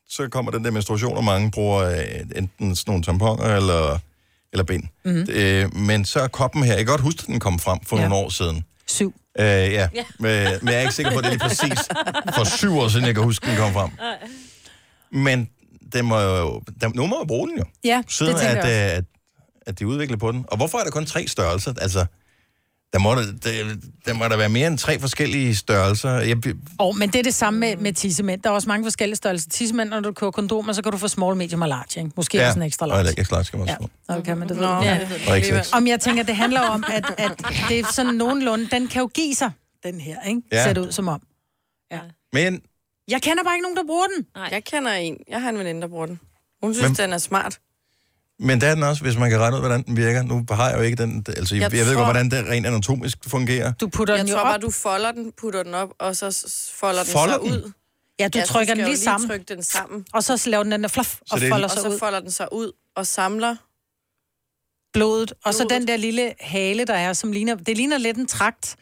så 0.09 0.27
kommer 0.29 0.51
den 0.51 0.65
der 0.65 0.71
menstruation, 0.71 1.17
og 1.17 1.23
mange 1.23 1.51
bruger 1.51 1.83
øh, 1.89 1.97
enten 2.35 2.75
sådan 2.75 2.91
nogle 2.91 3.03
tamponer 3.03 3.55
eller, 3.55 3.99
eller 4.53 4.63
bind. 4.63 4.83
Mhm. 5.05 5.27
Øh, 5.29 5.75
men 5.75 6.05
så 6.05 6.19
er 6.19 6.27
koppen 6.27 6.63
her, 6.63 6.71
jeg 6.71 6.77
kan 6.77 6.85
godt 6.85 7.01
huske, 7.01 7.19
at 7.21 7.27
den 7.27 7.39
kom 7.39 7.59
frem 7.59 7.79
for 7.85 7.97
ja. 7.97 8.07
Nogle 8.07 8.25
år 8.25 8.29
siden. 8.29 8.65
Syv. 8.87 9.13
Øh, 9.39 9.45
ja, 9.45 9.63
Ja. 9.71 9.87
Men, 10.19 10.47
men 10.61 10.67
jeg 10.67 10.75
er 10.75 10.81
ikke 10.81 10.93
sikker 10.93 11.11
på, 11.11 11.17
at 11.17 11.23
det 11.23 11.29
er 11.29 11.33
lige 11.33 11.39
præcis 11.39 11.79
for 12.35 12.43
syv 12.57 12.77
år 12.77 12.87
siden, 12.87 13.05
jeg 13.05 13.15
kan 13.15 13.23
huske, 13.23 13.43
at 13.45 13.49
den 13.51 13.57
kom 13.59 13.73
frem. 13.73 13.89
Men 15.11 15.49
den 15.93 16.05
må 16.05 16.19
jo, 16.19 16.61
der, 16.81 16.89
nogen 16.95 17.09
må 17.09 17.17
jo 17.19 17.25
bruge 17.25 17.49
den 17.49 17.57
jo. 17.57 17.63
Ja, 17.83 18.01
Siden 18.09 18.33
det 18.35 18.41
at, 18.41 18.55
jeg 18.55 18.57
også. 18.57 18.69
øh, 18.71 18.97
at, 18.97 19.03
at 19.65 19.79
de 19.79 19.87
udvikler 19.87 20.17
på 20.17 20.31
den. 20.31 20.45
Og 20.47 20.57
hvorfor 20.57 20.77
er 20.77 20.83
der 20.83 20.91
kun 20.91 21.05
tre 21.05 21.27
størrelser? 21.27 21.73
Altså, 21.81 22.05
der 22.93 22.99
må 22.99 23.15
der, 23.15 23.21
der, 23.43 23.75
der, 24.05 24.13
må 24.13 24.25
der 24.27 24.37
være 24.37 24.49
mere 24.49 24.67
end 24.67 24.77
tre 24.77 24.99
forskellige 24.99 25.55
størrelser. 25.55 26.09
Jeg, 26.11 26.37
Oh, 26.79 26.95
men 26.97 27.09
det 27.09 27.19
er 27.19 27.23
det 27.23 27.33
samme 27.33 27.59
med, 27.59 27.77
med 27.77 27.93
tissemænd. 27.93 28.41
Der 28.41 28.49
er 28.49 28.53
også 28.53 28.67
mange 28.67 28.85
forskellige 28.85 29.15
størrelser. 29.15 29.49
Tissemænd, 29.49 29.89
når 29.89 29.99
du 29.99 30.11
køber 30.11 30.31
kondomer, 30.31 30.73
så 30.73 30.81
kan 30.81 30.91
du 30.91 30.97
få 30.97 31.07
small, 31.07 31.35
medium 31.35 31.61
og 31.61 31.67
large. 31.67 31.99
Ikke? 31.99 32.11
Måske 32.15 32.37
ja. 32.37 32.47
også 32.47 32.59
en 32.59 32.63
ekstra 32.65 32.87
large. 32.87 33.09
ikke 33.09 33.21
extra 33.21 33.35
large, 33.35 33.45
skal 33.45 33.59
man 33.59 33.67
Ja, 33.67 33.75
ja. 34.09 34.15
Nå, 34.15 34.21
kan 34.21 34.37
man 34.37 34.49
det. 34.49 34.57
Nå, 34.57 34.67
ja. 34.83 34.99
det 34.99 35.53
ved. 35.53 35.73
Om 35.73 35.87
jeg 35.87 35.99
tænker, 35.99 36.23
det 36.23 36.35
handler 36.35 36.61
om, 36.61 36.83
at, 36.87 37.05
at 37.17 37.31
det 37.69 37.79
er 37.79 37.83
sådan 37.91 38.13
nogenlunde, 38.13 38.67
den 38.71 38.87
kan 38.87 38.99
jo 38.99 39.07
give 39.07 39.35
sig, 39.35 39.51
den 39.83 39.99
her, 39.99 40.21
ikke? 40.27 40.41
Ja. 40.51 40.63
Ser 40.63 40.73
det 40.73 40.81
ud 40.81 40.91
som 40.91 41.07
om. 41.07 41.21
Ja. 41.91 41.99
Men 42.33 42.61
Jeg 43.07 43.21
kender 43.21 43.43
bare 43.43 43.55
ikke 43.55 43.63
nogen, 43.63 43.77
der 43.77 43.83
bruger 43.87 44.05
den. 44.17 44.25
Nej. 44.35 44.49
Jeg 44.51 44.63
kender 44.63 44.91
en. 44.91 45.17
Jeg 45.29 45.41
har 45.41 45.49
en 45.49 45.57
veninde, 45.59 45.81
der 45.81 45.87
bruger 45.87 46.05
den. 46.05 46.19
Hun 46.63 46.73
synes, 46.73 46.89
Men- 46.89 46.95
den 47.05 47.13
er 47.13 47.17
smart. 47.17 47.59
Men 48.39 48.61
der 48.61 48.67
er 48.67 48.73
den 48.75 48.83
også, 48.83 49.01
hvis 49.03 49.17
man 49.17 49.29
kan 49.29 49.39
regne 49.39 49.55
ud, 49.55 49.61
hvordan 49.61 49.83
den 49.83 49.97
virker. 49.97 50.21
Nu 50.23 50.45
har 50.51 50.69
jeg 50.69 50.77
jo 50.77 50.83
ikke 50.83 51.03
den... 51.03 51.25
Altså, 51.27 51.55
jeg, 51.55 51.61
Jeg 51.61 51.73
jeg 51.73 51.85
ved 51.85 51.93
tror- 51.93 52.03
godt, 52.03 52.05
hvordan 52.07 52.31
det 52.31 52.45
rent 52.51 52.65
anatomisk 52.65 53.17
fungerer. 53.27 53.73
Du 53.73 53.87
putter 53.87 54.13
jeg 54.13 54.23
den 54.23 54.29
jo 54.29 54.33
tror 54.35 54.41
op. 54.41 54.45
bare, 54.45 54.57
du 54.57 54.71
folder 54.71 55.11
den, 55.11 55.31
putter 55.37 55.63
den 55.63 55.73
op, 55.73 55.89
og 55.99 56.15
så 56.15 56.31
s- 56.31 56.71
folder 56.73 57.03
den 57.03 57.11
Folder 57.11 57.33
sig 57.33 57.41
den? 57.41 57.51
ud. 57.51 57.71
Ja, 58.19 58.27
du 58.27 58.39
så 58.39 58.45
trykker 58.45 58.73
den 58.73 58.81
jo 58.81 58.87
lige 58.87 58.97
sammen. 58.97 59.29
trykke 59.29 59.45
den 59.55 59.63
sammen. 59.63 60.05
Og 60.13 60.23
så 60.23 60.43
laver 60.49 60.63
den 60.63 60.71
den 60.71 60.81
der 60.83 60.87
fluff 60.89 61.15
og 61.31 61.39
det 61.39 61.45
er- 61.45 61.51
folder 61.51 61.65
Og 61.65 61.71
sig 61.71 61.81
så 61.81 61.89
ud. 61.89 61.99
folder 61.99 62.19
den 62.19 62.31
sig 62.31 62.47
ud 62.53 62.71
og 62.95 63.07
samler. 63.07 63.55
blodet, 64.93 65.33
og 65.45 65.53
så 65.53 65.67
den 65.69 65.87
der 65.87 65.97
lille 65.97 66.33
hale, 66.39 66.85
der 66.85 66.93
er, 66.93 67.13
som 67.13 67.31
ligner, 67.31 67.55
det 67.55 67.77
ligner 67.77 67.97
lidt 67.97 68.17
en 68.17 68.27
trakt, 68.27 68.75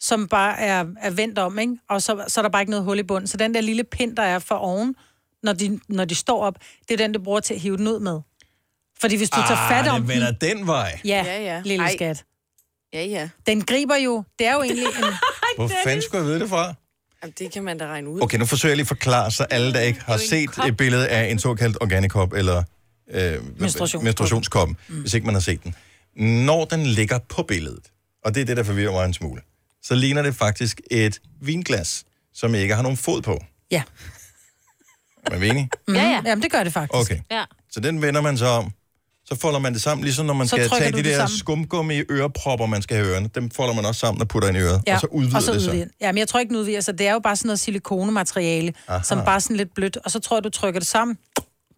som 0.00 0.28
bare 0.28 0.58
er, 0.60 0.84
er 1.00 1.10
vendt 1.10 1.38
om, 1.38 1.58
ikke? 1.58 1.76
Og 1.88 2.02
så, 2.02 2.24
så 2.28 2.40
er 2.40 2.42
der 2.42 2.48
bare 2.48 2.62
ikke 2.62 2.70
noget 2.70 2.84
hul 2.84 2.98
i 2.98 3.02
bunden. 3.02 3.26
Så 3.26 3.36
den 3.36 3.54
der 3.54 3.60
lille 3.60 3.84
pind, 3.84 4.16
der 4.16 4.22
er 4.22 4.38
for 4.38 4.54
oven, 4.54 4.94
når 5.42 5.52
de, 5.52 5.80
når 5.88 6.04
de 6.04 6.14
står 6.14 6.44
op, 6.44 6.54
det 6.88 6.94
er 6.94 6.98
den, 6.98 7.12
du 7.12 7.22
bruger 7.22 7.40
til 7.40 7.54
at 7.54 7.60
hive 7.60 7.76
den 7.76 7.88
ud 7.88 8.00
med. 8.00 8.20
Fordi 9.04 9.16
hvis 9.16 9.30
du 9.30 9.40
tager 9.48 9.68
fat 9.68 9.88
om 9.88 9.94
Ah, 9.94 10.00
den 10.00 10.08
vender 10.08 10.32
den... 10.32 10.66
vej. 10.66 11.00
Ja, 11.04 11.24
Ja, 11.26 11.42
ja. 11.42 11.60
lille 11.64 11.84
Ej. 11.84 11.92
skat. 11.96 12.24
Ja, 12.92 13.04
ja. 13.04 13.28
Den 13.46 13.64
griber 13.64 13.96
jo, 13.96 14.24
det 14.38 14.46
er 14.46 14.54
jo 14.54 14.62
egentlig 14.62 14.86
en... 14.86 15.04
Hvor 15.56 15.70
fanden 15.84 16.02
skulle 16.02 16.20
jeg 16.22 16.26
vide 16.28 16.40
det 16.40 16.48
fra? 16.48 16.74
Jamen, 17.22 17.34
det 17.38 17.52
kan 17.52 17.64
man 17.64 17.78
da 17.78 17.86
regne 17.86 18.08
ud. 18.10 18.22
Okay, 18.22 18.38
nu 18.38 18.46
forsøger 18.46 18.70
jeg 18.70 18.76
lige 18.76 18.84
at 18.84 18.88
forklare, 18.88 19.30
så 19.30 19.44
alle, 19.44 19.72
der 19.72 19.80
ikke 19.80 20.00
har 20.00 20.16
set 20.16 20.50
et 20.68 20.76
billede 20.76 21.08
af 21.08 21.30
en 21.30 21.38
såkaldt 21.38 21.76
organikop, 21.80 22.32
eller 22.32 22.62
øh, 23.10 23.60
Menstruation. 23.60 24.04
menstruationskoppen, 24.04 24.76
mm. 24.88 25.00
hvis 25.00 25.14
ikke 25.14 25.24
man 25.26 25.34
har 25.34 25.40
set 25.40 25.64
den. 25.64 25.74
Når 26.46 26.64
den 26.64 26.86
ligger 26.86 27.18
på 27.18 27.42
billedet, 27.42 27.84
og 28.24 28.34
det 28.34 28.40
er 28.40 28.44
det, 28.44 28.56
der 28.56 28.62
forvirrer 28.62 28.92
mig 28.92 29.04
en 29.04 29.14
smule, 29.14 29.40
så 29.82 29.94
ligner 29.94 30.22
det 30.22 30.34
faktisk 30.36 30.80
et 30.90 31.20
vinglas, 31.40 32.04
som 32.34 32.54
ikke 32.54 32.74
har 32.74 32.82
nogen 32.82 32.96
fod 32.96 33.22
på. 33.22 33.44
Ja. 33.70 33.82
Er 35.26 35.38
vi 35.38 35.48
enige? 35.48 35.68
Mm. 35.88 35.94
Ja, 35.94 36.02
ja. 36.02 36.22
Jamen, 36.26 36.42
det 36.42 36.52
gør 36.52 36.64
det 36.64 36.72
faktisk. 36.72 36.94
Okay. 36.94 37.18
Ja. 37.30 37.44
Så 37.70 37.80
den 37.80 38.02
vender 38.02 38.20
man 38.20 38.38
så 38.38 38.46
om. 38.46 38.72
Så 39.26 39.36
folder 39.40 39.58
man 39.58 39.72
det 39.74 39.82
sammen, 39.82 40.04
ligesom 40.04 40.26
når 40.26 40.34
man 40.34 40.48
Så 40.48 40.56
skal 40.56 40.68
tage 40.68 40.92
de 40.92 40.96
det 40.96 41.04
der 41.04 41.26
skumgummi 41.26 42.02
ørepropper, 42.10 42.66
man 42.66 42.82
skal 42.82 42.96
have 42.96 43.08
i 43.08 43.10
ørerne. 43.10 43.30
Dem 43.34 43.50
folder 43.50 43.74
man 43.74 43.84
også 43.86 43.98
sammen 43.98 44.20
og 44.22 44.28
putter 44.28 44.48
ind 44.48 44.56
i 44.56 44.60
øret, 44.60 44.82
Ja, 44.86 44.94
og 44.94 45.00
så 45.00 45.06
udvider 45.06 45.36
og 45.36 45.42
så 45.42 45.52
det 45.52 45.62
så. 45.62 45.70
udvider. 45.70 45.86
Ja, 46.00 46.12
men 46.12 46.18
jeg 46.18 46.28
tror 46.28 46.40
ikke, 46.40 46.50
den 46.50 46.56
udvider. 46.60 46.80
Så 46.80 46.92
det 46.92 47.06
er 47.06 47.12
jo 47.12 47.18
bare 47.18 47.36
sådan 47.36 47.46
noget 47.48 47.60
silikonemateriale, 47.60 48.74
Aha. 48.88 49.02
som 49.02 49.24
bare 49.24 49.40
sådan 49.40 49.56
lidt 49.56 49.74
blødt. 49.74 49.96
Og 50.04 50.10
så 50.10 50.18
tror 50.20 50.36
jeg, 50.36 50.44
du 50.44 50.50
trykker 50.50 50.80
det 50.80 50.86
sammen, 50.88 51.18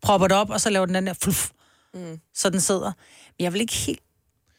propper 0.02 0.28
det 0.28 0.36
op, 0.36 0.50
og 0.50 0.60
så 0.60 0.70
laver 0.70 0.86
den 0.86 0.94
den 0.94 1.06
der 1.06 1.14
fluff, 1.22 1.48
mm. 1.94 2.00
så 2.34 2.50
den 2.50 2.60
sidder. 2.60 2.92
Men 3.38 3.44
jeg 3.44 3.52
vil 3.52 3.60
ikke 3.60 3.74
helt... 3.74 4.00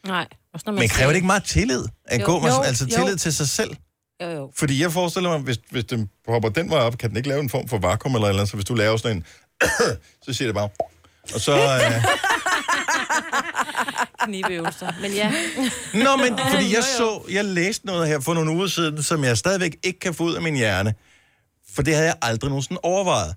Nej. 0.08 0.28
Også 0.54 0.64
når 0.66 0.74
man 0.74 0.80
Men 0.80 0.90
kræver 0.90 1.08
det 1.10 1.16
ikke 1.16 1.28
meget 1.28 1.44
tillid 1.44 1.84
at 2.06 2.22
Jo. 2.22 2.26
gå 2.26 2.40
med, 2.40 2.50
Jo, 2.50 2.62
altså 2.62 2.86
jo. 2.86 2.96
tillid 2.98 3.18
til 3.18 3.34
sig 3.34 3.50
selv? 3.50 3.76
Jo, 4.24 4.30
jo. 4.30 4.52
Fordi 4.56 4.82
jeg 4.82 4.92
forestiller 4.92 5.30
mig, 5.30 5.40
hvis, 5.40 5.58
hvis 5.72 5.86
den 5.86 6.10
hopper 6.28 6.50
den 6.50 6.70
vej 6.70 6.80
op, 6.80 6.98
kan 6.98 7.10
den 7.10 7.18
ikke 7.18 7.30
lave 7.30 7.42
en 7.42 7.50
form 7.50 7.68
for 7.68 7.78
vakuum 7.78 8.16
eller 8.16 8.28
eller 8.28 8.40
andet, 8.40 8.50
så 8.50 8.56
hvis 8.58 8.66
du 8.66 8.74
laver 8.74 8.98
sådan 8.98 9.18
en, 9.18 9.26
så 10.26 10.34
siger 10.34 10.48
det 10.48 10.56
bare, 10.56 10.70
og 11.34 11.42
så... 11.42 11.56
Øh, 11.58 12.04
Knibeøvelser. 14.20 14.92
Men 15.02 15.12
ja. 15.12 15.32
Nå, 15.94 16.16
men 16.16 16.40
fordi 16.54 16.76
jeg 16.76 16.84
så, 16.84 17.22
jeg 17.32 17.46
læste 17.46 17.86
noget 17.86 18.08
her 18.08 18.20
for 18.20 18.34
nogle 18.34 18.52
uger 18.52 18.68
siden, 18.68 19.04
som 19.04 19.24
jeg 19.24 19.38
stadigvæk 19.38 19.76
ikke 19.84 20.00
kan 20.00 20.14
få 20.14 20.24
ud 20.24 20.34
af 20.36 20.42
min 20.42 20.56
hjerne. 20.56 20.94
For 21.76 21.82
det 21.82 21.94
havde 21.94 22.08
jeg 22.08 22.16
aldrig 22.22 22.50
nogensinde 22.50 22.80
overvejet. 22.84 23.36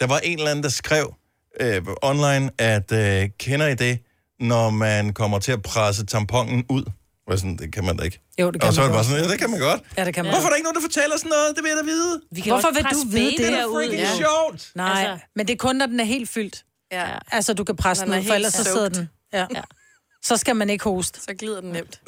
Der 0.00 0.06
var 0.06 0.18
en 0.18 0.38
eller 0.38 0.50
anden, 0.50 0.62
der 0.62 0.68
skrev 0.68 1.14
øh, 1.60 1.82
online, 2.02 2.50
at 2.58 2.92
øh, 2.92 3.28
kender 3.38 3.66
I 3.66 3.74
det, 3.74 3.98
når 4.40 4.70
man 4.70 5.14
kommer 5.14 5.38
til 5.38 5.52
at 5.52 5.62
presse 5.62 6.06
tamponen 6.06 6.64
ud? 6.68 6.82
Hvor 7.24 7.32
jeg 7.32 7.38
sådan, 7.38 7.56
det 7.56 7.72
kan 7.72 7.84
man 7.84 7.96
da 7.96 8.04
ikke. 8.04 8.20
Jo, 8.40 8.50
det 8.50 8.60
kan 8.60 8.68
og 8.68 8.74
så 8.74 8.80
er 8.80 8.84
det 8.84 8.94
bare 8.94 9.04
sådan, 9.04 9.24
ja, 9.24 9.30
det 9.30 9.38
kan 9.38 9.50
man 9.50 9.60
godt. 9.60 9.80
Ja, 9.96 10.04
det 10.04 10.14
kan 10.14 10.24
man 10.24 10.32
Hvorfor 10.32 10.46
er 10.46 10.50
der 10.50 10.56
ikke 10.56 10.64
nogen, 10.64 10.74
der 10.74 10.80
fortæller 10.80 11.16
sådan 11.16 11.28
noget? 11.28 11.56
Det 11.56 11.62
vil 11.64 11.68
jeg 11.68 11.78
da 11.78 11.84
vide. 11.84 12.20
Vi 12.32 12.40
kan 12.40 12.52
Hvorfor 12.52 12.70
vil 12.70 12.84
du 12.84 13.08
vide 13.10 13.30
det? 13.30 13.38
Det 13.38 13.52
er 13.60 13.66
freaking 13.72 14.00
Ja. 14.00 14.16
sjovt. 14.16 14.70
Nej, 14.74 15.04
Altså- 15.04 15.26
men 15.36 15.46
det 15.46 15.52
er 15.52 15.56
kun, 15.56 15.76
når 15.76 15.86
den 15.86 16.00
er 16.00 16.04
helt 16.04 16.28
fyldt. 16.28 16.64
Ja. 16.92 17.06
Altså, 17.32 17.54
du 17.54 17.64
kan 17.64 17.76
presse 17.76 18.04
Den 18.04 18.12
den 18.12 18.20
ud, 18.20 18.26
for 18.26 18.34
ellers 18.34 18.52
så 18.54 18.64
sidder 18.64 18.88
den. 18.88 19.08
Ja. 19.32 19.46
ja. 19.54 19.60
Så 20.24 20.36
skal 20.36 20.56
man 20.56 20.70
ikke 20.70 20.84
hoste. 20.84 21.20
Så 21.20 21.34
glider 21.38 21.60
den 21.60 21.70
nemt. 21.72 22.00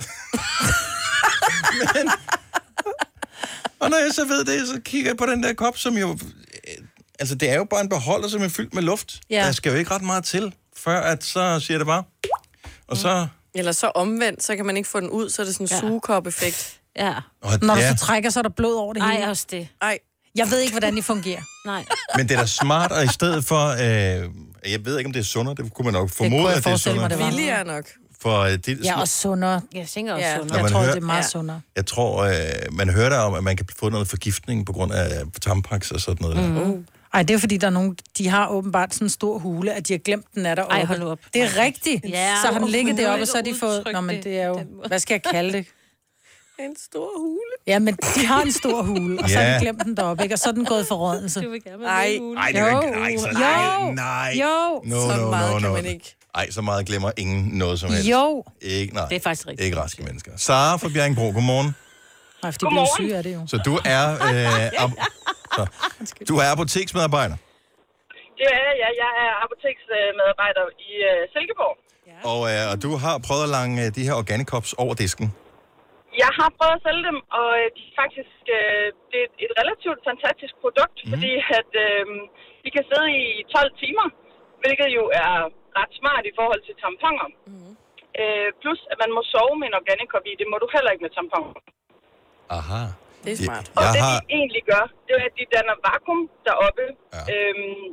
Og 3.80 3.90
når 3.90 3.96
jeg 3.98 4.12
så 4.14 4.24
ved 4.24 4.44
det, 4.44 4.68
så 4.68 4.80
kigger 4.84 5.10
jeg 5.10 5.16
på 5.16 5.26
den 5.26 5.42
der 5.42 5.52
kop, 5.52 5.78
som 5.78 5.94
jo... 5.98 6.10
øh, 6.10 6.84
Altså, 7.20 7.34
det 7.34 7.50
er 7.50 7.54
jo 7.54 7.64
bare 7.64 7.80
en 7.80 7.88
beholder, 7.88 8.28
som 8.28 8.42
er 8.42 8.48
fyldt 8.48 8.74
med 8.74 8.82
luft. 8.82 9.20
Ja. 9.30 9.44
Der 9.46 9.52
skal 9.52 9.72
jo 9.72 9.78
ikke 9.78 9.90
ret 9.90 10.02
meget 10.02 10.24
til, 10.24 10.54
før 10.76 11.00
at 11.00 11.24
så 11.24 11.60
siger 11.60 11.78
det 11.78 11.86
bare... 11.86 12.02
Og 12.88 12.96
så... 12.96 13.26
Eller 13.54 13.72
så 13.72 13.86
omvendt, 13.94 14.42
så 14.42 14.56
kan 14.56 14.66
man 14.66 14.76
ikke 14.76 14.88
få 14.88 15.00
den 15.00 15.10
ud, 15.10 15.30
så 15.30 15.42
er 15.42 15.46
det 15.46 15.54
sådan 15.54 15.64
en 15.66 15.70
Ja. 15.70 15.80
sugekop-effekt. 15.80 16.80
Ja. 16.96 17.14
Og, 17.42 17.58
Når 17.62 17.74
du 17.74 17.80
ja, 17.80 17.96
så 17.96 18.04
trækker, 18.04 18.30
så 18.30 18.40
er 18.40 18.42
der 18.42 18.50
blod 18.50 18.74
over 18.74 18.92
det 18.94 19.02
hele. 19.02 19.24
Ej, 19.24 19.30
også 19.30 19.46
det. 19.50 19.68
Ej, 19.82 19.98
Jeg 20.34 20.50
ved 20.50 20.60
ikke, 20.60 20.72
hvordan 20.72 20.96
de 20.96 21.02
fungerer. 21.02 21.40
Nej. 21.66 21.84
men 22.16 22.28
det 22.28 22.34
er 22.36 22.40
da 22.40 22.46
smart, 22.46 22.92
og 22.92 23.04
i 23.04 23.08
stedet 23.08 23.44
for... 23.44 23.68
Øh, 23.68 24.28
jeg 24.72 24.84
ved 24.84 24.98
ikke, 24.98 25.08
om 25.08 25.12
det 25.12 25.20
er 25.20 25.24
sundere. 25.24 25.54
Det 25.54 25.74
kunne 25.74 25.84
man 25.84 25.92
nok 25.94 26.10
formode, 26.10 26.42
jeg 26.42 26.50
at 26.50 26.56
det 26.56 26.66
er 26.66 26.70
forestille 26.70 27.00
mig, 27.00 27.10
sundere. 27.10 27.18
det 27.18 27.24
var. 27.24 27.30
billigere 27.30 27.64
nok. 27.64 27.84
For 28.22 28.38
øh, 28.40 28.52
det, 28.52 28.84
Ja, 28.84 29.00
og 29.00 29.08
sundere. 29.08 29.60
Jeg 29.74 29.86
tænker 29.88 30.12
også 30.14 30.26
Ja. 30.26 30.36
Når 30.36 30.56
Jeg 30.58 30.70
tror, 30.70 30.80
hører- 30.80 30.92
det 30.94 31.02
er 31.02 31.06
meget 31.06 31.22
Ja. 31.22 31.28
sundere. 31.28 31.60
jeg 31.76 31.86
tror, 31.86 32.22
øh, 32.24 32.32
man 32.72 32.88
hører 32.90 33.08
der 33.08 33.18
om, 33.18 33.34
at 33.34 33.44
man 33.44 33.56
kan 33.56 33.66
få 33.78 33.88
noget 33.88 34.08
forgiftning 34.08 34.66
på 34.66 34.72
grund 34.72 34.92
af 34.92 35.22
tampax 35.42 35.90
og 35.90 36.00
sådan 36.00 36.18
noget. 36.20 36.50
Mm. 36.50 36.66
Mm. 36.74 36.86
Ej, 37.14 37.22
det 37.22 37.34
er 37.34 37.38
fordi, 37.38 37.56
der 37.56 37.66
er 37.66 37.70
nogen, 37.70 37.96
de 38.18 38.28
har 38.28 38.48
åbenbart 38.48 38.94
sådan 38.94 39.04
en 39.06 39.10
stor 39.10 39.38
hule, 39.38 39.72
at 39.72 39.88
de 39.88 39.92
har 39.92 39.98
glemt, 39.98 40.26
den 40.34 40.46
er 40.46 40.54
deroppe. 40.54 40.74
Ej, 40.74 40.84
hold 40.84 40.98
nu 41.00 41.08
op. 41.10 41.18
Det 41.34 41.42
er 41.42 41.56
rigtigt. 41.62 42.04
Ja, 42.08 42.34
så 42.44 42.52
har 42.52 42.58
den 42.58 42.68
ligget 42.68 42.98
deroppe, 42.98 43.22
og 43.22 43.26
så 43.26 43.36
har 43.36 43.42
de 43.42 43.54
fået... 43.60 43.82
Nå, 43.92 44.00
men 44.00 44.16
det 44.16 44.24
det 44.24 44.40
er 44.40 44.46
jo... 44.46 44.60
Hvad 44.86 44.98
skal 44.98 45.14
jeg 45.24 45.32
kalde 45.32 45.52
det? 45.52 45.66
En 46.64 46.76
stor 46.78 47.10
hule. 47.18 47.52
Ja, 47.66 47.78
men 47.78 47.96
de 48.14 48.26
har 48.26 48.42
en 48.42 48.52
stor 48.52 48.82
hule, 48.82 49.18
og 49.22 49.28
så 49.30 49.38
har 49.38 49.44
Ja. 49.46 49.54
de 49.54 49.60
glemt 49.60 49.82
den 49.84 49.96
deroppe, 49.96 50.22
ikke? 50.22 50.34
Og 50.34 50.38
så 50.38 50.48
er 50.48 50.52
den 50.52 50.64
gået 50.64 50.86
for 50.88 50.94
rådelse. 50.94 51.40
Du 51.42 51.50
vil 51.50 51.62
gerne 51.64 51.86
Ej. 51.86 52.08
være 52.10 52.20
med 52.20 52.36
Ej, 52.36 52.48
det 52.52 52.60
er 52.60 52.80
ikke... 52.82 52.90
Nej, 53.00 53.16
så, 53.16 53.28
Jo. 53.28 53.38
nej, 53.38 53.90
nej. 53.94 54.32
Jo. 54.44 54.82
No, 54.84 54.96
så 55.00 55.16
no, 55.20 55.30
meget 55.30 55.52
no, 55.52 55.58
kan 55.58 55.68
no. 55.68 55.74
man 55.74 55.86
ikke. 55.86 56.16
Ej, 56.34 56.50
så 56.50 56.62
meget 56.62 56.86
glemmer 56.86 57.10
ingen 57.16 57.44
noget 57.58 57.80
som 57.80 57.90
helst. 57.90 58.08
Jo. 58.08 58.44
Ikke, 58.60 58.94
nej. 58.94 59.08
Det 59.08 59.16
er 59.16 59.20
faktisk 59.20 59.46
rigtigt. 59.48 59.64
Ikke 59.66 59.76
raske 59.78 60.02
mennesker. 60.02 60.32
Sara 60.36 60.76
fra 60.76 60.88
Bjerringbro, 60.94 61.24
godmorgen. 61.36 61.74
Nej, 62.42 62.52
for 62.52 62.58
de 62.58 62.66
bliver 62.70 62.86
syge 62.98 63.16
af 63.16 63.22
det 63.22 63.34
jo. 63.34 63.40
Så 63.46 63.56
du 63.68 63.74
er, 63.84 64.04
øh, 64.12 64.66
ab- 64.84 65.00
så, 65.56 65.66
du 66.28 66.36
er 66.36 66.46
apoteksmedarbejder, 66.52 67.36
Det 68.38 68.46
er 68.60 68.72
jeg. 68.82 68.90
Jeg 69.02 69.10
er 69.24 69.32
apoteksmedarbejder 69.44 70.64
i 70.88 70.90
øh, 71.10 71.20
Silkeborg. 71.34 71.76
og, 72.32 72.40
øh, 72.52 72.72
og 72.72 72.82
du 72.82 72.96
har 72.96 73.18
prøvet 73.18 73.42
at 73.42 73.48
lange 73.48 73.86
øh, 73.86 73.94
de 73.94 74.02
her 74.04 74.12
organicops 74.14 74.72
over 74.72 74.94
disken. 74.94 75.32
Jeg 76.22 76.30
har 76.38 76.48
prøvet 76.58 76.76
at 76.78 76.84
sælge 76.86 77.04
dem, 77.10 77.18
og 77.38 77.48
øh, 77.60 77.66
de 77.76 77.82
er 77.88 77.94
faktisk 78.02 78.36
øh, 78.58 78.86
det 79.10 79.18
er 79.24 79.28
et 79.46 79.54
relativt 79.60 80.00
fantastisk 80.10 80.54
produkt, 80.62 80.98
mm. 81.02 81.10
fordi 81.12 81.32
at 81.58 81.70
øh, 81.86 82.04
de 82.64 82.68
kan 82.76 82.84
sidde 82.90 83.08
i 83.22 83.26
12 83.56 83.72
timer, 83.82 84.06
hvilket 84.62 84.88
jo 84.98 85.04
er 85.22 85.32
ret 85.78 85.92
smart 86.00 86.24
i 86.30 86.36
forhold 86.38 86.62
til 86.64 86.74
tamponer. 86.82 87.28
Mm. 87.50 87.72
Øh, 88.20 88.48
plus, 88.62 88.80
at 88.92 88.96
man 89.02 89.10
må 89.16 89.20
sove 89.32 89.54
med 89.60 89.66
en 89.68 89.78
organikop 89.82 90.24
i. 90.30 90.32
Det 90.40 90.46
må 90.50 90.56
du 90.62 90.68
heller 90.74 90.90
ikke 90.92 91.04
med 91.06 91.14
tamponer. 91.18 91.54
Aha. 92.58 92.82
Det 93.24 93.32
er 93.34 93.40
smart. 93.46 93.66
Og 93.78 93.82
Jeg 93.84 93.92
det, 93.94 94.02
har... 94.04 94.14
de 94.20 94.26
egentlig 94.38 94.64
gør, 94.72 94.84
det 95.06 95.12
er, 95.18 95.24
at 95.30 95.34
de 95.38 95.44
danner 95.54 95.76
vakuum 95.86 96.22
deroppe. 96.48 96.84
Ja. 97.16 97.22
Øhm, 97.32 97.84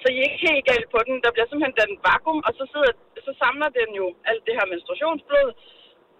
så 0.00 0.06
I 0.14 0.16
er 0.20 0.26
ikke 0.28 0.44
helt 0.48 0.64
galt 0.70 0.88
på 0.94 0.98
den. 1.06 1.14
Der 1.24 1.30
bliver 1.34 1.46
simpelthen 1.48 1.78
dannet 1.80 2.00
vakuum, 2.08 2.40
og 2.46 2.52
så, 2.58 2.64
sidder, 2.72 2.92
så 3.26 3.32
samler 3.42 3.68
den 3.78 3.90
jo 4.00 4.06
alt 4.30 4.42
det 4.46 4.54
her 4.58 4.66
menstruationsblod. 4.72 5.48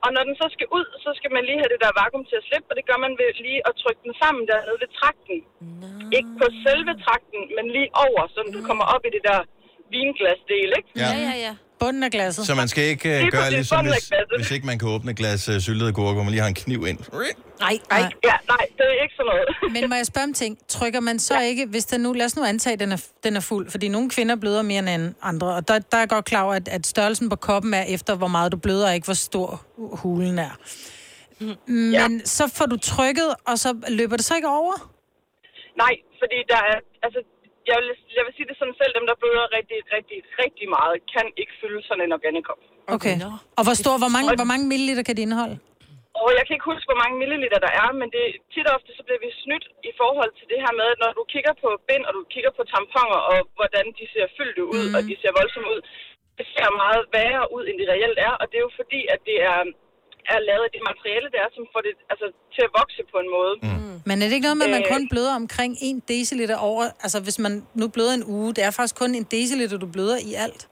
Og 0.04 0.10
når 0.14 0.22
den 0.28 0.36
så 0.42 0.46
skal 0.54 0.68
ud, 0.78 0.86
så 1.04 1.10
skal 1.18 1.30
man 1.36 1.42
lige 1.48 1.60
have 1.62 1.72
det 1.74 1.80
der 1.84 1.98
vakuum 2.00 2.24
til 2.30 2.36
at 2.40 2.46
slippe, 2.48 2.68
og 2.70 2.76
det 2.78 2.84
gør 2.90 2.98
man 3.06 3.12
ved 3.20 3.30
lige 3.46 3.60
at 3.68 3.72
trykke 3.82 4.02
den 4.06 4.14
sammen 4.22 4.42
dernede 4.50 4.78
ved 4.82 4.90
trakten. 5.00 5.38
No. 5.82 5.88
Ikke 6.18 6.32
på 6.40 6.46
selve 6.66 6.92
trakten, 7.04 7.40
men 7.56 7.66
lige 7.76 7.90
over, 8.06 8.22
så 8.34 8.38
du 8.56 8.60
kommer 8.68 8.84
op 8.94 9.02
i 9.08 9.10
det 9.16 9.22
der 9.30 9.40
vinglasdel, 9.94 10.70
ikke? 10.78 10.90
Ja, 11.02 11.10
ja, 11.26 11.34
ja. 11.46 11.54
Bunden 11.80 12.02
af 12.02 12.10
glasset. 12.10 12.46
Så 12.46 12.54
man 12.54 12.68
skal 12.68 12.84
ikke 12.84 13.08
uh, 13.22 13.28
gøre 13.32 13.50
ligesom, 13.50 13.86
hvis, 13.86 14.10
hvis 14.36 14.50
ikke 14.50 14.66
man 14.66 14.78
kan 14.78 14.88
åbne 14.88 15.10
et 15.10 15.16
glas 15.16 15.48
uh, 15.48 15.58
syltede 15.58 15.92
gurke, 15.92 16.14
hvor 16.14 16.22
man 16.22 16.30
lige 16.30 16.40
har 16.40 16.48
en 16.48 16.54
kniv 16.54 16.86
ind. 16.86 16.98
Nej, 16.98 17.18
Nej, 17.60 17.78
nej. 17.90 18.00
ja, 18.24 18.32
nej, 18.48 18.66
det 18.76 18.84
er 18.84 19.02
ikke 19.02 19.14
sådan 19.16 19.26
noget. 19.62 19.72
Men 19.82 19.88
må 19.90 19.94
jeg 19.96 20.06
spørge 20.06 20.24
om 20.24 20.34
ting? 20.34 20.58
Trykker 20.68 21.00
man 21.00 21.18
så 21.18 21.40
ikke, 21.40 21.66
hvis 21.66 21.84
den 21.84 22.00
nu, 22.00 22.12
lad 22.12 22.26
os 22.26 22.36
nu 22.36 22.44
antage, 22.44 22.74
at 22.74 22.80
den 22.80 22.92
er, 22.92 23.06
den 23.24 23.36
er 23.36 23.40
fuld, 23.40 23.70
fordi 23.70 23.88
nogle 23.88 24.10
kvinder 24.10 24.36
bløder 24.36 24.62
mere 24.62 24.94
end 24.94 25.14
andre, 25.22 25.46
og 25.54 25.68
der, 25.68 25.78
der 25.78 25.96
er 25.96 26.00
jeg 26.00 26.08
godt 26.08 26.24
klar 26.24 26.42
over, 26.42 26.54
at, 26.54 26.68
at 26.68 26.86
størrelsen 26.86 27.28
på 27.28 27.36
koppen 27.36 27.74
er 27.74 27.82
efter, 27.82 28.14
hvor 28.14 28.28
meget 28.28 28.52
du 28.52 28.56
bløder, 28.56 28.86
og 28.88 28.94
ikke 28.94 29.04
hvor 29.04 29.14
stor 29.14 29.62
hulen 29.78 30.38
er. 30.38 30.50
Men 31.66 31.92
Ja. 31.92 32.08
så 32.24 32.48
får 32.54 32.66
du 32.66 32.76
trykket, 32.76 33.34
og 33.46 33.58
så 33.58 33.76
løber 33.88 34.16
det 34.16 34.24
så 34.24 34.34
ikke 34.36 34.48
over? 34.48 34.90
Nej, 35.82 35.94
fordi 36.20 36.38
der 36.52 36.56
er, 36.56 36.76
altså, 37.02 37.20
jeg, 37.70 37.76
vil, 37.80 37.88
jeg 38.18 38.22
vil 38.26 38.34
sige 38.36 38.48
det 38.50 38.56
sådan 38.60 38.76
selv, 38.80 38.92
dem 38.98 39.06
der 39.10 39.16
bløder 39.22 39.46
rigtig, 39.58 39.78
rigtig, 39.96 40.18
rigtig 40.42 40.66
meget, 40.76 40.94
kan 41.14 41.26
ikke 41.40 41.54
fylde 41.60 41.80
sådan 41.88 42.04
en 42.06 42.12
organikop. 42.18 42.60
Okay. 42.96 43.14
Og 43.58 43.62
hvor 43.66 43.76
stor, 43.82 43.94
hvor 44.02 44.12
mange, 44.16 44.28
hvor 44.40 44.50
mange 44.52 44.64
milliliter 44.72 45.04
kan 45.06 45.16
det 45.16 45.24
indeholde? 45.26 45.56
Og 46.22 46.28
jeg 46.36 46.42
kan 46.44 46.54
ikke 46.56 46.70
huske, 46.72 46.88
hvor 46.90 47.00
mange 47.04 47.16
milliliter 47.22 47.60
der 47.66 47.72
er, 47.82 47.88
men 48.00 48.08
det 48.14 48.24
tit 48.52 48.68
og 48.68 48.74
ofte 48.76 48.90
så 48.98 49.02
bliver 49.06 49.20
vi 49.26 49.30
snydt 49.44 49.66
i 49.90 49.92
forhold 50.00 50.32
til 50.38 50.46
det 50.52 50.58
her 50.64 50.72
med, 50.80 50.86
at 50.94 51.00
når 51.04 51.12
du 51.18 51.22
kigger 51.34 51.54
på 51.62 51.68
bind, 51.88 52.04
og 52.08 52.12
du 52.18 52.22
kigger 52.34 52.52
på 52.58 52.62
tamponer, 52.72 53.20
og 53.30 53.38
hvordan 53.58 53.86
de 53.98 54.04
ser 54.14 54.26
fyldte 54.36 54.62
ud, 54.72 54.84
mm. 54.88 54.94
og 54.96 55.00
de 55.08 55.14
ser 55.20 55.32
voldsomme 55.38 55.68
ud, 55.74 55.80
det 56.38 56.46
ser 56.54 56.68
meget 56.82 57.02
værre 57.16 57.44
ud, 57.56 57.64
end 57.68 57.76
det 57.80 57.88
reelt 57.94 58.18
er, 58.28 58.32
og 58.40 58.44
det 58.50 58.56
er 58.58 58.66
jo 58.68 58.72
fordi, 58.80 59.00
at 59.14 59.20
det 59.28 59.38
er, 59.52 59.58
er 60.32 60.38
lavet 60.48 60.64
af 60.68 60.72
det 60.76 60.82
materiale, 60.90 61.26
der 61.34 61.40
er, 61.46 61.50
som 61.56 61.64
får 61.72 61.80
det 61.86 61.94
altså, 62.12 62.26
til 62.54 62.62
at 62.68 62.72
vokse 62.80 63.02
på 63.12 63.16
en 63.24 63.28
måde. 63.38 63.54
Mm. 63.66 63.96
Men 64.08 64.14
er 64.22 64.26
det 64.26 64.34
ikke 64.36 64.48
noget 64.48 64.60
med, 64.60 64.68
at 64.70 64.76
man 64.78 64.86
Øh. 64.86 64.92
kun 64.94 65.02
bløder 65.12 65.34
omkring 65.42 65.72
1 65.88 66.08
deciliter 66.14 66.58
over... 66.70 66.82
Altså, 67.04 67.18
hvis 67.26 67.38
man 67.44 67.52
nu 67.80 67.86
bløder 67.94 68.14
en 68.20 68.24
uge, 68.36 68.48
det 68.56 68.62
er 68.68 68.72
faktisk 68.78 68.96
kun 69.02 69.10
en 69.20 69.26
deciliter, 69.36 69.76
du 69.84 69.88
bløder 69.96 70.18
i 70.30 70.32
alt? 70.46 70.62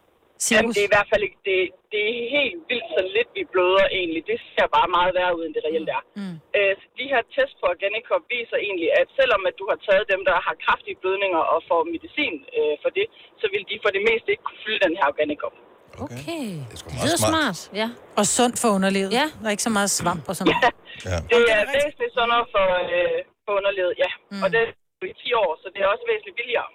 Jamen, 0.55 0.73
det 0.77 0.83
er 0.85 0.91
i 0.91 0.95
hvert 0.97 1.11
fald 1.13 1.23
ikke, 1.29 1.41
det, 1.49 1.59
det 1.93 2.01
er 2.11 2.15
helt 2.37 2.57
vildt 2.71 2.89
så 2.97 3.03
lidt, 3.17 3.31
vi 3.39 3.45
bløder 3.55 3.85
egentlig. 3.99 4.23
Det 4.31 4.37
ser 4.55 4.67
bare 4.77 4.89
meget 4.99 5.13
værre 5.19 5.33
ud, 5.39 5.43
end 5.47 5.55
det 5.57 5.63
reelt 5.69 5.91
er. 5.99 6.03
Mm. 6.21 6.37
Øh, 6.57 6.73
så 6.81 6.85
de 7.01 7.05
her 7.13 7.23
test 7.35 7.55
på 7.61 7.65
Organicop 7.75 8.23
viser 8.35 8.59
egentlig, 8.67 8.89
at 9.01 9.07
selvom 9.19 9.43
at 9.51 9.55
du 9.61 9.65
har 9.71 9.79
taget 9.89 10.05
dem, 10.13 10.21
der 10.29 10.37
har 10.47 10.55
kraftige 10.65 10.97
blødninger 11.03 11.43
og 11.53 11.59
får 11.69 11.81
medicin 11.95 12.35
øh, 12.59 12.75
for 12.83 12.91
det, 12.99 13.07
så 13.41 13.47
vil 13.53 13.63
de 13.71 13.77
for 13.85 13.91
det 13.97 14.03
meste 14.09 14.29
ikke 14.33 14.47
kunne 14.49 14.63
fylde 14.65 14.81
den 14.87 14.95
her 14.99 15.07
Organicop. 15.13 15.55
Okay. 15.99 16.17
Det 16.17 16.83
er 16.87 17.05
Det 17.05 17.13
er 17.13 17.17
smart. 17.17 17.71
Ja. 17.75 17.89
Og 18.17 18.27
sundt 18.27 18.59
for 18.63 18.69
underlivet. 18.69 19.13
Ja. 19.13 19.27
Der 19.41 19.47
er 19.47 19.51
ikke 19.51 19.63
så 19.63 19.71
meget 19.79 19.91
svamp 19.91 20.29
og 20.29 20.37
sådan 20.37 20.47
noget. 20.53 20.75
Ja. 21.05 21.17
Det 21.33 21.41
er 21.57 21.65
væsentligt 21.77 22.13
sundere 22.19 22.45
for, 22.55 22.67
øh, 22.95 23.19
for 23.45 23.53
underlivet, 23.59 23.93
ja. 24.05 24.11
Mm. 24.31 24.43
Og 24.43 24.47
det 24.53 24.59
er 24.63 24.67
jo 25.03 25.07
i 25.13 25.15
10 25.23 25.33
år, 25.43 25.51
så 25.63 25.67
det 25.75 25.81
er 25.85 25.89
også 25.95 26.05
væsentligt 26.13 26.37
billigere. 26.41 26.69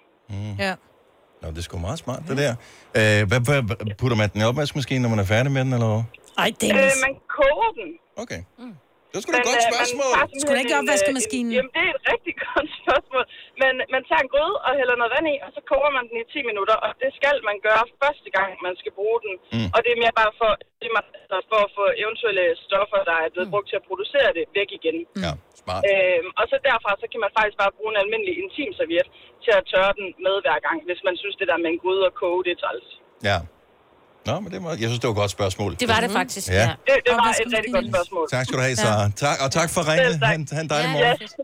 Ja. 0.64 0.74
Nå, 1.42 1.48
det 1.50 1.58
er 1.58 1.62
sgu 1.62 1.78
meget 1.78 1.98
smart, 1.98 2.22
det 2.28 2.36
der. 2.42 2.52
Øh, 2.98 3.20
hvad, 3.28 3.40
hvad, 3.48 3.94
putter 4.00 4.16
man 4.16 4.28
den 4.32 4.40
i 4.40 4.44
opvaskemaskinen, 4.44 5.02
når 5.02 5.10
man 5.14 5.18
er 5.24 5.28
færdig 5.34 5.52
med 5.52 5.62
den, 5.64 5.72
eller 5.72 5.88
hvad? 5.94 6.02
Ej, 6.44 6.50
Øh, 6.64 6.94
man 7.06 7.14
koger 7.36 7.70
den. 7.80 7.88
Okay. 8.22 8.40
Mm. 8.58 8.74
Det 9.10 9.16
er 9.18 9.22
sgu 9.22 9.30
da 9.34 9.40
et 9.42 9.50
godt 9.52 9.64
spørgsmål. 9.72 10.12
Skulle 10.40 10.56
da 10.58 10.62
ikke 10.66 10.78
opvaskemaskinen? 10.82 11.50
øh, 11.52 11.56
Jamen, 11.58 11.72
det 11.76 11.82
er 11.88 11.92
et 11.98 12.02
rigtig 12.12 12.34
godt 12.50 12.70
spørgsmål. 12.82 13.24
Men 13.62 13.72
man 13.94 14.02
tager 14.08 14.22
en 14.26 14.30
gryde 14.34 14.56
og 14.66 14.72
hælder 14.78 14.96
noget 15.00 15.12
vand 15.16 15.26
i, 15.34 15.36
og 15.46 15.50
så 15.56 15.60
koger 15.70 15.90
man 15.96 16.04
den 16.08 16.16
i 16.22 16.24
10 16.34 16.50
minutter. 16.50 16.76
Og 16.86 16.90
det 17.02 17.10
skal 17.18 17.36
man 17.48 17.56
gøre 17.68 17.84
første 18.02 18.28
gang, 18.36 18.50
man 18.66 18.74
skal 18.80 18.92
bruge 18.98 19.18
den. 19.24 19.32
Mm. 19.54 19.68
Og 19.74 19.78
det 19.84 19.90
er 19.92 19.98
mere 20.04 20.14
bare 20.20 20.32
for, 20.40 20.50
det 20.80 20.86
er 20.88 20.94
altså 21.36 21.38
for 21.52 21.60
at 21.66 21.70
få 21.78 21.84
eventuelle 22.04 22.44
stoffer, 22.66 23.00
der 23.10 23.16
er 23.24 23.28
blevet 23.34 23.48
brugt 23.52 23.66
til 23.70 23.80
at 23.80 23.84
producere 23.90 24.30
det, 24.38 24.44
væk 24.58 24.70
igen. 24.78 24.98
Ja, 25.24 25.32
smart. 25.62 25.82
Øhm, 25.90 26.28
og 26.40 26.44
så 26.50 26.56
derfra, 26.68 26.90
så 27.02 27.06
kan 27.12 27.20
man 27.24 27.30
faktisk 27.36 27.58
bare 27.62 27.72
bruge 27.76 27.90
en 27.94 28.00
almindelig 28.02 28.34
intimserviet 28.44 29.08
til 29.44 29.52
at 29.58 29.62
tørre 29.72 29.92
den 29.98 30.06
med 30.26 30.34
hver 30.44 30.58
gang, 30.66 30.76
hvis 30.88 31.00
man 31.08 31.14
synes, 31.22 31.36
det 31.40 31.46
der 31.50 31.58
med 31.64 31.70
en 31.74 31.80
gryde 31.82 32.04
og 32.10 32.14
koge, 32.22 32.40
det 32.46 32.52
er 32.56 32.60
træls. 32.64 32.88
Ja. 33.30 33.38
Nå, 34.28 34.34
men 34.42 34.48
det 34.52 34.60
var, 34.64 34.70
jeg 34.82 34.88
synes, 34.90 35.00
det 35.02 35.08
var 35.10 35.14
et 35.18 35.22
godt 35.24 35.30
spørgsmål. 35.38 35.70
Det 35.82 35.88
var 35.94 36.00
det 36.04 36.10
faktisk, 36.20 36.46
Ja. 36.50 36.66
Det, 36.86 36.94
det 37.06 37.12
var 37.22 37.30
et 37.42 37.52
rigtig 37.56 37.72
godt 37.78 37.88
spørgsmål. 37.94 38.24
Tak 38.34 38.42
skal 38.46 38.56
du 38.58 38.62
have, 38.66 38.76
Sara. 38.84 39.04
Tak, 39.24 39.36
og 39.44 39.48
tak 39.58 39.68
for 39.74 39.80
ringet. 39.90 40.12
Selv 40.12 40.20
tak. 40.20 40.28
Ha' 40.28 40.34
en, 40.40 40.48
ha' 40.56 40.60
en 40.66 40.70
dejlig 40.74 40.90
morgen. 40.96 41.16
Yes. 41.22 41.34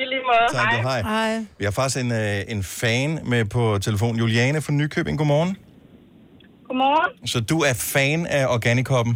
I 0.00 0.02
lige 0.12 0.22
måde. 0.30 0.46
Tak, 0.58 0.68
du, 0.74 0.78
hej. 0.90 1.00
Hej. 1.14 1.32
Vi 1.58 1.64
har 1.68 1.74
faktisk 1.80 1.98
en, 2.04 2.12
øh, 2.22 2.54
en 2.54 2.62
fan 2.80 3.10
med 3.32 3.42
på 3.56 3.62
telefon. 3.86 4.12
Juliane 4.22 4.58
fra 4.64 4.72
Nykøbing, 4.80 5.16
godmorgen. 5.20 5.52
Godmorgen. 6.68 7.26
Så 7.32 7.38
du 7.52 7.56
er 7.70 7.74
fan 7.94 8.20
af 8.38 8.44
Organikoppen? 8.56 9.14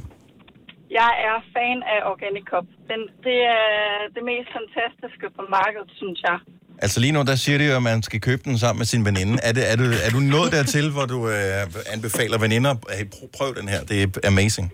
Jeg 1.01 1.11
er 1.29 1.37
fan 1.55 1.79
af 1.95 2.01
Organicop. 2.13 2.67
Den, 2.91 3.01
det 3.27 3.39
er 3.61 3.69
det 4.15 4.23
mest 4.31 4.49
fantastiske 4.59 5.27
på 5.39 5.43
markedet, 5.59 5.91
synes 6.01 6.19
jeg. 6.29 6.39
Altså 6.85 6.97
lige 7.01 7.15
nu, 7.17 7.21
der 7.31 7.37
siger 7.45 7.59
de 7.59 7.67
jo, 7.71 7.75
at 7.81 7.87
man 7.93 8.03
skal 8.09 8.21
købe 8.29 8.43
den 8.49 8.57
sammen 8.63 8.79
med 8.83 8.89
sin 8.93 9.03
veninde. 9.09 9.35
Er, 9.49 9.53
det, 9.57 9.65
er, 9.73 9.77
du, 9.81 9.87
er 10.07 10.11
du 10.17 10.21
nået 10.35 10.51
dertil, 10.57 10.87
hvor 10.95 11.07
du 11.15 11.19
øh, 11.35 11.63
anbefaler 11.95 12.39
veninder, 12.47 12.73
hey, 12.97 13.07
prøv, 13.15 13.27
prøv 13.37 13.49
den 13.61 13.69
her, 13.73 13.81
det 13.91 13.97
er 14.03 14.09
amazing. 14.33 14.67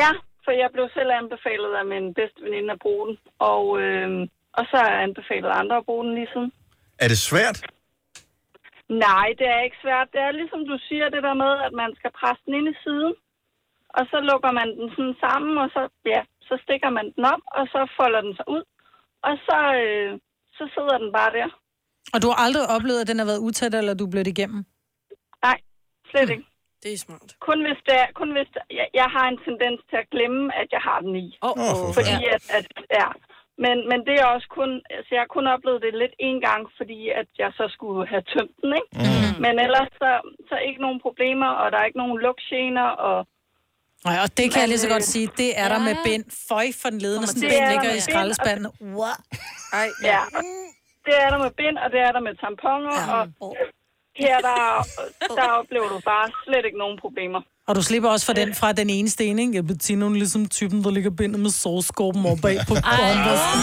Ja, 0.00 0.10
for 0.44 0.52
jeg 0.62 0.68
blev 0.74 0.86
selv 0.98 1.10
anbefalet 1.22 1.72
af 1.80 1.84
min 1.92 2.06
bedste 2.18 2.40
veninde 2.46 2.70
at 2.76 2.82
bruge 2.84 3.04
den. 3.08 3.16
Og, 3.52 3.64
øh, 3.82 4.08
og 4.58 4.62
så 4.70 4.74
har 4.82 4.88
jeg 4.92 5.00
anbefalet 5.08 5.50
andre 5.60 5.76
at 5.80 5.86
bruge 5.88 6.04
den 6.06 6.14
lige 6.18 6.30
siden. 6.34 6.50
Er 7.04 7.08
det 7.12 7.20
svært? 7.30 7.58
Nej, 9.06 9.28
det 9.38 9.46
er 9.54 9.60
ikke 9.66 9.82
svært. 9.84 10.08
Det 10.14 10.20
er 10.26 10.38
ligesom 10.40 10.60
du 10.72 10.76
siger, 10.88 11.06
det 11.14 11.22
der 11.28 11.36
med, 11.44 11.52
at 11.66 11.72
man 11.82 11.90
skal 11.98 12.12
presse 12.20 12.42
den 12.46 12.54
ind 12.58 12.68
i 12.74 12.76
siden. 12.84 13.14
Og 13.98 14.02
så 14.10 14.18
lukker 14.30 14.52
man 14.60 14.68
den 14.78 14.88
sådan 14.96 15.16
sammen, 15.24 15.54
og 15.64 15.68
så, 15.76 15.82
ja, 16.14 16.20
så 16.48 16.54
stikker 16.64 16.90
man 16.98 17.06
den 17.14 17.24
op, 17.34 17.44
og 17.58 17.64
så 17.74 17.80
folder 17.98 18.20
den 18.26 18.34
sig 18.38 18.46
ud. 18.56 18.64
Og 19.28 19.34
så, 19.46 19.58
øh, 19.84 20.12
så 20.58 20.64
sidder 20.74 20.96
den 21.02 21.10
bare 21.18 21.32
der. 21.38 21.48
Og 22.14 22.18
du 22.22 22.26
har 22.30 22.38
aldrig 22.46 22.64
oplevet, 22.76 23.00
at 23.02 23.08
den 23.10 23.18
har 23.18 23.28
været 23.30 23.44
utæt, 23.46 23.74
eller 23.74 23.94
du 23.94 24.04
er 24.06 24.12
blevet 24.14 24.32
igennem? 24.34 24.60
Nej, 25.46 25.58
slet 26.10 26.30
ikke. 26.34 26.46
Det 26.82 26.90
er 26.92 26.98
smart. 27.06 27.30
Kun 27.48 27.58
hvis, 27.66 27.80
det 27.88 27.96
er, 28.02 28.08
kun 28.20 28.30
hvis 28.36 28.48
det, 28.54 28.62
jeg, 28.78 28.88
jeg 29.00 29.08
har 29.16 29.26
en 29.28 29.40
tendens 29.48 29.80
til 29.90 29.96
at 30.02 30.10
glemme, 30.14 30.42
at 30.60 30.68
jeg 30.76 30.82
har 30.88 30.98
den 31.04 31.14
i. 31.24 31.26
Oh, 31.48 31.56
oh. 31.66 31.94
Fordi 31.96 32.16
at, 32.34 32.44
at 32.58 32.66
ja. 33.00 33.08
Men, 33.64 33.76
men 33.90 34.00
det 34.08 34.14
er 34.20 34.26
også 34.34 34.48
kun, 34.58 34.70
altså 34.96 35.10
jeg 35.14 35.22
har 35.24 35.34
kun 35.36 35.46
oplevet 35.54 35.82
det 35.82 36.00
lidt 36.02 36.14
en 36.28 36.38
gang, 36.48 36.62
fordi 36.78 37.00
at 37.20 37.28
jeg 37.42 37.50
så 37.58 37.64
skulle 37.76 38.08
have 38.12 38.24
tømt 38.34 38.56
den, 38.62 38.70
ikke? 38.80 38.90
Mm. 39.04 39.32
Men 39.44 39.54
ellers 39.66 39.90
så, 40.02 40.10
så 40.48 40.56
ikke 40.68 40.80
nogen 40.86 41.00
problemer, 41.06 41.50
og 41.60 41.66
der 41.72 41.78
er 41.78 41.88
ikke 41.88 42.02
nogen 42.04 42.18
lugtgener, 42.26 42.88
og 43.08 43.16
Nej, 44.04 44.18
og 44.22 44.28
det 44.36 44.44
kan 44.52 44.52
Men, 44.54 44.60
jeg 44.60 44.68
lige 44.68 44.78
så 44.78 44.88
godt 44.88 45.04
sige, 45.04 45.28
det 45.36 45.58
er 45.58 45.68
der 45.68 45.78
med 45.78 45.96
bind. 46.04 46.24
Føj 46.48 46.66
for 46.82 46.90
den 46.90 46.98
ledende, 46.98 47.26
sådan 47.26 47.40
bind 47.40 47.52
er 47.52 47.70
ligger 47.70 47.94
i 47.94 48.00
skraldespanden. 48.00 48.66
Wow. 48.80 49.04
Ej, 49.72 49.88
ja. 50.02 50.20
Det 51.06 51.14
er 51.24 51.28
der 51.30 51.38
med 51.38 51.50
bind, 51.60 51.76
og 51.84 51.88
det 51.94 52.00
er 52.00 52.12
der 52.12 52.20
med 52.20 52.34
tamponer, 52.42 52.94
ja. 53.00 53.20
og 53.44 53.56
her 54.16 54.38
der, 54.38 54.86
der 55.38 55.48
oplever 55.60 55.88
du 55.88 56.00
bare 56.04 56.26
slet 56.44 56.64
ikke 56.64 56.78
nogen 56.78 56.98
problemer. 57.00 57.40
Og 57.68 57.74
du 57.74 57.82
slipper 57.82 58.08
også 58.10 58.26
for 58.26 58.32
den 58.32 58.54
fra 58.54 58.72
den 58.72 58.90
ene 58.90 59.10
sten, 59.10 59.38
ikke? 59.38 59.62
Bettina, 59.62 60.04
hun 60.04 60.12
er 60.12 60.18
ligesom 60.18 60.48
typen, 60.48 60.84
der 60.84 60.90
ligger 60.90 61.10
bindet 61.10 61.40
med 61.40 61.50
sovskorpen 61.50 62.26
og 62.26 62.38
bag 62.42 62.58
på 62.68 62.74
håndvasken. 62.74 63.60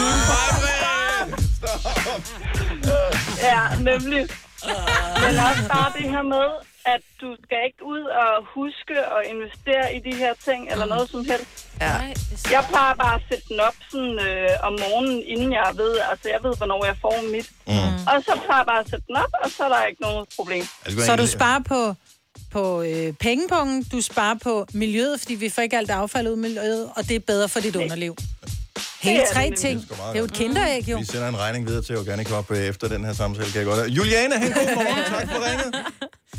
Ja, 3.48 3.62
nemlig. 3.90 4.22
Men 5.22 5.32
også 5.48 5.64
bare 5.72 5.92
det 5.98 6.10
her 6.10 6.22
med, 6.22 6.46
at 6.94 7.02
du 7.20 7.28
skal 7.44 7.58
ikke 7.68 7.82
ud 7.92 8.02
og 8.22 8.32
huske 8.58 8.96
og 9.14 9.20
investere 9.32 9.86
i 9.96 9.98
de 10.06 10.14
her 10.22 10.32
ting, 10.48 10.60
eller 10.72 10.86
noget 10.86 11.06
som 11.10 11.24
helst. 11.30 11.54
Ja. 11.80 11.92
Jeg 12.56 12.62
plejer 12.70 12.94
bare 12.94 13.14
at 13.14 13.22
sætte 13.28 13.44
den 13.48 13.60
op 13.68 13.78
sådan, 13.90 14.14
øh, 14.28 14.48
om 14.68 14.72
morgenen, 14.72 15.22
inden 15.32 15.52
jeg 15.52 15.70
ved, 15.76 15.92
altså 16.10 16.26
jeg 16.34 16.40
ved, 16.46 16.56
hvornår 16.56 16.84
jeg 16.84 16.96
får 17.00 17.14
mit. 17.34 17.48
Mm. 17.66 17.94
Og 18.10 18.16
så 18.26 18.32
plejer 18.44 18.60
jeg 18.62 18.66
bare 18.72 18.80
at 18.84 18.88
sætte 18.90 19.04
den 19.08 19.16
op, 19.16 19.32
og 19.44 19.50
så 19.50 19.64
er 19.64 19.68
der 19.68 19.84
ikke 19.90 20.02
noget 20.02 20.28
problem. 20.36 20.64
Så 21.08 21.16
du 21.16 21.26
sparer 21.26 21.62
på, 21.72 21.94
på 22.52 22.82
øh, 22.82 23.12
pengepunkten, 23.12 23.84
du 23.92 24.00
sparer 24.00 24.34
på 24.42 24.66
miljøet, 24.72 25.20
fordi 25.20 25.34
vi 25.34 25.48
får 25.48 25.62
ikke 25.62 25.78
alt 25.78 25.90
affald 25.90 26.28
ud 26.28 26.36
i 26.36 26.40
miljøet, 26.40 26.90
og 26.96 27.08
det 27.08 27.16
er 27.16 27.20
bedre 27.20 27.48
for 27.48 27.60
dit 27.60 27.76
underliv. 27.76 28.16
Hele 29.06 29.20
Det 29.20 29.22
er 29.22 29.26
det 29.26 29.34
tre 29.34 29.42
nemlig. 29.42 29.58
ting. 29.58 29.80
Det 29.80 29.90
er 29.90 30.06
Det 30.06 30.14
er 30.14 30.18
jo 30.18 30.24
et 30.24 30.32
kinderæg, 30.32 30.88
jo. 30.88 30.98
Vi 30.98 31.04
sender 31.04 31.28
en 31.28 31.38
regning 31.38 31.66
videre 31.68 31.82
til 31.82 31.98
Organicop 31.98 32.50
øh, 32.50 32.58
efter 32.58 32.88
den 32.88 33.04
her 33.04 33.12
samtale, 33.12 33.46
kan 33.52 33.56
jeg 33.58 33.66
godt. 33.66 33.90
Juliane, 33.90 34.34
have 34.38 34.46
en 34.48 34.52
god 34.54 34.74
morgen. 34.74 35.04
Tak 35.18 35.28
for 35.34 35.40
ringet. 35.50 35.74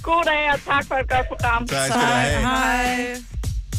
God 0.01 0.23
dag, 0.25 0.51
og 0.53 0.59
tak 0.73 0.85
for 0.87 0.95
et 0.95 1.09
godt 1.09 1.27
program. 1.27 1.67
Tak 1.67 1.85
skal 1.89 2.01
du 2.01 2.05
have. 2.05 2.39
Hej. 2.41 3.15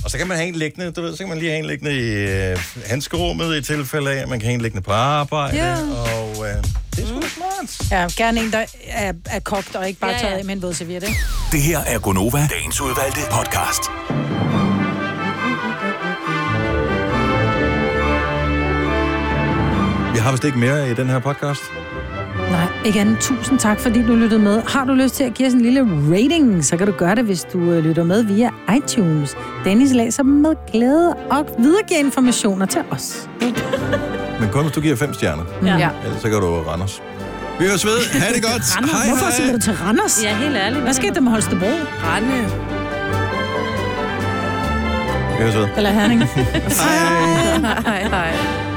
Og 0.05 0.11
så 0.11 0.19
kan 0.19 0.27
man 0.29 0.37
have 0.37 0.49
en 0.49 0.55
liggende, 0.55 0.91
du 0.93 1.03
ved, 1.03 1.13
så 1.13 1.19
kan 1.19 1.29
man 1.29 1.39
lige 1.39 1.51
have 1.51 1.59
en 1.59 1.65
liggende 1.67 1.95
i 1.95 2.09
øh, 2.53 2.59
handskerummet 2.87 3.57
i 3.57 3.63
tilfælde 3.63 4.11
af, 4.11 4.29
man 4.29 4.39
kan 4.41 4.47
have 4.47 4.55
en 4.55 4.61
liggende 4.61 4.83
på 4.85 4.93
arbejde. 4.93 5.57
Ja. 5.57 5.73
Og 5.75 6.49
øh, 6.49 6.55
det 6.97 7.05
er 7.05 7.07
sgu 7.09 7.21
da 7.21 7.27
smart. 7.29 7.91
Ja, 7.91 8.25
gerne 8.25 8.41
en, 8.41 8.53
der 8.53 8.65
er, 8.89 9.13
er 9.27 9.41
kogt 9.41 9.77
og 9.77 9.89
ikke 9.89 10.01
bare 10.01 10.11
Ja, 10.11 10.17
ja. 10.17 10.23
taget 10.23 10.39
af 10.39 10.45
med 10.45 10.55
en 10.55 10.63
vådserviet, 10.63 11.03
ikke? 11.03 11.17
Det 11.53 11.63
her 11.63 11.79
er 11.79 11.99
Gonova, 11.99 12.49
dagens 12.53 12.81
udvalgte 12.81 13.21
podcast. 13.31 13.83
Vi 20.19 20.23
har 20.23 20.31
vist 20.31 20.45
ikke 20.45 20.59
mere 20.59 20.91
i 20.91 20.95
den 20.95 21.09
her 21.09 21.19
podcast. 21.19 21.61
Nej, 22.51 22.67
ikke 22.85 23.01
andet. 23.01 23.19
Tusind 23.21 23.59
tak, 23.59 23.81
fordi 23.81 24.03
du 24.03 24.15
lyttede 24.15 24.43
med. 24.43 24.63
Har 24.67 24.85
du 24.85 24.93
lyst 24.93 25.15
til 25.15 25.25
at 25.25 25.35
give 25.35 25.49
os 25.49 25.55
en 25.55 25.61
lille 25.61 25.81
rating, 26.11 26.65
så 26.65 26.77
kan 26.77 26.87
du 26.87 26.93
gøre 26.93 27.15
det, 27.15 27.25
hvis 27.25 27.45
du 27.53 27.59
øh, 27.59 27.85
lytter 27.85 28.05
med 28.05 28.23
via 28.23 28.51
iTunes. 28.77 29.37
Dennis 29.65 29.93
læser 29.93 30.23
dem 30.23 30.33
med 30.33 30.51
glæde 30.73 31.15
og 31.31 31.49
videregiver 31.59 32.01
informationer 32.01 32.67
til 32.67 32.81
os. 32.91 33.29
Men 34.41 34.49
kun 34.53 34.63
hvis 34.63 34.73
du 34.73 34.81
giver 34.81 34.97
fem 34.97 35.15
stjerner. 35.15 35.43
Ja. 35.63 35.89
Ellers 36.05 36.23
så 36.23 36.29
kan 36.29 36.41
du 36.41 36.63
rende 36.63 36.85
os. 36.85 37.03
Vi 37.59 37.65
høres 37.67 37.85
ved. 37.87 38.21
Ha' 38.21 38.33
det 38.35 38.43
godt. 38.43 38.63
Randers? 38.77 38.93
Hej, 38.93 39.09
Hvorfor 39.09 39.25
hej. 39.25 39.35
siger 39.35 39.53
du 39.53 39.61
til 39.61 39.73
Randers? 39.73 40.23
Ja, 40.25 40.37
helt 40.37 40.57
ærligt. 40.57 40.83
Hvad 40.83 40.95
skete 40.95 41.15
der 41.15 41.21
med 41.21 41.31
Holstebro? 41.31 41.67
Rande. 42.05 42.43
Vi 45.37 45.43
høres 45.43 45.57
ved. 45.57 45.69
Eller 45.77 45.91
Herning? 45.91 46.23
Hej. 46.25 47.73
hej, 47.87 48.03
hej. 48.03 48.68